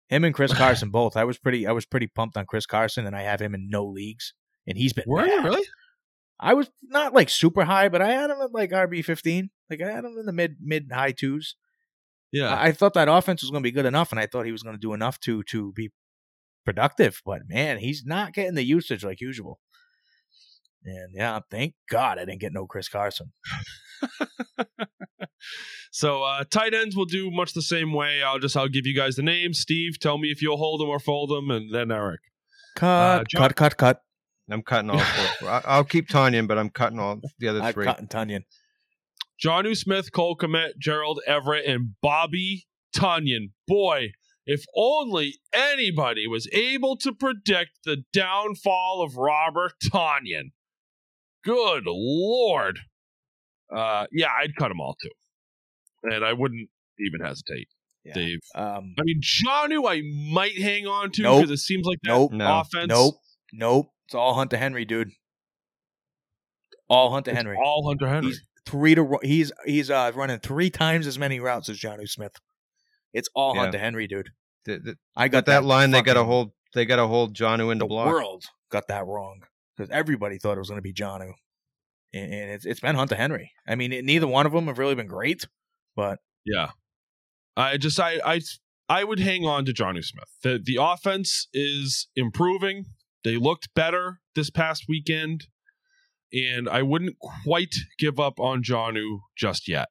him 0.10 0.26
and 0.26 0.36
Chris 0.36 0.54
Carson 0.58 0.90
both. 0.90 1.16
I 1.16 1.24
was 1.24 1.38
pretty 1.38 1.66
I 1.66 1.72
was 1.72 1.86
pretty 1.86 2.08
pumped 2.08 2.36
on 2.36 2.46
Chris 2.46 2.66
Carson, 2.66 3.08
and 3.08 3.16
I 3.16 3.22
have 3.22 3.42
him 3.42 3.56
in 3.56 3.70
no 3.70 3.86
leagues, 3.86 4.34
and 4.68 4.78
he's 4.78 4.92
been. 4.92 5.06
were 5.08 5.26
you 5.26 5.44
really 5.44 5.66
I 6.40 6.54
was 6.54 6.70
not 6.84 7.14
like 7.14 7.30
super 7.30 7.64
high, 7.64 7.90
but 7.90 8.02
I 8.02 8.12
had 8.12 8.30
him 8.30 8.42
at 8.42 8.54
like 8.54 8.72
RB 8.72 9.04
15. 9.04 9.50
Like 9.70 9.82
I 9.82 9.92
had 9.92 10.06
him 10.06 10.18
in 10.20 10.26
the 10.26 10.34
mid 10.34 10.58
mid 10.60 10.92
high 10.92 11.12
twos. 11.12 11.56
Yeah 12.32 12.54
I 12.54 12.68
I 12.68 12.72
thought 12.72 12.94
that 12.96 13.08
offense 13.08 13.42
was 13.42 13.52
going 13.52 13.64
to 13.64 13.68
be 13.68 13.72
good 13.72 13.86
enough, 13.86 14.12
and 14.12 14.20
I 14.20 14.26
thought 14.28 14.46
he 14.46 14.52
was 14.52 14.64
going 14.64 14.76
to 14.76 14.80
do 14.80 14.94
enough 14.94 15.20
to 15.22 15.44
to 15.44 15.72
be 15.74 15.92
productive. 16.66 17.22
But 17.26 17.44
man, 17.48 17.80
he's 17.80 18.04
not 18.06 18.34
getting 18.34 18.56
the 18.56 18.64
usage 18.64 19.04
like 19.04 19.22
usual. 19.22 19.60
And 20.84 21.14
yeah, 21.14 21.40
thank 21.52 21.74
God 21.90 22.18
I 22.20 22.26
didn't 22.26 22.42
get 22.42 22.54
no 22.54 22.66
Chris 22.66 22.88
Carson. 22.90 23.32
so 25.92 26.24
uh 26.24 26.44
tight 26.50 26.74
ends 26.74 26.96
will 26.96 27.06
do 27.06 27.32
much 27.32 27.54
the 27.54 27.62
same 27.62 27.94
way 27.94 28.22
i'll 28.22 28.38
just 28.38 28.56
i'll 28.56 28.68
give 28.68 28.86
you 28.86 28.96
guys 28.96 29.16
the 29.16 29.24
names 29.24 29.60
steve 29.60 30.00
tell 30.00 30.18
me 30.18 30.30
if 30.30 30.42
you'll 30.42 30.58
hold 30.58 30.80
them 30.80 30.90
or 30.90 31.00
fold 31.00 31.30
them 31.30 31.50
and 31.50 31.74
then 31.74 31.92
eric 31.92 32.20
Cut, 32.76 33.28
John- 33.28 33.42
cut, 33.42 33.56
cut, 33.56 33.78
cut. 33.78 34.02
I'm 34.52 34.62
cutting 34.62 34.92
all 34.92 35.00
four. 35.40 35.50
I- 35.50 35.64
I'll 35.66 35.84
keep 35.84 36.08
Tonyan, 36.08 36.48
but 36.48 36.60
I'm 36.60 36.70
cutting 36.70 37.00
all 37.00 37.20
the 37.40 37.48
other 37.48 37.62
I'm 37.64 37.74
three. 37.74 37.86
cutting 37.86 38.08
Tonyan. 38.08 38.44
Jonnu 39.44 39.76
Smith, 39.78 40.12
Cole 40.12 40.36
Kmet, 40.36 40.78
Gerald 40.80 41.20
Everett, 41.28 41.66
and 41.66 41.96
Bobby 42.02 42.66
Tonyan. 42.96 43.52
Boy, 43.68 44.12
if 44.46 44.64
only 44.76 45.36
anybody 45.54 46.28
was 46.28 46.48
able 46.52 46.98
to 46.98 47.14
predict 47.14 47.72
the 47.86 48.04
downfall 48.14 49.02
of 49.04 49.18
Robert 49.18 49.74
Tonyan. 49.84 50.52
Good 51.44 51.84
lord. 51.86 52.80
Uh, 53.74 54.06
yeah, 54.12 54.30
I'd 54.42 54.56
cut 54.56 54.70
them 54.70 54.80
all 54.82 54.96
too, 55.02 55.10
and 56.04 56.24
I 56.26 56.34
wouldn't 56.34 56.70
even 57.06 57.20
hesitate, 57.26 57.68
Yeah. 58.06 58.14
Dave. 58.14 58.40
Um, 58.56 58.96
I 58.98 59.04
mean, 59.04 59.22
Jonnu, 59.22 59.84
I 59.88 60.02
might 60.34 60.58
hang 60.58 60.88
on 60.88 61.12
to 61.12 61.22
Nope. 61.22 61.42
because 61.42 61.52
it 61.52 61.64
seems 61.64 61.86
like 61.86 62.00
that 62.04 62.10
Nope. 62.10 62.32
No. 62.32 62.60
offense. 62.62 62.88
nope, 62.88 63.16
nope. 63.54 63.92
It's 64.06 64.16
all 64.16 64.34
Hunter 64.36 64.58
Henry, 64.58 64.86
dude. 64.86 65.12
All 66.90 67.12
Hunter 67.12 67.32
it's 67.32 67.38
Henry. 67.38 67.58
all 67.64 67.86
Hunter 67.88 68.08
Henry. 68.08 68.30
He's 68.30 68.42
three 68.68 68.94
to 68.96 69.18
he's 69.24 69.52
he's 69.66 69.90
uh 69.90 70.12
running 70.16 70.40
three 70.40 70.70
times 70.70 71.08
as 71.08 71.18
many 71.18 71.40
routes 71.40 71.70
as 71.70 71.78
Johnny 71.78 72.06
Smith. 72.06 72.36
It's 73.14 73.30
all 73.34 73.56
Yeah. 73.56 73.62
Hunter 73.62 73.80
Henry, 73.80 74.08
dude. 74.08 74.30
The- 74.66 74.80
the- 74.80 74.98
I 75.16 75.28
got 75.30 75.46
But 75.46 75.52
that 75.52 75.64
line, 75.64 75.92
they 75.92 76.02
got 76.02 76.14
to 76.14 76.20
fucking- 76.20 76.32
hold. 76.32 76.52
They 76.74 76.86
got 76.86 76.98
to 76.98 77.08
hold 77.08 77.36
Jonnu 77.36 77.72
in 77.72 77.78
the 77.80 77.86
the 77.86 77.90
block. 77.90 78.08
world 78.08 78.46
got 78.70 78.88
that 78.90 79.06
wrong 79.08 79.42
because 79.76 79.90
everybody 79.90 80.38
thought 80.38 80.58
it 80.58 80.60
was 80.60 80.68
going 80.70 80.78
to 80.78 80.82
be 80.82 80.94
Jonnu, 80.94 81.32
and, 82.14 82.34
and 82.34 82.52
it's 82.52 82.66
it's 82.66 82.82
been 82.82 82.96
Hunter 82.96 83.16
Henry. 83.16 83.52
I 83.66 83.76
mean, 83.76 83.94
it, 83.94 84.04
neither 84.06 84.28
one 84.28 84.46
of 84.46 84.52
them 84.52 84.68
have 84.68 84.78
really 84.78 84.94
been 84.96 85.08
great, 85.08 85.48
but 85.96 86.20
Yeah. 86.46 86.72
I 87.56 87.78
just 87.78 88.00
I 88.00 88.20
I 88.26 88.42
I 88.90 89.04
would 89.06 89.20
hang 89.20 89.46
on 89.46 89.66
to 89.66 89.74
Johnny 89.74 90.02
Smith. 90.02 90.30
The 90.44 90.60
the 90.64 90.78
offense 90.80 91.48
is 91.54 92.08
improving. 92.16 92.86
They 93.24 93.38
looked 93.38 93.74
better 93.74 94.20
this 94.36 94.50
past 94.50 94.86
weekend. 94.88 95.48
And 96.34 96.68
I 96.68 96.82
wouldn't 96.82 97.18
quite 97.20 97.76
give 97.98 98.20
up 98.20 98.40
on 98.40 98.64
Jonnu 98.64 99.20
just 99.38 99.68
yet. 99.68 99.88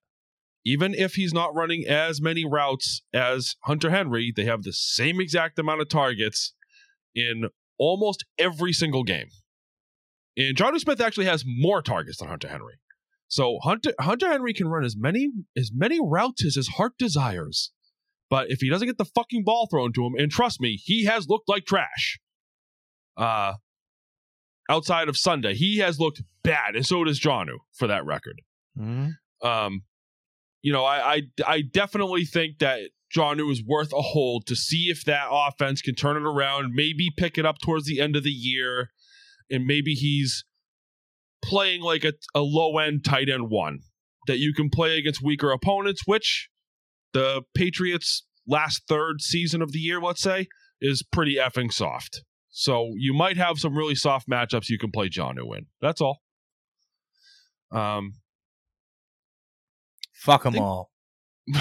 Even 0.65 0.95
if 0.95 1.15
he's 1.15 1.33
not 1.33 1.55
running 1.55 1.87
as 1.87 2.21
many 2.21 2.45
routes 2.45 3.03
as 3.15 3.55
Hunter 3.63 3.91
Henry, 3.91 4.33
they 4.35 4.45
have 4.45 4.63
the 4.63 4.73
same 4.73 5.21
exact 5.21 5.59
amount 5.59 5.81
of 5.81 5.89
targets 5.89 6.55
in 7.15 7.49
almost 7.79 8.25
every 8.39 8.73
single 8.73 9.05
game. 9.05 9.29
And 10.37 10.57
Jonnu 10.57 10.81
Smith 10.81 11.01
actually 11.01 11.27
has 11.27 11.45
more 11.47 11.81
targets 11.83 12.19
than 12.19 12.29
Hunter 12.29 12.49
Henry. 12.49 12.75
So 13.29 13.59
Hunter 13.63 13.93
Hunter 13.99 14.29
Henry 14.29 14.53
can 14.53 14.69
run 14.69 14.85
as 14.85 14.97
many 14.97 15.31
as 15.57 15.71
many 15.75 15.99
routes 16.03 16.45
as 16.45 16.55
his 16.55 16.69
heart 16.69 16.93
desires. 16.99 17.73
But 18.29 18.51
if 18.51 18.61
he 18.61 18.69
doesn't 18.69 18.87
get 18.87 18.99
the 18.99 19.05
fucking 19.05 19.45
ball 19.45 19.69
thrown 19.71 19.93
to 19.95 20.05
him, 20.05 20.15
and 20.17 20.31
trust 20.31 20.61
me, 20.61 20.79
he 20.83 21.05
has 21.05 21.29
looked 21.29 21.49
like 21.49 21.65
trash. 21.65 22.19
Uh 23.17 23.55
outside 24.69 25.09
of 25.09 25.17
Sunday, 25.17 25.55
he 25.55 25.79
has 25.79 25.99
looked 25.99 26.23
bad, 26.43 26.75
and 26.75 26.87
so 26.87 27.05
does 27.05 27.21
Jonnu 27.21 27.59
for 27.73 27.87
that 27.87 28.05
record. 28.05 28.41
Mhm. 28.79 29.13
Um, 29.43 29.83
you 30.63 30.73
know, 30.73 30.85
I 30.85 31.15
I, 31.15 31.23
I 31.47 31.63
definitely 31.63 32.25
think 32.25 32.59
that 32.59 32.91
Jonnu 33.15 33.51
is 33.51 33.63
worth 33.65 33.93
a 33.93 34.03
hold 34.03 34.47
to 34.47 34.57
see 34.57 34.91
if 34.91 35.05
that 35.05 35.29
offense 35.31 35.81
can 35.81 35.95
turn 35.95 36.17
it 36.17 36.27
around, 36.27 36.73
maybe 36.75 37.11
pick 37.17 37.39
it 37.39 37.47
up 37.47 37.57
towards 37.63 37.87
the 37.87 38.01
end 38.01 38.17
of 38.17 38.25
the 38.25 38.31
year, 38.31 38.91
and 39.51 39.65
maybe 39.65 39.95
he's 39.95 40.45
playing 41.43 41.83
like 41.83 42.05
a, 42.05 42.13
a 42.35 42.41
low 42.41 42.79
end 42.79 43.05
tight 43.05 43.29
end 43.29 43.49
one 43.51 43.81
that 44.27 44.39
you 44.39 44.53
can 44.53 44.69
play 44.69 44.99
against 44.99 45.23
weaker 45.23 45.53
opponents, 45.53 46.03
which 46.05 46.49
the 47.13 47.43
Patriots 47.55 48.27
last 48.47 48.83
third 48.89 49.21
season 49.21 49.63
of 49.63 49.73
the 49.73 49.79
year, 49.79 50.01
let's 50.01 50.21
say, 50.21 50.49
is 50.81 51.03
pretty 51.03 51.37
effing 51.37 51.73
soft. 51.73 52.23
So 52.59 52.95
you 52.97 53.13
might 53.13 53.37
have 53.37 53.59
some 53.59 53.77
really 53.77 53.95
soft 53.95 54.31
matchups 54.31 54.71
you 54.71 54.79
can 54.79 54.91
play 54.91 55.11
Jonnu 55.11 55.55
in. 55.59 55.67
That's 55.83 56.01
all. 56.01 56.23
Um, 57.71 58.15
fuck 60.15 60.45
them 60.45 60.55
Think- 60.55 60.65
all. 60.65 60.91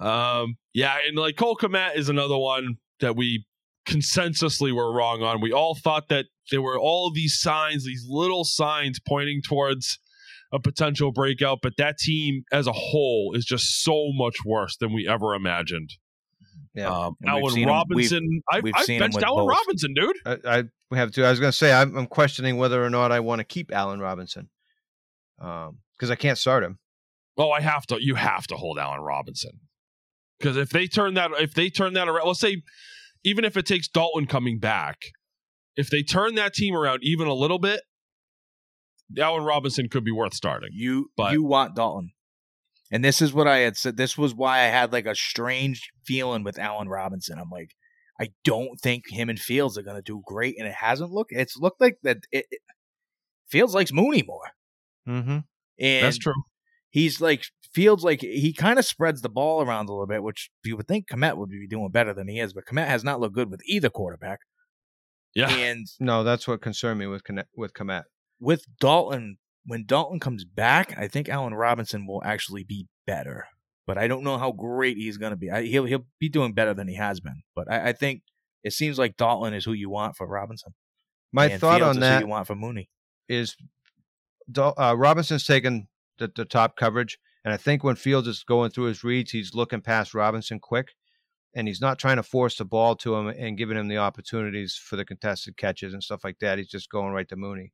um, 0.00 0.56
yeah, 0.72 0.96
and 1.06 1.18
like 1.18 1.36
Cole 1.36 1.56
Kmet 1.56 1.96
is 1.96 2.08
another 2.08 2.38
one 2.38 2.78
that 3.00 3.14
we 3.14 3.44
consensusly 3.86 4.74
were 4.74 4.90
wrong 4.90 5.22
on. 5.22 5.42
We 5.42 5.52
all 5.52 5.74
thought 5.74 6.08
that 6.08 6.24
there 6.50 6.62
were 6.62 6.78
all 6.78 7.12
these 7.12 7.38
signs, 7.38 7.84
these 7.84 8.06
little 8.08 8.44
signs 8.44 8.98
pointing 9.06 9.42
towards 9.46 9.98
a 10.50 10.58
potential 10.58 11.12
breakout, 11.12 11.58
but 11.62 11.74
that 11.76 11.98
team 11.98 12.44
as 12.50 12.66
a 12.66 12.72
whole 12.72 13.34
is 13.34 13.44
just 13.44 13.84
so 13.84 14.12
much 14.14 14.36
worse 14.46 14.78
than 14.78 14.94
we 14.94 15.06
ever 15.06 15.34
imagined. 15.34 15.90
Yeah. 16.74 16.88
Um, 16.88 17.16
Allen 17.26 17.50
seen 17.50 17.62
him- 17.64 17.68
Robinson, 17.68 18.42
I've, 18.50 18.62
we've 18.64 18.74
I've 18.76 18.86
benched 18.86 19.14
with 19.14 19.24
Allen 19.24 19.46
both. 19.46 19.56
Robinson, 19.56 19.94
dude. 19.94 20.16
I, 20.26 20.64
I 20.90 20.96
have 20.96 21.12
to. 21.12 21.24
I 21.24 21.30
was 21.30 21.40
going 21.40 21.52
to 21.52 21.56
say 21.56 21.72
I'm, 21.72 21.96
I'm 21.96 22.06
questioning 22.06 22.56
whether 22.56 22.84
or 22.84 22.90
not 22.90 23.12
I 23.12 23.20
want 23.20 23.38
to 23.40 23.44
keep 23.44 23.72
Allen 23.72 24.00
Robinson 24.00 24.48
because 25.38 26.10
I 26.10 26.16
can't 26.16 26.38
start 26.38 26.64
him. 26.64 26.78
Oh, 27.36 27.50
I 27.50 27.60
have 27.60 27.86
to. 27.86 27.98
You 28.02 28.16
have 28.16 28.46
to 28.48 28.56
hold 28.56 28.78
Allen 28.78 29.00
Robinson 29.00 29.60
because 30.38 30.56
if 30.56 30.70
they 30.70 30.86
turn 30.86 31.14
that, 31.14 31.30
if 31.38 31.54
they 31.54 31.70
turn 31.70 31.94
that 31.94 32.08
around, 32.08 32.26
let's 32.26 32.40
say, 32.40 32.62
even 33.24 33.44
if 33.44 33.56
it 33.56 33.66
takes 33.66 33.88
Dalton 33.88 34.26
coming 34.26 34.58
back, 34.58 34.96
if 35.76 35.90
they 35.90 36.02
turn 36.02 36.34
that 36.36 36.54
team 36.54 36.76
around 36.76 37.00
even 37.02 37.26
a 37.28 37.34
little 37.34 37.58
bit, 37.58 37.80
Allen 39.18 39.44
Robinson 39.44 39.88
could 39.88 40.04
be 40.04 40.12
worth 40.12 40.34
starting. 40.34 40.70
You 40.72 41.10
But- 41.16 41.32
you 41.32 41.42
want 41.44 41.76
Dalton. 41.76 42.10
And 42.94 43.04
this 43.04 43.20
is 43.20 43.32
what 43.32 43.48
I 43.48 43.58
had 43.58 43.76
said. 43.76 43.96
This 43.96 44.16
was 44.16 44.36
why 44.36 44.60
I 44.60 44.66
had 44.66 44.92
like 44.92 45.06
a 45.06 45.16
strange 45.16 45.90
feeling 46.06 46.44
with 46.44 46.60
Allen 46.60 46.88
Robinson. 46.88 47.40
I'm 47.40 47.50
like, 47.50 47.72
I 48.20 48.28
don't 48.44 48.78
think 48.80 49.02
him 49.10 49.28
and 49.28 49.38
Fields 49.38 49.76
are 49.76 49.82
going 49.82 49.96
to 49.96 50.02
do 50.02 50.22
great. 50.24 50.54
And 50.58 50.68
it 50.68 50.74
hasn't 50.74 51.10
looked, 51.10 51.32
it's 51.32 51.56
looked 51.58 51.80
like 51.80 51.96
that. 52.04 52.18
It, 52.30 52.46
it 52.52 52.60
Fields 53.48 53.74
likes 53.74 53.92
Mooney 53.92 54.22
more. 54.22 54.50
Mm-hmm. 55.08 55.38
And 55.80 56.04
That's 56.06 56.18
true. 56.18 56.44
he's 56.90 57.20
like, 57.20 57.42
Fields 57.72 58.04
like, 58.04 58.20
he 58.20 58.52
kind 58.52 58.78
of 58.78 58.84
spreads 58.84 59.22
the 59.22 59.28
ball 59.28 59.60
around 59.60 59.88
a 59.88 59.92
little 59.92 60.06
bit, 60.06 60.22
which 60.22 60.50
you 60.64 60.76
would 60.76 60.86
think 60.86 61.08
Kmet 61.08 61.36
would 61.36 61.50
be 61.50 61.66
doing 61.66 61.90
better 61.90 62.14
than 62.14 62.28
he 62.28 62.38
is. 62.38 62.52
But 62.52 62.66
Kmet 62.66 62.86
has 62.86 63.02
not 63.02 63.18
looked 63.18 63.34
good 63.34 63.50
with 63.50 63.62
either 63.66 63.90
quarterback. 63.90 64.38
Yeah. 65.34 65.50
And 65.50 65.84
No, 65.98 66.22
that's 66.22 66.46
what 66.46 66.62
concerned 66.62 67.00
me 67.00 67.08
with 67.08 67.22
with 67.56 67.74
Kmet. 67.74 68.04
with 68.38 68.64
Dalton, 68.78 69.38
when 69.66 69.84
Dalton 69.86 70.20
comes 70.20 70.44
back, 70.44 70.94
I 70.98 71.08
think 71.08 71.28
Allen 71.28 71.54
Robinson 71.54 72.06
will 72.06 72.22
actually 72.24 72.64
be 72.64 72.86
better. 73.06 73.46
But 73.86 73.98
I 73.98 74.08
don't 74.08 74.24
know 74.24 74.38
how 74.38 74.52
great 74.52 74.96
he's 74.96 75.18
going 75.18 75.32
to 75.32 75.36
be. 75.36 75.50
I, 75.50 75.62
he'll 75.62 75.84
he'll 75.84 76.06
be 76.18 76.28
doing 76.28 76.54
better 76.54 76.72
than 76.72 76.88
he 76.88 76.94
has 76.94 77.20
been. 77.20 77.42
But 77.54 77.70
I, 77.70 77.88
I 77.88 77.92
think 77.92 78.22
it 78.62 78.72
seems 78.72 78.98
like 78.98 79.16
Dalton 79.16 79.52
is 79.52 79.64
who 79.64 79.72
you 79.72 79.90
want 79.90 80.16
for 80.16 80.26
Robinson. 80.26 80.74
My 81.32 81.46
and 81.46 81.60
thought 81.60 81.80
Fields 81.80 81.96
on 81.96 82.00
that 82.00 82.22
you 82.22 82.28
want 82.28 82.46
for 82.46 82.54
Mooney. 82.54 82.88
is 83.28 83.56
uh, 84.56 84.94
Robinson's 84.96 85.46
taken 85.46 85.88
the, 86.18 86.30
the 86.34 86.44
top 86.44 86.76
coverage, 86.76 87.18
and 87.44 87.52
I 87.52 87.56
think 87.56 87.84
when 87.84 87.96
Fields 87.96 88.28
is 88.28 88.42
going 88.42 88.70
through 88.70 88.84
his 88.84 89.04
reads, 89.04 89.32
he's 89.32 89.54
looking 89.54 89.80
past 89.80 90.14
Robinson 90.14 90.60
quick, 90.60 90.94
and 91.54 91.68
he's 91.68 91.80
not 91.80 91.98
trying 91.98 92.16
to 92.16 92.22
force 92.22 92.56
the 92.56 92.64
ball 92.64 92.96
to 92.96 93.14
him 93.16 93.28
and 93.28 93.58
giving 93.58 93.76
him 93.76 93.88
the 93.88 93.98
opportunities 93.98 94.76
for 94.76 94.96
the 94.96 95.04
contested 95.04 95.56
catches 95.56 95.92
and 95.92 96.02
stuff 96.02 96.24
like 96.24 96.38
that. 96.38 96.58
He's 96.58 96.68
just 96.68 96.88
going 96.88 97.12
right 97.12 97.28
to 97.28 97.36
Mooney. 97.36 97.72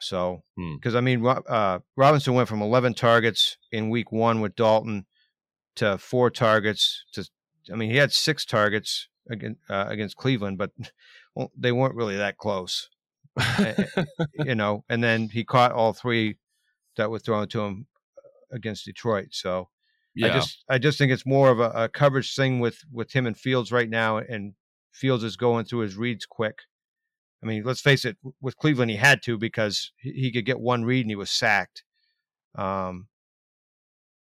So, 0.00 0.42
Hmm. 0.56 0.76
because 0.76 0.94
I 0.94 1.00
mean, 1.00 1.24
uh, 1.26 1.80
Robinson 1.96 2.34
went 2.34 2.48
from 2.48 2.62
11 2.62 2.94
targets 2.94 3.58
in 3.70 3.90
week 3.90 4.10
one 4.12 4.40
with 4.40 4.56
Dalton 4.56 5.06
to 5.76 5.98
four 5.98 6.30
targets 6.30 7.04
to, 7.12 7.28
I 7.72 7.76
mean, 7.76 7.90
he 7.90 7.96
had 7.96 8.12
six 8.12 8.44
targets 8.44 9.08
against, 9.28 9.60
uh, 9.70 9.86
against 9.88 10.16
Cleveland, 10.16 10.58
but 10.58 10.72
well, 11.34 11.52
they 11.56 11.72
weren't 11.72 11.94
really 11.94 12.16
that 12.16 12.38
close 12.38 12.88
you 14.44 14.54
know, 14.54 14.84
and 14.88 15.02
then 15.02 15.28
he 15.28 15.44
caught 15.44 15.72
all 15.72 15.92
three 15.92 16.36
that 16.96 17.10
were 17.10 17.18
thrown 17.18 17.48
to 17.48 17.60
him 17.60 17.86
against 18.50 18.84
Detroit. 18.84 19.28
So 19.30 19.68
yeah. 20.14 20.28
I 20.28 20.30
just 20.30 20.64
I 20.68 20.78
just 20.78 20.98
think 20.98 21.12
it's 21.12 21.26
more 21.26 21.50
of 21.50 21.60
a, 21.60 21.70
a 21.70 21.88
coverage 21.88 22.34
thing 22.34 22.60
with 22.60 22.78
with 22.92 23.12
him 23.12 23.26
and 23.26 23.36
Fields 23.36 23.72
right 23.72 23.88
now, 23.88 24.18
and 24.18 24.54
Fields 24.92 25.24
is 25.24 25.36
going 25.36 25.64
through 25.64 25.80
his 25.80 25.96
reads 25.96 26.26
quick. 26.26 26.58
I 27.42 27.46
mean, 27.46 27.62
let's 27.64 27.80
face 27.80 28.04
it, 28.04 28.16
with 28.40 28.56
Cleveland 28.56 28.90
he 28.90 28.96
had 28.96 29.22
to 29.22 29.38
because 29.38 29.92
he, 29.96 30.30
could 30.30 30.44
get 30.44 30.60
one 30.60 30.84
read 30.84 31.02
and 31.02 31.10
he 31.10 31.16
was 31.16 31.30
sacked. 31.30 31.84
Um. 32.54 33.08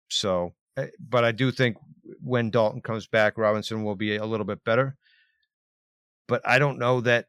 So, 0.08 0.54
eh, 0.76 0.88
but 0.98 1.24
I 1.24 1.32
do 1.32 1.50
think 1.50 1.76
when 2.22 2.50
Dalton 2.50 2.82
comes 2.82 3.06
back, 3.06 3.38
Robinson 3.38 3.84
will 3.84 3.96
be 3.96 4.16
a 4.16 4.26
little 4.26 4.46
bit 4.46 4.64
better. 4.64 4.96
But 6.28 6.42
I 6.46 6.58
don't 6.58 6.78
know 6.78 7.00
that 7.00 7.26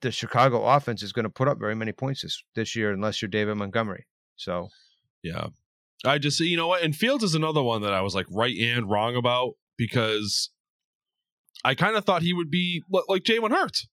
the 0.00 0.10
Chicago 0.10 0.64
offense 0.64 1.02
is 1.02 1.12
going 1.12 1.24
to 1.24 1.30
put 1.30 1.48
up 1.48 1.58
very 1.58 1.74
many 1.74 1.92
points 1.92 2.22
this, 2.22 2.42
this 2.54 2.76
year 2.76 2.92
unless 2.92 3.22
you're 3.22 3.28
David 3.28 3.56
Montgomery. 3.56 4.06
So 4.36 4.68
Yeah. 5.22 5.48
I 6.04 6.18
just 6.18 6.40
you 6.40 6.56
know 6.56 6.66
what, 6.66 6.82
and 6.82 6.94
Fields 6.94 7.22
is 7.22 7.34
another 7.34 7.62
one 7.62 7.82
that 7.82 7.94
I 7.94 8.00
was 8.00 8.14
like 8.14 8.26
right 8.30 8.56
and 8.58 8.90
wrong 8.90 9.14
about 9.14 9.52
because 9.76 10.50
I 11.64 11.74
kind 11.74 11.96
of 11.96 12.04
thought 12.04 12.22
he 12.22 12.32
would 12.32 12.50
be 12.50 12.82
like 13.08 13.22
Jalen 13.22 13.52
Hurts. 13.52 13.86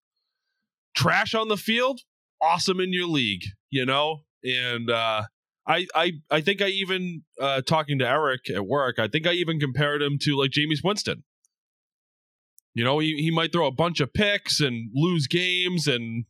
Trash 0.95 1.33
on 1.33 1.47
the 1.47 1.57
field, 1.57 2.01
awesome 2.41 2.79
in 2.79 2.91
your 2.93 3.07
league, 3.07 3.43
you 3.69 3.85
know? 3.85 4.21
And 4.43 4.89
uh 4.89 5.23
I 5.67 5.85
I 5.93 6.13
I 6.31 6.41
think 6.41 6.61
I 6.61 6.67
even 6.67 7.23
uh 7.39 7.61
talking 7.61 7.99
to 7.99 8.07
Eric 8.07 8.49
at 8.49 8.65
work, 8.65 8.99
I 8.99 9.07
think 9.07 9.27
I 9.27 9.33
even 9.33 9.59
compared 9.59 10.01
him 10.01 10.17
to 10.23 10.35
like 10.37 10.51
Jameis 10.51 10.83
Winston. 10.83 11.23
You 12.75 12.83
know, 12.83 12.99
he, 12.99 13.15
he 13.17 13.31
might 13.31 13.51
throw 13.51 13.67
a 13.67 13.71
bunch 13.71 13.99
of 13.99 14.13
picks 14.13 14.61
and 14.61 14.89
lose 14.93 15.27
games 15.27 15.87
and 15.87 16.25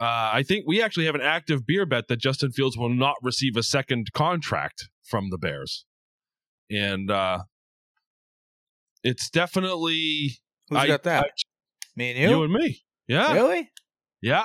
uh, 0.00 0.30
I 0.32 0.44
think 0.44 0.64
we 0.66 0.80
actually 0.80 1.06
have 1.06 1.16
an 1.16 1.20
active 1.20 1.66
beer 1.66 1.84
bet 1.84 2.06
that 2.06 2.20
Justin 2.20 2.52
Fields 2.52 2.76
will 2.78 2.88
not 2.88 3.16
receive 3.20 3.56
a 3.56 3.64
second 3.64 4.12
contract 4.12 4.88
from 5.02 5.30
the 5.30 5.38
Bears. 5.38 5.84
And 6.70 7.10
uh, 7.10 7.40
it's 9.02 9.28
definitely 9.28 10.38
Who's 10.68 10.78
I- 10.78 10.86
got 10.86 11.02
that? 11.04 11.24
I- 11.24 11.30
Me 11.96 12.10
and 12.10 12.18
you? 12.18 12.28
you? 12.28 12.42
and 12.44 12.52
me. 12.52 12.82
Yeah. 13.08 13.32
Really? 13.32 13.70
Yeah. 14.22 14.44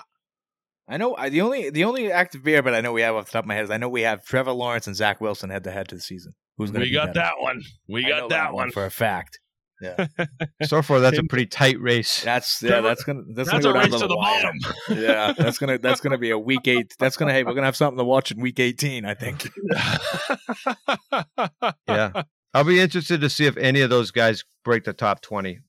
I 0.88 0.98
know 0.98 1.16
I, 1.16 1.30
the 1.30 1.42
only 1.42 1.70
the 1.70 1.84
only 1.86 2.12
active 2.12 2.44
beer, 2.44 2.62
but 2.64 2.74
I 2.74 2.82
know 2.82 2.92
we 2.92 3.02
have 3.02 3.16
off 3.16 3.26
the 3.28 3.32
top 3.32 3.44
of 3.46 3.48
my 3.48 3.56
head 3.56 3.64
is 3.66 3.72
I 3.72 3.78
know 3.78 3.90
we 3.90 4.02
have 4.02 4.26
Trevor 4.26 4.52
Lawrence 4.52 4.88
and 4.88 4.96
Zach 4.96 5.22
Wilson 5.22 5.50
head 5.50 5.64
to 5.66 5.72
head 5.72 5.88
to 5.90 5.96
the 5.96 6.02
season. 6.02 6.34
Who's 6.58 6.72
going 6.72 6.82
to 6.82 6.86
We 6.86 6.90
be 6.92 6.96
got 6.96 7.08
better? 7.08 7.20
that 7.20 7.34
one. 7.40 7.62
We 7.88 8.06
I 8.06 8.10
know 8.10 8.20
got 8.22 8.30
that 8.30 8.54
one. 8.54 8.72
for 8.72 8.86
a 8.86 8.92
fact. 8.92 9.40
Yeah. 9.82 10.08
so 10.64 10.82
far 10.82 11.00
that's 11.00 11.18
a 11.18 11.24
pretty 11.24 11.46
tight 11.48 11.80
race. 11.82 12.22
That's 12.24 12.62
yeah. 12.62 12.70
Trevor- 12.70 12.88
That's 12.90 13.04
gonna 13.04 13.22
that's, 13.34 13.50
That's 13.52 13.66
gonna 13.66 13.70
a 13.70 13.74
go 13.74 13.80
down 13.82 13.92
race 13.92 14.02
to 14.02 14.08
the 14.08 14.16
wire. 14.16 14.44
bottom. 14.44 14.60
yeah, 15.04 15.34
that's 15.38 15.58
gonna 15.58 15.78
that's 15.78 16.00
gonna 16.00 16.18
be 16.18 16.30
a 16.30 16.40
week 16.40 16.68
eight. 16.68 16.94
That's 17.00 17.18
gonna 17.18 17.34
hey, 17.34 17.44
we're 17.44 17.54
gonna 17.54 17.66
have 17.68 17.76
something 17.76 17.98
to 17.98 18.04
watch 18.04 18.32
in 18.32 18.40
week 18.40 18.60
eighteen. 18.60 19.06
I 19.06 19.14
think. 19.14 19.50
yeah, 21.88 22.24
I'll 22.54 22.64
be 22.64 22.80
interested 22.80 23.22
to 23.22 23.30
see 23.30 23.46
if 23.46 23.58
any 23.58 23.82
of 23.82 23.90
those 23.90 24.12
guys 24.12 24.44
break 24.64 24.84
the 24.84 24.94
top 24.94 25.22
twenty 25.22 25.60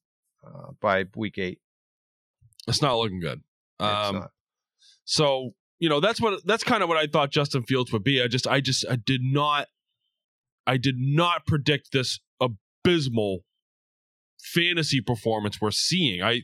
uh, 0.47 0.73
by 0.81 1.05
week 1.17 1.39
eight. 1.39 1.59
It's 2.67 2.83
not 2.83 2.97
looking 2.97 3.21
good. 3.21 3.43
Um. 3.81 4.29
So 5.05 5.51
you 5.79 5.89
know 5.89 6.01
that's 6.01 6.21
what 6.21 6.45
that's 6.45 6.65
kind 6.65 6.83
of 6.83 6.89
what 6.89 6.99
I 6.99 7.07
thought 7.07 7.31
Justin 7.31 7.63
Fields 7.65 7.93
would 7.93 8.05
be. 8.05 8.23
I 8.23 8.29
just 8.29 8.47
I 8.47 8.61
just 8.61 8.85
I 8.89 8.97
did 8.97 9.21
not 9.23 9.69
I 10.67 10.77
did 10.77 10.97
not 10.99 11.47
predict 11.47 11.93
this 11.93 12.21
abysmal 12.41 13.41
fantasy 14.39 15.01
performance 15.01 15.61
we're 15.61 15.71
seeing. 15.71 16.23
I 16.23 16.43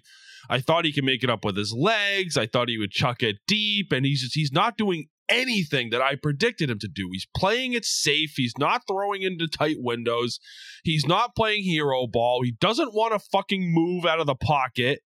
I 0.48 0.60
thought 0.60 0.84
he 0.84 0.92
could 0.92 1.05
make 1.05 1.22
it 1.22 1.30
up 1.30 1.44
with 1.44 1.56
his 1.56 1.72
legs. 1.72 2.36
I 2.36 2.47
thought 2.47 2.68
he 2.68 2.78
would 2.78 2.90
chuck 2.90 3.22
it 3.22 3.36
deep, 3.47 3.92
and 3.92 4.05
he's 4.05 4.22
just 4.22 4.34
he's 4.34 4.52
not 4.52 4.76
doing 4.76 5.06
anything 5.28 5.90
that 5.90 6.02
I 6.02 6.16
predicted 6.16 6.70
him 6.70 6.80
to 6.80 6.88
do. 6.88 7.09
He's 7.12 7.26
playing 7.36 7.72
it 7.72 7.84
safe. 7.84 8.32
He's 8.36 8.59
not 8.59 8.82
throwing 8.88 9.22
into 9.22 9.47
tight 9.47 9.76
windows. 9.78 10.40
He's 10.82 11.06
not 11.06 11.36
playing 11.36 11.62
hero 11.62 12.06
ball. 12.06 12.42
He 12.42 12.52
doesn't 12.60 12.92
want 12.94 13.12
to 13.12 13.20
fucking 13.30 13.72
move 13.72 14.05
out 14.05 14.18
of 14.18 14.26
the 14.26 14.34
pocket 14.34 15.01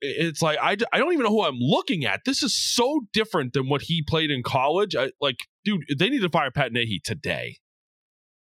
it's 0.00 0.42
like 0.42 0.58
I, 0.60 0.76
I 0.92 0.98
don't 0.98 1.12
even 1.12 1.24
know 1.24 1.30
who 1.30 1.44
I'm 1.44 1.58
looking 1.58 2.04
at. 2.04 2.20
This 2.24 2.42
is 2.42 2.54
so 2.56 3.00
different 3.12 3.52
than 3.52 3.68
what 3.68 3.82
he 3.82 4.02
played 4.02 4.30
in 4.30 4.42
college. 4.42 4.94
I 4.96 5.10
like, 5.20 5.38
dude, 5.64 5.84
they 5.98 6.08
need 6.08 6.22
to 6.22 6.28
fire 6.28 6.50
Pat 6.50 6.72
Nagy 6.72 7.00
today. 7.02 7.58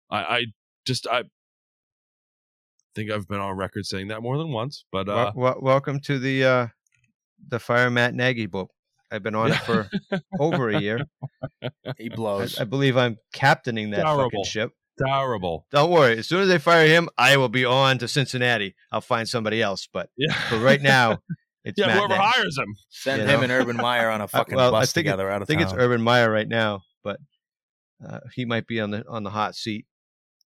I, 0.10 0.18
I 0.18 0.45
just 0.86 1.07
I 1.07 1.24
think 2.95 3.11
I've 3.11 3.28
been 3.28 3.40
on 3.40 3.56
record 3.57 3.86
saying 3.86 4.07
that 4.07 4.22
more 4.22 4.38
than 4.38 4.52
once, 4.52 4.86
but 4.91 5.07
uh, 5.07 5.32
Wel- 5.36 5.44
wel- 5.53 5.61
welcome 5.61 5.99
to 6.02 6.19
the 6.19 6.44
uh, 6.44 6.68
the 7.48 7.60
Fire 7.60 7.90
Matt 7.90 8.14
Nagy 8.14 8.45
book. 8.45 8.72
I've 9.10 9.24
been 9.24 9.36
on 9.36 9.52
it 9.52 9.57
for 9.60 9.90
over 10.40 10.69
a 10.69 10.82
year. 10.82 11.06
He 11.98 12.11
I, 12.11 12.15
blows. 12.15 12.60
I 12.60 12.65
believe 12.65 12.98
I'm 12.98 13.18
captaining 13.34 13.91
that 13.91 14.03
Terrible. 14.03 14.24
fucking 14.26 14.44
ship. 14.44 14.72
Terrible. 15.03 15.65
Don't 15.72 15.91
worry. 15.91 16.18
As 16.19 16.28
soon 16.28 16.41
as 16.41 16.48
they 16.48 16.57
fire 16.60 16.88
him, 16.88 17.10
I 17.18 17.38
will 17.38 17.49
be 17.49 17.65
on 17.65 17.98
to 17.99 18.07
Cincinnati. 18.07 18.76
I'll 18.91 19.02
find 19.02 19.28
somebody 19.28 19.61
else. 19.61 19.88
But 19.91 20.10
Yeah, 20.18 20.34
for 20.49 20.57
right 20.60 20.82
now, 20.82 21.19
it's 21.64 21.80
yeah. 21.80 21.88
Matt 21.88 21.95
Whoever 21.98 22.10
Nagy. 22.10 22.22
hires 22.24 22.57
him. 22.57 22.76
Send 22.90 23.22
you 23.22 23.28
him 23.28 23.38
know. 23.40 23.44
and 23.44 23.52
Urban 23.52 23.78
Meyer 23.78 24.10
on 24.10 24.22
a 24.22 24.28
fucking 24.30 24.56
well, 24.56 24.74
I 24.76 24.82
bus 24.82 24.94
think 24.94 25.06
it- 25.06 25.10
together 25.11 25.30
out 25.30 25.41
I 25.41 25.45
think 25.45 25.61
town. 25.61 25.69
it's 25.69 25.78
Urban 25.78 26.02
Meyer 26.02 26.32
right 26.32 26.48
now, 26.48 26.82
but 27.03 27.19
uh, 28.07 28.19
he 28.36 28.45
might 28.45 28.68
be 28.68 28.80
on 28.80 28.91
the 28.91 29.03
on 29.07 29.24
the 29.24 29.30
hot 29.32 29.56
seat. 29.56 29.86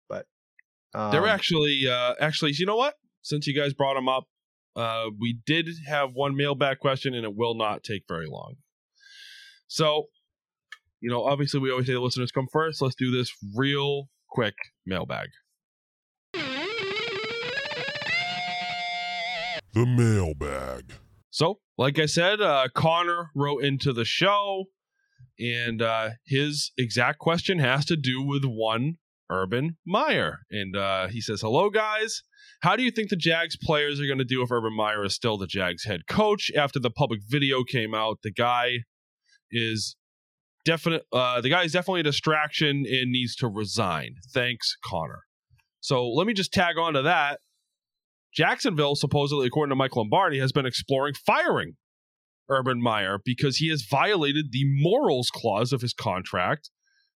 But 0.08 0.26
um, 0.94 1.12
They're 1.12 1.28
actually, 1.28 1.84
uh, 1.90 2.16
actually, 2.20 2.52
you 2.58 2.66
know 2.66 2.76
what? 2.78 2.96
Since 3.22 3.48
you 3.48 3.56
guys 3.56 3.74
brought 3.74 3.98
him 3.98 4.08
up, 4.10 4.24
uh, 4.76 5.06
we 5.20 5.38
did 5.46 5.68
have 5.88 6.12
one 6.14 6.36
mailbag 6.36 6.80
question, 6.80 7.14
and 7.14 7.24
it 7.26 7.36
will 7.36 7.56
not 7.56 7.84
take 7.84 8.04
very 8.08 8.28
long. 8.28 8.56
So, 9.68 10.06
you 11.00 11.10
know, 11.10 11.24
obviously, 11.26 11.60
we 11.60 11.70
always 11.72 11.86
say 11.88 11.94
the 11.94 12.00
listeners 12.00 12.32
come 12.32 12.48
first. 12.52 12.82
Let's 12.82 12.96
do 12.96 13.12
this 13.12 13.32
real 13.56 14.10
quick 14.30 14.56
mailbag. 14.86 15.30
The 19.74 19.86
mailbag. 19.86 20.94
So, 21.30 21.60
like 21.78 22.00
I 22.00 22.06
said, 22.06 22.42
uh, 22.42 22.68
Connor 22.74 23.30
wrote 23.36 23.64
into 23.64 23.94
the 23.94 24.06
show, 24.06 24.66
and 25.40 25.82
uh, 25.82 26.12
his 26.26 26.72
exact 26.78 27.20
question 27.20 27.60
has 27.60 27.86
to 27.86 27.96
do 27.96 28.22
with 28.22 28.44
one 28.44 28.98
Urban 29.30 29.78
Meyer. 29.86 30.40
And 30.50 30.76
uh, 30.76 31.08
he 31.08 31.22
says, 31.22 31.42
Hello, 31.42 31.70
guys. 31.70 32.24
How 32.62 32.76
do 32.76 32.84
you 32.84 32.92
think 32.92 33.10
the 33.10 33.16
Jags 33.16 33.56
players 33.56 34.02
are 34.02 34.06
going 34.06 34.18
to 34.18 34.26
do 34.26 34.42
if 34.42 34.52
Urban 34.52 34.76
Meyer 34.76 35.06
is 35.06 35.14
still 35.14 35.38
the 35.38 35.48
Jags 35.48 35.86
head 35.86 36.08
coach? 36.10 36.52
After 36.58 36.80
the 36.80 36.90
public 36.90 37.22
video 37.26 37.64
came 37.64 37.94
out, 37.94 38.18
the 38.24 38.34
guy 38.34 38.80
is 39.52 39.96
definite. 40.66 41.04
Uh, 41.12 41.42
the 41.42 41.50
guy 41.50 41.64
is 41.64 41.72
definitely 41.72 42.02
a 42.02 42.04
distraction 42.04 42.86
and 42.90 43.12
needs 43.12 43.36
to 43.38 43.48
resign. 43.48 44.16
Thanks, 44.34 44.76
Connor. 44.84 45.24
So 45.82 46.10
let 46.10 46.28
me 46.28 46.34
just 46.34 46.54
tag 46.54 46.78
on 46.78 46.94
to 46.94 47.02
that. 47.04 47.40
Jacksonville, 48.34 48.96
supposedly, 48.96 49.48
according 49.48 49.72
to 49.72 49.76
Mike 49.76 49.96
Lombardi, 49.96 50.40
has 50.40 50.52
been 50.52 50.66
exploring 50.66 51.16
firing 51.26 51.76
Urban 52.50 52.82
Meyer 52.82 53.20
because 53.24 53.58
he 53.58 53.70
has 53.70 53.86
violated 53.90 54.52
the 54.52 54.66
morals 54.66 55.30
clause 55.32 55.74
of 55.74 55.82
his 55.82 55.94
contract. 55.94 56.70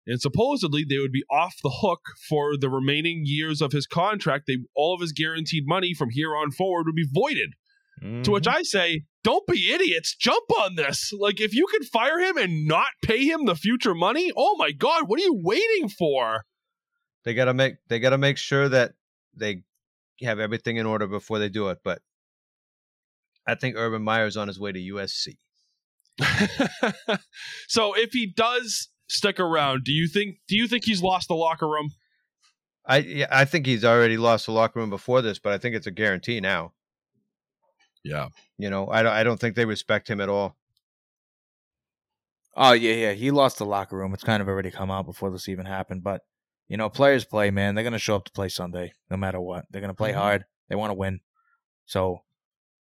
And 0.06 0.20
supposedly 0.20 0.84
they 0.88 0.98
would 0.98 1.12
be 1.12 1.24
off 1.30 1.54
the 1.62 1.78
hook 1.80 2.00
for 2.28 2.56
the 2.56 2.68
remaining 2.68 3.22
years 3.24 3.62
of 3.62 3.72
his 3.72 3.86
contract. 3.86 4.44
They 4.46 4.58
all 4.74 4.94
of 4.94 5.00
his 5.00 5.12
guaranteed 5.12 5.64
money 5.66 5.94
from 5.94 6.10
here 6.10 6.34
on 6.34 6.50
forward 6.50 6.86
would 6.86 6.96
be 6.96 7.08
voided. 7.08 7.54
To 8.24 8.32
which 8.32 8.44
mm-hmm. 8.44 8.56
I 8.56 8.62
say, 8.62 9.02
don't 9.22 9.46
be 9.46 9.72
idiots. 9.72 10.16
Jump 10.16 10.44
on 10.60 10.74
this. 10.74 11.12
Like, 11.16 11.40
if 11.40 11.54
you 11.54 11.66
can 11.66 11.84
fire 11.84 12.18
him 12.18 12.36
and 12.36 12.66
not 12.66 12.88
pay 13.04 13.24
him 13.24 13.44
the 13.44 13.54
future 13.54 13.94
money, 13.94 14.32
oh 14.36 14.56
my 14.56 14.72
God, 14.72 15.04
what 15.06 15.20
are 15.20 15.22
you 15.22 15.40
waiting 15.42 15.88
for? 15.88 16.44
they 17.24 17.34
gotta 17.34 17.54
make 17.54 17.74
they 17.88 17.98
gotta 17.98 18.18
make 18.18 18.36
sure 18.36 18.68
that 18.68 18.92
they 19.34 19.62
have 20.22 20.38
everything 20.38 20.76
in 20.76 20.86
order 20.86 21.06
before 21.06 21.38
they 21.38 21.48
do 21.48 21.68
it. 21.68 21.78
But 21.84 22.00
I 23.46 23.54
think 23.54 23.76
Urban 23.76 24.02
Meyer's 24.02 24.36
on 24.36 24.48
his 24.48 24.58
way 24.58 24.72
to 24.72 24.78
USC. 24.78 25.36
so 27.68 27.94
if 27.96 28.12
he 28.12 28.26
does 28.26 28.88
stick 29.08 29.40
around, 29.40 29.84
do 29.84 29.92
you 29.92 30.08
think 30.08 30.36
do 30.48 30.56
you 30.56 30.68
think 30.68 30.84
he's 30.84 31.02
lost 31.02 31.28
the 31.28 31.34
locker 31.34 31.68
room? 31.68 31.90
I 32.84 32.98
yeah, 32.98 33.28
I 33.30 33.44
think 33.44 33.66
he's 33.66 33.84
already 33.84 34.16
lost 34.16 34.46
the 34.46 34.52
locker 34.52 34.80
room 34.80 34.90
before 34.90 35.22
this, 35.22 35.38
but 35.38 35.52
I 35.52 35.58
think 35.58 35.74
it's 35.74 35.86
a 35.86 35.92
guarantee 35.92 36.40
now. 36.40 36.72
Yeah. 38.04 38.28
You 38.58 38.70
know, 38.70 38.88
I 38.88 39.02
don't 39.02 39.12
I 39.12 39.22
don't 39.22 39.38
think 39.40 39.56
they 39.56 39.64
respect 39.64 40.08
him 40.08 40.20
at 40.20 40.28
all. 40.28 40.56
Oh 42.56 42.72
yeah, 42.72 42.94
yeah. 42.94 43.12
He 43.12 43.30
lost 43.30 43.58
the 43.58 43.66
locker 43.66 43.96
room. 43.96 44.12
It's 44.14 44.24
kind 44.24 44.42
of 44.42 44.48
already 44.48 44.70
come 44.70 44.90
out 44.90 45.06
before 45.06 45.30
this 45.30 45.48
even 45.48 45.66
happened. 45.66 46.02
But 46.02 46.22
you 46.68 46.76
know, 46.76 46.88
players 46.88 47.24
play, 47.24 47.50
man. 47.50 47.74
They're 47.74 47.84
gonna 47.84 47.98
show 47.98 48.16
up 48.16 48.24
to 48.26 48.32
play 48.32 48.48
Sunday, 48.48 48.92
no 49.10 49.16
matter 49.16 49.40
what. 49.40 49.64
They're 49.70 49.80
gonna 49.80 49.94
play 49.94 50.12
Mhm. 50.12 50.16
hard. 50.16 50.44
They 50.68 50.74
want 50.76 50.90
to 50.90 50.94
win. 50.94 51.20
So 51.86 52.24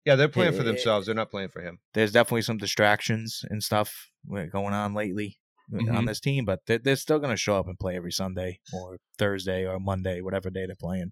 Yeah, 0.05 0.15
they're 0.15 0.29
playing 0.29 0.53
for 0.53 0.61
Eh, 0.61 0.65
themselves. 0.65 1.05
They're 1.05 1.15
not 1.15 1.31
playing 1.31 1.49
for 1.49 1.61
him. 1.61 1.79
there's 1.93 2.11
definitely 2.13 2.41
some 2.43 2.57
distractions 2.57 3.43
and 3.49 3.61
stuff 3.63 4.09
going 4.29 4.73
on 4.73 4.93
lately 4.93 5.39
on 5.73 5.79
Mhm. 5.85 6.07
this 6.07 6.21
team, 6.21 6.45
but 6.45 6.65
they're, 6.65 6.77
they're 6.77 6.95
still 6.95 7.19
gonna 7.19 7.35
show 7.35 7.57
up 7.57 7.67
and 7.67 7.77
play 7.79 7.95
every 7.97 8.11
Sunday 8.11 8.61
or 8.73 8.99
Thursday 9.17 9.65
or 9.65 9.79
Monday, 9.79 10.21
whatever 10.21 10.49
day 10.49 10.65
they're 10.65 10.75
playing. 10.77 11.11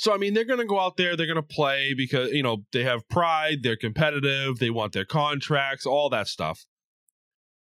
So 0.00 0.14
I 0.14 0.16
mean, 0.16 0.32
they're 0.32 0.46
going 0.46 0.60
to 0.60 0.64
go 0.64 0.80
out 0.80 0.96
there, 0.96 1.14
they're 1.14 1.26
going 1.26 1.36
to 1.36 1.42
play 1.42 1.92
because 1.94 2.30
you 2.32 2.42
know 2.42 2.64
they 2.72 2.84
have 2.84 3.06
pride, 3.10 3.58
they're 3.62 3.76
competitive, 3.76 4.58
they 4.58 4.70
want 4.70 4.94
their 4.94 5.04
contracts, 5.04 5.84
all 5.84 6.08
that 6.08 6.26
stuff. 6.26 6.64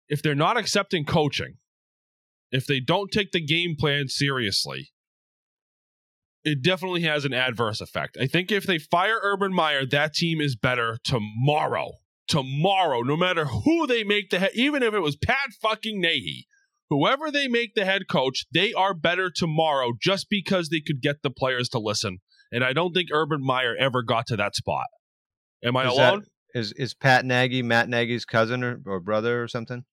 If 0.10 0.24
they're 0.24 0.34
not 0.34 0.58
accepting 0.58 1.06
coaching, 1.06 1.58
if 2.52 2.66
they 2.66 2.80
don't 2.80 3.12
take 3.12 3.32
the 3.32 3.46
game 3.46 3.76
plan 3.78 4.08
seriously, 4.08 4.90
it 6.44 6.64
definitely 6.64 7.02
has 7.02 7.26
an 7.26 7.34
adverse 7.36 7.80
effect. 7.80 8.18
I 8.20 8.26
think 8.26 8.52
if 8.52 8.64
they 8.66 8.80
fire 8.80 9.20
Urban 9.22 9.54
Meyer, 9.54 9.86
that 9.86 10.16
team 10.16 10.42
is 10.42 10.56
better 10.56 10.98
tomorrow. 11.04 11.92
Tomorrow, 12.28 13.02
no 13.02 13.16
matter 13.16 13.46
who 13.46 13.86
they 13.86 14.04
make 14.04 14.32
the 14.32 14.40
head, 14.40 14.52
even 14.56 14.82
if 14.82 14.96
it 14.96 15.00
was 15.00 15.16
Pat 15.16 15.52
fucking 15.62 16.02
Nagy, 16.02 16.48
whoever 16.90 17.32
they 17.32 17.48
make 17.48 17.76
the 17.76 17.86
head 17.86 18.04
coach, 18.10 18.46
they 18.54 18.74
are 18.74 18.94
better 18.94 19.32
tomorrow 19.34 19.92
just 20.02 20.28
because 20.30 20.70
they 20.70 20.82
could 20.82 21.02
get 21.02 21.18
the 21.24 21.30
players 21.30 21.70
to 21.70 21.80
listen. 21.80 22.20
And 22.52 22.64
I 22.64 22.74
don't 22.74 22.94
think 22.94 23.10
Urban 23.12 23.44
Meyer 23.44 23.76
ever 23.78 24.04
got 24.04 24.28
to 24.28 24.38
that 24.38 24.56
spot. 24.56 24.86
Am 25.64 25.76
I 25.76 25.88
Is 25.88 25.94
alone? 25.94 26.24
Is 26.54 26.72
is 26.74 26.94
Pat 26.94 27.26
Nagy 27.26 27.62
Matt 27.62 27.90
Nagy's 27.90 28.24
cousin 28.24 28.64
or, 28.64 28.82
or 28.86 29.00
brother 29.00 29.44
or 29.44 29.48
something? 29.48 29.84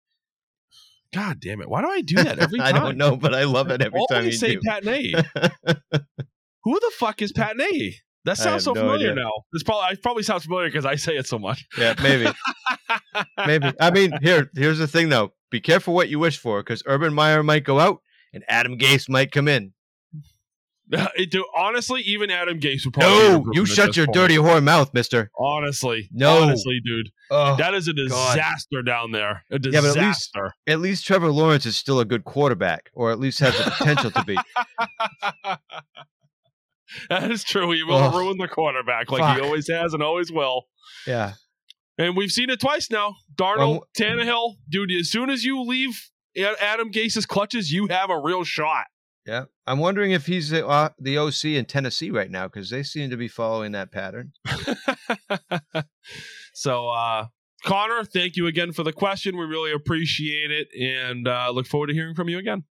God 1.12 1.40
damn 1.40 1.60
it! 1.60 1.69
Why 1.69 1.81
do 1.81 1.89
I 1.89 2.02
do 2.02 2.16
that 2.23 2.39
every 2.40 2.59
time? 2.59 2.74
I 2.74 2.78
don't 2.78 2.97
know, 2.97 3.16
but 3.16 3.35
I 3.35 3.44
love 3.44 3.70
it 3.70 3.82
every 3.82 4.01
time 4.09 4.19
you 4.24 4.27
Always 4.27 4.40
say 4.40 4.55
do. 4.55 4.60
Pat 4.64 4.85
Nagy. 4.85 5.12
Who 6.64 6.78
the 6.78 6.93
fuck 6.98 7.20
is 7.20 7.32
Pat 7.32 7.56
Nagy? 7.56 7.97
That 8.24 8.36
sounds 8.36 8.64
so 8.64 8.73
no 8.73 8.82
familiar 8.82 9.10
idea. 9.10 9.24
now. 9.24 9.31
This 9.52 9.64
probably 9.64 9.85
I 9.85 9.94
probably 10.01 10.23
sounds 10.23 10.44
familiar 10.44 10.69
because 10.69 10.86
I 10.86 10.94
say 10.94 11.16
it 11.16 11.27
so 11.27 11.39
much. 11.39 11.66
yeah, 11.77 11.94
maybe, 12.01 12.31
maybe. 13.47 13.73
I 13.81 13.90
mean, 13.90 14.12
here, 14.23 14.48
here's 14.55 14.78
the 14.78 14.86
thing 14.86 15.09
though. 15.09 15.32
Be 15.53 15.61
careful 15.61 15.95
what 15.95 16.09
you 16.09 16.19
wish 16.19 16.39
for, 16.39 16.61
because 16.62 16.83
Urban 16.87 17.15
Meyer 17.15 17.45
might 17.45 17.62
go 17.62 17.79
out 17.79 18.01
and 18.35 18.43
Adam 18.49 18.77
Gase 18.79 19.09
might 19.09 19.31
come 19.31 19.47
in. 19.47 19.73
Do- 21.31 21.47
honestly, 21.57 22.01
even 22.03 22.31
Adam 22.31 22.59
Gase 22.59 22.85
would 22.85 22.95
probably. 22.95 23.29
No, 23.29 23.45
you 23.53 23.65
shut 23.66 23.97
your 23.97 24.07
point. 24.07 24.15
dirty 24.15 24.37
whore 24.37 24.62
mouth, 24.62 24.93
Mister. 24.93 25.31
Honestly, 25.39 26.09
No. 26.12 26.43
honestly, 26.43 26.81
dude, 26.85 27.11
Oh, 27.31 27.57
that 27.57 27.73
is 27.74 27.87
a 27.89 27.93
God. 27.95 28.35
disaster 28.35 28.83
down 28.85 29.12
there. 29.12 29.45
A 29.51 29.55
Yeah, 29.55 29.59
disaster. 29.59 29.93
but 29.95 30.01
at 30.01 30.07
least- 30.07 30.37
at 30.66 30.81
least 30.81 31.07
Trevor 31.07 31.31
Lawrence 31.31 31.66
is 31.66 31.77
still 31.77 32.01
a 32.01 32.05
good 32.05 32.24
quarterback, 32.24 32.91
or 32.95 33.11
at 33.12 33.20
least 33.20 33.39
has 33.41 33.57
the 33.57 33.70
potential 33.70 34.11
to 34.11 34.24
be. 34.24 34.37
that 37.09 37.31
is 37.31 37.45
true. 37.45 37.70
He 37.73 37.83
will 37.83 37.97
Ugh. 37.97 38.15
ruin 38.15 38.39
the 38.39 38.49
quarterback 38.49 39.11
like 39.11 39.23
Fuck. 39.23 39.37
he 39.37 39.43
always 39.43 39.69
has 39.70 39.95
and 39.95 40.03
always 40.03 40.31
will. 40.33 40.65
Yeah, 41.07 41.33
And 42.03 42.16
we've 42.16 42.33
seen 42.33 42.51
it 42.51 42.59
twice 42.61 42.91
now. 42.91 43.15
Darnold, 43.37 43.59
Well, 43.59 43.89
Tannehill, 43.97 44.57
dude. 44.69 44.91
As 44.91 45.09
soon 45.09 45.31
as 45.31 45.45
you 45.45 45.62
leave 45.62 46.11
Adam 46.61 46.91
Gase's 46.91 47.27
clutches, 47.27 47.70
you 47.70 47.87
have 47.89 48.11
a 48.11 48.19
real 48.19 48.43
shot. 48.43 48.87
yeah. 49.24 49.45
I'm 49.69 49.79
wondering 49.79 50.11
if 50.11 50.27
he's 50.27 50.51
the, 50.51 50.66
uh, 50.66 50.89
the 50.99 51.16
OC 51.16 51.45
in 51.45 51.65
Tennessee 51.66 52.11
right 52.11 52.29
now 52.31 52.49
because 52.49 52.70
they 52.70 52.83
seem 52.83 53.11
to 53.11 53.16
be 53.16 53.29
following 53.29 53.70
that 53.73 53.93
pattern. 53.93 54.33
so, 56.55 56.89
uh, 56.89 57.27
Connor, 57.65 58.03
thank 58.05 58.35
you 58.35 58.49
again 58.49 58.73
for 58.73 58.83
the 58.83 58.93
question. 58.93 59.37
We 59.37 59.45
really 59.45 59.70
appreciate 59.70 60.51
it 60.51 60.69
and 60.74 61.29
uh, 61.29 61.51
look 61.53 61.69
forward 61.69 61.87
to 61.89 61.95
hearing 61.95 62.16
from 62.16 62.29
you 62.29 62.39
again. 62.39 62.65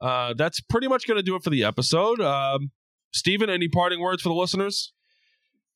Uh, 0.00 0.34
that's 0.36 0.58
pretty 0.58 0.88
much 0.88 1.06
going 1.06 1.18
to 1.18 1.22
do 1.22 1.36
it 1.36 1.44
for 1.44 1.50
the 1.50 1.62
episode. 1.62 2.20
Um, 2.20 2.72
Steven, 3.12 3.48
any 3.48 3.68
parting 3.68 4.00
words 4.00 4.20
for 4.22 4.30
the 4.30 4.34
listeners? 4.34 4.92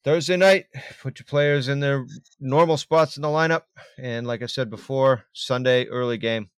Thursday 0.08 0.38
night, 0.38 0.64
put 1.02 1.18
your 1.18 1.26
players 1.26 1.68
in 1.68 1.80
their 1.80 2.06
normal 2.40 2.78
spots 2.78 3.18
in 3.18 3.22
the 3.22 3.28
lineup, 3.28 3.64
and 3.98 4.26
like 4.26 4.42
I 4.42 4.46
said 4.46 4.70
before, 4.70 5.24
Sunday 5.34 5.84
early 5.84 6.16
game. 6.16 6.48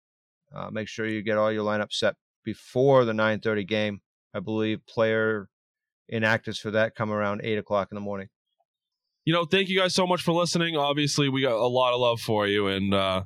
Uh, 0.55 0.69
make 0.71 0.87
sure 0.87 1.05
you 1.05 1.21
get 1.21 1.37
all 1.37 1.51
your 1.51 1.65
lineup 1.65 1.91
set 1.91 2.15
before 2.45 3.03
the 3.03 3.11
9:30 3.11 3.67
game. 3.67 4.01
I 4.33 4.39
believe 4.39 4.85
player 4.87 5.49
inactives 6.09 6.59
for 6.59 6.71
that 6.71 6.95
come 6.95 7.11
around 7.11 7.41
eight 7.43 7.57
o'clock 7.57 7.89
in 7.91 7.95
the 7.95 8.01
morning. 8.01 8.29
you 9.25 9.33
know, 9.33 9.43
thank 9.43 9.67
you 9.67 9.77
guys 9.77 9.93
so 9.93 10.07
much 10.07 10.21
for 10.21 10.31
listening. 10.31 10.77
Obviously, 10.77 11.27
we 11.27 11.41
got 11.41 11.51
a 11.51 11.67
lot 11.67 11.93
of 11.93 11.99
love 11.99 12.21
for 12.21 12.47
you, 12.47 12.67
and 12.67 12.93
uh, 12.93 13.23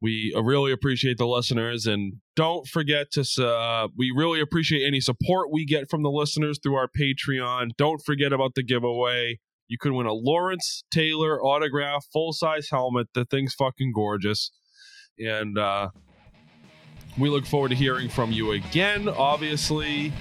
we 0.00 0.32
uh, 0.36 0.42
really 0.44 0.70
appreciate 0.70 1.18
the 1.18 1.26
listeners. 1.26 1.84
And 1.84 2.18
don't 2.36 2.64
forget 2.68 3.10
to, 3.14 3.22
uh, 3.44 3.88
we 3.96 4.12
really 4.14 4.40
appreciate 4.40 4.86
any 4.86 5.00
support 5.00 5.50
we 5.50 5.66
get 5.66 5.90
from 5.90 6.04
the 6.04 6.12
listeners 6.12 6.60
through 6.62 6.76
our 6.76 6.88
Patreon. 6.88 7.70
Don't 7.76 8.00
forget 8.06 8.32
about 8.32 8.54
the 8.54 8.62
giveaway. 8.62 9.40
You 9.68 9.78
could 9.78 9.92
win 9.92 10.06
a 10.06 10.12
Lawrence 10.12 10.82
Taylor 10.90 11.40
autograph, 11.42 12.06
full 12.12 12.32
size 12.32 12.68
helmet. 12.70 13.08
The 13.14 13.24
thing's 13.26 13.54
fucking 13.54 13.92
gorgeous. 13.92 14.50
And 15.18 15.58
uh, 15.58 15.90
we 17.18 17.28
look 17.28 17.44
forward 17.44 17.70
to 17.70 17.74
hearing 17.74 18.08
from 18.08 18.30
you 18.32 18.52
again. 18.52 19.08
Obviously, 19.08 20.12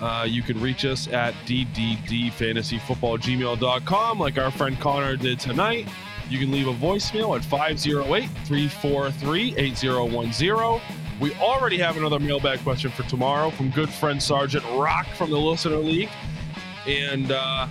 uh, 0.00 0.24
you 0.28 0.42
can 0.42 0.60
reach 0.60 0.84
us 0.84 1.08
at 1.08 1.32
dddfantasyfootballgmail.com 1.46 4.18
like 4.18 4.38
our 4.38 4.50
friend 4.50 4.78
Connor 4.80 5.16
did 5.16 5.40
tonight. 5.40 5.88
You 6.28 6.38
can 6.38 6.50
leave 6.50 6.66
a 6.66 6.74
voicemail 6.74 7.36
at 7.36 7.44
508 7.44 8.28
343 8.46 9.56
8010. 9.56 10.80
We 11.20 11.32
already 11.36 11.78
have 11.78 11.96
another 11.96 12.18
mailbag 12.18 12.58
question 12.60 12.90
for 12.90 13.04
tomorrow 13.04 13.50
from 13.50 13.70
good 13.70 13.88
friend 13.88 14.20
Sergeant 14.22 14.64
Rock 14.72 15.06
from 15.16 15.30
the 15.30 15.38
Listener 15.38 15.76
League. 15.76 16.10
And 16.86 17.32
uh, 17.32 17.68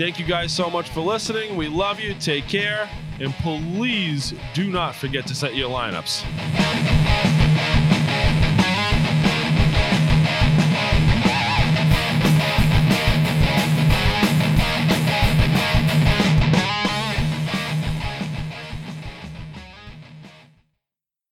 thank 0.00 0.18
you 0.18 0.24
guys 0.24 0.50
so 0.50 0.70
much 0.70 0.88
for 0.88 1.02
listening. 1.02 1.56
We 1.56 1.68
love 1.68 2.00
you. 2.00 2.14
Take 2.14 2.48
care. 2.48 2.88
And 3.20 3.34
please 3.34 4.32
do 4.54 4.70
not 4.70 4.94
forget 4.94 5.26
to 5.26 5.34
set 5.34 5.54
your 5.54 5.68
lineups. 5.68 6.24